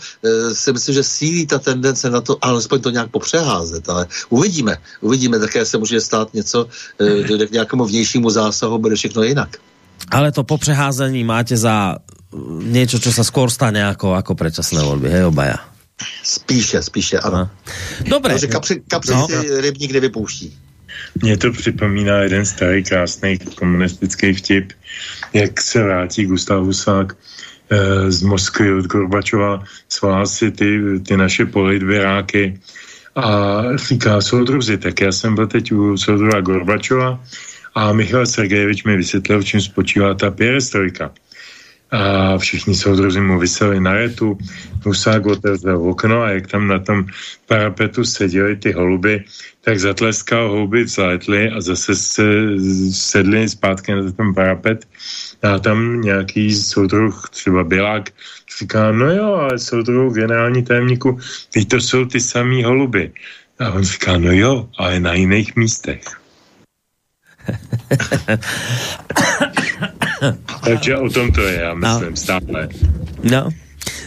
si 0.53 0.73
myslím, 0.73 0.95
že 0.95 1.03
sílí 1.03 1.47
ta 1.47 1.59
tendence 1.59 2.09
na 2.09 2.21
to, 2.21 2.37
alespoň 2.41 2.81
to 2.81 2.89
nějak 2.89 3.11
popřeházet, 3.11 3.89
ale 3.89 4.07
uvidíme, 4.29 4.77
uvidíme, 5.01 5.39
také 5.39 5.65
se 5.65 5.77
může 5.77 6.01
stát 6.01 6.33
něco, 6.33 6.67
dojde 7.27 7.47
k 7.47 7.51
nějakému 7.51 7.85
vnějšímu 7.85 8.29
zásahu, 8.29 8.77
bude 8.77 8.95
všechno 8.95 9.23
jinak. 9.23 9.57
Ale 10.11 10.31
to 10.31 10.43
popřeházení 10.43 11.23
máte 11.23 11.57
za 11.57 11.95
niečo, 12.63 12.99
čo 12.99 13.11
sa 13.11 13.23
skôr 13.27 13.51
stane 13.51 13.83
ako, 13.83 14.15
ako 14.15 14.35
predčasné 14.35 14.79
voľby, 14.79 15.07
hej, 15.11 15.23
obaja? 15.27 15.59
Spíše, 16.23 16.81
spíše, 16.81 17.19
ano. 17.19 17.49
Dobre. 18.07 18.33
Takže 18.33 18.47
kapři, 18.47 18.81
kapři 18.87 19.11
no. 19.11 19.27
si 19.27 19.61
rybník 19.61 19.91
nevypouští. 19.91 20.57
Mně 21.21 21.37
to 21.37 21.51
připomíná 21.51 22.17
jeden 22.17 22.45
starý 22.45 22.83
krásný 22.83 23.39
komunistický 23.55 24.33
vtip, 24.33 24.73
jak 25.33 25.61
se 25.61 25.83
vrátí 25.83 26.25
Gustav 26.25 26.63
Husák 26.63 27.15
eh, 27.69 28.11
z 28.11 28.21
Moskvy 28.21 28.73
od 28.73 28.85
Gorbačova, 28.85 29.63
svolá 29.89 30.25
si 30.25 30.51
ty, 30.51 30.99
ty 31.07 31.17
naše 31.17 31.45
politvěráky 31.45 32.59
a 33.15 33.61
říká 33.75 34.21
soudruzi, 34.21 34.77
tak 34.77 35.01
já 35.01 35.11
jsem 35.11 35.35
byl 35.35 35.47
teď 35.47 35.71
u 35.71 35.97
soudruha 35.97 36.41
Gorbačova 36.41 37.23
a 37.75 37.93
Michal 37.93 38.25
Sergejevič 38.25 38.83
mi 38.83 38.97
vysvětlil, 38.97 39.41
v 39.41 39.45
čem 39.45 39.61
spočívá 39.61 40.13
ta 40.13 40.31
perestrojka 40.31 41.11
a 41.91 42.37
všichni 42.37 42.75
soudruzi 42.75 43.21
mu 43.21 43.39
vyseli 43.39 43.79
na 43.79 43.93
retu, 43.93 44.37
Husák 44.85 45.25
otevřel 45.25 45.89
okno 45.89 46.21
a 46.21 46.29
jak 46.29 46.47
tam 46.47 46.67
na 46.67 46.79
tom 46.79 47.05
parapetu 47.47 48.05
seděli 48.05 48.55
ty 48.55 48.71
holuby, 48.71 49.23
tak 49.61 49.79
zatleskal, 49.79 50.49
holuby 50.49 50.83
vzletly 50.83 51.49
a 51.49 51.61
zase 51.61 51.95
se 51.95 52.23
sedli 52.91 53.49
zpátky 53.49 53.91
na 53.91 54.11
ten 54.11 54.33
parapet 54.33 54.87
a 55.43 55.59
tam 55.59 56.01
nějaký 56.01 56.55
soudruh, 56.55 57.29
třeba 57.29 57.63
Bělák, 57.63 58.09
říká, 58.59 58.91
no 58.91 59.11
jo, 59.11 59.33
ale 59.33 59.59
soudruh 59.59 60.13
generální 60.13 60.63
tajemníku, 60.63 61.19
teď 61.53 61.67
to 61.67 61.77
jsou 61.77 62.05
ty 62.05 62.19
samý 62.19 62.63
holuby. 62.63 63.11
A 63.59 63.71
on 63.71 63.83
říká, 63.83 64.17
no 64.17 64.31
jo, 64.31 64.69
ale 64.77 64.99
na 64.99 65.13
jiných 65.13 65.55
místech. 65.55 66.01
Takže 70.65 70.97
o 70.97 71.09
tom 71.09 71.31
to 71.31 71.41
je, 71.41 71.59
já 71.59 71.73
myslím, 71.73 72.09
no. 72.09 72.15
stále. 72.15 72.69
No. 73.23 73.49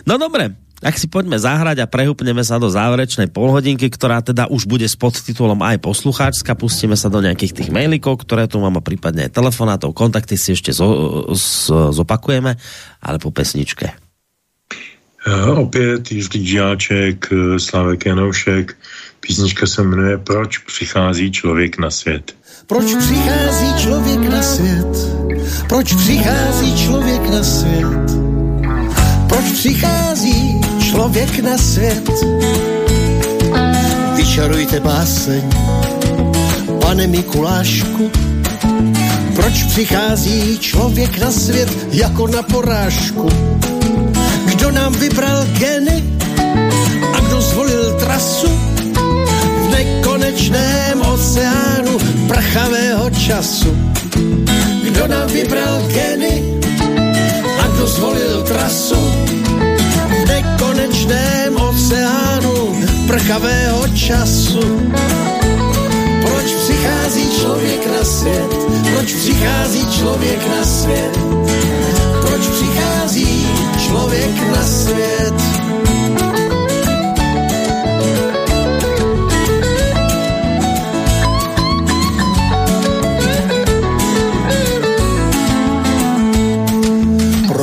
No 0.06 0.14
dobre, 0.18 0.54
tak 0.84 1.00
si 1.00 1.08
poďme 1.08 1.40
zahrať 1.40 1.80
a 1.80 1.88
prehupneme 1.88 2.44
sa 2.44 2.60
do 2.60 2.68
záverečnej 2.68 3.32
polhodinky, 3.32 3.88
ktorá 3.88 4.20
teda 4.20 4.52
už 4.52 4.68
bude 4.68 4.84
s 4.84 5.00
podtitulom 5.00 5.56
aj 5.64 5.80
poslucháčska. 5.80 6.52
Pustíme 6.52 6.92
sa 6.92 7.08
do 7.08 7.24
nejakých 7.24 7.56
tých 7.56 7.70
mailikov, 7.72 8.20
ktoré 8.20 8.44
tu 8.44 8.60
mám 8.60 8.76
a 8.76 8.84
prípadne 8.84 9.26
aj 9.26 9.32
telefonátov. 9.32 9.96
Kontakty 9.96 10.36
si 10.36 10.52
ešte 10.52 10.76
zo, 10.76 11.24
z, 11.32 11.72
zopakujeme, 11.88 12.60
ale 13.00 13.16
po 13.16 13.32
pesničke. 13.32 13.96
Uh, 15.24 15.64
opět 15.64 16.12
Jiří 16.12 16.46
Žáček, 16.46 17.32
Slavek 17.56 18.06
Janoušek. 18.06 18.76
Písnička 19.20 19.66
se 19.66 19.82
jmenuje 19.82 20.18
Proč 20.18 20.58
přichází 20.58 21.32
člověk 21.32 21.78
na 21.78 21.90
svět. 21.90 22.36
Proč 22.66 22.94
přichází 22.94 23.74
člověk 23.80 24.20
na 24.20 24.42
svět? 24.42 25.23
Proč 25.68 25.94
přichází 25.94 26.76
člověk 26.76 27.30
na 27.30 27.42
svět? 27.42 28.10
Proč 29.28 29.44
přichází 29.44 30.60
člověk 30.78 31.38
na 31.38 31.58
svět? 31.58 32.10
Vyčarujte 34.16 34.80
báseň, 34.80 35.42
pane 36.80 37.06
Mikulášku. 37.06 38.10
Proč 39.34 39.62
přichází 39.62 40.58
člověk 40.58 41.18
na 41.18 41.30
svět 41.30 41.86
jako 41.92 42.26
na 42.26 42.42
porážku? 42.42 43.28
Kdo 44.44 44.70
nám 44.70 44.92
vybral 44.92 45.44
geny 45.58 46.04
a 47.12 47.20
kdo 47.20 47.40
zvolil 47.40 47.96
trasu? 48.00 48.74
nekonečném 49.70 51.00
oceánu 51.02 51.98
prchavého 52.28 53.10
času. 53.10 53.93
Kdo 55.04 55.14
nám 55.14 55.28
vybral 55.28 55.82
geny 55.92 56.60
a 57.60 57.66
kdo 57.66 57.86
zvolil 57.86 58.42
trasu 58.42 58.96
v 60.08 60.28
nekonečném 60.28 61.56
oceánu 61.56 62.76
prchavého 63.06 63.88
času. 63.88 64.60
Proč 66.20 66.54
přichází 66.54 67.30
člověk 67.40 67.86
na 67.86 68.04
svět? 68.04 68.54
Proč 68.94 69.12
přichází 69.14 69.86
člověk 69.98 70.48
na 70.48 70.64
svět? 70.64 71.18
Proč 72.20 72.46
přichází 72.46 73.46
člověk 73.78 74.56
na 74.56 74.62
svět? 74.62 75.34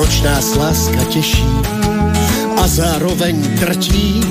Proč 0.02 0.22
nás 0.22 0.56
láska 0.56 1.04
těší 1.04 1.46
a 2.58 2.68
zároveň 2.68 3.58
trtí 3.60 4.22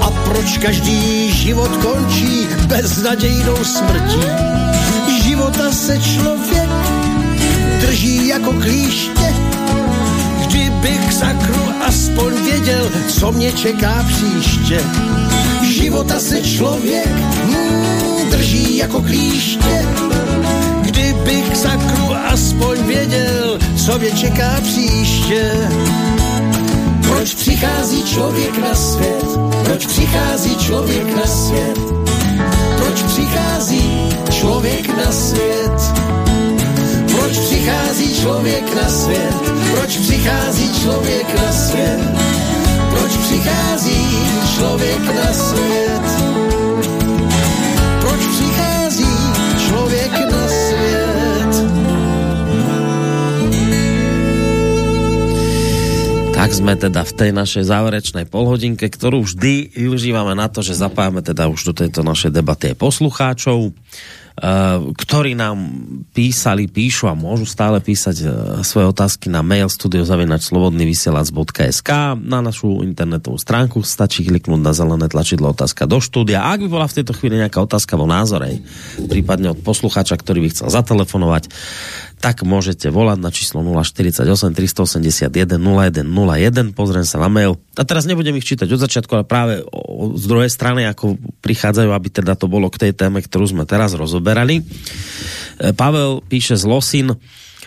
a 0.00 0.10
proč 0.10 0.58
každý 0.58 1.30
život 1.30 1.70
končí 1.76 2.46
beznadějnou 2.66 3.56
smrtí. 3.64 4.26
Života 5.22 5.72
se 5.72 5.98
člověk 5.98 6.68
drží 7.80 8.28
jako 8.28 8.52
klíště, 8.52 9.34
kdybych 10.46 11.12
sakru 11.12 11.62
aspoň 11.86 12.44
věděl, 12.44 12.90
co 13.08 13.32
mě 13.32 13.52
čeká 13.52 14.06
příště. 14.08 14.80
Života 15.62 16.20
se 16.20 16.42
člověk 16.42 17.08
hmm, 17.08 18.30
drží 18.30 18.76
jako 18.76 19.00
klíště, 19.00 19.86
kdybych 21.02 21.56
sakru 21.56 22.14
aspoň 22.32 22.82
věděl, 22.86 23.58
co 23.86 23.98
mě 23.98 24.10
čeká 24.10 24.60
příště. 24.62 25.52
Proč 27.08 27.34
přichází 27.34 28.04
člověk 28.04 28.58
na 28.58 28.74
svět? 28.74 29.26
Proč 29.64 29.86
přichází 29.86 30.56
člověk 30.56 31.16
na 31.16 31.26
svět? 31.26 31.78
Proč 32.76 33.02
přichází 33.02 34.08
člověk 34.30 34.96
na 34.96 35.12
svět? 35.12 35.92
Proč 37.06 37.38
přichází 37.38 38.20
člověk 38.20 38.74
na 38.82 38.88
svět? 38.88 39.34
Proč 39.74 39.96
přichází 39.96 40.82
člověk 40.82 41.42
na 41.42 41.52
svět? 41.52 42.00
Proč 42.90 43.16
přichází 43.16 44.06
člověk 44.56 45.00
na 45.14 45.32
svět? 45.32 46.51
Tak 56.42 56.58
sme 56.58 56.74
teda 56.74 57.06
v 57.06 57.14
tej 57.14 57.30
našej 57.30 57.70
záverečnej 57.70 58.26
polhodinke, 58.26 58.90
ktorú 58.90 59.22
vždy 59.22 59.78
využívame 59.78 60.34
na 60.34 60.50
to, 60.50 60.58
že 60.58 60.74
zapájame 60.74 61.22
teda 61.22 61.46
už 61.46 61.70
do 61.70 61.86
tejto 61.86 62.02
našej 62.02 62.34
debaty 62.34 62.74
aj 62.74 62.82
poslucháčov. 62.82 63.70
Eh, 64.32 64.78
ktorí 64.96 65.36
nám 65.36 65.60
písali, 66.16 66.64
píšu 66.64 67.04
a 67.04 67.12
môžu 67.12 67.44
stále 67.44 67.84
písať 67.84 68.16
eh, 68.24 68.32
svoje 68.64 68.88
otázky 68.88 69.28
na 69.28 69.44
mail 69.44 69.68
studiozavinačslobodnyvysielac.sk 69.68 71.90
na 72.16 72.40
našu 72.40 72.80
internetovú 72.80 73.36
stránku 73.36 73.84
stačí 73.84 74.24
kliknúť 74.24 74.64
na 74.64 74.72
zelené 74.72 75.12
tlačidlo 75.12 75.52
otázka 75.52 75.84
do 75.84 76.00
štúdia. 76.00 76.48
A 76.48 76.56
ak 76.56 76.64
by 76.64 76.68
bola 76.72 76.88
v 76.88 77.04
tejto 77.04 77.12
chvíli 77.12 77.44
nejaká 77.44 77.60
otázka 77.60 78.00
vo 78.00 78.08
názore, 78.08 78.64
prípadne 79.04 79.52
od 79.52 79.60
poslucháča, 79.60 80.16
ktorý 80.16 80.48
by 80.48 80.56
chcel 80.56 80.72
zatelefonovať, 80.72 81.52
tak 82.22 82.46
môžete 82.46 82.86
volať 82.86 83.18
na 83.18 83.34
číslo 83.34 83.66
048 83.66 84.22
381 84.54 85.26
0101, 85.58 86.70
pozriem 86.70 87.02
sa 87.02 87.18
na 87.18 87.26
mail. 87.26 87.58
A 87.74 87.82
teraz 87.82 88.06
nebudem 88.06 88.38
ich 88.38 88.46
čítať 88.46 88.70
od 88.70 88.78
začiatku, 88.78 89.10
ale 89.10 89.24
práve 89.26 89.66
z 90.14 90.24
druhej 90.30 90.46
strany, 90.46 90.86
ako 90.86 91.18
prichádzajú, 91.42 91.90
aby 91.90 92.08
teda 92.14 92.38
to 92.38 92.46
bolo 92.46 92.70
k 92.70 92.86
tej 92.88 92.92
téme, 92.94 93.18
ktorú 93.18 93.50
sme 93.50 93.64
teraz 93.66 93.98
rozoberali. 93.98 94.62
E, 94.62 95.74
Pavel 95.74 96.22
píše 96.22 96.54
z 96.54 96.62
Losin, 96.62 97.10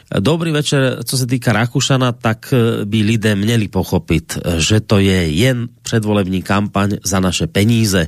Dobrý 0.06 0.53
večer, 0.53 1.02
co 1.02 1.18
se 1.18 1.26
týka 1.26 1.49
Rakušana, 1.49 2.11
tak 2.11 2.53
e, 2.53 2.86
by 2.86 2.99
lidé 3.02 3.36
měli 3.36 3.68
pochopit, 3.68 4.38
e, 4.38 4.61
že 4.61 4.80
to 4.80 5.02
je 5.02 5.34
jen 5.34 5.68
předvolební 5.82 6.45
kampaň 6.45 7.02
za 7.02 7.19
naše 7.19 7.49
peníze 7.49 8.07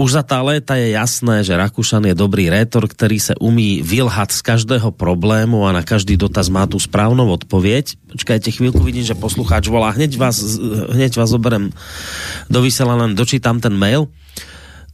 už 0.00 0.16
za 0.16 0.24
tá 0.24 0.40
léta 0.40 0.80
je 0.80 0.96
jasné, 0.96 1.44
že 1.44 1.52
Rakušan 1.52 2.08
je 2.08 2.16
dobrý 2.16 2.48
rétor, 2.48 2.88
ktorý 2.88 3.20
se 3.20 3.36
umí 3.36 3.84
vylhat 3.84 4.32
z 4.32 4.40
každého 4.40 4.96
problému 4.96 5.68
a 5.68 5.76
na 5.76 5.84
každý 5.84 6.16
dotaz 6.16 6.48
má 6.48 6.64
tu 6.64 6.80
správnou 6.80 7.28
odpověď. 7.28 8.00
Počkajte 8.08 8.48
chvíľku, 8.48 8.80
vidím, 8.80 9.04
že 9.04 9.12
poslucháč 9.12 9.68
volá. 9.68 9.92
Hneď 9.92 10.16
vás, 10.16 10.40
hneď 10.96 11.20
vás 11.20 11.36
oberem 11.36 11.68
do 12.48 12.64
vysela, 12.64 12.96
len 12.96 13.12
dočítam 13.12 13.60
ten 13.60 13.76
mail. 13.76 14.08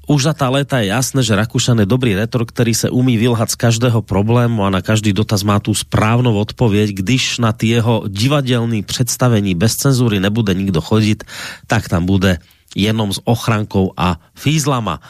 Už 0.07 0.31
za 0.31 0.39
tá 0.39 0.47
léta 0.47 0.79
je 0.79 0.95
jasné, 0.95 1.19
že 1.27 1.35
Rakušan 1.35 1.83
je 1.83 1.89
dobrý 1.91 2.15
retor, 2.15 2.47
ktorý 2.47 2.73
se 2.79 2.87
umí 2.87 3.19
vylhat 3.19 3.51
z 3.51 3.59
každého 3.59 4.07
problému 4.07 4.63
a 4.63 4.71
na 4.71 4.79
každý 4.79 5.11
dotaz 5.11 5.43
má 5.43 5.59
tu 5.59 5.75
správnou 5.75 6.39
odpověď. 6.39 7.03
Když 7.03 7.43
na 7.43 7.51
ty 7.51 7.75
jeho 7.75 8.07
divadelný 8.07 8.87
představení 8.87 9.59
bez 9.59 9.75
cenzury 9.83 10.23
nebude 10.23 10.55
nikdo 10.55 10.79
chodit, 10.79 11.27
tak 11.67 11.91
tam 11.91 12.07
bude 12.07 12.39
jenom 12.79 13.11
s 13.11 13.19
ochrankou 13.27 13.99
a 13.99 14.23
fízlama. 14.39 15.03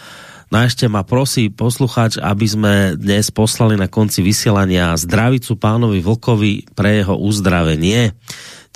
No 0.48 0.62
a 0.62 0.70
ešte 0.70 0.86
ma 0.86 1.02
prosí 1.02 1.50
poslucháč, 1.50 2.22
aby 2.22 2.46
sme 2.46 2.72
dnes 2.94 3.34
poslali 3.34 3.74
na 3.74 3.90
konci 3.90 4.22
vysielania 4.22 4.94
zdravicu 4.94 5.58
pánovi 5.58 5.98
Vlkovi 6.00 6.70
pre 6.72 7.02
jeho 7.02 7.18
uzdravenie. 7.18 8.14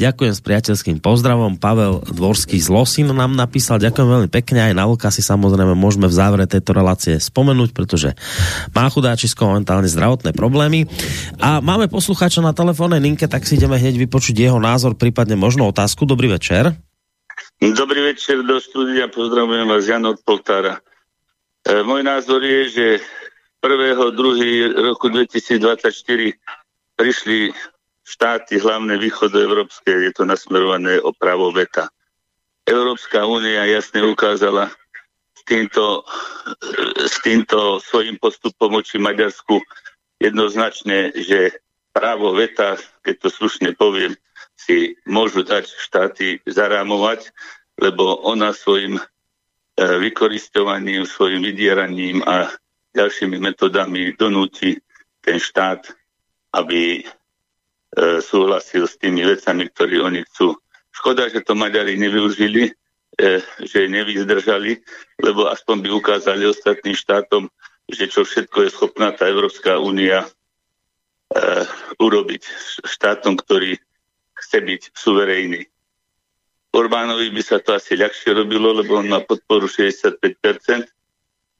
Ďakujem 0.00 0.32
s 0.32 0.40
priateľským 0.40 0.96
pozdravom. 1.04 1.60
Pavel 1.60 2.00
Dvorský 2.08 2.56
z 2.56 2.72
Losin 2.72 3.12
nám 3.12 3.36
napísal. 3.36 3.76
Ďakujem 3.76 4.08
veľmi 4.08 4.30
pekne. 4.32 4.64
Aj 4.64 4.72
na 4.72 4.88
Vlka 4.88 5.12
si 5.12 5.20
samozrejme 5.20 5.76
môžeme 5.76 6.08
v 6.08 6.16
závere 6.16 6.48
tejto 6.48 6.72
relácie 6.72 7.20
spomenúť, 7.20 7.76
pretože 7.76 8.16
má 8.72 8.88
chudáčisko 8.88 9.44
momentálne 9.44 9.92
zdravotné 9.92 10.32
problémy. 10.32 10.88
A 11.36 11.60
máme 11.60 11.92
poslucháča 11.92 12.40
na 12.40 12.56
telefónnej 12.56 13.04
linke, 13.04 13.28
tak 13.28 13.44
si 13.44 13.60
ideme 13.60 13.76
hneď 13.76 14.00
vypočuť 14.08 14.40
jeho 14.40 14.56
názor, 14.56 14.96
prípadne 14.96 15.36
možno 15.36 15.68
otázku. 15.68 16.08
Dobrý 16.08 16.32
večer. 16.32 16.72
Dobrý 17.60 18.00
večer 18.00 18.40
do 18.40 18.56
studia, 18.56 19.04
pozdravujem 19.12 19.68
vás 19.68 19.84
Jan 19.84 20.08
od 20.08 20.16
Poltára. 20.24 20.80
E, 21.60 21.84
môj 21.84 22.00
názor 22.00 22.40
je, 22.40 22.72
že 22.72 22.86
1. 23.60 24.16
2. 24.16 24.16
roku 24.80 25.12
2024 25.12 25.92
prišli 26.96 27.52
štáty 28.10 28.58
hlavné 28.58 28.98
východoevropské, 28.98 30.10
je 30.10 30.12
to 30.18 30.26
nasmerované 30.26 30.98
o 30.98 31.14
právo 31.14 31.54
veta. 31.54 31.86
Európska 32.66 33.22
únia 33.22 33.70
jasne 33.70 34.02
ukázala 34.02 34.74
s 35.38 35.42
týmto, 35.46 36.02
s 36.98 37.16
týmto 37.22 37.78
svojím 37.78 38.18
postupom 38.18 38.74
oči 38.74 38.98
Maďarsku 38.98 39.62
jednoznačne, 40.18 41.14
že 41.14 41.54
právo 41.94 42.34
veta, 42.34 42.74
keď 43.06 43.14
to 43.22 43.28
slušne 43.30 43.70
poviem, 43.78 44.18
si 44.58 44.98
môžu 45.08 45.46
dať 45.46 45.70
štáty 45.70 46.42
zarámovať, 46.44 47.32
lebo 47.80 48.20
ona 48.28 48.52
svojim 48.52 49.00
e, 49.00 49.02
vykoristovaním, 49.78 51.08
svojim 51.08 51.40
vydieraním 51.40 52.20
a 52.28 52.52
ďalšími 52.92 53.40
metodami 53.40 54.12
donúti 54.20 54.76
ten 55.24 55.40
štát, 55.40 55.88
aby 56.52 57.08
súhlasil 58.22 58.86
s 58.86 58.94
tými 59.00 59.26
vecami, 59.26 59.66
ktoré 59.70 59.98
oni 59.98 60.22
chcú. 60.30 60.54
Škoda, 60.94 61.26
že 61.26 61.42
to 61.42 61.58
Maďari 61.58 61.98
nevyužili, 61.98 62.70
e, 63.18 63.42
že 63.66 63.90
nevyzdržali, 63.90 64.78
lebo 65.22 65.50
aspoň 65.50 65.76
by 65.82 65.88
ukázali 65.90 66.46
ostatným 66.46 66.94
štátom, 66.94 67.50
že 67.90 68.06
čo 68.06 68.22
všetko 68.22 68.66
je 68.66 68.70
schopná 68.70 69.10
tá 69.10 69.26
Európska 69.26 69.82
únia 69.82 70.22
urobiť 72.00 72.42
štátom, 72.82 73.38
ktorý 73.38 73.78
chce 74.34 74.58
byť 74.58 74.82
suverejný. 74.96 75.62
Orbánovi 76.70 77.30
by 77.34 77.42
sa 77.42 77.58
to 77.58 77.74
asi 77.74 77.98
ľahšie 77.98 78.34
robilo, 78.34 78.74
lebo 78.74 78.98
on 78.98 79.10
má 79.10 79.22
podporu 79.22 79.66
65%. 79.66 80.22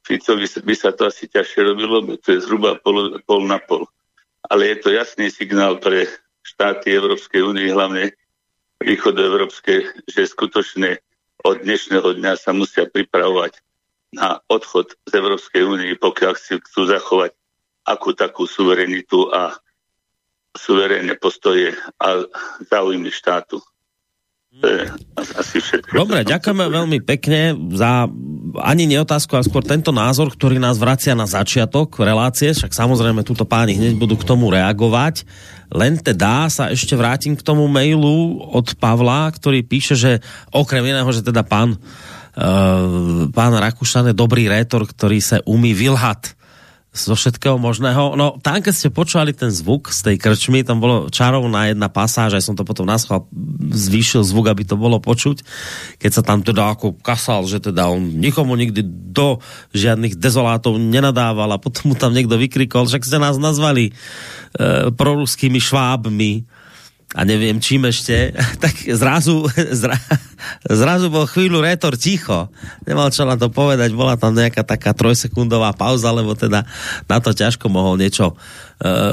Ficovi 0.01 0.47
by 0.47 0.75
sa 0.75 0.91
to 0.95 1.07
asi 1.07 1.27
ťažšie 1.27 1.61
robilo, 1.67 2.03
lebo 2.03 2.15
to 2.19 2.35
je 2.35 2.43
zhruba 2.43 2.79
pol, 2.79 3.19
pol 3.23 3.43
na 3.43 3.59
pol. 3.59 3.85
Ale 4.49 4.71
je 4.71 4.77
to 4.81 4.89
jasný 4.91 5.29
signál 5.29 5.77
pre 5.77 6.09
štáty 6.61 6.93
Európskej 6.93 7.41
únie, 7.41 7.73
hlavne 7.73 8.13
východoevropské, 8.85 10.05
že 10.05 10.29
skutočne 10.29 11.01
od 11.41 11.65
dnešného 11.65 12.21
dňa 12.21 12.37
sa 12.37 12.53
musia 12.53 12.85
pripravovať 12.85 13.57
na 14.13 14.37
odchod 14.45 14.93
z 15.09 15.11
Európskej 15.17 15.65
únie, 15.65 15.97
pokiaľ 15.97 16.37
si 16.37 16.61
chcú 16.61 16.85
zachovať 16.85 17.33
akú 17.89 18.13
takú 18.13 18.45
suverenitu 18.45 19.33
a 19.33 19.57
suverénne 20.53 21.17
postoje 21.17 21.73
a 21.97 22.29
záujmy 22.69 23.09
štátu. 23.09 23.57
Asi 25.15 25.63
všetko. 25.63 25.95
Dobre, 25.95 26.27
ďakujeme 26.27 26.65
veľmi 26.67 26.99
pekne 27.07 27.55
za 27.71 28.11
ani 28.59 28.83
neotázku, 28.83 29.31
ale 29.31 29.47
skôr 29.47 29.63
tento 29.63 29.95
názor, 29.95 30.27
ktorý 30.27 30.59
nás 30.59 30.75
vracia 30.75 31.15
na 31.15 31.23
začiatok 31.23 32.03
relácie, 32.03 32.51
však 32.51 32.75
samozrejme 32.75 33.23
túto 33.23 33.47
páni 33.47 33.79
hneď 33.79 33.95
budú 33.95 34.19
k 34.19 34.27
tomu 34.27 34.51
reagovať. 34.51 35.23
Len 35.71 35.95
teda 36.03 36.51
sa 36.51 36.67
ešte 36.67 36.99
vrátim 36.99 37.39
k 37.39 37.45
tomu 37.47 37.63
mailu 37.71 38.43
od 38.51 38.75
Pavla, 38.75 39.31
ktorý 39.31 39.63
píše, 39.63 39.95
že 39.95 40.11
okrem 40.51 40.83
iného, 40.83 41.07
že 41.15 41.23
teda 41.23 41.47
pán, 41.47 41.79
uh, 41.79 43.31
pán 43.31 43.53
Rakušan 43.55 44.11
je 44.11 44.15
dobrý 44.19 44.51
rétor, 44.51 44.83
ktorý 44.83 45.23
sa 45.23 45.39
umí 45.47 45.71
vylhat 45.71 46.35
zo 46.91 47.15
všetkého 47.15 47.55
možného. 47.55 48.19
No 48.19 48.35
tam, 48.43 48.59
keď 48.59 48.73
ste 48.75 48.89
počúvali 48.91 49.31
ten 49.31 49.47
zvuk 49.47 49.95
z 49.95 50.11
tej 50.11 50.15
krčmy, 50.19 50.67
tam 50.67 50.83
bolo 50.83 51.07
čarovná 51.07 51.71
jedna 51.71 51.87
pasáž, 51.87 52.35
aj 52.35 52.43
som 52.43 52.55
to 52.59 52.67
potom 52.67 52.83
naschval 52.83 53.31
zvýšil 53.71 54.27
zvuk, 54.27 54.51
aby 54.51 54.67
to 54.67 54.75
bolo 54.75 54.99
počuť, 54.99 55.39
keď 56.03 56.11
sa 56.11 56.19
tam 56.19 56.43
teda 56.43 56.75
ako 56.75 56.99
kasal, 56.99 57.47
že 57.47 57.63
teda 57.63 57.87
on 57.87 58.19
nikomu 58.19 58.59
nikdy 58.59 58.83
do 59.15 59.39
žiadnych 59.71 60.19
dezolátov 60.19 60.75
nenadával 60.75 61.55
a 61.55 61.61
potom 61.63 61.91
mu 61.91 61.95
tam 61.95 62.11
niekto 62.11 62.35
vykrikol, 62.35 62.83
však 62.83 63.07
ste 63.07 63.23
nás 63.23 63.39
nazvali 63.39 63.91
e, 63.91 63.91
proruskými 64.91 65.63
švábmi 65.63 66.60
a 67.11 67.27
neviem 67.27 67.59
čím 67.59 67.87
ešte, 67.87 68.31
tak 68.63 68.75
zrazu, 68.87 69.47
zra, 69.81 69.99
zrazu 70.63 71.11
bol 71.11 71.27
chvíľu 71.27 71.59
rétor 71.59 71.99
ticho. 71.99 72.47
Nemal 72.87 73.11
čo 73.11 73.27
na 73.27 73.35
to 73.35 73.51
povedať, 73.51 73.91
bola 73.91 74.15
tam 74.15 74.31
nejaká 74.35 74.63
taká 74.63 74.95
trojsekundová 74.95 75.75
pauza, 75.75 76.09
lebo 76.15 76.33
teda 76.33 76.63
na 77.05 77.17
to 77.19 77.35
ťažko 77.35 77.67
mohol 77.67 77.99
niečo 77.99 78.31
uh, 78.31 78.70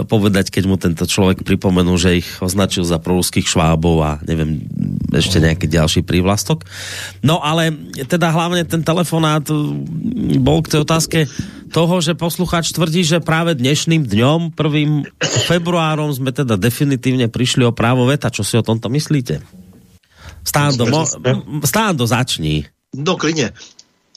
povedať, 0.09 0.49
keď 0.49 0.65
mu 0.65 0.81
tento 0.81 1.05
človek 1.05 1.45
pripomenul, 1.45 2.01
že 2.01 2.25
ich 2.25 2.29
označil 2.41 2.89
za 2.89 2.97
proruských 2.97 3.45
švábov 3.45 3.97
a 4.01 4.13
neviem, 4.25 4.65
ešte 5.13 5.45
nejaký 5.45 5.69
ďalší 5.69 6.01
prívlastok. 6.09 6.65
No 7.21 7.45
ale 7.45 7.77
teda 8.09 8.33
hlavne 8.33 8.65
ten 8.65 8.81
telefonát 8.81 9.45
bol 10.41 10.65
k 10.65 10.73
tej 10.73 10.81
otázke, 10.89 11.19
toho, 11.69 12.01
že 12.01 12.17
posluchač 12.17 12.73
tvrdí, 12.73 13.05
že 13.05 13.21
práve 13.21 13.53
dnešným 13.53 14.09
dňom, 14.09 14.57
prvým 14.57 15.05
februárom 15.21 16.09
sme 16.17 16.33
teda 16.33 16.57
definitívne 16.57 17.29
prišli 17.29 17.61
o 17.69 17.77
právo 17.77 18.09
veta. 18.09 18.33
Čo 18.33 18.41
si 18.41 18.57
o 18.57 18.65
tomto 18.65 18.89
myslíte? 18.89 19.45
Stándo, 20.49 20.89
mo, 20.89 21.05
stándo 21.69 22.09
začni. 22.09 22.65
No 22.97 23.21
klidně. 23.21 23.53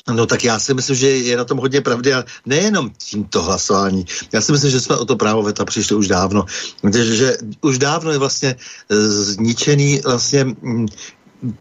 No 0.10 0.26
tak 0.26 0.44
já 0.44 0.60
si 0.60 0.74
myslím, 0.74 0.96
že 0.96 1.10
je 1.10 1.38
na 1.38 1.46
tom 1.46 1.58
hodně 1.58 1.82
pravdy 1.82 2.14
a 2.14 2.26
nejenom 2.46 2.90
tímto 2.98 3.44
hlasování. 3.44 4.06
Já 4.32 4.42
si 4.42 4.52
myslím, 4.52 4.72
že 4.72 4.82
jsme 4.82 4.98
o 4.98 5.06
to 5.06 5.16
právo 5.16 5.44
veta 5.44 5.66
přišli 5.66 5.96
už 5.96 6.08
dávno. 6.08 6.46
Že, 6.94 7.16
že 7.16 7.38
už 7.62 7.78
dávno 7.78 8.12
je 8.12 8.18
vlastně 8.18 8.50
e, 8.90 8.96
zničený 9.08 10.02
vlastně 10.06 10.46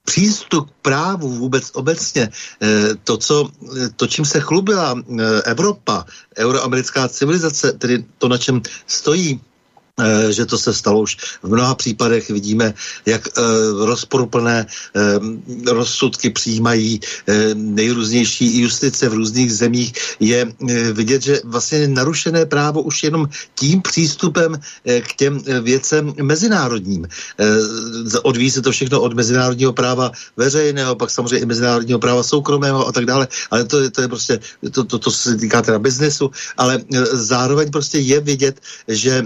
přístup 0.05 0.71
k 0.71 0.75
právu 0.83 1.29
vůbec 1.29 1.71
obecně, 1.75 2.29
eh, 2.63 2.95
to, 3.05 3.17
co, 3.17 3.51
to 3.97 4.07
čím 4.07 4.25
se 4.25 4.41
chlubila 4.41 4.95
eh, 4.95 5.43
Evropa, 5.45 6.05
euroamerická 6.39 7.09
civilizace, 7.09 7.73
tedy 7.73 8.05
to, 8.19 8.29
na 8.29 8.39
čem 8.39 8.63
stojí 8.87 9.41
Eh, 9.41 9.50
že 10.31 10.47
to 10.47 10.59
se 10.59 10.75
stalo 10.75 11.01
už 11.01 11.17
v 11.43 11.49
mnoha 11.49 11.75
případech. 11.75 12.31
Vidíme, 12.31 12.75
jak 13.07 13.27
e, 13.27 13.31
rozporuplné 13.85 14.67
e, 14.67 15.73
rozsudky 15.73 16.31
přijímají 16.31 17.01
nejrůznější 17.55 18.61
justice 18.61 19.09
v 19.09 19.15
různých 19.15 19.53
zemích. 19.53 19.93
Je 20.21 20.53
vidět, 20.93 21.23
že 21.23 21.41
vlastně 21.45 21.89
narušené 21.89 22.47
právo 22.47 22.83
už 22.83 23.03
jenom 23.03 23.29
tím 23.55 23.83
přístupem 23.83 24.61
k 25.01 25.17
těm 25.17 25.43
věcem 25.61 26.15
mezinárodním. 26.23 27.09
Odvíjí 28.23 28.51
se 28.51 28.63
to 28.63 28.73
všechno 28.73 29.01
od 29.01 29.15
mezinárodního 29.15 29.73
práva 29.73 30.13
veřejného, 30.37 30.97
pak 30.97 31.11
samozřejmě 31.11 31.39
i 31.39 31.47
mezinárodního 31.47 31.99
práva 31.99 32.23
soukromého 32.23 32.89
a 32.89 32.93
tak 32.93 33.05
dále, 33.07 33.29
ale 33.51 33.65
to 33.65 33.81
je, 33.81 33.91
to 33.91 34.03
je 34.03 34.09
prostě, 34.09 34.41
to, 34.71 34.85
to, 34.85 34.99
to 34.99 35.11
se 35.11 35.37
týká 35.37 35.63
teda 35.63 35.79
biznesu, 35.79 36.31
ale 36.57 36.81
zároveň 37.13 37.71
prostě 37.71 37.99
je 37.99 38.21
vidět, 38.21 38.61
že 38.89 39.25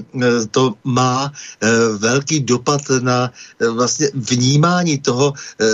to 0.54 0.78
má 0.84 1.26
e, 1.26 1.66
velký 1.98 2.40
dopad 2.40 2.82
na 3.02 3.26
e, 3.26 3.68
vlastně 3.68 4.10
vnímání 4.14 4.98
toho 4.98 5.34
e, 5.34 5.66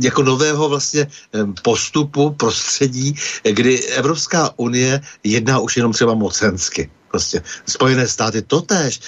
jako 0.00 0.22
nového 0.22 0.68
vlastně 0.68 1.06
postupu 1.62 2.30
prostředí, 2.30 3.14
kdy 3.44 3.84
Evropská 4.00 4.50
unie 4.56 5.00
jedná 5.24 5.58
už 5.58 5.76
jenom 5.76 5.92
třeba 5.92 6.14
mocensky 6.14 6.90
prostě 7.10 7.42
Spojené 7.66 8.08
státy 8.08 8.42
totéž. 8.42 9.00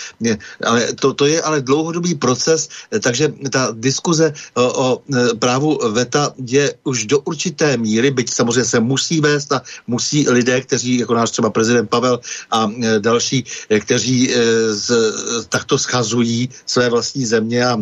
Ale 0.64 0.92
to, 0.92 1.14
to 1.14 1.26
je 1.26 1.42
ale 1.42 1.60
dlouhodobý 1.60 2.14
proces, 2.14 2.68
takže 3.02 3.32
ta 3.50 3.68
diskuze 3.72 4.32
o, 4.54 4.62
o 4.62 5.02
e, 5.14 5.34
právu 5.34 5.78
VETA 5.92 6.32
je 6.46 6.74
už 6.84 7.06
do 7.06 7.18
určité 7.20 7.76
míry, 7.76 8.10
byť 8.10 8.34
samozřejmě 8.34 8.64
se 8.64 8.80
musí 8.80 9.20
vést 9.20 9.52
a 9.52 9.62
musí 9.86 10.28
lidé, 10.28 10.60
kteří, 10.60 10.98
jako 10.98 11.14
náš 11.14 11.30
třeba 11.30 11.50
prezident 11.50 11.90
Pavel 11.90 12.20
a 12.50 12.70
e, 12.70 13.00
další, 13.00 13.44
e, 13.70 13.80
kteří 13.80 14.34
z, 14.70 14.90
takto 15.48 15.78
schazují 15.78 16.48
své 16.66 16.88
vlastní 16.88 17.26
země 17.26 17.66
a 17.66 17.78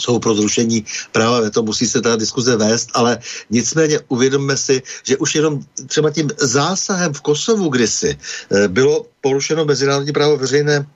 jsou 0.00 0.18
pro 0.18 0.34
zrušení 0.34 0.84
práva 1.12 1.50
to 1.50 1.62
musí 1.62 1.86
se 1.86 2.02
ta 2.02 2.16
diskuze 2.16 2.56
vést, 2.56 2.90
ale 2.94 3.18
nicméně 3.50 4.00
uvědomme 4.08 4.56
si, 4.56 4.82
že 5.02 5.16
už 5.16 5.34
jenom 5.34 5.64
třeba 5.86 6.10
tím 6.10 6.30
zásahem 6.38 7.12
v 7.12 7.20
Kosovu 7.20 7.68
kdysi 7.68 8.18
eh, 8.18 8.68
bylo 8.68 9.06
porušeno 9.20 9.64
mezinárodní 9.64 10.12
právo 10.12 10.36
veřejné 10.36 10.86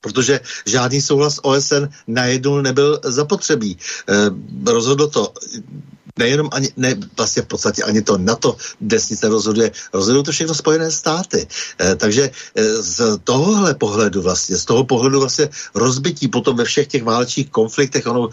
protože 0.00 0.40
žádný 0.66 1.02
souhlas 1.02 1.38
OSN 1.42 1.90
najednou 2.06 2.60
nebyl 2.60 3.00
zapotřebí. 3.04 3.78
E, 4.08 4.14
rozhodlo 4.72 5.08
to 5.08 5.32
nejenom 6.18 6.48
ani, 6.52 6.68
ne, 6.76 6.94
vlastně 7.16 7.42
v 7.42 7.46
podstatě 7.46 7.82
ani 7.82 8.02
to 8.02 8.18
NATO 8.18 8.56
dnes 8.80 9.22
rozhoduje, 9.22 9.70
rozhodují 9.92 10.24
to 10.24 10.32
všechno 10.32 10.54
Spojené 10.54 10.90
státy. 10.90 11.46
E, 11.80 11.94
takže 11.96 12.30
e, 12.30 12.82
z 12.82 13.18
tohohle 13.24 13.74
pohledu 13.74 14.22
vlastně, 14.22 14.56
z 14.56 14.64
toho 14.64 14.84
pohledu 14.84 15.20
vlastně 15.20 15.48
rozbití 15.74 16.28
potom 16.28 16.56
ve 16.56 16.64
všech 16.64 16.86
těch 16.86 17.04
válečných 17.04 17.50
konfliktech, 17.50 18.06
ono, 18.06 18.28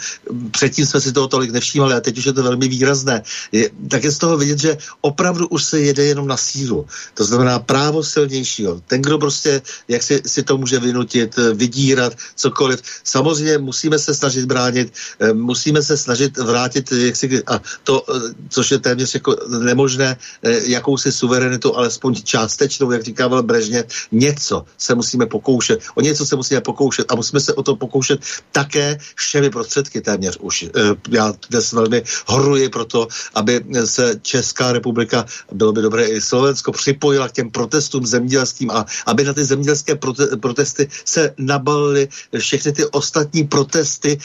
předtím 0.51 0.85
jsme 0.85 1.01
si 1.01 1.13
toho 1.13 1.27
tolik 1.27 1.51
nevšímali 1.51 1.93
a 1.93 2.01
teď 2.01 2.17
už 2.17 2.25
je 2.25 2.33
to 2.33 2.43
velmi 2.43 2.67
výrazné, 2.67 3.23
je, 3.51 3.69
tak 3.89 4.03
je 4.03 4.11
z 4.11 4.17
toho 4.17 4.37
vidět, 4.37 4.59
že 4.59 4.77
opravdu 5.01 5.47
už 5.47 5.63
se 5.63 5.79
jede 5.79 6.03
jenom 6.05 6.27
na 6.27 6.37
sílu. 6.37 6.85
To 7.13 7.23
znamená 7.23 7.59
právo 7.59 8.03
silnějšího. 8.03 8.81
Ten, 8.87 9.01
kdo 9.01 9.17
prostě, 9.17 9.61
jak 9.87 10.03
si, 10.03 10.21
si 10.25 10.43
to 10.43 10.57
může 10.57 10.79
vynutit, 10.79 11.37
eh, 11.37 11.53
vydírat, 11.53 12.13
cokoliv. 12.35 12.81
Samozřejmě 13.03 13.57
musíme 13.57 13.99
se 13.99 14.15
snažit 14.15 14.45
bránit, 14.45 14.93
musíme 15.33 15.81
se 15.81 15.97
snažit 15.97 16.37
vrátit, 16.37 16.91
jak 16.91 17.15
si, 17.15 17.43
a 17.47 17.61
to, 17.83 18.03
eh, 18.09 18.19
což 18.49 18.71
je 18.71 18.79
téměř 18.79 19.13
jako 19.13 19.35
nemožné, 19.47 20.17
eh, 20.43 20.59
jakousi 20.63 21.11
suverenitu, 21.11 21.77
alespoň 21.77 22.15
částečnou, 22.15 22.91
jak 22.91 23.03
říkával 23.03 23.43
Brežně, 23.43 23.83
něco 24.11 24.65
se 24.77 24.95
musíme 24.95 25.25
pokoušet. 25.25 25.79
O 25.95 26.01
něco 26.01 26.25
se 26.25 26.35
musíme 26.35 26.61
pokoušet 26.61 27.11
a 27.11 27.15
musíme 27.15 27.39
se 27.39 27.53
o 27.53 27.63
to 27.63 27.75
pokoušet 27.75 28.19
také 28.51 28.97
všemi 29.15 29.49
prostředky 29.49 30.01
téměř 30.01 30.37
už. 30.39 30.63
Eh, 30.63 30.69
já 31.09 31.33
dnes 31.49 31.71
velmi 31.71 32.03
horuji 32.27 32.69
pro 32.69 32.85
to, 32.85 33.07
aby 33.33 33.65
se 33.85 34.19
Česká 34.21 34.71
republika, 34.71 35.25
bylo 35.51 35.71
by 35.71 35.81
dobré 35.81 36.03
i 36.05 36.21
Slovensko, 36.21 36.71
připojila 36.71 37.29
k 37.29 37.31
těm 37.31 37.51
protestům 37.51 38.05
zemědělským 38.05 38.71
a 38.71 38.85
aby 39.05 39.23
na 39.23 39.33
ty 39.33 39.43
zemědělské 39.43 39.95
prote- 39.95 40.39
protesty 40.39 40.87
se 41.05 41.33
nabalily 41.37 42.07
všechny 42.37 42.71
ty 42.71 42.85
ostatní 42.85 43.47
protesty, 43.47 44.17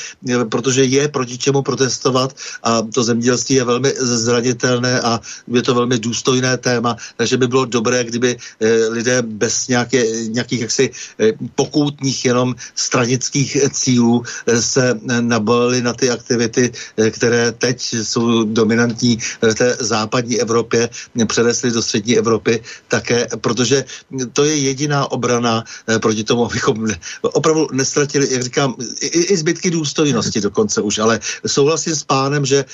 protože 0.48 0.84
je 0.84 1.08
proti 1.08 1.38
čemu 1.38 1.62
protestovat 1.62 2.36
a 2.62 2.82
to 2.82 3.02
zemědělství 3.04 3.29
zemědělství 3.30 3.54
je 3.54 3.64
velmi 3.64 3.94
zranitelné 3.98 5.00
a 5.00 5.20
je 5.48 5.62
to 5.62 5.74
velmi 5.74 5.98
důstojné 5.98 6.56
téma, 6.56 6.96
takže 7.16 7.36
by 7.36 7.46
bylo 7.46 7.64
dobré, 7.64 8.04
kdyby 8.04 8.36
eh, 8.60 8.88
lidé 8.90 9.22
bez 9.22 9.68
nějaké, 9.68 10.02
nějakých 10.34 10.60
jaksi 10.60 10.90
eh, 11.20 11.32
pokoutních 11.54 12.24
jenom 12.24 12.54
stranických 12.74 13.56
cílů 13.70 14.22
eh, 14.46 14.62
se 14.62 14.98
nabalili 15.20 15.82
na 15.82 15.92
ty 15.92 16.10
aktivity, 16.10 16.72
které 17.10 17.52
teď 17.52 17.94
jsou 18.02 18.44
dominantní 18.44 19.18
v 19.42 19.54
té 19.54 19.76
západní 19.80 20.40
Evropě, 20.40 20.88
přenesly 21.26 21.70
do 21.70 21.82
střední 21.82 22.18
Evropy 22.18 22.62
také, 22.88 23.26
protože 23.40 23.84
to 24.32 24.44
je 24.44 24.56
jediná 24.56 25.10
obrana 25.10 25.64
proti 26.02 26.24
tomu, 26.24 26.44
abychom 26.50 26.88
opravdu 27.22 27.68
nestratili, 27.72 28.26
jak 28.30 28.42
říkám, 28.42 28.74
i, 29.00 29.06
i 29.06 29.36
zbytky 29.36 29.70
důstojnosti 29.70 30.40
dokonce 30.40 30.80
už, 30.80 30.98
ale 30.98 31.20
souhlasím 31.46 31.94
s 31.94 32.04
pánem, 32.04 32.46
že 32.46 32.64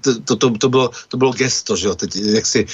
to, 0.00 0.20
to, 0.20 0.36
to, 0.36 0.50
to, 0.50 0.68
bylo, 0.68 0.90
to 1.08 1.16
bylo 1.16 1.32
gesto, 1.32 1.76
že 1.76 1.86
jo, 1.86 1.94
teď 1.94 2.16
jak 2.16 2.46
si, 2.46 2.66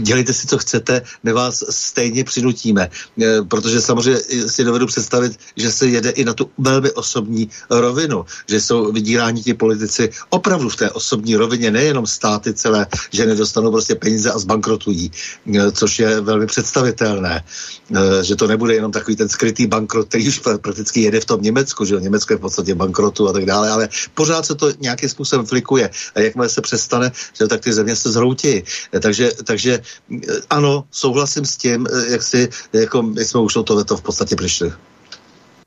dělejte 0.00 0.32
si, 0.32 0.46
co 0.46 0.58
chcete, 0.58 1.02
my 1.22 1.32
vás 1.32 1.64
stejně 1.70 2.24
přinutíme, 2.24 2.90
e, 3.22 3.42
protože 3.42 3.80
samozřejmě 3.80 4.20
si 4.48 4.64
dovedu 4.64 4.86
představit, 4.86 5.38
že 5.56 5.70
se 5.70 5.86
jede 5.86 6.10
i 6.10 6.24
na 6.24 6.34
tu 6.34 6.50
velmi 6.58 6.90
osobní 6.90 7.48
rovinu, 7.70 8.24
že 8.48 8.60
jsou 8.60 8.92
vydíráni 8.92 9.42
ti 9.42 9.54
politici 9.54 10.10
opravdu 10.30 10.68
v 10.68 10.76
té 10.76 10.90
osobní 10.90 11.36
rovině, 11.36 11.70
nejenom 11.70 12.06
státy 12.06 12.54
celé, 12.54 12.86
že 13.12 13.26
nedostanou 13.26 13.70
prostě 13.70 13.94
peníze 13.94 14.32
a 14.32 14.38
zbankrotují, 14.38 15.10
e, 15.54 15.72
což 15.72 15.98
je 15.98 16.20
velmi 16.20 16.46
představitelné, 16.46 17.44
e, 17.44 18.24
že 18.24 18.36
to 18.36 18.46
nebude 18.46 18.74
jenom 18.74 18.92
takový 18.92 19.16
ten 19.16 19.28
skrytý 19.28 19.66
bankrot, 19.66 20.08
který 20.08 20.28
už 20.28 20.38
prakticky 20.38 21.00
jede 21.00 21.20
v 21.20 21.24
tom 21.24 21.42
Německu, 21.42 21.84
že 21.84 21.94
jo, 21.94 22.00
Německo 22.00 22.32
je 22.32 22.36
v 22.36 22.40
podstatě 22.40 22.74
bankrotu 22.74 23.28
a 23.28 23.32
tak 23.32 23.44
dále, 23.44 23.70
ale 23.70 23.88
pořád 24.14 24.46
se 24.46 24.54
to 24.54 24.72
nějakým 24.80 25.08
způsobem 25.08 25.46
flikuje. 25.46 25.90
A 26.14 26.20
jakmile 26.38 26.48
se 26.48 26.62
přestane, 26.62 27.12
že 27.38 27.46
tak 27.46 27.60
ty 27.60 27.72
země 27.72 27.96
se 27.96 28.12
zhroutí. 28.12 28.62
Takže, 29.02 29.30
takže 29.44 29.82
eh, 29.82 30.18
ano, 30.50 30.84
souhlasím 30.90 31.44
s 31.44 31.56
tím, 31.56 31.86
eh, 31.86 32.12
jak 32.12 32.22
si, 32.22 32.48
jako 32.72 33.02
my 33.02 33.24
jsme 33.24 33.40
už 33.40 33.56
o 33.56 33.62
tohleto 33.62 33.96
v 33.96 34.02
podstatě 34.02 34.36
přišli. 34.36 34.72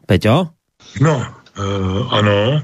Peťo? 0.06 0.48
No, 1.02 1.16
uh, 1.60 2.14
ano, 2.14 2.64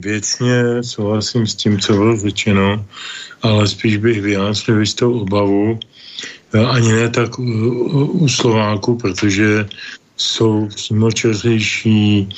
věcně 0.00 0.82
souhlasím 0.82 1.46
s 1.46 1.54
tím, 1.54 1.80
co 1.80 1.92
bylo 1.92 2.16
řečeno, 2.16 2.86
ale 3.42 3.68
spíš 3.68 3.96
bych 3.96 4.22
vyjádřil 4.22 4.80
jistou 4.80 5.20
obavu, 5.20 5.78
ani 6.70 6.92
ne 6.92 7.08
tak 7.08 7.38
u, 7.38 7.42
u 8.22 8.28
Slováku, 8.28 8.96
protože 8.96 9.66
jsou 10.20 10.68
přímočařejší, 10.68 12.28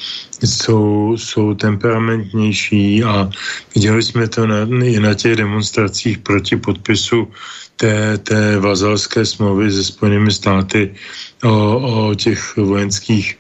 jsou, 0.45 1.17
jsou 1.17 1.55
temperamentnější 1.55 3.05
a 3.05 3.31
viděli 3.75 4.03
jsme 4.03 4.29
to 4.29 4.47
na, 4.47 4.57
i 4.85 5.01
na 5.01 5.15
těch 5.15 5.37
demonstracích 5.37 6.19
proti 6.19 6.57
podpisu 6.57 7.29
té, 7.77 8.19
té 8.19 8.59
vazalské 8.59 9.27
smlouvy 9.27 9.73
se 9.73 9.85
Spojenými 9.85 10.31
státy 10.33 10.95
o, 11.43 12.11
o 12.11 12.15
těch 12.15 12.57
vojenských, 12.57 13.39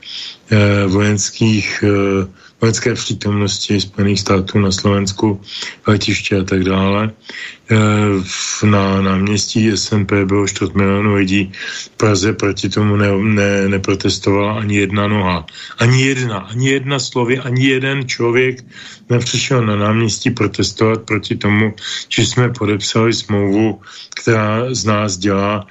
eh, 0.50 0.86
vojenských 0.86 1.84
eh, 1.86 2.26
vojenské 2.62 2.94
přítomnosti 2.94 3.80
Spojených 3.80 4.20
států 4.20 4.58
na 4.58 4.72
Slovensku, 4.72 5.40
letiště 5.86 6.36
a 6.36 6.44
tak 6.44 6.64
dále. 6.64 7.10
E, 7.70 8.66
na 8.66 9.02
náměstí 9.02 9.76
SNP 9.76 10.12
bylo 10.24 10.48
čtvrt 10.48 10.74
milionu 10.74 11.14
lidí. 11.14 11.52
V 11.84 11.88
Praze 11.88 12.32
proti 12.32 12.68
tomu 12.68 12.96
ne, 12.96 13.08
ne, 13.18 13.68
neprotestovala 13.68 14.60
ani 14.60 14.76
jedna 14.76 15.08
noha. 15.08 15.46
Ani 15.78 16.02
jedna, 16.02 16.38
ani 16.38 16.68
jedna 16.68 16.98
slovy, 16.98 17.38
ani 17.38 17.66
jeden 17.66 18.08
člověk 18.08 18.64
nepřišel 19.10 19.66
na 19.66 19.76
náměstí 19.76 20.30
protestovat 20.30 21.02
proti 21.02 21.36
tomu, 21.36 21.74
že 22.08 22.22
jsme 22.22 22.48
podepsali 22.50 23.12
smlouvu, 23.12 23.80
která 24.14 24.74
z 24.74 24.84
nás 24.84 25.16
dělá 25.16 25.66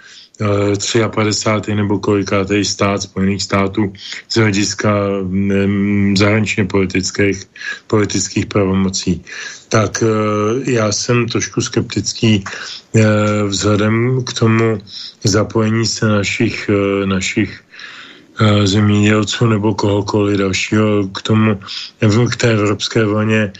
53. 1.15 1.75
nebo 1.75 1.99
kolikátý 1.99 2.65
stát 2.65 3.01
Spojených 3.01 3.43
států 3.43 3.93
z 4.29 4.37
hlediska 4.37 4.93
mm, 5.21 6.17
zahraničně 6.17 6.65
politických, 6.65 7.43
politických 7.87 8.45
pravomocí. 8.45 9.23
Tak 9.69 10.03
eh, 10.03 10.71
já 10.71 10.91
jsem 10.91 11.27
trošku 11.27 11.61
skeptický 11.61 12.43
eh, 12.95 13.01
vzhledem 13.47 14.23
k 14.23 14.33
tomu 14.33 14.81
zapojení 15.23 15.85
se 15.85 16.05
našich, 16.07 16.69
eh, 16.69 17.05
našich 17.05 17.61
zemědělců 18.63 19.45
nebo 19.47 19.75
kohokoliv 19.75 20.39
dalšího 20.39 21.07
k 21.07 21.21
tomu, 21.21 21.59
k 22.31 22.35
té 22.35 22.51
evropské 22.51 23.05
vlně 23.05 23.53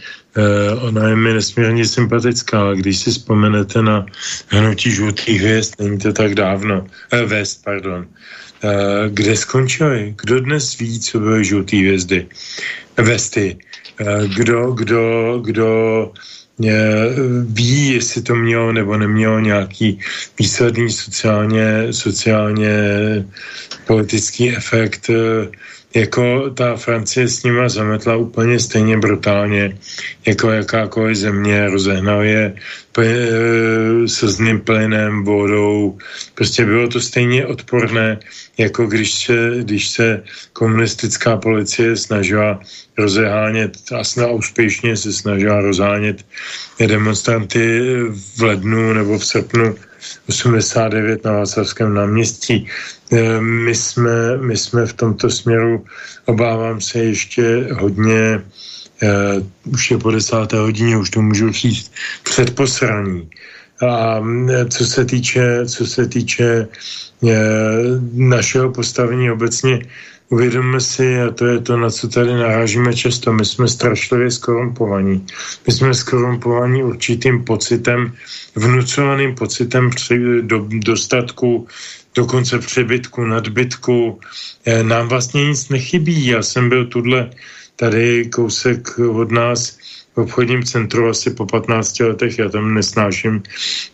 ona 0.80 1.08
je 1.08 1.16
mi 1.16 1.32
nesmírně 1.32 1.86
sympatická. 1.86 2.74
Když 2.74 2.98
si 2.98 3.10
vzpomenete 3.10 3.82
na 3.82 4.06
hnutí 4.48 4.90
žlutých 4.90 5.40
hvězd, 5.40 5.74
není 5.78 5.98
to 5.98 6.12
tak 6.12 6.34
dávno, 6.34 6.86
eh, 7.12 7.24
vest, 7.24 7.64
pardon, 7.64 8.06
kde 9.08 9.36
skončili? 9.36 10.14
Kdo 10.22 10.40
dnes 10.40 10.78
ví, 10.78 11.00
co 11.00 11.20
byly 11.20 11.44
žlutý 11.44 11.82
hvězdy? 11.82 12.26
Vesty. 12.96 13.58
Kdo, 14.36 14.72
kdo, 14.72 15.38
kdo 15.44 16.12
ví, 17.46 17.88
jestli 17.88 18.22
to 18.22 18.34
mělo 18.34 18.72
nebo 18.72 18.96
nemělo 18.96 19.40
nějaký 19.40 19.98
výsledný 20.38 20.90
sociálně, 20.90 21.90
sociálně 21.90 22.74
politický 23.86 24.56
efekt 24.56 25.10
jako 25.94 26.50
ta 26.50 26.76
Francie 26.76 27.28
s 27.28 27.42
nima 27.42 27.68
zametla 27.68 28.16
úplně 28.16 28.60
stejně 28.60 28.98
brutálně, 28.98 29.78
jako 30.26 30.50
jakákoliv 30.50 31.16
země, 31.16 31.66
rozehnal 31.66 32.22
je 32.22 32.54
se 34.06 34.28
zným 34.28 34.60
plynem, 34.60 35.24
vodou. 35.24 35.98
Prostě 36.34 36.64
bylo 36.64 36.88
to 36.88 37.00
stejně 37.00 37.46
odporné, 37.46 38.18
jako 38.58 38.86
když 38.86 39.14
se, 39.14 39.50
když 39.62 39.88
se 39.88 40.22
komunistická 40.52 41.36
policie 41.36 41.96
snažila 41.96 42.60
rozehánět, 42.98 43.72
a 43.96 44.04
snad 44.04 44.30
úspěšně 44.30 44.96
se 44.96 45.12
snažila 45.12 45.60
rozhánět 45.60 46.26
demonstranty 46.86 47.80
v 48.36 48.42
lednu 48.42 48.92
nebo 48.92 49.18
v 49.18 49.26
srpnu 49.26 49.74
89 50.28 51.24
na 51.24 51.32
Václavském 51.32 51.94
náměstí. 51.94 52.66
Eh, 53.12 53.40
my 53.40 53.74
jsme, 53.74 54.36
my 54.36 54.56
jsme 54.56 54.86
v 54.86 54.92
tomto 54.92 55.30
směru, 55.30 55.84
obávám 56.26 56.80
se, 56.80 56.98
ještě 56.98 57.68
hodně, 57.72 58.42
uh, 59.02 59.72
už 59.72 59.90
je 59.90 59.98
po 59.98 60.10
desáté 60.10 60.56
hodině, 60.56 60.96
už 60.96 61.10
to 61.10 61.22
můžu 61.22 61.52
říct, 61.52 61.92
před 62.22 62.54
posraní. 62.54 63.30
A 63.82 64.22
eh, 64.22 64.64
co 64.68 64.86
se 64.86 65.04
týče, 65.04 65.66
co 65.66 65.86
se 65.86 66.06
týče 66.06 66.68
našeho 68.12 68.70
postavení 68.70 69.30
obecně, 69.30 69.86
uvědomme 70.32 70.80
si, 70.80 71.20
a 71.20 71.30
to 71.30 71.46
je 71.46 71.60
to, 71.60 71.76
na 71.76 71.90
co 71.90 72.08
tady 72.08 72.32
narážíme 72.32 72.94
často, 72.94 73.32
my 73.32 73.44
jsme 73.44 73.68
strašlivě 73.68 74.30
skorumpovaní. 74.30 75.26
My 75.66 75.72
jsme 75.72 75.94
skorumpovaní 75.94 76.82
určitým 76.82 77.44
pocitem, 77.44 78.12
vnucovaným 78.56 79.34
pocitem 79.34 79.90
při, 79.90 80.42
do, 80.42 80.66
dostatku, 80.68 81.66
dokonce 82.14 82.58
přebytku, 82.58 83.24
nadbytku. 83.24 84.20
E, 84.64 84.82
nám 84.82 85.08
vlastně 85.08 85.48
nic 85.48 85.68
nechybí. 85.68 86.26
Já 86.26 86.42
jsem 86.42 86.68
byl 86.68 86.86
tudle 86.86 87.30
tady 87.76 88.24
kousek 88.32 88.98
od 88.98 89.30
nás 89.30 89.78
v 90.16 90.20
obchodním 90.20 90.62
centru 90.62 91.08
asi 91.08 91.30
po 91.30 91.46
15 91.46 92.00
letech, 92.00 92.38
já 92.38 92.48
tam 92.48 92.74
nesnáším 92.74 93.42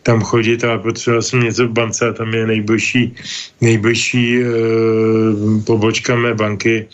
tam 0.03 0.21
chodit 0.21 0.65
a 0.65 0.79
potřeboval 0.79 1.23
jsem 1.23 1.41
něco 1.41 1.67
v 1.67 1.73
bance 1.73 2.09
a 2.09 2.13
tam 2.13 2.35
je 2.35 2.47
nejbližší, 2.47 3.15
nejbližší 3.61 4.43
e, 4.43 4.47
pobočka 5.67 6.17
mé 6.17 6.35
banky, 6.35 6.87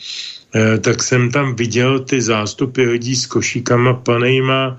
e, 0.54 0.78
tak 0.78 1.02
jsem 1.02 1.30
tam 1.30 1.56
viděl 1.56 1.98
ty 1.98 2.20
zástupy 2.20 2.84
lidí 2.84 3.16
s 3.16 3.26
košíkama 3.26 3.94
panejma, 3.94 4.76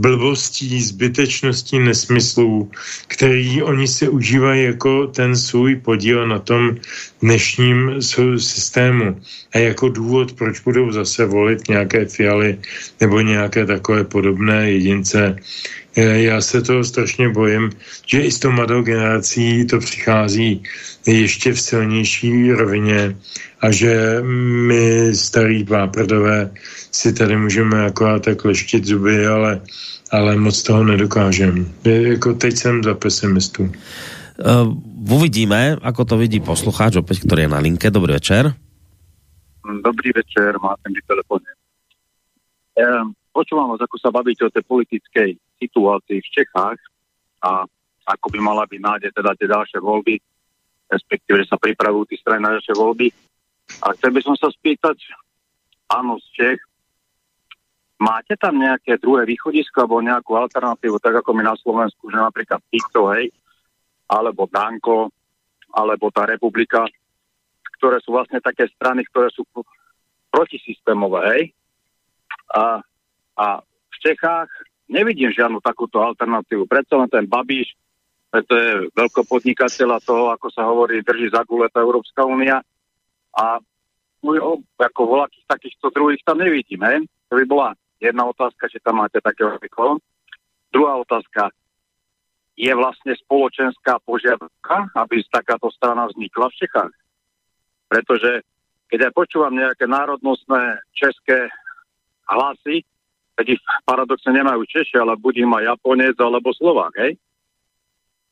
blbostí, 0.00 0.82
zbytečností, 0.82 1.78
nesmyslů, 1.78 2.70
který 3.06 3.62
oni 3.62 3.88
si 3.88 4.08
užívají 4.08 4.64
jako 4.64 5.06
ten 5.06 5.36
svůj 5.36 5.76
podíl 5.76 6.28
na 6.28 6.38
tom 6.38 6.76
dnešním 7.22 8.02
systému 8.38 9.20
a 9.52 9.58
jako 9.58 9.88
důvod, 9.88 10.32
proč 10.32 10.60
budou 10.60 10.92
zase 10.92 11.24
volit 11.24 11.68
nějaké 11.68 12.04
fialy 12.04 12.58
nebo 13.00 13.20
nějaké 13.20 13.66
takové 13.66 14.04
podobné 14.04 14.70
jedince. 14.70 15.36
Já 15.96 16.40
se 16.40 16.62
toho 16.62 16.84
strašně 16.84 17.28
bojím, 17.28 17.70
že 18.06 18.20
i 18.20 18.30
s 18.32 18.38
tou 18.38 18.50
mladou 18.50 18.82
generací 18.82 19.66
to 19.66 19.78
přichází 19.78 20.62
ještě 21.06 21.52
v 21.52 21.60
silnější 21.60 22.52
rovině 22.52 23.16
a 23.60 23.66
že 23.70 24.24
my 24.68 25.12
starý 25.12 25.64
páprdové 25.64 26.50
si 26.90 27.12
tady 27.12 27.36
můžeme 27.36 27.84
akorát 27.86 28.24
tak 28.24 28.44
leštit 28.44 28.84
zuby, 28.84 29.26
ale, 29.26 29.60
ale 30.12 30.36
moc 30.36 30.62
toho 30.62 30.84
nedokážem. 30.84 31.72
Jako 31.84 32.34
teď 32.34 32.56
jsem 32.56 32.82
za 32.82 32.94
pesimistu. 32.94 33.72
Uh, 34.40 34.72
uvidíme, 35.04 35.76
ako 35.84 36.04
to 36.08 36.16
vidí 36.16 36.40
poslucháč, 36.40 36.96
opäť, 36.96 37.28
ktorý 37.28 37.44
je 37.44 37.52
na 37.52 37.60
linke. 37.60 37.92
Dobrý 37.92 38.16
večer. 38.16 38.56
Dobrý 39.60 40.16
večer, 40.16 40.56
máte 40.56 40.88
mi 40.88 40.96
telefóne. 41.04 41.44
Ja 42.72 43.04
počúvam 43.36 43.76
vás, 43.76 43.84
ako 43.84 44.00
sa 44.00 44.08
bavíte 44.08 44.48
o 44.48 44.54
tej 44.54 44.64
politickej 44.64 45.36
situácii 45.60 46.24
v 46.24 46.32
Čechách 46.32 46.80
a 47.44 47.68
ako 48.08 48.26
by 48.32 48.38
mala 48.40 48.64
byť 48.64 48.80
nádej 48.80 49.10
teda 49.12 49.36
tie 49.36 49.46
ďalšie 49.52 49.78
voľby, 49.84 50.16
respektíve, 50.88 51.44
že 51.44 51.50
sa 51.52 51.60
pripravujú 51.60 52.08
tí 52.08 52.16
strany 52.16 52.40
na 52.40 52.56
ďalšie 52.56 52.74
voľby. 52.80 53.12
A 53.80 53.94
chcel 53.94 54.10
by 54.10 54.20
som 54.26 54.36
sa 54.36 54.50
spýtať, 54.50 54.98
áno, 55.90 56.18
z 56.18 56.26
Čech, 56.34 56.60
máte 58.00 58.34
tam 58.40 58.58
nejaké 58.58 58.96
druhé 58.96 59.28
východisko 59.28 59.84
alebo 59.84 60.02
nejakú 60.02 60.34
alternatívu, 60.34 60.98
tak 60.98 61.20
ako 61.20 61.30
my 61.36 61.42
na 61.44 61.56
Slovensku, 61.56 62.08
že 62.10 62.18
napríklad 62.18 62.60
Fico, 62.72 63.12
hej, 63.14 63.30
alebo 64.10 64.50
Danko, 64.50 65.14
alebo 65.70 66.10
tá 66.10 66.26
republika, 66.26 66.82
ktoré 67.78 68.02
sú 68.02 68.12
vlastne 68.16 68.42
také 68.42 68.66
strany, 68.72 69.06
ktoré 69.06 69.30
sú 69.30 69.46
protisystémové, 70.32 71.20
hej. 71.36 71.42
A, 72.50 72.82
a 73.38 73.46
v 73.62 73.96
Čechách 74.02 74.50
nevidím 74.90 75.30
žiadnu 75.30 75.62
takúto 75.62 76.02
alternatívu. 76.02 76.66
Predsa 76.66 76.98
len 76.98 77.08
ten 77.08 77.24
Babiš, 77.30 77.78
to 78.30 78.54
je 78.54 78.70
veľkopodnikateľ 78.94 79.88
a 79.94 80.02
toho, 80.02 80.24
ako 80.34 80.46
sa 80.50 80.66
hovorí, 80.66 81.02
drží 81.02 81.30
za 81.30 81.42
gule 81.46 81.66
tá 81.70 81.82
Európska 81.82 82.22
únia. 82.26 82.62
A 83.36 83.62
ako 84.80 85.02
voľakých 85.06 85.46
takýchto 85.48 85.88
druhých 85.94 86.20
tam 86.26 86.42
nevidím, 86.42 86.82
hej. 86.84 87.06
To 87.30 87.38
by 87.40 87.44
bola 87.46 87.68
jedna 88.02 88.28
otázka, 88.28 88.68
či 88.68 88.82
tam 88.82 89.00
máte 89.00 89.22
takého 89.22 89.56
výkonu. 89.56 90.02
Druhá 90.70 90.98
otázka, 90.98 91.50
je 92.60 92.72
vlastne 92.76 93.16
spoločenská 93.16 94.02
požiadavka, 94.04 94.92
aby 94.92 95.24
takáto 95.32 95.72
strana 95.72 96.04
vznikla 96.12 96.52
v 96.52 96.58
Čechách. 96.60 96.94
Pretože 97.88 98.44
keď 98.92 99.08
ja 99.08 99.10
počúvam 99.14 99.54
nejaké 99.54 99.86
národnostné 99.86 100.82
české 100.92 101.48
hlasy, 102.28 102.82
keď 103.38 103.56
ich 103.56 103.62
paradoxne 103.88 104.36
nemajú 104.36 104.66
Češi, 104.68 105.00
ale 105.00 105.16
buď 105.16 105.48
má 105.48 105.64
Japonec 105.64 106.18
alebo 106.20 106.52
Slovák, 106.52 106.92
hej? 107.00 107.16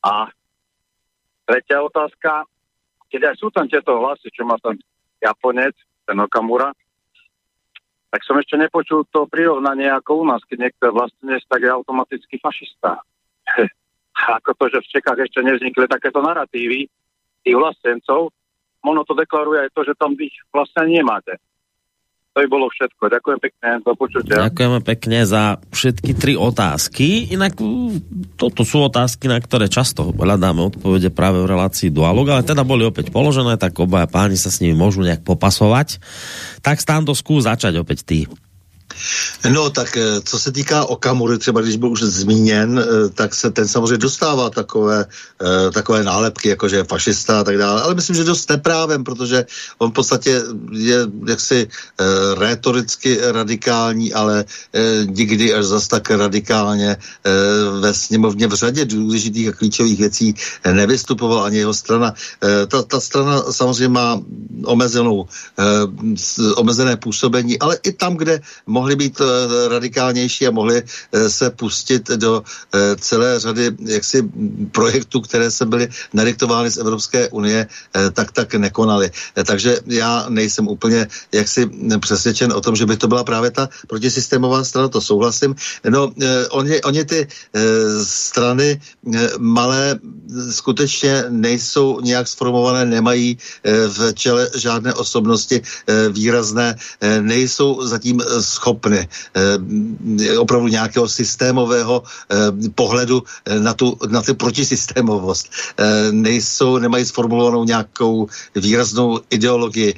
A 0.05 0.29
tretia 1.49 1.81
otázka, 1.81 2.45
aj 3.09 3.35
sú 3.41 3.49
tam 3.49 3.65
tieto 3.65 3.97
hlasy, 3.97 4.29
čo 4.29 4.45
má 4.45 4.61
tam 4.61 4.77
Japonec, 5.19 5.75
ten 6.07 6.17
Okamura, 6.19 6.73
tak 8.09 8.25
som 8.25 8.41
ešte 8.41 8.57
nepočul 8.57 9.05
to 9.13 9.29
prirovnanie 9.29 9.85
ako 9.85 10.21
u 10.21 10.25
nás, 10.25 10.41
keď 10.49 10.57
niekto 10.65 10.89
je 10.89 11.37
tak 11.45 11.61
je 11.61 11.69
automaticky 11.69 12.41
fašista. 12.41 12.97
ako 14.41 14.51
to, 14.57 14.65
že 14.73 14.79
v 14.81 14.91
Čechách 14.97 15.19
ešte 15.29 15.39
nevznikli 15.45 15.85
takéto 15.85 16.19
narratívy 16.19 16.89
tých 17.45 17.55
vlastencov, 17.55 18.33
ono 18.83 19.01
to 19.03 19.13
deklaruje 19.13 19.67
aj 19.67 19.71
to, 19.75 19.81
že 19.85 19.93
tam 19.99 20.15
ich 20.17 20.33
vlastne 20.49 20.87
nemáte. 20.89 21.37
To 22.37 22.45
by 22.45 22.47
bolo 22.47 22.69
všetko. 22.69 23.09
Ďakujem 23.09 23.39
pekne 23.41 23.67
za 23.81 23.93
počutie. 23.97 24.33
Ďakujeme 24.37 24.79
pekne 24.85 25.19
za 25.25 25.43
všetky 25.73 26.11
tri 26.13 26.33
otázky. 26.37 27.33
Inak 27.33 27.57
toto 28.37 28.61
sú 28.61 28.85
otázky, 28.85 29.25
na 29.25 29.41
ktoré 29.41 29.65
často 29.65 30.13
hľadáme 30.13 30.69
odpovede 30.69 31.09
práve 31.09 31.41
v 31.41 31.49
relácii 31.49 31.89
Dualog, 31.89 32.29
ale 32.29 32.45
teda 32.45 32.61
boli 32.61 32.85
opäť 32.85 33.09
položené, 33.09 33.57
tak 33.57 33.77
obaja 33.81 34.05
páni 34.05 34.37
sa 34.37 34.53
s 34.53 34.61
nimi 34.61 34.77
môžu 34.77 35.01
nejak 35.01 35.25
popasovať. 35.25 35.97
Tak 36.61 36.77
Stando, 36.77 37.17
skús 37.17 37.49
začať 37.49 37.81
opäť 37.81 38.05
ty. 38.05 38.19
No 39.49 39.69
tak 39.69 39.97
eh, 39.97 40.21
co 40.25 40.39
se 40.39 40.51
týká 40.51 40.85
Okamury, 40.85 41.37
třeba 41.37 41.61
když 41.61 41.75
byl 41.75 41.89
už 41.89 42.03
zmíněn, 42.03 42.79
eh, 42.79 43.09
tak 43.09 43.35
se 43.35 43.51
ten 43.51 43.67
samozřejmě 43.67 43.97
dostává 43.97 44.49
takové, 44.49 45.05
eh, 45.05 45.71
takové 45.71 46.03
nálepky, 46.03 46.49
jako 46.49 46.69
že 46.69 46.75
je 46.75 46.83
fašista 46.83 47.39
a 47.39 47.43
tak 47.43 47.57
dále, 47.57 47.81
ale 47.81 47.95
myslím, 47.95 48.15
že 48.15 48.23
dost 48.23 48.49
neprávem, 48.49 49.03
protože 49.03 49.45
on 49.77 49.91
v 49.91 49.93
podstatě 49.93 50.41
je 50.71 50.97
jaksi 51.27 51.67
retoricky 52.37 53.17
radikální, 53.21 54.13
ale 54.13 54.45
nikdy 55.05 55.53
až 55.53 55.65
zas 55.65 55.87
tak 55.87 56.11
radikálně 56.11 56.97
ve 57.79 57.93
sněmovně 57.93 58.47
v 58.47 58.53
řadě 58.53 58.85
důležitých 58.85 59.49
a 59.49 59.51
klíčových 59.51 59.99
věcí 59.99 60.35
nevystupoval 60.71 61.43
ani 61.43 61.57
jeho 61.57 61.73
strana. 61.73 62.13
Ta, 62.67 62.83
ta 62.83 62.99
strana 62.99 63.51
samozřejmě 63.51 63.87
má 63.87 64.21
omezenou, 64.65 65.27
omezené 66.55 66.97
působení, 66.97 67.59
ale 67.59 67.77
i 67.83 67.91
tam, 67.91 68.17
kde 68.17 68.41
mohli 68.79 68.95
být 68.95 69.21
radikálnější 69.67 70.47
a 70.47 70.55
mohli 70.55 70.83
se 71.27 71.49
pustit 71.49 72.07
do 72.15 72.43
celé 72.95 73.39
řady 73.39 73.71
jaksi 73.85 74.23
projektů, 74.71 75.21
které 75.21 75.51
se 75.51 75.65
byly 75.65 75.89
nadiktovány 76.13 76.71
z 76.71 76.77
Evropské 76.77 77.27
unie, 77.29 77.67
tak 78.13 78.31
tak 78.31 78.55
nekonali. 78.55 79.11
Takže 79.35 79.83
já 79.85 80.25
nejsem 80.31 80.67
úplně 80.67 81.07
jaksi 81.31 81.67
přesvědčen 81.99 82.55
o 82.55 82.61
tom, 82.61 82.75
že 82.75 82.85
by 82.85 82.95
to 82.97 83.07
byla 83.11 83.23
právě 83.27 83.51
ta 83.51 83.67
protisystémová 83.87 84.63
strana, 84.63 84.87
to 84.87 85.01
souhlasím. 85.01 85.55
No, 85.83 86.15
oni, 86.49 86.81
oni 86.81 87.03
ty 87.05 87.27
strany 88.03 88.79
malé 89.37 89.99
skutečně 90.51 91.23
nejsou 91.29 91.99
nějak 91.99 92.27
sformované, 92.27 92.85
nemají 92.85 93.37
v 93.65 94.13
čele 94.13 94.49
žádné 94.55 94.93
osobnosti 94.93 95.61
výrazné, 96.15 96.75
nejsou 97.21 97.83
zatím 97.83 98.21
schopny 98.69 99.07
opravdu 100.37 100.67
nějakého 100.67 101.09
systémového 101.09 102.03
pohledu 102.75 103.23
na 103.59 103.73
tu, 103.73 103.97
na 104.09 104.21
tu 104.21 104.35
protisystémovost. 104.37 105.49
Nejsou, 106.11 106.77
nemají 106.77 107.05
sformulovanou 107.05 107.63
nějakou 107.65 108.27
výraznou 108.55 109.25
ideologii. 109.29 109.95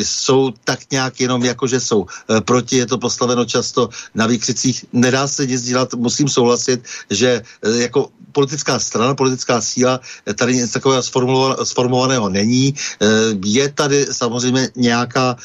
Jsou 0.00 0.56
tak 0.64 0.80
nějak 0.90 1.20
jenom 1.20 1.44
jako, 1.44 1.66
že 1.66 1.80
jsou 1.80 2.06
proti, 2.44 2.76
je 2.76 2.86
to 2.86 2.98
postaveno 2.98 3.44
často 3.44 3.88
na 4.14 4.26
výkřicích. 4.26 4.84
Nedá 4.92 5.28
se 5.28 5.46
nic 5.46 5.60
dělat, 5.62 5.94
musím 5.94 6.28
souhlasit, 6.28 6.80
že 7.10 7.42
jako 7.60 8.08
politická 8.32 8.78
strana, 8.78 9.14
politická 9.14 9.60
síla, 9.60 10.00
tady 10.38 10.56
nic 10.56 10.72
takového 10.72 11.02
sformulovaného 11.64 12.28
není. 12.28 12.74
Je 13.44 13.68
tady 13.68 14.06
samozřejmě 14.12 14.70
nějaká 14.76 15.36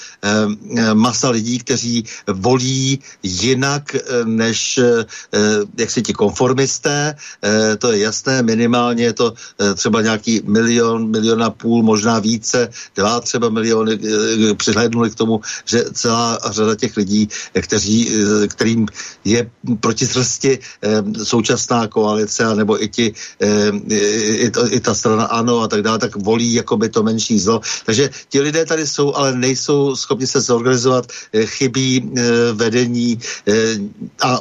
masa 0.94 1.30
lidí, 1.30 1.60
kteří 1.60 2.06
volí 2.46 3.02
jinak 3.24 3.96
než 4.24 4.80
jak 5.78 5.90
si 5.92 6.02
ti 6.02 6.14
konformisté, 6.14 7.16
to 7.82 7.92
je 7.92 8.00
jasné, 8.06 8.46
minimálně 8.46 9.04
je 9.04 9.14
to 9.14 9.34
třeba 9.76 10.02
nějaký 10.02 10.42
milion, 10.46 11.10
milion 11.10 11.44
a 11.44 11.50
půl, 11.50 11.82
možná 11.84 12.20
více, 12.22 12.70
dva 12.96 13.20
třeba 13.20 13.50
miliony, 13.50 13.98
přihlédnuli 14.58 15.10
k 15.10 15.16
tomu, 15.16 15.42
že 15.66 15.90
celá 15.94 16.38
řada 16.52 16.76
těch 16.76 16.98
lidí, 16.98 17.30
kteří, 17.62 18.10
kterým 18.48 18.86
je 19.26 19.50
proti 19.80 20.06
srsti 20.06 20.60
současná 21.24 21.88
koalice, 21.88 22.56
nebo 22.56 22.78
i, 22.84 22.88
ti, 22.88 23.14
i, 24.46 24.50
to, 24.52 24.74
i 24.74 24.80
ta 24.80 24.94
strana 24.94 25.26
ANO 25.26 25.66
a 25.66 25.68
tak 25.68 25.82
dále, 25.82 25.98
tak 25.98 26.16
volí 26.16 26.54
jakoby 26.54 26.90
to 26.90 27.04
menší 27.04 27.40
zlo. 27.40 27.62
Takže 27.86 28.10
ti 28.30 28.38
lidé 28.42 28.66
tady 28.66 28.88
jsou, 28.88 29.14
ale 29.14 29.34
nejsou 29.34 29.96
schopni 29.96 30.28
se 30.28 30.42
zorganizovat, 30.42 31.08
chybí 31.34 32.12
vedení 32.54 33.20
a 34.24 34.40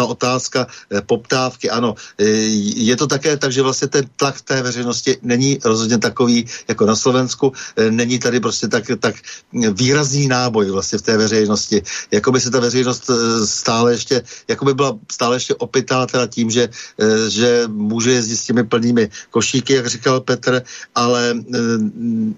ta 0.00 0.06
otázka 0.08 0.60
eh, 0.64 1.04
poptávky, 1.04 1.68
ano, 1.68 1.92
eh, 2.16 2.24
je 2.88 2.96
to 2.96 3.04
také 3.04 3.36
tak, 3.36 3.52
že 3.52 3.60
vlastně 3.60 3.88
ten 3.88 4.04
tlak 4.16 4.40
té 4.40 4.62
veřejnosti 4.64 5.20
není 5.20 5.60
rozhodně 5.60 5.98
takový 6.00 6.48
jako 6.68 6.88
na 6.88 6.96
Slovensku, 6.96 7.52
eh, 7.76 7.90
není 7.92 8.16
tady 8.16 8.40
prostě 8.40 8.68
tak, 8.72 8.88
tak 8.96 9.14
výrazný 9.52 10.24
náboj 10.28 10.70
vlastně 10.72 10.98
v 10.98 11.02
té 11.02 11.14
veřejnosti, 11.20 11.82
jako 12.08 12.32
by 12.32 12.40
se 12.40 12.50
ta 12.50 12.60
veřejnost 12.60 13.10
stále 13.44 13.92
ještě, 13.92 14.22
jako 14.48 14.64
by 14.64 14.72
byla 14.74 14.96
stále 15.12 15.36
ještě 15.36 15.54
opitá 15.60 16.06
teda 16.06 16.26
tím, 16.26 16.50
že, 16.50 16.68
že 17.28 17.64
může 17.66 18.12
jezdit 18.12 18.36
s 18.36 18.46
těmi 18.46 18.64
plnými 18.64 19.10
košíky, 19.30 19.72
jak 19.74 19.86
říkal 19.86 20.20
Petr, 20.20 20.62
ale 20.94 21.34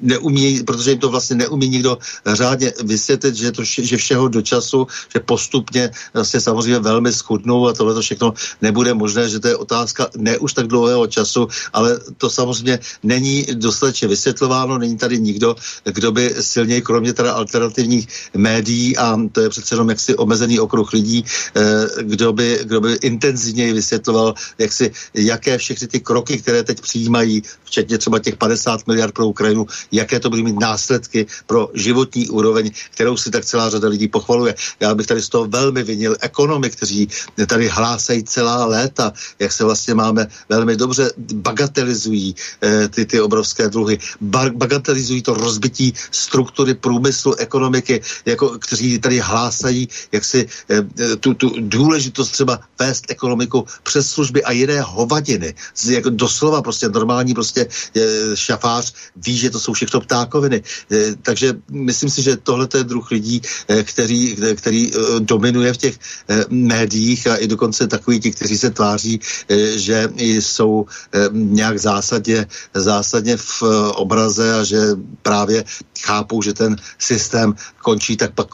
neumí, 0.01 0.64
protože 0.64 0.90
jim 0.90 0.98
to 0.98 1.12
vlastně 1.12 1.36
neumí 1.36 1.68
nikdo 1.68 1.98
řádně 2.26 2.72
vysvětlit, 2.84 3.34
že, 3.34 3.52
to, 3.52 3.62
že 3.64 3.97
všeho 3.97 4.28
do 4.28 4.43
času, 4.43 4.86
že 5.12 5.20
postupně 5.20 5.90
vlastně 6.14 6.40
samozřejmě 6.40 6.78
velmi 6.78 7.12
schudnou 7.12 7.52
řeknou 7.53 7.69
a 7.69 7.73
tohle 7.73 7.95
to 7.95 8.01
všechno 8.01 8.33
nebude 8.62 8.95
možné, 8.95 9.29
že 9.29 9.41
to 9.41 9.49
je 9.49 9.57
otázka 9.57 10.09
ne 10.16 10.39
už 10.39 10.53
tak 10.53 10.66
dlouhého 10.66 11.07
času, 11.07 11.49
ale 11.73 12.01
to 12.16 12.31
samozřejmě 12.31 12.79
není 13.03 13.47
dostatečně 13.55 14.09
vysvětlováno, 14.09 14.79
není 14.79 14.97
tady 14.97 15.20
nikdo, 15.20 15.57
kdo 15.85 16.12
by 16.12 16.35
silněji, 16.41 16.83
kromě 16.83 17.12
teda 17.12 17.33
alternativních 17.33 18.09
médií 18.35 18.97
a 18.97 19.19
to 19.33 19.41
je 19.41 19.49
přece 19.49 19.74
jenom 19.74 19.89
jaksi 19.89 20.16
omezený 20.16 20.61
okruh 20.61 20.93
lidí, 20.93 21.24
eh, 21.57 22.03
kdo 22.03 22.33
by, 22.33 22.59
kdo 22.65 22.81
by 22.81 22.93
intenzivněji 23.03 23.73
vysvětloval, 23.73 24.35
jak 24.59 24.73
si, 24.73 24.93
jaké 25.15 25.59
všechny 25.59 25.87
ty 25.89 26.01
kroky, 26.01 26.39
které 26.39 26.62
teď 26.62 26.81
přijímají, 26.81 27.43
včetně 27.65 27.99
třeba 27.99 28.19
těch 28.19 28.37
50 28.37 28.87
miliard 28.87 29.15
pro 29.15 29.27
Ukrajinu, 29.27 29.66
jaké 29.93 30.20
to 30.20 30.31
bude 30.31 30.43
mít 30.43 30.61
následky 30.61 31.27
pro 31.47 31.69
životní 31.74 32.29
úroveň, 32.29 32.70
kterou 32.95 33.16
si 33.16 33.31
tak 33.31 33.45
celá 33.45 33.70
řada 33.70 33.89
lidí 33.89 34.09
pochvaluje. 34.09 34.55
Já 34.81 34.95
bych 34.95 35.07
tady 35.07 35.20
z 35.23 35.29
toho 35.29 35.45
velmi 35.49 35.83
vinil 35.83 36.16
ekonomy, 36.20 36.70
kteří 36.70 37.09
tady 37.47 37.69
hlásají 37.69 38.24
celá 38.24 38.64
léta, 38.66 39.12
jak 39.39 39.52
se 39.52 39.64
vlastně 39.64 39.94
máme 39.94 40.27
velmi 40.48 40.77
dobře, 40.77 41.10
bagatelizují 41.35 42.35
eh, 42.62 42.89
ty, 42.89 43.06
ty 43.06 43.20
obrovské 43.20 43.69
dluhy, 43.69 43.98
ba- 44.20 44.51
bagatelizují 44.55 45.23
to 45.23 45.35
rozbití 45.35 45.94
struktury 46.10 46.74
průmyslu, 46.74 47.35
ekonomiky, 47.35 48.01
jako, 48.27 48.59
kteří 48.59 48.98
tady 48.98 49.19
hlásají 49.19 49.89
jak 50.12 50.24
si 50.24 50.47
eh, 50.70 51.16
tu, 51.16 51.35
tu 51.35 51.52
důležitost 51.59 52.31
třeba 52.31 52.60
vést 52.78 53.05
ekonomiku 53.09 53.66
přes 53.82 54.10
služby 54.10 54.44
a 54.44 54.52
jiné 54.52 54.81
hovadiny. 54.81 55.55
Jako 55.89 56.10
doslova 56.10 56.62
prostě 56.62 56.89
normální 56.89 57.35
prostě 57.35 57.66
eh, 57.97 58.36
šafář 58.36 58.94
ví, 59.16 59.39
že 59.39 59.51
to 59.51 59.60
jsou 59.60 59.73
všechno 59.73 60.01
ptákoviny. 60.01 60.62
Eh, 60.93 61.14
takže 61.23 61.55
myslím 61.70 62.10
si, 62.10 62.23
že 62.23 62.36
tohle 62.36 62.69
je 62.74 62.85
druh 62.85 63.10
lidí, 63.10 63.43
eh, 63.69 63.82
který, 63.82 64.36
který 64.56 64.93
eh, 64.93 65.20
dominuje 65.20 65.73
v 65.73 65.77
těch 65.77 65.94
eh, 66.28 66.44
médiích 66.48 67.22
a 67.31 67.36
i 67.36 67.47
dokonce 67.47 67.86
takový 67.86 68.20
ti, 68.20 68.31
kteří 68.31 68.59
se 68.59 68.70
tváří, 68.70 69.20
eh, 69.49 69.78
že 69.78 70.09
jsou 70.16 70.86
eh, 71.12 71.28
nějak 71.32 71.78
zásadně, 71.78 72.47
zásadně 72.74 73.36
v 73.36 73.62
eh, 73.62 73.66
obraze 73.94 74.55
a 74.55 74.65
že 74.65 74.81
právě 75.23 75.65
chápou, 76.01 76.43
že 76.43 76.53
ten 76.53 76.77
systém 76.99 77.55
končí, 77.82 78.16
tak 78.16 78.35
pak 78.35 78.49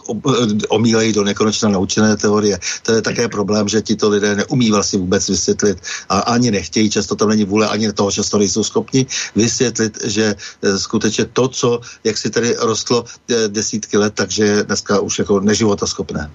omílejí 0.69 1.13
do 1.13 1.25
nekonečna 1.25 1.69
naučené 1.69 2.17
teorie. 2.17 2.59
To 2.83 2.93
je 2.93 3.03
také 3.03 3.29
problém, 3.29 3.69
že 3.69 3.83
tito 3.83 4.09
lidé 4.09 4.35
neumí 4.37 4.71
vlastně 4.71 4.99
vůbec 4.99 5.29
vysvětlit 5.29 5.79
a 6.09 6.19
ani 6.19 6.51
nechtějí, 6.51 6.91
často 6.91 7.17
tam 7.17 7.29
není 7.29 7.45
vůle, 7.45 7.69
ani 7.69 7.93
toho 7.93 8.13
často 8.13 8.39
nejsou 8.39 8.65
schopni 8.65 9.07
vysvětlit, 9.37 9.99
že 10.05 10.35
skutečně 10.77 11.25
to, 11.25 11.49
co 11.49 11.81
jak 12.05 12.19
si 12.19 12.31
tady 12.31 12.57
rostlo 12.59 13.05
desítky 13.49 13.97
let, 13.97 14.13
takže 14.17 14.65
dneska 14.65 15.01
už 15.01 15.19
jako 15.19 15.41
neživota 15.41 15.87
schopné. 15.87 16.31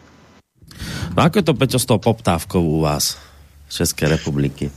No 1.17 1.23
ako 1.23 1.39
je 1.39 1.43
to, 1.43 1.53
Peťo, 1.53 1.79
s 1.79 1.85
tou 1.85 1.97
poptávkou 1.97 2.61
u 2.61 2.81
vás 2.81 3.17
v 3.67 3.73
České 3.73 4.09
republiky? 4.09 4.71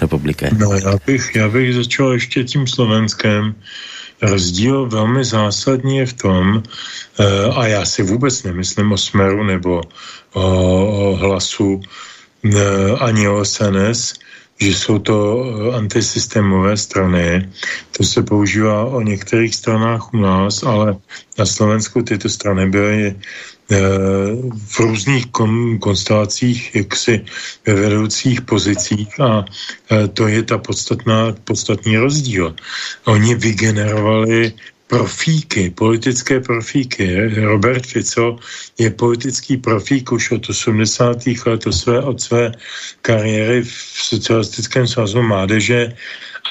republike? 0.00 0.50
No, 0.58 0.72
já 0.72 0.96
bych, 1.06 1.34
já 1.34 1.48
bych 1.48 1.74
začal 1.74 2.12
ještě 2.12 2.44
tím 2.44 2.66
Slovenskem. 2.66 3.54
Rozdíl 4.22 4.86
velmi 4.86 5.24
zásadní 5.24 5.96
je 5.96 6.06
v 6.06 6.12
tom, 6.12 6.62
eh, 6.62 7.24
a 7.56 7.66
já 7.66 7.84
si 7.84 8.02
vůbec 8.02 8.42
nemyslím 8.42 8.92
o 8.92 8.98
Smeru 8.98 9.44
nebo 9.44 9.80
o, 10.32 10.44
o 10.86 11.16
hlasu 11.16 11.80
eh, 12.44 12.90
ani 13.00 13.28
o 13.28 13.44
SNS, 13.44 14.14
že 14.60 14.68
jsou 14.76 14.98
to 14.98 15.16
eh, 15.16 15.76
antisystémové 15.76 16.76
strany. 16.76 17.48
To 17.96 18.04
se 18.04 18.22
používá 18.22 18.84
o 18.84 19.00
některých 19.00 19.54
stranách 19.54 20.14
u 20.14 20.16
nás, 20.16 20.62
ale 20.62 20.96
na 21.38 21.46
Slovensku 21.46 22.02
tyto 22.02 22.28
strany 22.28 22.68
byly 22.68 23.16
v 24.66 24.80
různých 24.80 25.26
kon, 25.26 25.78
konstelacích, 25.78 26.74
jaksi 26.74 27.24
ve 27.66 27.74
vedoucích 27.74 28.40
pozicích 28.42 29.20
a 29.20 29.44
to 30.14 30.28
je 30.28 30.42
ta 30.42 30.58
podstatná, 30.58 31.32
podstatný 31.44 31.96
rozdíl. 31.96 32.54
Oni 33.04 33.34
vygenerovali 33.34 34.52
profíky, 34.90 35.70
politické 35.70 36.40
profíky. 36.40 37.30
Robert 37.46 37.86
Fico 37.86 38.38
je 38.78 38.90
politický 38.90 39.56
profík 39.56 40.12
už 40.12 40.30
od 40.30 40.50
80. 40.50 41.46
let 41.46 41.66
od 41.66 41.72
své, 41.72 42.02
od 42.02 42.20
své 42.20 42.52
kariéry 43.02 43.62
v 43.62 43.72
socialistickém 43.94 44.86
svazu 44.86 45.22
mládeže 45.22 45.94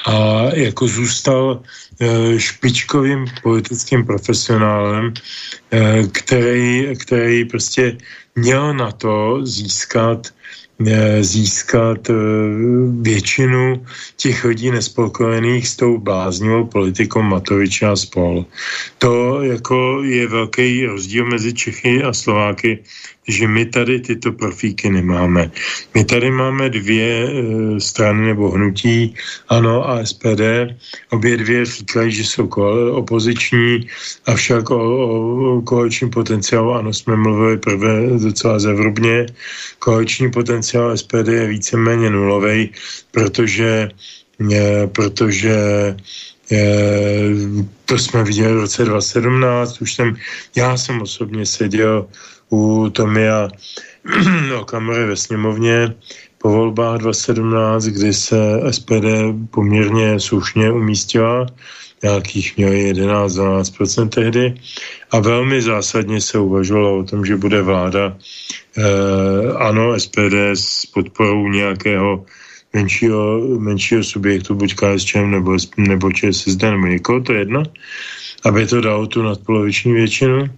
a 0.06 0.44
jako 0.54 0.88
zůstal 0.88 1.62
Eh, 2.00 2.40
špičkovým 2.40 3.28
politickým 3.42 4.08
profesionálem, 4.08 5.12
eh, 5.70 6.02
který, 6.12 6.96
který 6.96 7.44
prostě 7.44 7.98
měl 8.34 8.74
na 8.74 8.92
to 8.92 9.44
získat 9.44 10.32
Eh, 10.86 11.24
získat 11.24 12.08
většinu 13.00 13.84
těch 14.16 14.44
lidí 14.44 14.70
nespokojených 14.70 15.68
s 15.68 15.76
tou 15.76 15.98
bláznivou 15.98 16.64
politikou 16.64 17.22
Matoviča 17.22 17.92
a 17.92 17.96
spol. 17.96 18.44
To 18.98 19.42
jako 19.42 20.00
je 20.02 20.26
velký 20.28 20.86
rozdíl 20.86 21.24
mezi 21.28 21.52
Čechy 21.52 22.02
a 22.02 22.12
Slováky 22.12 22.80
že 23.28 23.48
my 23.48 23.66
tady 23.66 24.00
tyto 24.00 24.32
profíky 24.32 24.90
nemáme. 24.90 25.50
My 25.94 26.04
tady 26.04 26.30
máme 26.30 26.70
dvě 26.70 27.28
e, 27.28 27.80
strany 27.80 28.26
nebo 28.26 28.50
hnutí, 28.50 29.14
ANO 29.48 29.88
a 29.90 30.06
SPD. 30.06 30.74
Obě 31.10 31.36
dvě 31.36 31.64
říkají, 31.64 32.12
že 32.12 32.24
jsou 32.24 32.46
ko- 32.46 32.94
opoziční, 32.94 33.86
avšak 34.26 34.70
o, 34.70 34.80
o 35.56 35.62
koaliční 35.62 36.10
potenciálu 36.10 36.72
ANO 36.72 36.92
jsme 36.92 37.16
mluvili 37.16 37.58
prvé 37.58 38.18
docela 38.18 38.58
zevrubně. 38.58 39.26
Koaliční 39.78 40.30
potenciál 40.30 40.96
SPD 40.96 41.28
je 41.28 41.46
víceméně 41.46 42.10
nulový, 42.10 42.72
protože, 43.10 43.88
e, 44.52 44.86
protože 44.86 45.56
e, 46.52 46.58
to 47.84 47.98
jsme 47.98 48.24
viděli 48.24 48.54
v 48.54 48.60
roce 48.60 48.84
2017, 48.84 49.80
už 49.82 49.94
jsem, 49.94 50.16
já 50.56 50.76
jsem 50.76 51.02
osobně 51.02 51.46
seděl 51.46 52.06
u 52.50 52.90
Tomia 52.90 53.48
Okamury 54.60 55.06
ve 55.06 55.16
sněmovně 55.16 55.94
po 56.38 56.50
volbách 56.50 56.98
2017, 56.98 57.84
kdy 57.84 58.14
se 58.14 58.36
SPD 58.70 59.06
poměrně 59.50 60.20
slušně 60.20 60.72
umístila, 60.72 61.46
nějakých 62.02 62.56
měli 62.56 62.92
11-12% 62.92 64.08
tehdy 64.08 64.54
a 65.10 65.20
velmi 65.20 65.62
zásadně 65.62 66.20
se 66.20 66.38
uvažovalo 66.38 66.98
o 66.98 67.04
tom, 67.04 67.26
že 67.26 67.36
bude 67.36 67.62
vláda 67.62 68.16
eh, 68.78 69.52
ano, 69.56 70.00
SPD 70.00 70.34
s 70.54 70.86
podporou 70.86 71.48
nějakého 71.48 72.24
menšího, 72.72 73.40
menšího 73.58 74.04
subjektu, 74.04 74.54
buď 74.54 74.74
KSČM 74.74 75.30
nebo, 75.30 75.56
nebo 75.76 76.12
ČSSD 76.12 76.62
nebo 76.62 76.86
někoho, 76.86 77.20
to 77.20 77.32
je 77.32 77.38
jedno, 77.38 77.62
aby 78.44 78.66
to 78.66 78.80
dalo 78.80 79.06
tu 79.06 79.22
nadpoloviční 79.22 79.92
většinu. 79.92 80.48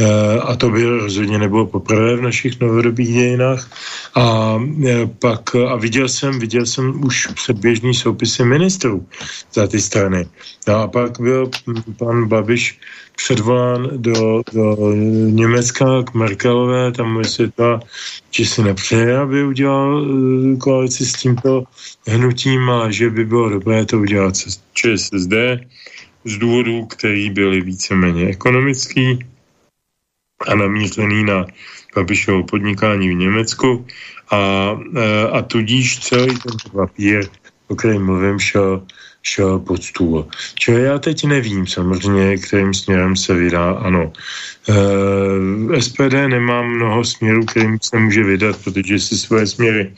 Eh, 0.00 0.40
a 0.40 0.56
to 0.56 0.70
by 0.70 0.84
rozhodně 0.84 1.38
nebylo 1.38 1.66
poprvé 1.66 2.16
v 2.16 2.22
našich 2.22 2.60
novodobých 2.60 3.08
dějinách. 3.08 3.70
A 4.14 4.56
eh, 4.86 5.06
pak, 5.18 5.54
a 5.54 5.76
viděl 5.76 6.08
jsem, 6.08 6.38
viděl 6.38 6.66
jsem 6.66 7.04
už 7.04 7.26
předběžný 7.26 7.94
soupisy 7.94 8.44
ministrů 8.44 9.06
za 9.52 9.66
ty 9.66 9.80
strany. 9.80 10.26
No 10.68 10.74
a 10.74 10.88
pak 10.88 11.20
byl 11.20 11.50
pan 11.98 12.28
Babiš 12.28 12.80
předvolán 13.16 13.88
do, 13.96 14.42
do 14.52 14.76
Německa 15.36 16.02
k 16.02 16.14
Merkelové, 16.14 16.92
tam 16.92 17.18
vysvětla, 17.18 17.80
že 18.30 18.46
si 18.46 18.62
nepřeje, 18.62 19.18
aby 19.18 19.44
udělal 19.44 20.00
eh, 20.00 20.56
koalici 20.56 21.06
s 21.06 21.12
tímto 21.12 21.64
hnutím 22.08 22.70
a 22.70 22.90
že 22.90 23.10
by 23.10 23.24
bylo 23.24 23.48
dobré 23.48 23.84
to 23.84 23.98
udělat 23.98 24.34
ČSSD 24.72 25.36
z 26.24 26.38
důvodů, 26.38 26.86
který 26.86 27.30
byly 27.30 27.60
víceméně 27.60 28.26
ekonomický 28.26 29.29
a 30.46 30.54
namířený 30.54 31.24
na 31.24 31.46
Babišovo 31.94 32.44
podnikání 32.44 33.08
v 33.08 33.14
Německu 33.14 33.86
a, 34.30 34.70
e, 34.96 35.28
a 35.28 35.42
tudíž 35.42 35.98
celý 35.98 36.38
ten 36.38 36.56
papír, 36.72 37.28
o 37.68 37.76
kterém 37.76 38.04
mluvím, 38.04 38.38
šel, 38.38 38.86
šel 39.22 39.58
pod 39.58 39.84
stůl. 39.84 40.28
Čili 40.54 40.82
já 40.82 40.98
teď 40.98 41.24
nevím 41.24 41.66
samozřejmě, 41.66 42.36
kterým 42.36 42.74
směrem 42.74 43.16
se 43.16 43.34
vydá, 43.34 43.70
ano. 43.70 44.12
E, 44.68 45.82
SPD 45.82 46.28
nemá 46.28 46.62
mnoho 46.62 47.04
směrů, 47.04 47.44
kterým 47.44 47.78
se 47.82 47.98
může 47.98 48.24
vydat, 48.24 48.56
protože 48.64 48.98
si 48.98 49.18
svoje 49.18 49.46
směry 49.46 49.94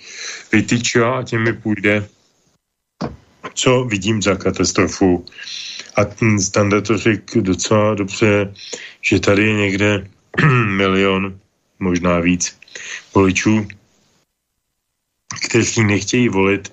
vytýčila 0.52 1.18
a 1.18 1.22
těmi 1.22 1.52
půjde. 1.52 2.08
Co 3.54 3.84
vidím 3.84 4.22
za 4.22 4.34
katastrofu? 4.34 5.26
A 5.96 6.04
ten 6.04 6.40
standard 6.40 6.86
to 6.86 6.98
řekl 6.98 7.40
docela 7.40 7.94
dobře, 7.94 8.54
že 9.02 9.20
tady 9.20 9.46
je 9.46 9.54
někde 9.54 10.08
milion, 10.66 11.38
možná 11.78 12.20
víc 12.20 12.58
voličů, 13.14 13.68
kteří 15.48 15.84
nechtějí 15.84 16.28
volit 16.28 16.72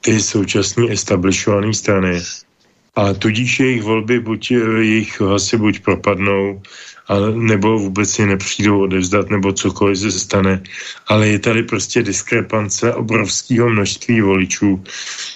ty 0.00 0.20
současné 0.20 0.92
establishované 0.92 1.74
strany. 1.74 2.20
A 2.94 3.12
tudíž 3.12 3.60
jejich 3.60 3.82
volby, 3.82 4.20
buď 4.20 4.50
jejich 4.50 5.20
hlasy 5.20 5.56
buď 5.56 5.80
propadnou, 5.80 6.62
a 7.08 7.14
nebo 7.34 7.78
vůbec 7.78 8.10
si 8.10 8.26
nepřijdou 8.26 8.82
odevzdat, 8.82 9.30
nebo 9.30 9.52
cokoliv 9.52 9.98
se 9.98 10.10
stane. 10.10 10.62
Ale 11.06 11.28
je 11.28 11.38
tady 11.38 11.62
prostě 11.62 12.02
diskrepance 12.02 12.94
obrovského 12.94 13.70
množství 13.70 14.20
voličů, 14.20 14.84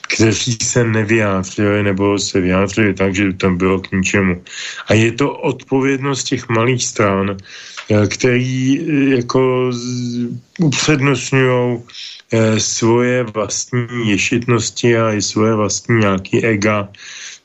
kteří 0.09 0.57
se 0.62 0.85
nevyjádřili, 0.85 1.82
nebo 1.82 2.19
se 2.19 2.40
vyjádřili 2.40 2.95
tak, 2.95 3.15
že 3.15 3.32
tam 3.32 3.57
bylo 3.57 3.81
k 3.81 3.93
ničemu. 3.93 4.43
A 4.86 4.95
je 4.95 5.12
to 5.12 5.32
odpovědnost 5.32 6.24
těch 6.24 6.49
malých 6.49 6.85
stran, 6.85 7.36
eh, 7.36 8.07
který 8.07 8.81
eh, 8.81 9.16
jako 9.16 9.70
upřednostňují 10.59 11.78
eh, 12.32 12.61
svoje 12.61 13.23
vlastní 13.23 13.86
ješitnosti 14.05 14.97
a 14.97 15.12
i 15.12 15.23
svoje 15.23 15.55
vlastní 15.55 15.97
nějaký 15.97 16.45
ega 16.45 16.89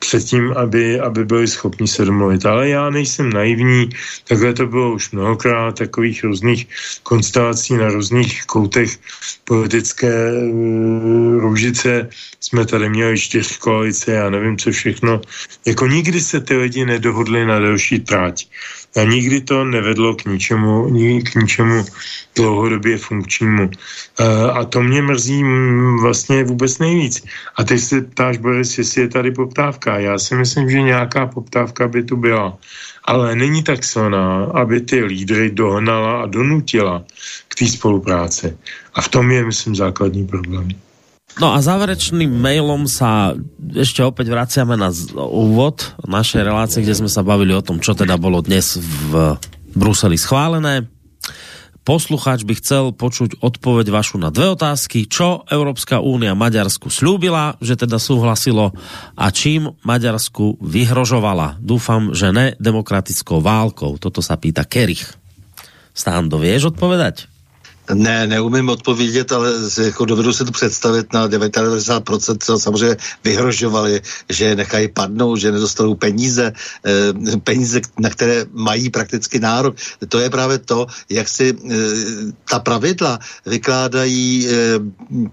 předtím, 0.04 0.52
aby, 0.52 1.00
aby 1.00 1.26
byli 1.26 1.48
schopni 1.48 1.88
se 1.88 2.06
domluvit. 2.06 2.46
Ale 2.46 2.70
já 2.70 2.90
nejsem 2.90 3.30
naivní, 3.30 3.90
takhle 4.28 4.54
to 4.54 4.68
bylo 4.68 4.94
už 4.94 5.12
mnohokrát, 5.12 5.80
takových 5.80 6.24
různých 6.24 6.68
konstelací 7.04 7.80
na 7.80 7.88
různých 7.88 8.46
koutech 8.46 9.00
politické 9.44 10.12
uh, 10.34 11.40
růžice. 11.40 12.10
Jsme 12.40 12.66
tady 12.66 12.90
měli 12.90 13.20
čtyř 13.20 13.58
koalice, 13.58 14.12
já 14.12 14.30
nevím, 14.30 14.58
co 14.58 14.72
všechno. 14.72 15.22
Jako 15.66 15.88
nikdy 15.88 16.22
se 16.22 16.40
ty 16.40 16.58
lidi 16.58 16.86
nedohodli 16.86 17.46
na 17.46 17.60
delší 17.60 18.00
tráť. 18.00 18.48
A 18.96 19.04
nikdy 19.04 19.42
to 19.42 19.66
nevedlo 19.66 20.16
k 20.16 20.26
ničemu, 20.26 20.90
k 21.24 21.36
ničemu 21.36 21.86
dlouhodobě 22.36 22.98
funkčnímu. 22.98 23.70
A 24.54 24.66
to 24.66 24.82
mě 24.82 25.02
mrzí 25.02 25.44
vlastně 26.02 26.44
vůbec 26.44 26.80
nejvíc. 26.80 27.26
A 27.56 27.64
teď 27.64 27.80
se 27.82 28.02
ptáš, 28.02 28.38
Boris, 28.38 28.78
jestli 28.78 29.02
je 29.02 29.08
tady 29.08 29.32
poptávka. 29.32 30.00
Já 30.00 30.20
si 30.20 30.36
myslím, 30.36 30.70
že 30.70 30.82
nějaká 30.82 31.28
poptávka 31.28 31.88
by 31.88 32.04
tu 32.04 32.18
byla. 32.18 32.58
Ale 33.06 33.36
není 33.36 33.64
tak 33.64 33.84
silná, 33.84 34.46
aby 34.46 34.82
ty 34.82 35.04
lídry 35.04 35.52
dohnala 35.52 36.22
a 36.22 36.26
donutila 36.26 37.04
k 37.48 37.56
té 37.56 37.68
spolupráci. 37.68 38.58
A 38.94 39.02
v 39.02 39.08
tom 39.08 39.32
je, 39.32 39.46
myslím, 39.46 39.76
základní 39.76 40.28
problém. 40.28 40.68
No 41.42 41.50
a 41.50 41.66
záverečným 41.66 42.30
mailom 42.30 42.86
sa 42.86 43.34
ešte 43.74 44.06
opäť 44.06 44.30
vraciame 44.30 44.78
na 44.78 44.94
úvod 45.18 45.98
našej 46.06 46.46
relácie, 46.46 46.86
kde 46.86 46.94
sme 46.94 47.10
sa 47.10 47.26
bavili 47.26 47.58
o 47.58 47.66
tom, 47.66 47.82
čo 47.82 47.98
teda 47.98 48.22
bolo 48.22 48.46
dnes 48.46 48.78
v 48.78 49.42
Bruseli 49.74 50.14
schválené. 50.22 50.86
Posluchač 51.84 52.48
by 52.48 52.54
chcel 52.64 52.96
počuť 52.96 53.44
odpoveď 53.44 53.92
vašu 53.92 54.16
na 54.16 54.32
dve 54.32 54.56
otázky. 54.56 55.04
Čo 55.10 55.44
Európska 55.50 56.00
únia 56.00 56.32
Maďarsku 56.32 56.88
slúbila, 56.88 57.60
že 57.60 57.76
teda 57.76 58.00
súhlasilo 58.00 58.72
a 59.18 59.26
čím 59.34 59.74
Maďarsku 59.84 60.64
vyhrožovala? 60.64 61.60
Dúfam, 61.60 62.16
že 62.16 62.32
ne 62.32 62.56
demokratickou 62.62 63.44
válkou. 63.44 64.00
Toto 64.00 64.24
sa 64.24 64.40
pýta 64.40 64.64
Kerich. 64.64 65.04
Stando, 65.92 66.40
vieš 66.40 66.72
odpovedať? 66.72 67.33
Ne, 67.94 68.28
neumím 68.28 68.70
odpovědět, 68.70 69.32
ale 69.32 69.52
jako 69.84 70.06
dovedu 70.06 70.34
si 70.34 70.46
to 70.46 70.52
představit 70.52 71.14
na 71.14 71.28
99% 71.28 72.38
co 72.40 72.60
samozřejmě 72.60 72.98
vyhrožovali, 73.24 74.02
že 74.30 74.56
nechají 74.56 74.88
padnout, 74.88 75.40
že 75.40 75.52
nedostanou 75.52 75.96
peníze, 75.96 76.54
eh, 76.86 77.38
peníze, 77.44 77.82
na 78.00 78.10
které 78.10 78.46
mají 78.52 78.90
prakticky 78.90 79.40
nárok. 79.40 79.76
To 80.10 80.20
je 80.20 80.30
právě 80.30 80.58
to, 80.58 80.88
jak 81.10 81.30
si 81.30 81.52
eh, 81.52 81.76
ta 82.50 82.60
pravidla 82.60 83.20
vykládají 83.46 84.48
eh, 84.48 84.54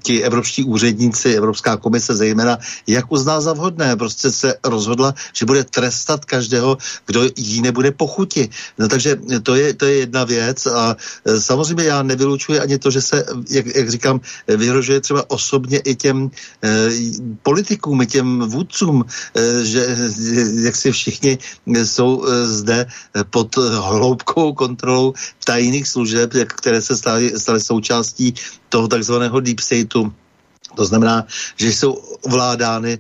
ti 0.03 0.23
evropští 0.23 0.65
úředníci, 0.65 1.35
Evropská 1.35 1.77
komise 1.77 2.17
zejména, 2.17 2.59
jak 2.87 3.13
uzná 3.13 3.41
za 3.41 3.53
vhodné. 3.53 3.97
Prostě 3.97 4.31
se 4.31 4.55
rozhodla, 4.65 5.15
že 5.33 5.47
bude 5.47 5.65
trestat 5.65 6.25
každého, 6.25 6.79
kdo 7.07 7.31
jí 7.37 7.63
nebude 7.63 7.91
pochuti. 7.91 8.49
No 8.79 8.89
takže 8.89 9.17
to 9.43 9.55
je, 9.55 9.75
to 9.75 9.85
je 9.87 9.95
jedna 9.95 10.25
věc 10.25 10.67
a 10.67 10.97
samozřejmě 11.39 11.85
já 11.85 12.03
nevylučuji 12.03 12.40
nevylučuje 12.41 12.61
ani 12.61 12.79
to, 12.79 12.91
že 12.91 13.01
se, 13.03 13.25
jak, 13.51 13.67
jak 13.77 13.91
říkám, 13.91 14.21
vyhrožuje 14.49 15.01
třeba 15.01 15.31
osobně 15.31 15.79
i 15.79 15.95
těm 15.95 16.31
e, 16.65 16.91
politikům, 17.43 18.03
i 18.03 18.07
těm 18.07 18.41
vůdcům, 18.49 19.05
e, 19.05 19.65
že 19.65 19.97
jak 20.62 20.77
si 20.77 20.93
všichni 20.93 21.39
jsou 21.67 22.25
e, 22.25 22.47
zde 22.47 22.87
pod 23.31 23.57
hloubkou 23.57 24.53
kontrolou 24.53 25.15
tajných 25.45 25.89
služeb, 25.89 26.35
jak, 26.35 26.53
které 26.53 26.83
se 26.83 26.97
staly, 26.97 27.33
staly 27.37 27.61
součástí 27.61 28.35
toho 28.69 28.89
takzvaného 28.89 29.41
deep 29.41 29.61
stateu 29.61 30.12
To 30.75 30.85
znamená, 30.87 31.27
že 31.57 31.69
jsou 31.69 31.93
ovládány 32.23 32.93
e, 32.93 32.99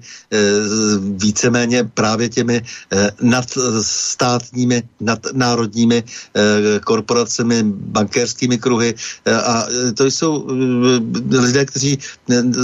víceméně 1.00 1.84
právě 1.84 2.28
těmi 2.28 2.56
e, 2.56 3.10
nadstátními, 3.22 4.82
nadnárodními 5.00 5.98
e, 6.02 6.80
korporacemi, 6.80 7.62
bankérskými 7.66 8.58
kruhy 8.58 8.94
e, 9.24 9.34
a 9.34 9.66
to 9.94 10.04
jsou 10.06 10.48
e, 10.50 11.36
lidé, 11.36 11.64
kteří 11.64 11.98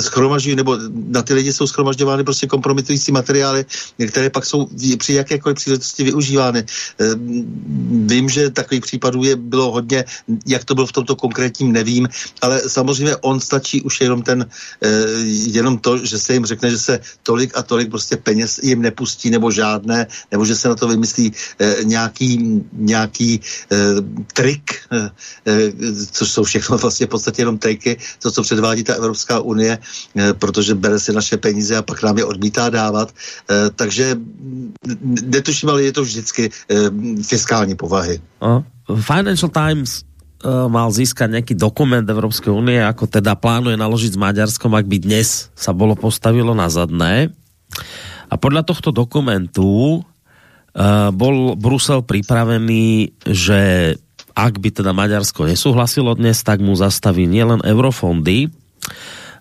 schromažují, 0.01 0.57
nebo 0.57 0.78
na 1.09 1.23
ty 1.23 1.35
lidi 1.35 1.53
jsou 1.53 1.66
schromažďovány 1.66 2.24
prostě 2.24 2.47
kompromitující 2.47 3.12
materiály, 3.12 3.65
které 4.09 4.31
pak 4.31 4.47
jsou 4.47 4.69
při 4.99 5.12
jakékoliv 5.12 5.57
příležitosti 5.57 6.05
využívány. 6.05 6.59
E, 6.59 6.65
vím, 8.07 8.28
že 8.28 8.51
takových 8.51 8.83
případů 8.83 9.24
je 9.24 9.37
bylo 9.37 9.73
hodně, 9.73 10.05
jak 10.47 10.65
to 10.65 10.74
bylo 10.74 10.87
v 10.87 10.93
tomto 10.93 11.16
konkrétním, 11.16 11.73
nevím, 11.73 12.09
ale 12.43 12.61
samozřejmě 12.69 13.16
on 13.16 13.41
stačí 13.41 13.83
už 13.83 14.01
jenom 14.01 14.23
ten 14.23 14.47
e, 14.83 14.95
jenom 15.27 15.78
to, 15.78 15.98
že 15.98 16.18
se 16.18 16.32
jim 16.32 16.47
řekne, 16.47 16.70
že 16.70 16.78
se 16.78 17.01
tolik 17.23 17.59
a 17.59 17.62
tolik 17.62 17.90
prostě 17.90 18.16
peněz 18.16 18.60
jim 18.62 18.82
nepustí 18.82 19.31
nebo 19.31 19.51
žádné, 19.51 20.06
nebo 20.31 20.44
že 20.44 20.56
se 20.56 20.68
na 20.68 20.74
to 20.74 20.89
vymyslí 20.89 21.32
e, 21.59 21.85
nějaký, 21.85 22.62
nějaký 22.73 23.35
e, 23.35 23.77
trik, 24.32 24.81
e, 24.93 25.10
což 26.12 26.31
jsou 26.31 26.44
všechno 26.44 26.78
vlastně 26.85 27.06
v 27.06 27.09
podstatě 27.09 27.43
jenom 27.43 27.59
triky, 27.59 27.97
to, 28.23 28.31
co 28.31 28.43
předvádí 28.43 28.85
ta 28.85 28.94
Evropská 28.94 29.40
unie, 29.40 29.78
protože 30.39 30.74
bere 30.74 30.98
si 31.01 31.12
naše 31.12 31.36
peníze 31.36 31.77
a 31.77 31.82
pak 31.82 32.02
nám 32.02 32.18
je 32.18 32.24
odmítá 32.24 32.70
dávat. 32.70 33.14
Takže 33.77 34.16
netuším, 35.23 35.68
ale 35.68 35.82
je 35.82 35.93
to 35.93 36.02
vždycky 36.02 36.51
fiskální 37.23 37.74
povahy. 37.74 38.20
Financial 39.01 39.51
Times 39.51 40.02
mal 40.47 40.89
získať 40.94 41.28
nejaký 41.39 41.55
dokument 41.59 42.06
Európskej 42.06 42.55
únie, 42.55 42.78
ako 42.78 43.10
teda 43.10 43.35
plánuje 43.35 43.74
naložiť 43.74 44.14
s 44.14 44.23
Maďarskom, 44.23 44.73
ak 44.78 44.86
by 44.86 44.98
dnes 45.02 45.51
sa 45.59 45.74
bolo 45.74 45.98
postavilo 45.98 46.55
na 46.55 46.70
zadné. 46.70 47.35
A 48.31 48.35
podľa 48.39 48.66
tohto 48.66 48.94
dokumentu 48.94 50.02
uh, 50.02 51.10
bol 51.10 51.59
Brusel 51.59 52.06
pripravený, 52.06 53.14
že 53.27 53.94
ak 54.36 54.60
by 54.60 54.68
teda 54.70 54.93
Maďarsko 54.93 55.48
nesúhlasilo 55.48 56.12
dnes, 56.14 56.44
tak 56.44 56.60
mu 56.60 56.77
zastaví 56.77 57.24
nielen 57.24 57.64
eurofondy, 57.64 58.52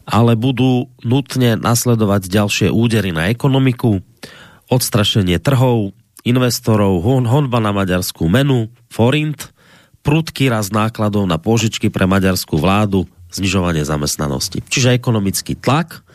ale 0.05 0.37
budú 0.37 0.87
nutne 1.01 1.57
nasledovať 1.57 2.29
ďalšie 2.29 2.67
údery 2.71 3.11
na 3.11 3.27
ekonomiku, 3.33 3.99
odstrašenie 4.69 5.41
trhov, 5.41 5.91
investorov, 6.25 7.03
honba 7.05 7.61
na 7.61 7.75
maďarskú 7.75 8.25
menu, 8.29 8.73
forint 8.89 9.54
prudký 10.05 10.53
rast 10.53 10.69
nákladov 10.69 11.25
na 11.25 11.41
pôžičky 11.41 11.89
pre 11.89 12.05
maďarskú 12.05 12.61
vládu, 12.61 13.09
znižovanie 13.33 13.81
zamestnanosti. 13.81 14.61
Čiže 14.61 14.93
ekonomický 14.93 15.57
tlak, 15.57 16.05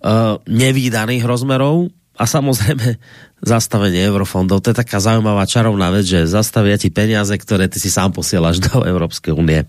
uh, 0.00 0.38
nevýdaných 0.46 1.26
rozmerov 1.26 1.90
a 2.14 2.24
samozrejme 2.24 2.96
zastavenie 3.52 4.06
eurofondov. 4.06 4.62
To 4.62 4.70
je 4.70 4.80
taká 4.80 5.02
zaujímavá 5.02 5.44
čarovná 5.44 5.90
vec, 5.90 6.06
že 6.06 6.30
zastavia 6.30 6.78
ti 6.78 6.88
peniaze, 6.94 7.34
ktoré 7.34 7.66
ty 7.66 7.82
si 7.82 7.90
sám 7.90 8.14
posielaš 8.14 8.62
do 8.62 8.86
Európskej 8.86 9.34
únie. 9.34 9.68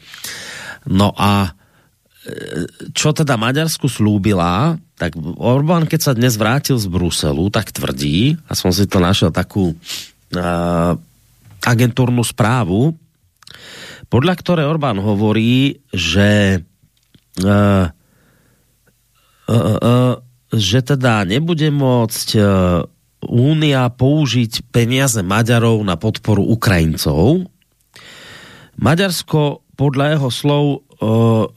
No 0.88 1.12
a 1.18 1.52
e, 1.52 2.64
čo 2.96 3.12
teda 3.12 3.36
Maďarsku 3.36 3.92
slúbila, 3.92 4.80
tak 4.96 5.20
Orbán, 5.20 5.84
keď 5.84 6.00
sa 6.00 6.14
dnes 6.16 6.40
vrátil 6.40 6.80
z 6.80 6.88
Bruselu, 6.88 7.52
tak 7.52 7.76
tvrdí, 7.76 8.40
a 8.48 8.56
som 8.56 8.72
si 8.72 8.88
to 8.88 8.98
našiel 8.98 9.30
takú 9.30 9.76
uh, 9.76 10.98
agentúrnu 11.62 12.26
správu, 12.26 12.98
podľa 14.08 14.34
ktoré 14.40 14.64
Orbán 14.64 15.00
hovorí, 15.04 15.84
že 15.92 16.64
uh, 17.44 17.86
uh, 19.48 19.78
uh, 19.84 20.16
že 20.48 20.80
teda 20.80 21.28
nebude 21.28 21.68
môcť 21.72 22.28
uh, 22.40 23.90
použiť 23.92 24.72
peniaze 24.72 25.20
Maďarov 25.20 25.84
na 25.84 26.00
podporu 26.00 26.46
Ukrajincov. 26.48 27.52
Maďarsko 28.78 29.66
podľa 29.76 30.06
jeho 30.18 30.30
slov 30.32 30.64
uh, 30.66 30.80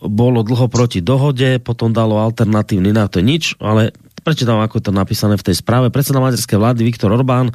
bolo 0.02 0.40
dlho 0.42 0.66
proti 0.66 1.04
dohode, 1.04 1.62
potom 1.62 1.94
dalo 1.94 2.18
alternatívny 2.18 2.90
na 2.90 3.06
to 3.06 3.22
nič, 3.22 3.54
ale 3.62 3.94
prečítam, 4.30 4.62
ako 4.62 4.78
je 4.78 4.86
to 4.86 4.94
napísané 4.94 5.34
v 5.34 5.42
tej 5.42 5.58
správe. 5.58 5.90
Predseda 5.90 6.22
maďarskej 6.22 6.54
vlády 6.54 6.86
Viktor 6.86 7.10
Orbán 7.10 7.50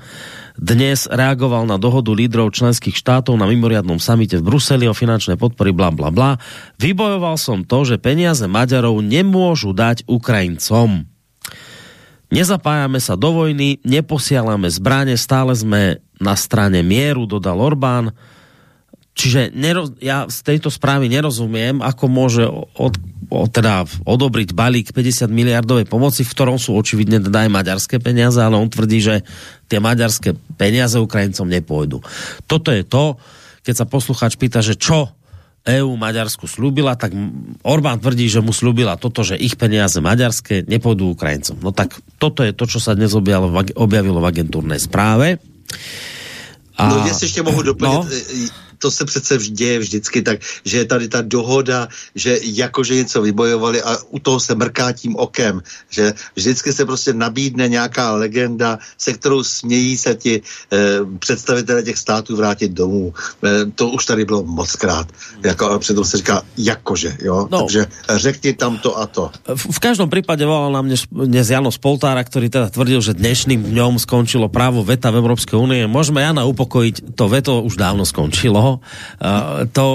dnes 0.60 1.08
reagoval 1.08 1.64
na 1.64 1.80
dohodu 1.80 2.12
lídrov 2.12 2.52
členských 2.52 3.00
štátov 3.00 3.40
na 3.40 3.48
mimoriadnom 3.48 3.96
samite 3.96 4.36
v 4.36 4.44
Bruseli 4.44 4.84
o 4.84 4.92
finančnej 4.92 5.40
podpory 5.40 5.72
bla 5.72 5.96
bla 5.96 6.12
bla. 6.12 6.36
Vybojoval 6.76 7.40
som 7.40 7.64
to, 7.64 7.88
že 7.88 7.96
peniaze 7.96 8.44
Maďarov 8.44 9.00
nemôžu 9.00 9.72
dať 9.72 10.04
Ukrajincom. 10.04 11.08
Nezapájame 12.36 13.00
sa 13.00 13.16
do 13.16 13.32
vojny, 13.32 13.80
neposielame 13.88 14.68
zbranie, 14.68 15.16
stále 15.16 15.56
sme 15.56 16.04
na 16.20 16.36
strane 16.36 16.84
mieru, 16.84 17.24
dodal 17.24 17.56
Orbán. 17.56 18.12
Čiže 19.16 19.56
neroz, 19.56 19.96
ja 20.04 20.28
z 20.28 20.44
tejto 20.44 20.68
správy 20.68 21.08
nerozumiem, 21.08 21.80
ako 21.80 22.06
môže 22.12 22.44
od, 22.52 23.00
od, 23.32 23.48
teda 23.48 23.88
odobriť 24.04 24.52
balík 24.52 24.92
50 24.92 25.32
miliardovej 25.32 25.88
pomoci, 25.88 26.28
v 26.28 26.34
ktorom 26.36 26.60
sú 26.60 26.76
očividne 26.76 27.24
teda 27.24 27.48
aj 27.48 27.50
maďarské 27.50 28.04
peniaze, 28.04 28.36
ale 28.44 28.60
on 28.60 28.68
tvrdí, 28.68 29.00
že 29.00 29.24
tie 29.72 29.80
maďarské 29.80 30.36
peniaze 30.60 31.00
Ukrajincom 31.00 31.48
nepôjdu. 31.48 32.04
Toto 32.44 32.76
je 32.76 32.84
to, 32.84 33.16
keď 33.64 33.74
sa 33.74 33.86
poslucháč 33.88 34.36
pýta, 34.36 34.60
že 34.60 34.76
čo 34.76 35.16
EU 35.66 35.98
Maďarsku 35.98 36.46
slúbila, 36.46 36.94
tak 36.94 37.16
Orbán 37.66 37.98
tvrdí, 37.98 38.30
že 38.30 38.44
mu 38.44 38.54
slúbila 38.54 39.02
toto, 39.02 39.26
že 39.26 39.40
ich 39.40 39.58
peniaze 39.58 39.98
maďarské 39.98 40.68
nepôjdu 40.68 41.16
Ukrajincom. 41.16 41.58
No 41.64 41.72
tak 41.74 41.98
toto 42.22 42.46
je 42.46 42.54
to, 42.54 42.70
čo 42.70 42.78
sa 42.78 42.94
dnes 42.94 43.16
objavilo, 43.18 43.50
objavilo 43.80 44.20
v 44.22 44.30
agentúrnej 44.30 44.78
správe. 44.78 45.42
A... 46.78 46.92
No, 46.92 47.08
jestli 47.08 47.26
ještě 47.26 47.42
mohu 47.42 47.62
doplnit, 47.62 47.94
no? 47.94 48.06
To 48.80 48.92
se 48.92 49.06
přece 49.06 49.38
děje 49.38 49.80
vždycky 49.80 50.22
tak, 50.22 50.40
že 50.66 50.78
je 50.78 50.86
tady 50.86 51.08
ta 51.08 51.22
dohoda, 51.22 51.88
že 52.16 52.40
jakože 52.42 52.96
něco 52.96 53.22
vybojovali 53.22 53.82
a 53.82 53.98
u 54.10 54.20
toho 54.20 54.40
se 54.40 54.56
mrká 54.56 54.92
tím 54.92 55.16
okem, 55.16 55.62
že 55.90 56.14
vždycky 56.36 56.74
se 56.74 56.86
prostě 56.86 57.14
nabídne 57.14 57.68
nějaká 57.68 58.12
legenda, 58.12 58.80
se 58.98 59.14
kterou 59.14 59.44
smějí 59.44 59.98
se 59.98 60.16
ti 60.16 60.42
eh, 60.42 60.78
představitelé 61.20 61.84
těch 61.84 61.98
států 61.98 62.36
vrátit 62.36 62.72
domů. 62.72 63.14
Eh, 63.44 63.66
to 63.76 63.90
už 63.90 64.06
tady 64.06 64.26
bylo 64.26 64.44
moc 64.44 64.76
krát. 64.76 65.08
Jako, 65.44 65.66
a 65.70 65.80
přitom 65.80 66.06
se 66.06 66.18
říká 66.18 66.42
jakože, 66.58 67.18
jo? 67.22 67.48
No. 67.52 67.60
Takže 67.62 67.86
řekni 68.10 68.54
tam 68.54 68.78
to 68.78 68.98
a 68.98 69.06
to. 69.08 69.32
V, 69.56 69.64
v 69.76 69.80
každom 69.80 70.10
prípade 70.10 70.46
volal 70.46 70.72
nám 70.74 70.90
dnes, 70.90 71.06
dnes 71.12 71.46
Jano 71.50 71.70
Spoltára, 71.70 72.24
ktorý 72.24 72.50
teda 72.50 72.68
tvrdil, 72.74 73.00
že 73.02 73.14
dnešným 73.14 73.62
dňom 73.72 74.02
skončilo 74.02 74.50
právo 74.50 74.82
veta 74.82 75.14
v 75.14 75.22
Európskej 75.22 75.58
únie. 75.58 75.84
Môžeme 75.86 76.24
Jana 76.26 76.48
upokojiť, 76.50 77.14
to 77.14 77.26
veto 77.30 77.62
už 77.62 77.78
dávno 77.78 78.08
skončilo 78.08 78.65
to, 79.72 79.86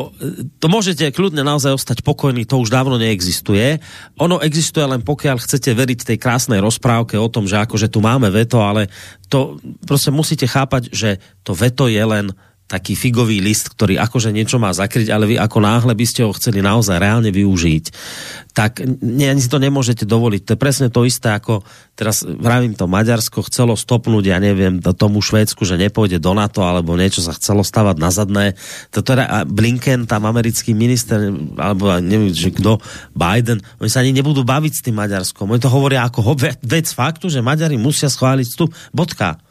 to 0.61 0.67
môžete 0.67 1.13
kľudne 1.15 1.43
naozaj 1.43 1.77
ostať 1.77 1.99
pokojný, 2.03 2.45
to 2.45 2.61
už 2.61 2.71
dávno 2.71 2.97
neexistuje. 2.97 3.79
Ono 4.19 4.41
existuje 4.43 4.85
len 4.85 5.01
pokiaľ 5.03 5.37
chcete 5.41 5.71
veriť 5.73 6.15
tej 6.15 6.19
krásnej 6.19 6.61
rozprávke 6.61 7.19
o 7.19 7.29
tom, 7.33 7.47
že 7.47 7.61
akože 7.61 7.89
tu 7.91 8.03
máme 8.05 8.31
veto, 8.31 8.61
ale 8.61 8.89
to 9.31 9.57
prostě 9.87 10.11
musíte 10.11 10.47
chápať, 10.47 10.83
že 10.93 11.11
to 11.43 11.55
veto 11.55 11.87
je 11.87 12.03
len 12.05 12.35
taký 12.71 12.95
figový 12.95 13.43
list, 13.43 13.75
ktorý 13.75 13.99
akože 13.99 14.31
niečo 14.31 14.63
má 14.63 14.71
zakryť, 14.71 15.11
ale 15.11 15.27
vy 15.27 15.35
ako 15.43 15.59
náhle 15.59 15.91
by 15.91 16.07
ste 16.07 16.23
ho 16.23 16.31
chceli 16.31 16.63
naozaj 16.63 17.03
reálne 17.03 17.35
využiť, 17.35 17.85
tak 18.55 18.87
ne, 19.03 19.27
ani 19.27 19.43
si 19.43 19.51
to 19.51 19.59
nemôžete 19.59 20.07
dovoliť. 20.07 20.47
To 20.47 20.53
je 20.55 20.63
presne 20.63 20.87
to 20.87 21.03
isté, 21.03 21.35
ako 21.35 21.67
teraz 21.99 22.23
vravím 22.23 22.79
to, 22.79 22.87
Maďarsko 22.87 23.43
chcelo 23.51 23.75
stopnúť, 23.75 24.31
ja 24.31 24.39
neviem, 24.39 24.79
tomu 24.95 25.19
Švédsku, 25.19 25.67
že 25.67 25.83
nepôjde 25.83 26.23
do 26.23 26.31
NATO, 26.31 26.63
alebo 26.63 26.95
niečo 26.95 27.27
sa 27.27 27.35
chcelo 27.35 27.67
stavať 27.67 27.97
na 27.99 28.15
zadné. 28.15 28.47
To 28.95 29.03
teda 29.03 29.51
Blinken, 29.51 30.07
tam 30.07 30.31
americký 30.31 30.71
minister, 30.71 31.19
alebo 31.59 31.99
neviem, 31.99 32.31
že 32.31 32.55
kdo, 32.55 32.79
Biden, 33.11 33.59
oni 33.83 33.91
sa 33.91 34.07
ani 34.07 34.15
nebudú 34.15 34.47
baviť 34.47 34.73
s 34.79 34.85
tým 34.87 34.95
Maďarskom. 34.95 35.51
Oni 35.51 35.59
to 35.59 35.67
hovoria 35.67 36.07
ako 36.07 36.39
vec 36.63 36.87
faktu, 36.87 37.27
že 37.27 37.43
Maďari 37.43 37.75
musia 37.75 38.07
schváliť 38.07 38.47
vstup. 38.47 38.71
Bodka 38.95 39.50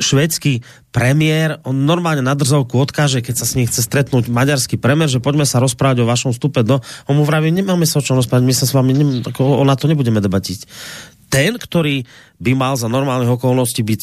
švédsky 0.00 0.64
premiér, 0.90 1.60
on 1.62 1.84
normálne 1.84 2.24
na 2.24 2.34
drzovku 2.34 2.76
odkáže, 2.76 3.20
keď 3.20 3.34
sa 3.42 3.46
s 3.46 3.54
ním 3.54 3.68
chce 3.68 3.84
stretnúť 3.84 4.32
maďarský 4.32 4.80
premiér, 4.80 5.08
že 5.12 5.22
poďme 5.22 5.44
sa 5.44 5.62
rozprávať 5.62 6.02
o 6.02 6.08
vašom 6.08 6.32
vstupe 6.32 6.64
do... 6.66 6.80
On 7.06 7.14
mu 7.16 7.24
vraví, 7.24 7.52
nemáme 7.52 7.84
sa 7.84 8.00
o 8.00 8.04
čom 8.04 8.18
rozprávať, 8.18 8.44
my 8.44 8.54
sa 8.54 8.64
s 8.64 8.72
vami, 8.72 8.92
nem, 8.92 9.10
ako, 9.22 9.62
na 9.64 9.76
to 9.76 9.86
nebudeme 9.86 10.20
debatiť. 10.20 10.58
Ten, 11.26 11.58
ktorý 11.58 12.06
by 12.38 12.52
mal 12.54 12.74
za 12.78 12.86
normálnych 12.86 13.34
okolností 13.36 13.82
byť 13.82 14.02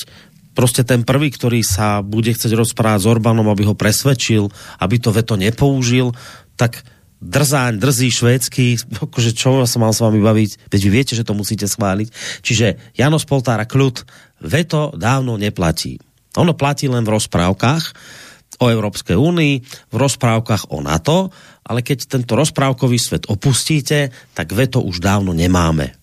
prostě 0.54 0.84
ten 0.86 1.02
prvý, 1.04 1.34
ktorý 1.34 1.66
sa 1.66 2.06
bude 2.06 2.30
chcieť 2.30 2.54
rozprávať 2.54 3.00
s 3.02 3.10
Orbánom, 3.10 3.50
aby 3.50 3.66
ho 3.66 3.74
presvedčil, 3.74 4.54
aby 4.80 4.96
to 5.02 5.10
veto 5.10 5.34
nepoužil, 5.34 6.14
tak 6.56 6.86
drzáň, 7.24 7.80
drzý 7.80 8.10
švédsky, 8.12 8.66
akože 9.10 9.32
čo 9.34 9.64
sa 9.64 9.78
mal 9.80 9.96
s 9.96 10.04
vami 10.04 10.20
baviť, 10.20 10.70
veď 10.70 10.82
vy 10.84 10.90
viete, 10.92 11.14
že 11.16 11.26
to 11.26 11.34
musíte 11.34 11.66
schváliť. 11.66 12.08
Čiže 12.44 12.94
Janos 13.00 13.26
Poltára 13.26 13.64
kľud, 13.64 14.04
veto 14.44 14.94
dávno 14.94 15.40
neplatí. 15.40 15.98
Ono 16.38 16.54
platí 16.58 16.90
len 16.90 17.06
v 17.06 17.14
rozprávkach, 17.16 17.84
o 18.62 18.70
Európskej 18.70 19.18
únii, 19.18 19.56
v 19.90 19.96
rozprávkach 19.98 20.72
o 20.72 20.80
NATO, 20.80 21.34
ale 21.66 21.82
keď 21.82 22.06
tento 22.06 22.38
rozprávkový 22.38 23.00
svet 23.00 23.24
opustíte, 23.28 24.14
tak 24.36 24.54
veto 24.54 24.84
už 24.84 25.04
dávno 25.04 25.36
nemáme. 25.36 25.96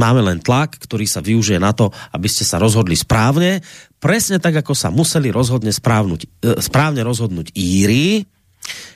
Máme 0.00 0.24
len 0.24 0.40
tlak, 0.40 0.80
ktorý 0.80 1.04
sa 1.04 1.20
využije 1.20 1.60
na 1.60 1.76
to, 1.76 1.92
aby 2.16 2.24
ste 2.24 2.44
sa 2.44 2.56
rozhodli 2.56 2.96
správne, 2.96 3.60
presne 4.00 4.40
tak, 4.40 4.64
ako 4.64 4.72
sa 4.72 4.88
museli 4.88 5.28
rozhodne 5.28 5.68
správnuť, 5.68 6.20
e, 6.24 6.28
správne 6.64 7.04
rozhodnúť 7.04 7.52
Íri, 7.52 8.24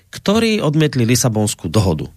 ktorí 0.08 0.64
odmietli 0.64 1.04
Lisabonskú 1.04 1.68
dohodu. 1.68 2.08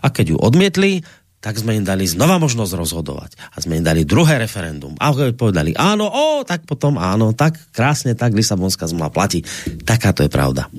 A 0.00 0.06
keď 0.14 0.34
ju 0.34 0.36
odmietli, 0.38 1.02
tak 1.44 1.60
sme 1.60 1.76
im 1.76 1.84
dali 1.84 2.08
znova 2.08 2.40
možnosť 2.40 2.72
rozhodovať. 2.72 3.36
A 3.52 3.60
sme 3.60 3.76
im 3.76 3.84
dali 3.84 4.08
druhé 4.08 4.40
referendum. 4.40 4.96
A 4.96 5.12
povedali 5.36 5.76
áno, 5.76 6.08
o, 6.08 6.40
tak 6.40 6.64
potom 6.64 6.96
áno, 6.96 7.36
tak 7.36 7.60
krásne, 7.68 8.16
tak 8.16 8.32
Lisabonská 8.32 8.88
zmluva 8.88 9.12
platí. 9.12 9.44
Taká 9.84 10.16
to 10.16 10.24
je 10.24 10.32
pravda. 10.32 10.72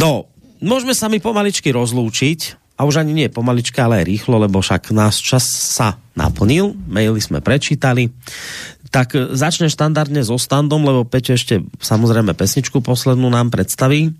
No, 0.00 0.32
môžeme 0.64 0.96
sa 0.96 1.12
mi 1.12 1.20
pomaličky 1.20 1.76
rozlúčiť, 1.76 2.64
a 2.76 2.84
už 2.84 3.00
ani 3.00 3.12
nie 3.16 3.32
pomaličky, 3.32 3.80
ale 3.80 4.04
aj 4.04 4.08
rýchlo, 4.08 4.36
lebo 4.36 4.60
však 4.60 4.92
náš 4.92 5.24
čas 5.24 5.44
sa 5.48 5.96
naplnil, 6.16 6.74
maily 6.88 7.20
sme 7.20 7.44
prečítali. 7.44 8.10
Tak 8.90 9.36
začne 9.36 9.68
štandardne 9.68 10.24
so 10.24 10.40
standom, 10.40 10.80
lebo 10.80 11.04
Peťo 11.04 11.36
ešte 11.36 11.60
samozrejme 11.84 12.32
pesničku 12.32 12.80
poslednú 12.80 13.28
nám 13.28 13.52
predstaví 13.52 14.16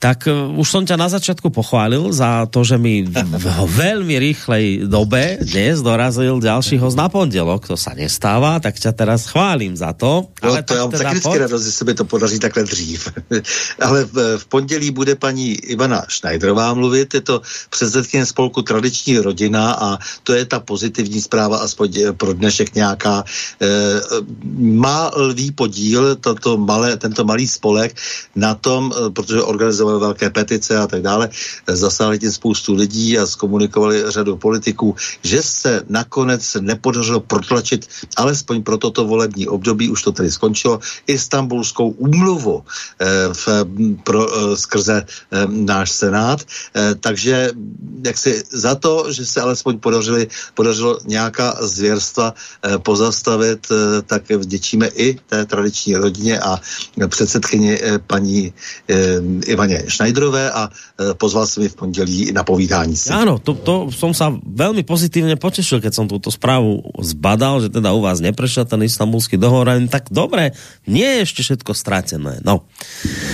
tak 0.00 0.24
uh, 0.32 0.48
už 0.56 0.64
som 0.64 0.82
ťa 0.88 0.96
na 0.96 1.12
začiatku 1.12 1.52
pochválil 1.52 2.08
za 2.08 2.48
to, 2.48 2.64
že 2.64 2.80
mi 2.80 3.04
v, 3.04 3.46
veľmi 3.68 4.16
rýchlej 4.16 4.88
dobe 4.88 5.36
dnes 5.44 5.84
dorazil 5.84 6.40
ďalší 6.40 6.80
host 6.80 6.96
na 6.96 7.12
pondelok. 7.12 7.68
To 7.68 7.76
sa 7.76 7.92
nestáva, 7.92 8.56
tak 8.64 8.80
ťa 8.80 8.96
teraz 8.96 9.28
chválím 9.28 9.76
za 9.76 9.92
to. 9.92 10.32
No, 10.40 10.56
ale 10.56 10.64
to 10.64 10.72
já 10.72 10.80
mám 10.80 10.90
teda 10.90 11.04
tak 11.04 11.12
vždycky 11.12 11.38
radost, 11.38 11.64
že 11.64 11.72
se 11.72 11.84
mi 11.84 11.94
to 11.94 12.04
podaří 12.08 12.38
takhle 12.38 12.64
dřív. 12.64 13.12
ale 13.80 14.04
v, 14.04 14.38
v 14.40 14.44
pondělí 14.48 14.90
bude 14.90 15.14
paní 15.20 15.52
Ivana 15.68 16.08
Schneiderová 16.08 16.74
mluvit, 16.74 17.14
je 17.14 17.20
to 17.20 17.42
předsedkyně 17.70 18.26
spolku 18.26 18.62
Tradiční 18.62 19.18
rodina 19.18 19.72
a 19.72 19.98
to 20.24 20.32
je 20.32 20.44
ta 20.44 20.60
pozitivní 20.60 21.19
zpráva, 21.20 21.58
aspoň 21.58 22.16
pro 22.16 22.32
dnešek 22.32 22.74
nějaká. 22.74 23.24
E, 23.60 23.66
má 24.58 25.10
lví 25.16 25.52
podíl 25.52 26.16
toto 26.16 26.56
malé, 26.56 26.96
tento 26.96 27.24
malý 27.24 27.48
spolek 27.48 27.96
na 28.36 28.54
tom, 28.54 28.92
protože 29.12 29.42
organizoval 29.42 29.90
podepsali 29.90 30.00
velké 30.00 30.30
petice 30.30 30.76
a 30.76 30.86
tak 30.86 31.02
dále, 31.02 31.28
zasáhli 31.66 32.18
tím 32.18 32.32
spoustu 32.32 32.74
lidí 32.74 33.18
a 33.18 33.26
zkomunikovali 33.26 34.04
řadu 34.08 34.36
politiků, 34.36 34.94
že 35.22 35.42
se 35.42 35.82
nakonec 35.88 36.56
nepodařilo 36.60 37.20
protlačit 37.20 37.88
alespoň 38.16 38.62
pro 38.62 38.78
toto 38.78 39.04
volební 39.04 39.48
období, 39.48 39.90
už 39.90 40.02
to 40.02 40.12
tedy 40.12 40.30
skončilo, 40.30 40.80
istambulskou 41.06 41.90
úmluvu 41.98 42.62
eh, 43.00 43.34
v, 43.34 43.46
pro, 44.04 44.22
eh, 44.26 44.56
skrze 44.56 45.02
eh, 45.02 45.46
náš 45.48 45.90
senát. 45.90 46.40
Eh, 46.74 46.94
takže 47.00 47.50
jak 48.04 48.18
si 48.18 48.42
za 48.50 48.74
to, 48.74 49.12
že 49.12 49.26
se 49.26 49.40
alespoň 49.40 49.78
podařili, 49.78 50.28
podařilo 50.54 50.98
nějaká 51.10 51.58
zvěrstva 51.66 52.34
eh, 52.34 52.78
pozastavit, 52.78 53.66
eh, 53.70 54.02
tak 54.06 54.30
vděčíme 54.30 54.86
i 54.94 55.18
té 55.26 55.46
tradiční 55.46 55.98
rodině 55.98 56.40
a 56.40 56.60
předsedkyni 57.08 57.74
eh, 57.74 57.98
paní 57.98 58.52
Ivaně 59.46 59.84
Schneiderové 59.88 60.50
a 60.50 60.70
pozval 61.18 61.46
jsem 61.46 61.62
je 61.62 61.68
v 61.68 61.74
pondělí 61.74 62.32
na 62.32 62.42
povídání 62.42 62.96
si. 62.96 63.10
Áno, 63.10 63.38
to, 63.38 63.54
to 63.54 63.74
som 63.94 64.10
sa 64.10 64.30
veľmi 64.34 64.82
pozitívne 64.82 65.38
potešil, 65.38 65.78
keď 65.80 65.92
som 65.94 66.06
túto 66.10 66.28
správu 66.30 66.82
zbadal, 67.00 67.64
že 67.64 67.68
teda 67.70 67.94
u 67.94 68.02
vás 68.02 68.18
neprešel 68.20 68.66
ten 68.66 68.82
istambulský 68.82 69.38
dohovor. 69.38 69.70
Tak 69.88 70.10
dobre, 70.10 70.52
nie 70.90 71.06
je 71.06 71.24
ešte 71.26 71.40
všetko 71.46 71.72
stratené. 71.72 72.42
No. 72.42 72.66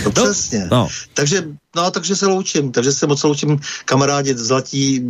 no 0.05 0.11
přesně. 0.13 0.69
No. 0.71 0.89
Takže 1.15 1.45
No, 1.77 1.91
takže 1.91 2.17
se 2.17 2.27
loučím, 2.27 2.73
takže 2.73 2.93
se 2.93 3.07
moc 3.07 3.23
loučím, 3.23 3.61
kamarádi 3.85 4.35
zlatí, 4.35 5.01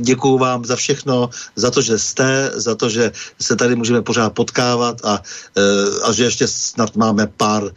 děkuju 0.00 0.38
vám 0.38 0.64
za 0.64 0.76
všechno, 0.76 1.30
za 1.56 1.70
to, 1.70 1.82
že 1.82 1.98
jste, 1.98 2.50
za 2.54 2.74
to, 2.74 2.88
že 2.88 3.12
se 3.40 3.56
tady 3.56 3.76
můžeme 3.76 4.02
pořád 4.02 4.32
potkávat 4.32 5.04
a, 5.04 5.22
e, 5.56 5.62
a 6.02 6.12
že 6.12 6.24
ještě 6.24 6.46
snad 6.48 6.96
máme 6.96 7.26
pár 7.26 7.64
e, 7.64 7.70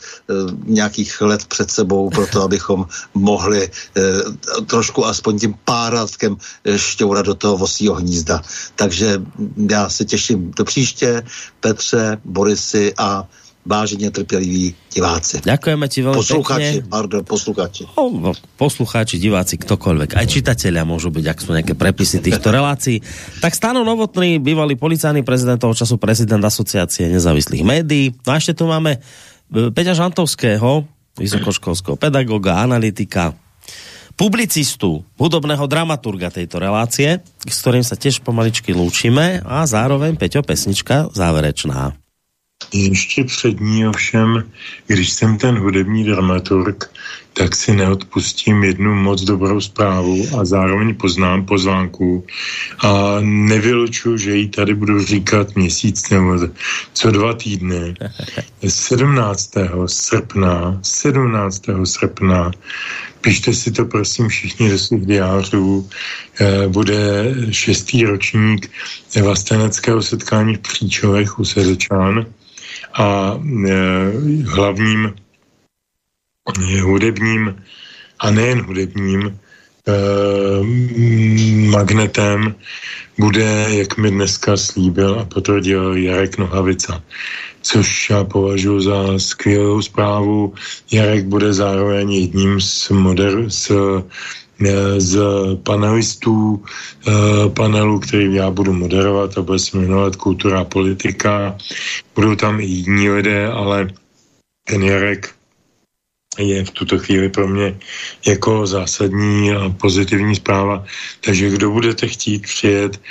nějakých 0.66 1.22
let 1.22 1.46
před 1.46 1.72
sebou 1.72 2.10
pro 2.10 2.28
to, 2.28 2.42
abychom 2.42 2.86
mohli 3.14 3.64
e, 3.64 3.70
trošku 4.66 5.06
aspoň 5.06 5.40
tím 5.40 5.56
párátkem 5.66 6.38
šťourat 6.76 7.26
do 7.26 7.36
toho 7.36 7.58
vosího 7.58 7.96
hnízda. 7.96 8.42
Takže 8.76 9.22
já 9.70 9.90
se 9.90 10.06
těším 10.06 10.52
do 10.58 10.66
příště, 10.66 11.24
Petře, 11.60 12.18
Borisy 12.26 12.94
a 12.98 13.28
vážně 13.66 14.12
trpěliví 14.12 14.76
diváci. 14.90 15.44
Ďakujeme 15.46 15.86
ti 15.92 16.00
veľmi 16.02 16.18
posluchači, 16.18 16.76
pekne. 16.82 16.90
Pardon, 16.90 17.22
posluchači. 17.22 17.84
Oh, 18.00 18.10
no, 18.10 18.32
posluchači, 18.58 19.22
diváci, 19.22 19.62
ktokoľvek. 19.62 20.18
Aj 20.18 20.26
čitatelia 20.26 20.88
môžu 20.88 21.14
byť, 21.14 21.26
ak 21.30 21.38
sú 21.38 21.50
nejaké 21.54 21.74
prepisy 21.78 22.24
týchto 22.24 22.50
relácií. 22.50 23.04
Tak 23.44 23.54
Stano 23.54 23.86
Novotný, 23.86 24.42
bývalý 24.42 24.80
policajný 24.80 25.22
prezident 25.22 25.62
toho 25.62 25.76
času, 25.76 26.02
prezident 26.02 26.42
asociácie 26.42 27.12
nezávislých 27.12 27.62
médií. 27.62 28.16
No 28.26 28.34
a 28.34 28.40
ešte 28.42 28.58
tu 28.58 28.66
máme 28.66 28.98
e, 28.98 29.70
Peťa 29.70 29.94
Žantovského, 29.94 30.88
vysokoškolského 31.20 32.00
pedagoga, 32.00 32.64
analytika, 32.64 33.38
publicistu, 34.18 35.06
hudobného 35.16 35.64
dramaturga 35.70 36.34
tejto 36.34 36.58
relácie, 36.60 37.22
s 37.46 37.58
ktorým 37.64 37.86
sa 37.86 37.96
tiež 37.96 38.20
pomaličky 38.26 38.74
lúčime 38.74 39.46
a 39.46 39.64
zároveň 39.64 40.18
Peťo 40.18 40.42
pesnička 40.44 41.12
záverečná. 41.14 41.96
Ještě 42.74 43.24
před 43.24 43.60
ní 43.60 43.88
ovšem, 43.88 44.44
když 44.88 45.10
jsem 45.10 45.38
ten 45.38 45.58
hudební 45.58 46.04
dramaturg, 46.04 46.92
tak 47.34 47.56
si 47.56 47.76
neodpustím 47.76 48.64
jednu 48.64 48.96
moc 48.96 49.22
dobrou 49.22 49.62
zprávu 49.62 50.28
a 50.40 50.46
zároveň 50.46 50.96
poznám 50.96 51.46
pozvánku 51.46 52.26
a 52.80 53.16
nevylučuju, 53.22 54.18
že 54.18 54.36
ji 54.36 54.48
tady 54.48 54.74
budu 54.76 55.04
říkat 55.04 55.56
měsíc 55.56 56.10
nebo 56.10 56.40
co 56.94 57.12
dva 57.12 57.34
týdny. 57.34 57.94
17. 58.68 59.52
srpna, 59.86 60.80
17. 60.82 61.62
srpna, 61.84 62.52
pište 63.22 63.54
si 63.54 63.72
to 63.72 63.86
prosím 63.86 64.28
všichni 64.28 64.70
do 64.70 64.78
svých 64.80 65.06
diářů, 65.06 65.90
eh, 66.40 66.68
bude 66.68 67.36
šestý 67.52 68.04
ročník 68.04 68.72
vlasteneckého 69.22 70.02
setkání 70.02 70.56
v 70.56 70.60
Příčovech 70.60 71.40
u 71.40 71.46
Sedečán 71.46 72.26
a 72.94 73.40
e, 73.68 73.74
hlavním 74.46 75.16
hudebním 76.82 77.64
a 78.20 78.32
nejen 78.32 78.62
hudebním 78.62 79.28
e, 79.28 79.94
magnetem 81.70 82.56
bude, 83.18 83.66
jak 83.70 83.98
mi 83.98 84.12
dneska 84.12 84.58
slíbil 84.58 85.20
a 85.20 85.26
potvrdil 85.26 85.96
Jarek 85.96 86.38
Nohavica, 86.38 87.04
což 87.62 88.10
já 88.10 88.24
považuji 88.24 88.80
za 88.80 89.20
skvělou 89.20 89.82
zprávu. 89.82 90.54
Jarek 90.92 91.26
bude 91.26 91.54
zároveň 91.54 92.12
jedním 92.12 92.62
z, 92.62 92.90
moder, 92.90 93.50
z 93.50 93.72
z 94.98 95.20
panelistů 95.64 96.64
eh, 97.08 97.12
panelu, 97.50 98.00
který 98.00 98.36
já 98.36 98.52
budu 98.52 98.74
moderovat 98.74 99.38
a 99.38 99.42
bude 99.42 99.60
se 99.60 99.78
jmenovat 99.78 100.16
Kultura 100.16 100.60
a 100.60 100.64
politika. 100.64 101.58
Budou 102.16 102.36
tam 102.36 102.60
i 102.60 102.66
jiní 102.66 103.10
lidé, 103.10 103.48
ale 103.48 103.88
ten 104.68 104.84
Jarek 104.84 105.36
je 106.40 106.66
v 106.66 106.72
tuto 106.72 107.00
chvíli 107.00 107.30
pro 107.30 107.48
mě 107.48 107.80
jako 108.28 108.68
zásadní 108.68 109.52
a 109.52 109.70
pozitivní 109.70 110.36
zpráva. 110.36 110.86
Takže 111.22 111.50
kdo 111.50 111.72
budete 111.72 112.08
chtít 112.08 112.42
přijet, 112.42 113.02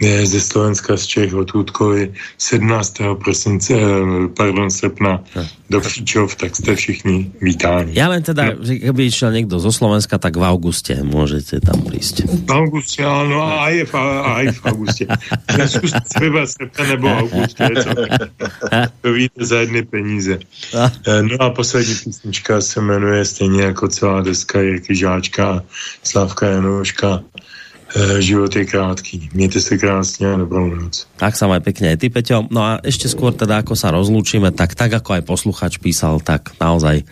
ze 0.00 0.40
Slovenska, 0.40 0.96
z 0.96 1.06
Čech, 1.06 1.34
odkudkoliv 1.34 2.10
17. 2.38 3.14
prosince, 3.14 3.74
eh, 3.74 4.28
pardon, 4.36 4.70
srpna 4.70 5.24
do 5.70 5.80
Příčov, 5.80 6.36
tak 6.36 6.56
jste 6.56 6.76
všichni 6.76 7.32
vítáni. 7.40 7.92
Já 7.94 8.08
len 8.08 8.22
teda, 8.22 8.44
no. 8.44 8.64
že 8.64 8.76
keby 8.76 9.06
išel 9.06 9.32
někdo 9.32 9.60
zo 9.60 9.72
Slovenska, 9.72 10.18
tak 10.18 10.36
v 10.36 10.44
auguste 10.44 11.02
můžete 11.02 11.60
tam 11.60 11.82
prísť. 11.82 12.28
V 12.28 12.50
auguste, 12.50 13.04
ano, 13.04 13.42
a 13.42 13.68
je 13.68 13.84
v, 13.84 13.94
a 13.96 14.40
je 14.40 14.52
v 14.52 14.60
auguste. 14.64 15.04
Zkuste 15.66 16.00
třeba 16.14 16.46
srpna 16.46 16.84
nebo 16.84 17.08
august, 17.08 17.56
to, 17.56 17.96
to 19.00 19.12
víte 19.12 19.44
za 19.44 19.60
jedny 19.60 19.82
peníze. 19.82 20.38
Eh, 20.74 21.22
no 21.22 21.36
a 21.40 21.50
poslední 21.50 21.94
písnička 21.94 22.60
se 22.60 22.80
jmenuje 22.80 23.24
stejně 23.24 23.62
jako 23.62 23.88
celá 23.88 24.20
deska 24.20 24.60
Jirky 24.60 24.96
Žáčka, 24.96 25.62
Slavka 26.02 26.46
Janouška 26.46 27.22
život 28.18 28.56
je 28.56 28.64
krátký. 28.64 29.28
Mějte 29.34 29.60
se 29.60 29.78
krásně 29.78 30.26
a 30.26 30.36
dobrou 30.36 30.74
noc. 30.74 31.06
Tak 31.20 31.36
sa 31.36 31.46
aj 31.46 31.60
pekne 31.60 31.94
ty, 32.00 32.08
Peťo. 32.08 32.48
No 32.48 32.64
a 32.64 32.70
ešte 32.80 33.06
skôr 33.06 33.36
teda, 33.36 33.60
ako 33.60 33.76
sa 33.76 33.92
rozlúčime, 33.92 34.48
tak 34.52 34.72
tak 34.72 34.92
ako 34.96 35.20
aj 35.20 35.22
posluchač 35.28 35.72
písal, 35.76 36.18
tak 36.24 36.56
naozaj 36.56 37.02
e, 37.02 37.04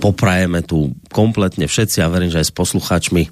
poprajeme 0.00 0.64
tu 0.64 0.96
kompletne 1.12 1.68
všetci 1.68 2.00
a 2.00 2.10
verím, 2.10 2.32
že 2.32 2.40
aj 2.40 2.48
s 2.48 2.56
posluchačmi 2.56 3.22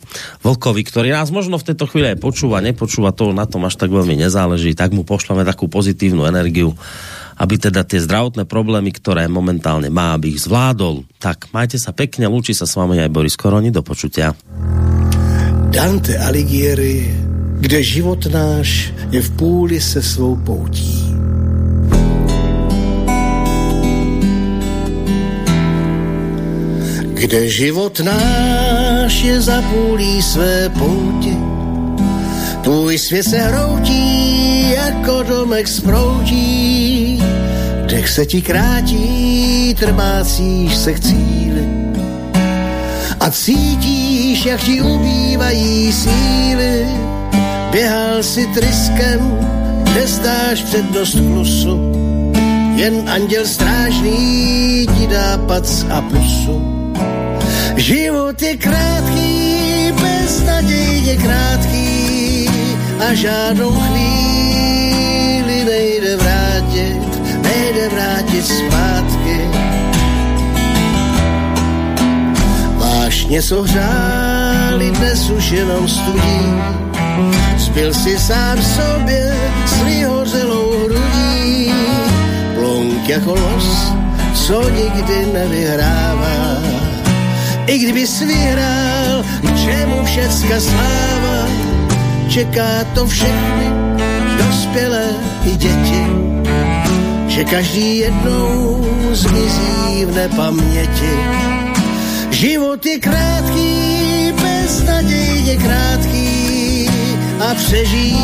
Vlkovi, 0.45 0.83
ktorý 0.85 1.09
nás 1.17 1.33
možno 1.33 1.57
v 1.57 1.73
tejto 1.73 1.89
chvíli 1.89 2.13
počúva, 2.21 2.61
nepočúva 2.61 3.17
to, 3.17 3.33
na 3.33 3.49
tom 3.49 3.65
až 3.65 3.81
tak 3.81 3.89
veľmi 3.89 4.15
nezáleží, 4.21 4.77
tak 4.77 4.93
mu 4.93 5.09
pošleme 5.09 5.49
takú 5.49 5.67
pozitívnu 5.73 6.29
energiu 6.29 6.77
aby 7.39 7.55
teda 7.55 7.87
tie 7.87 8.03
zdravotné 8.03 8.51
problémy, 8.51 8.91
ktoré 8.91 9.31
momentálne 9.31 9.95
má, 9.95 10.19
aby 10.19 10.35
ich 10.35 10.43
zvládol. 10.43 11.07
Tak, 11.23 11.55
majte 11.55 11.79
sa 11.79 11.95
pekne, 11.95 12.27
lúči 12.27 12.51
sa 12.51 12.67
s 12.67 12.75
vami 12.75 12.99
aj 12.99 13.15
Boris 13.15 13.39
Koroni, 13.39 13.71
do 13.71 13.79
počutia. 13.87 14.35
Dante 15.69 16.19
Alighieri, 16.19 17.17
kde 17.61 17.83
život 17.83 18.27
náš 18.27 18.93
je 19.11 19.23
v 19.23 19.31
půli 19.31 19.81
se 19.81 20.03
svou 20.03 20.37
poutí. 20.37 21.15
Kde 27.15 27.49
život 27.49 28.01
náš 28.01 29.23
je 29.23 29.41
za 29.41 29.63
půlí 29.63 30.23
své 30.23 30.69
pouti, 30.69 31.37
tvůj 32.63 32.99
svět 32.99 33.23
se 33.23 33.39
hroutí 33.39 34.71
jako 34.71 35.23
domek 35.23 35.69
z 35.69 35.81
proutí, 35.81 37.23
dech 37.87 38.09
se 38.09 38.27
ti 38.27 38.43
krátí, 38.43 39.75
trmácíš 39.79 40.77
se 40.77 40.95
cíli 40.99 41.48
a 43.29 43.31
cítíš, 43.31 44.45
jak 44.45 44.61
ti 44.61 44.81
ubývají 44.81 45.93
síly. 45.93 46.87
Běhal 47.71 48.23
si 48.23 48.47
tryskem, 48.47 49.21
nezdáš 49.95 50.63
přednost 50.63 51.21
klusu, 51.21 51.93
jen 52.77 53.11
anděl 53.11 53.47
strážný 53.47 54.87
ti 54.99 55.07
dá 55.07 55.39
pac 55.47 55.85
a 55.91 56.01
pusu. 56.01 56.57
Život 57.77 58.43
je 58.43 58.57
krátký, 58.57 59.93
beznadějně 59.93 61.17
krátký 61.17 62.49
a 63.09 63.15
žádnou 63.15 63.71
chvíli 63.71 65.65
nejde 65.65 66.17
vrátit, 66.17 67.03
nejde 67.43 67.89
vrátit 67.89 68.47
zpátky. 68.47 69.28
Vášně 73.29 73.43
hřáli 73.63 74.91
dnes 74.91 75.31
už 75.31 75.51
jenom 75.51 75.89
studí, 75.89 76.41
zbyl 77.57 77.95
si 77.95 78.19
sám 78.19 78.63
sobě 78.63 79.37
s 79.67 79.83
vyhořelou 79.83 80.73
hrudí, 80.85 81.73
plonk 82.55 83.09
jako 83.09 83.31
los, 83.31 83.93
co 84.35 84.71
nikdy 84.71 85.27
nevyhrává. 85.33 86.63
I 87.67 87.79
kdyby 87.79 88.07
vyhrál, 88.27 89.25
čemu 89.65 90.05
všecka 90.05 90.61
sláva, 90.61 91.49
čeká 92.29 92.85
to 92.95 93.07
všechny, 93.07 93.67
dospělé 94.39 95.05
i 95.45 95.57
děti, 95.57 96.07
že 97.29 97.45
každý 97.45 97.99
jednou 97.99 98.87
zmizí 99.13 100.05
v 100.05 100.15
nepaměti. 100.15 101.48
Život 102.31 102.87
je 102.87 102.99
krátký, 102.99 104.33
beznadějně 104.43 105.57
krátký 105.57 106.89
a 107.41 107.55
přežít 107.55 108.19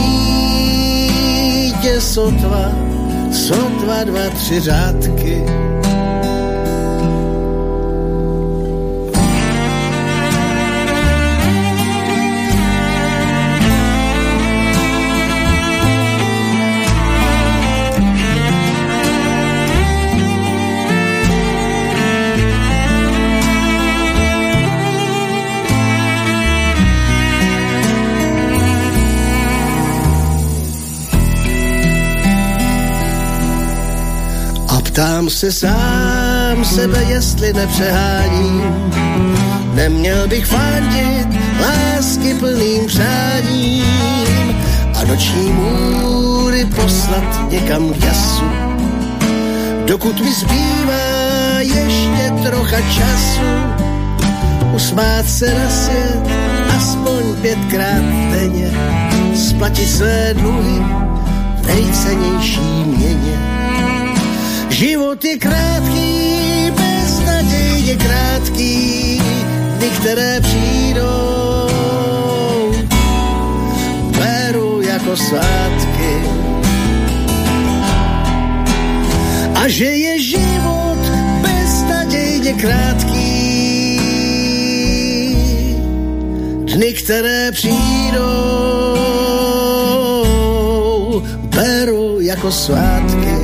je 1.85 2.01
sotva, 2.01 2.72
sotva 3.32 4.05
dva, 4.05 4.31
tři 4.31 4.60
řádky. 4.60 5.43
Ptám 35.24 35.30
se 35.30 35.52
sám 35.52 36.64
sebe, 36.64 37.05
jestli 37.09 37.52
nepřeháním. 37.52 38.62
Neměl 39.74 40.28
bych 40.28 40.46
fandit 40.46 41.28
lásky 41.60 42.34
plným 42.34 42.86
přáním 42.86 43.84
a 44.94 45.05
noční 45.05 45.52
můry 45.52 46.64
poslat 46.64 47.51
někam 47.51 47.92
k 47.94 48.05
jasu. 48.05 48.44
Dokud 49.86 50.20
mi 50.20 50.32
zbývá 50.32 51.60
ještě 51.60 52.32
trocha 52.42 52.80
času, 52.80 53.48
usmát 54.74 55.28
se 55.28 55.55
na 55.55 55.70
svět 55.70 56.20
aspoň 56.76 57.36
pětkrát 57.42 58.05
denně, 58.32 58.70
splatit 59.34 59.90
své 59.90 60.34
dluhy 60.34 60.82
v 61.56 61.66
nejcennější 61.66 62.60
měně 62.86 63.53
Život 64.74 65.24
je 65.24 65.38
krátký, 65.38 66.70
beznadějně 66.70 67.96
krátký, 67.96 69.20
dny, 69.78 69.90
které 69.90 70.40
přijdou, 70.40 71.70
beru 74.18 74.80
jako 74.80 75.16
svátky. 75.16 76.14
A 79.55 79.68
že 79.68 79.84
je 79.84 80.22
život 80.22 80.98
beznadějně 81.42 82.52
krátký, 82.52 84.01
dny, 86.64 86.92
které 86.92 87.52
přijdou, 87.52 88.24
beru 91.51 92.20
jako 92.20 92.52
svátky. 92.52 93.44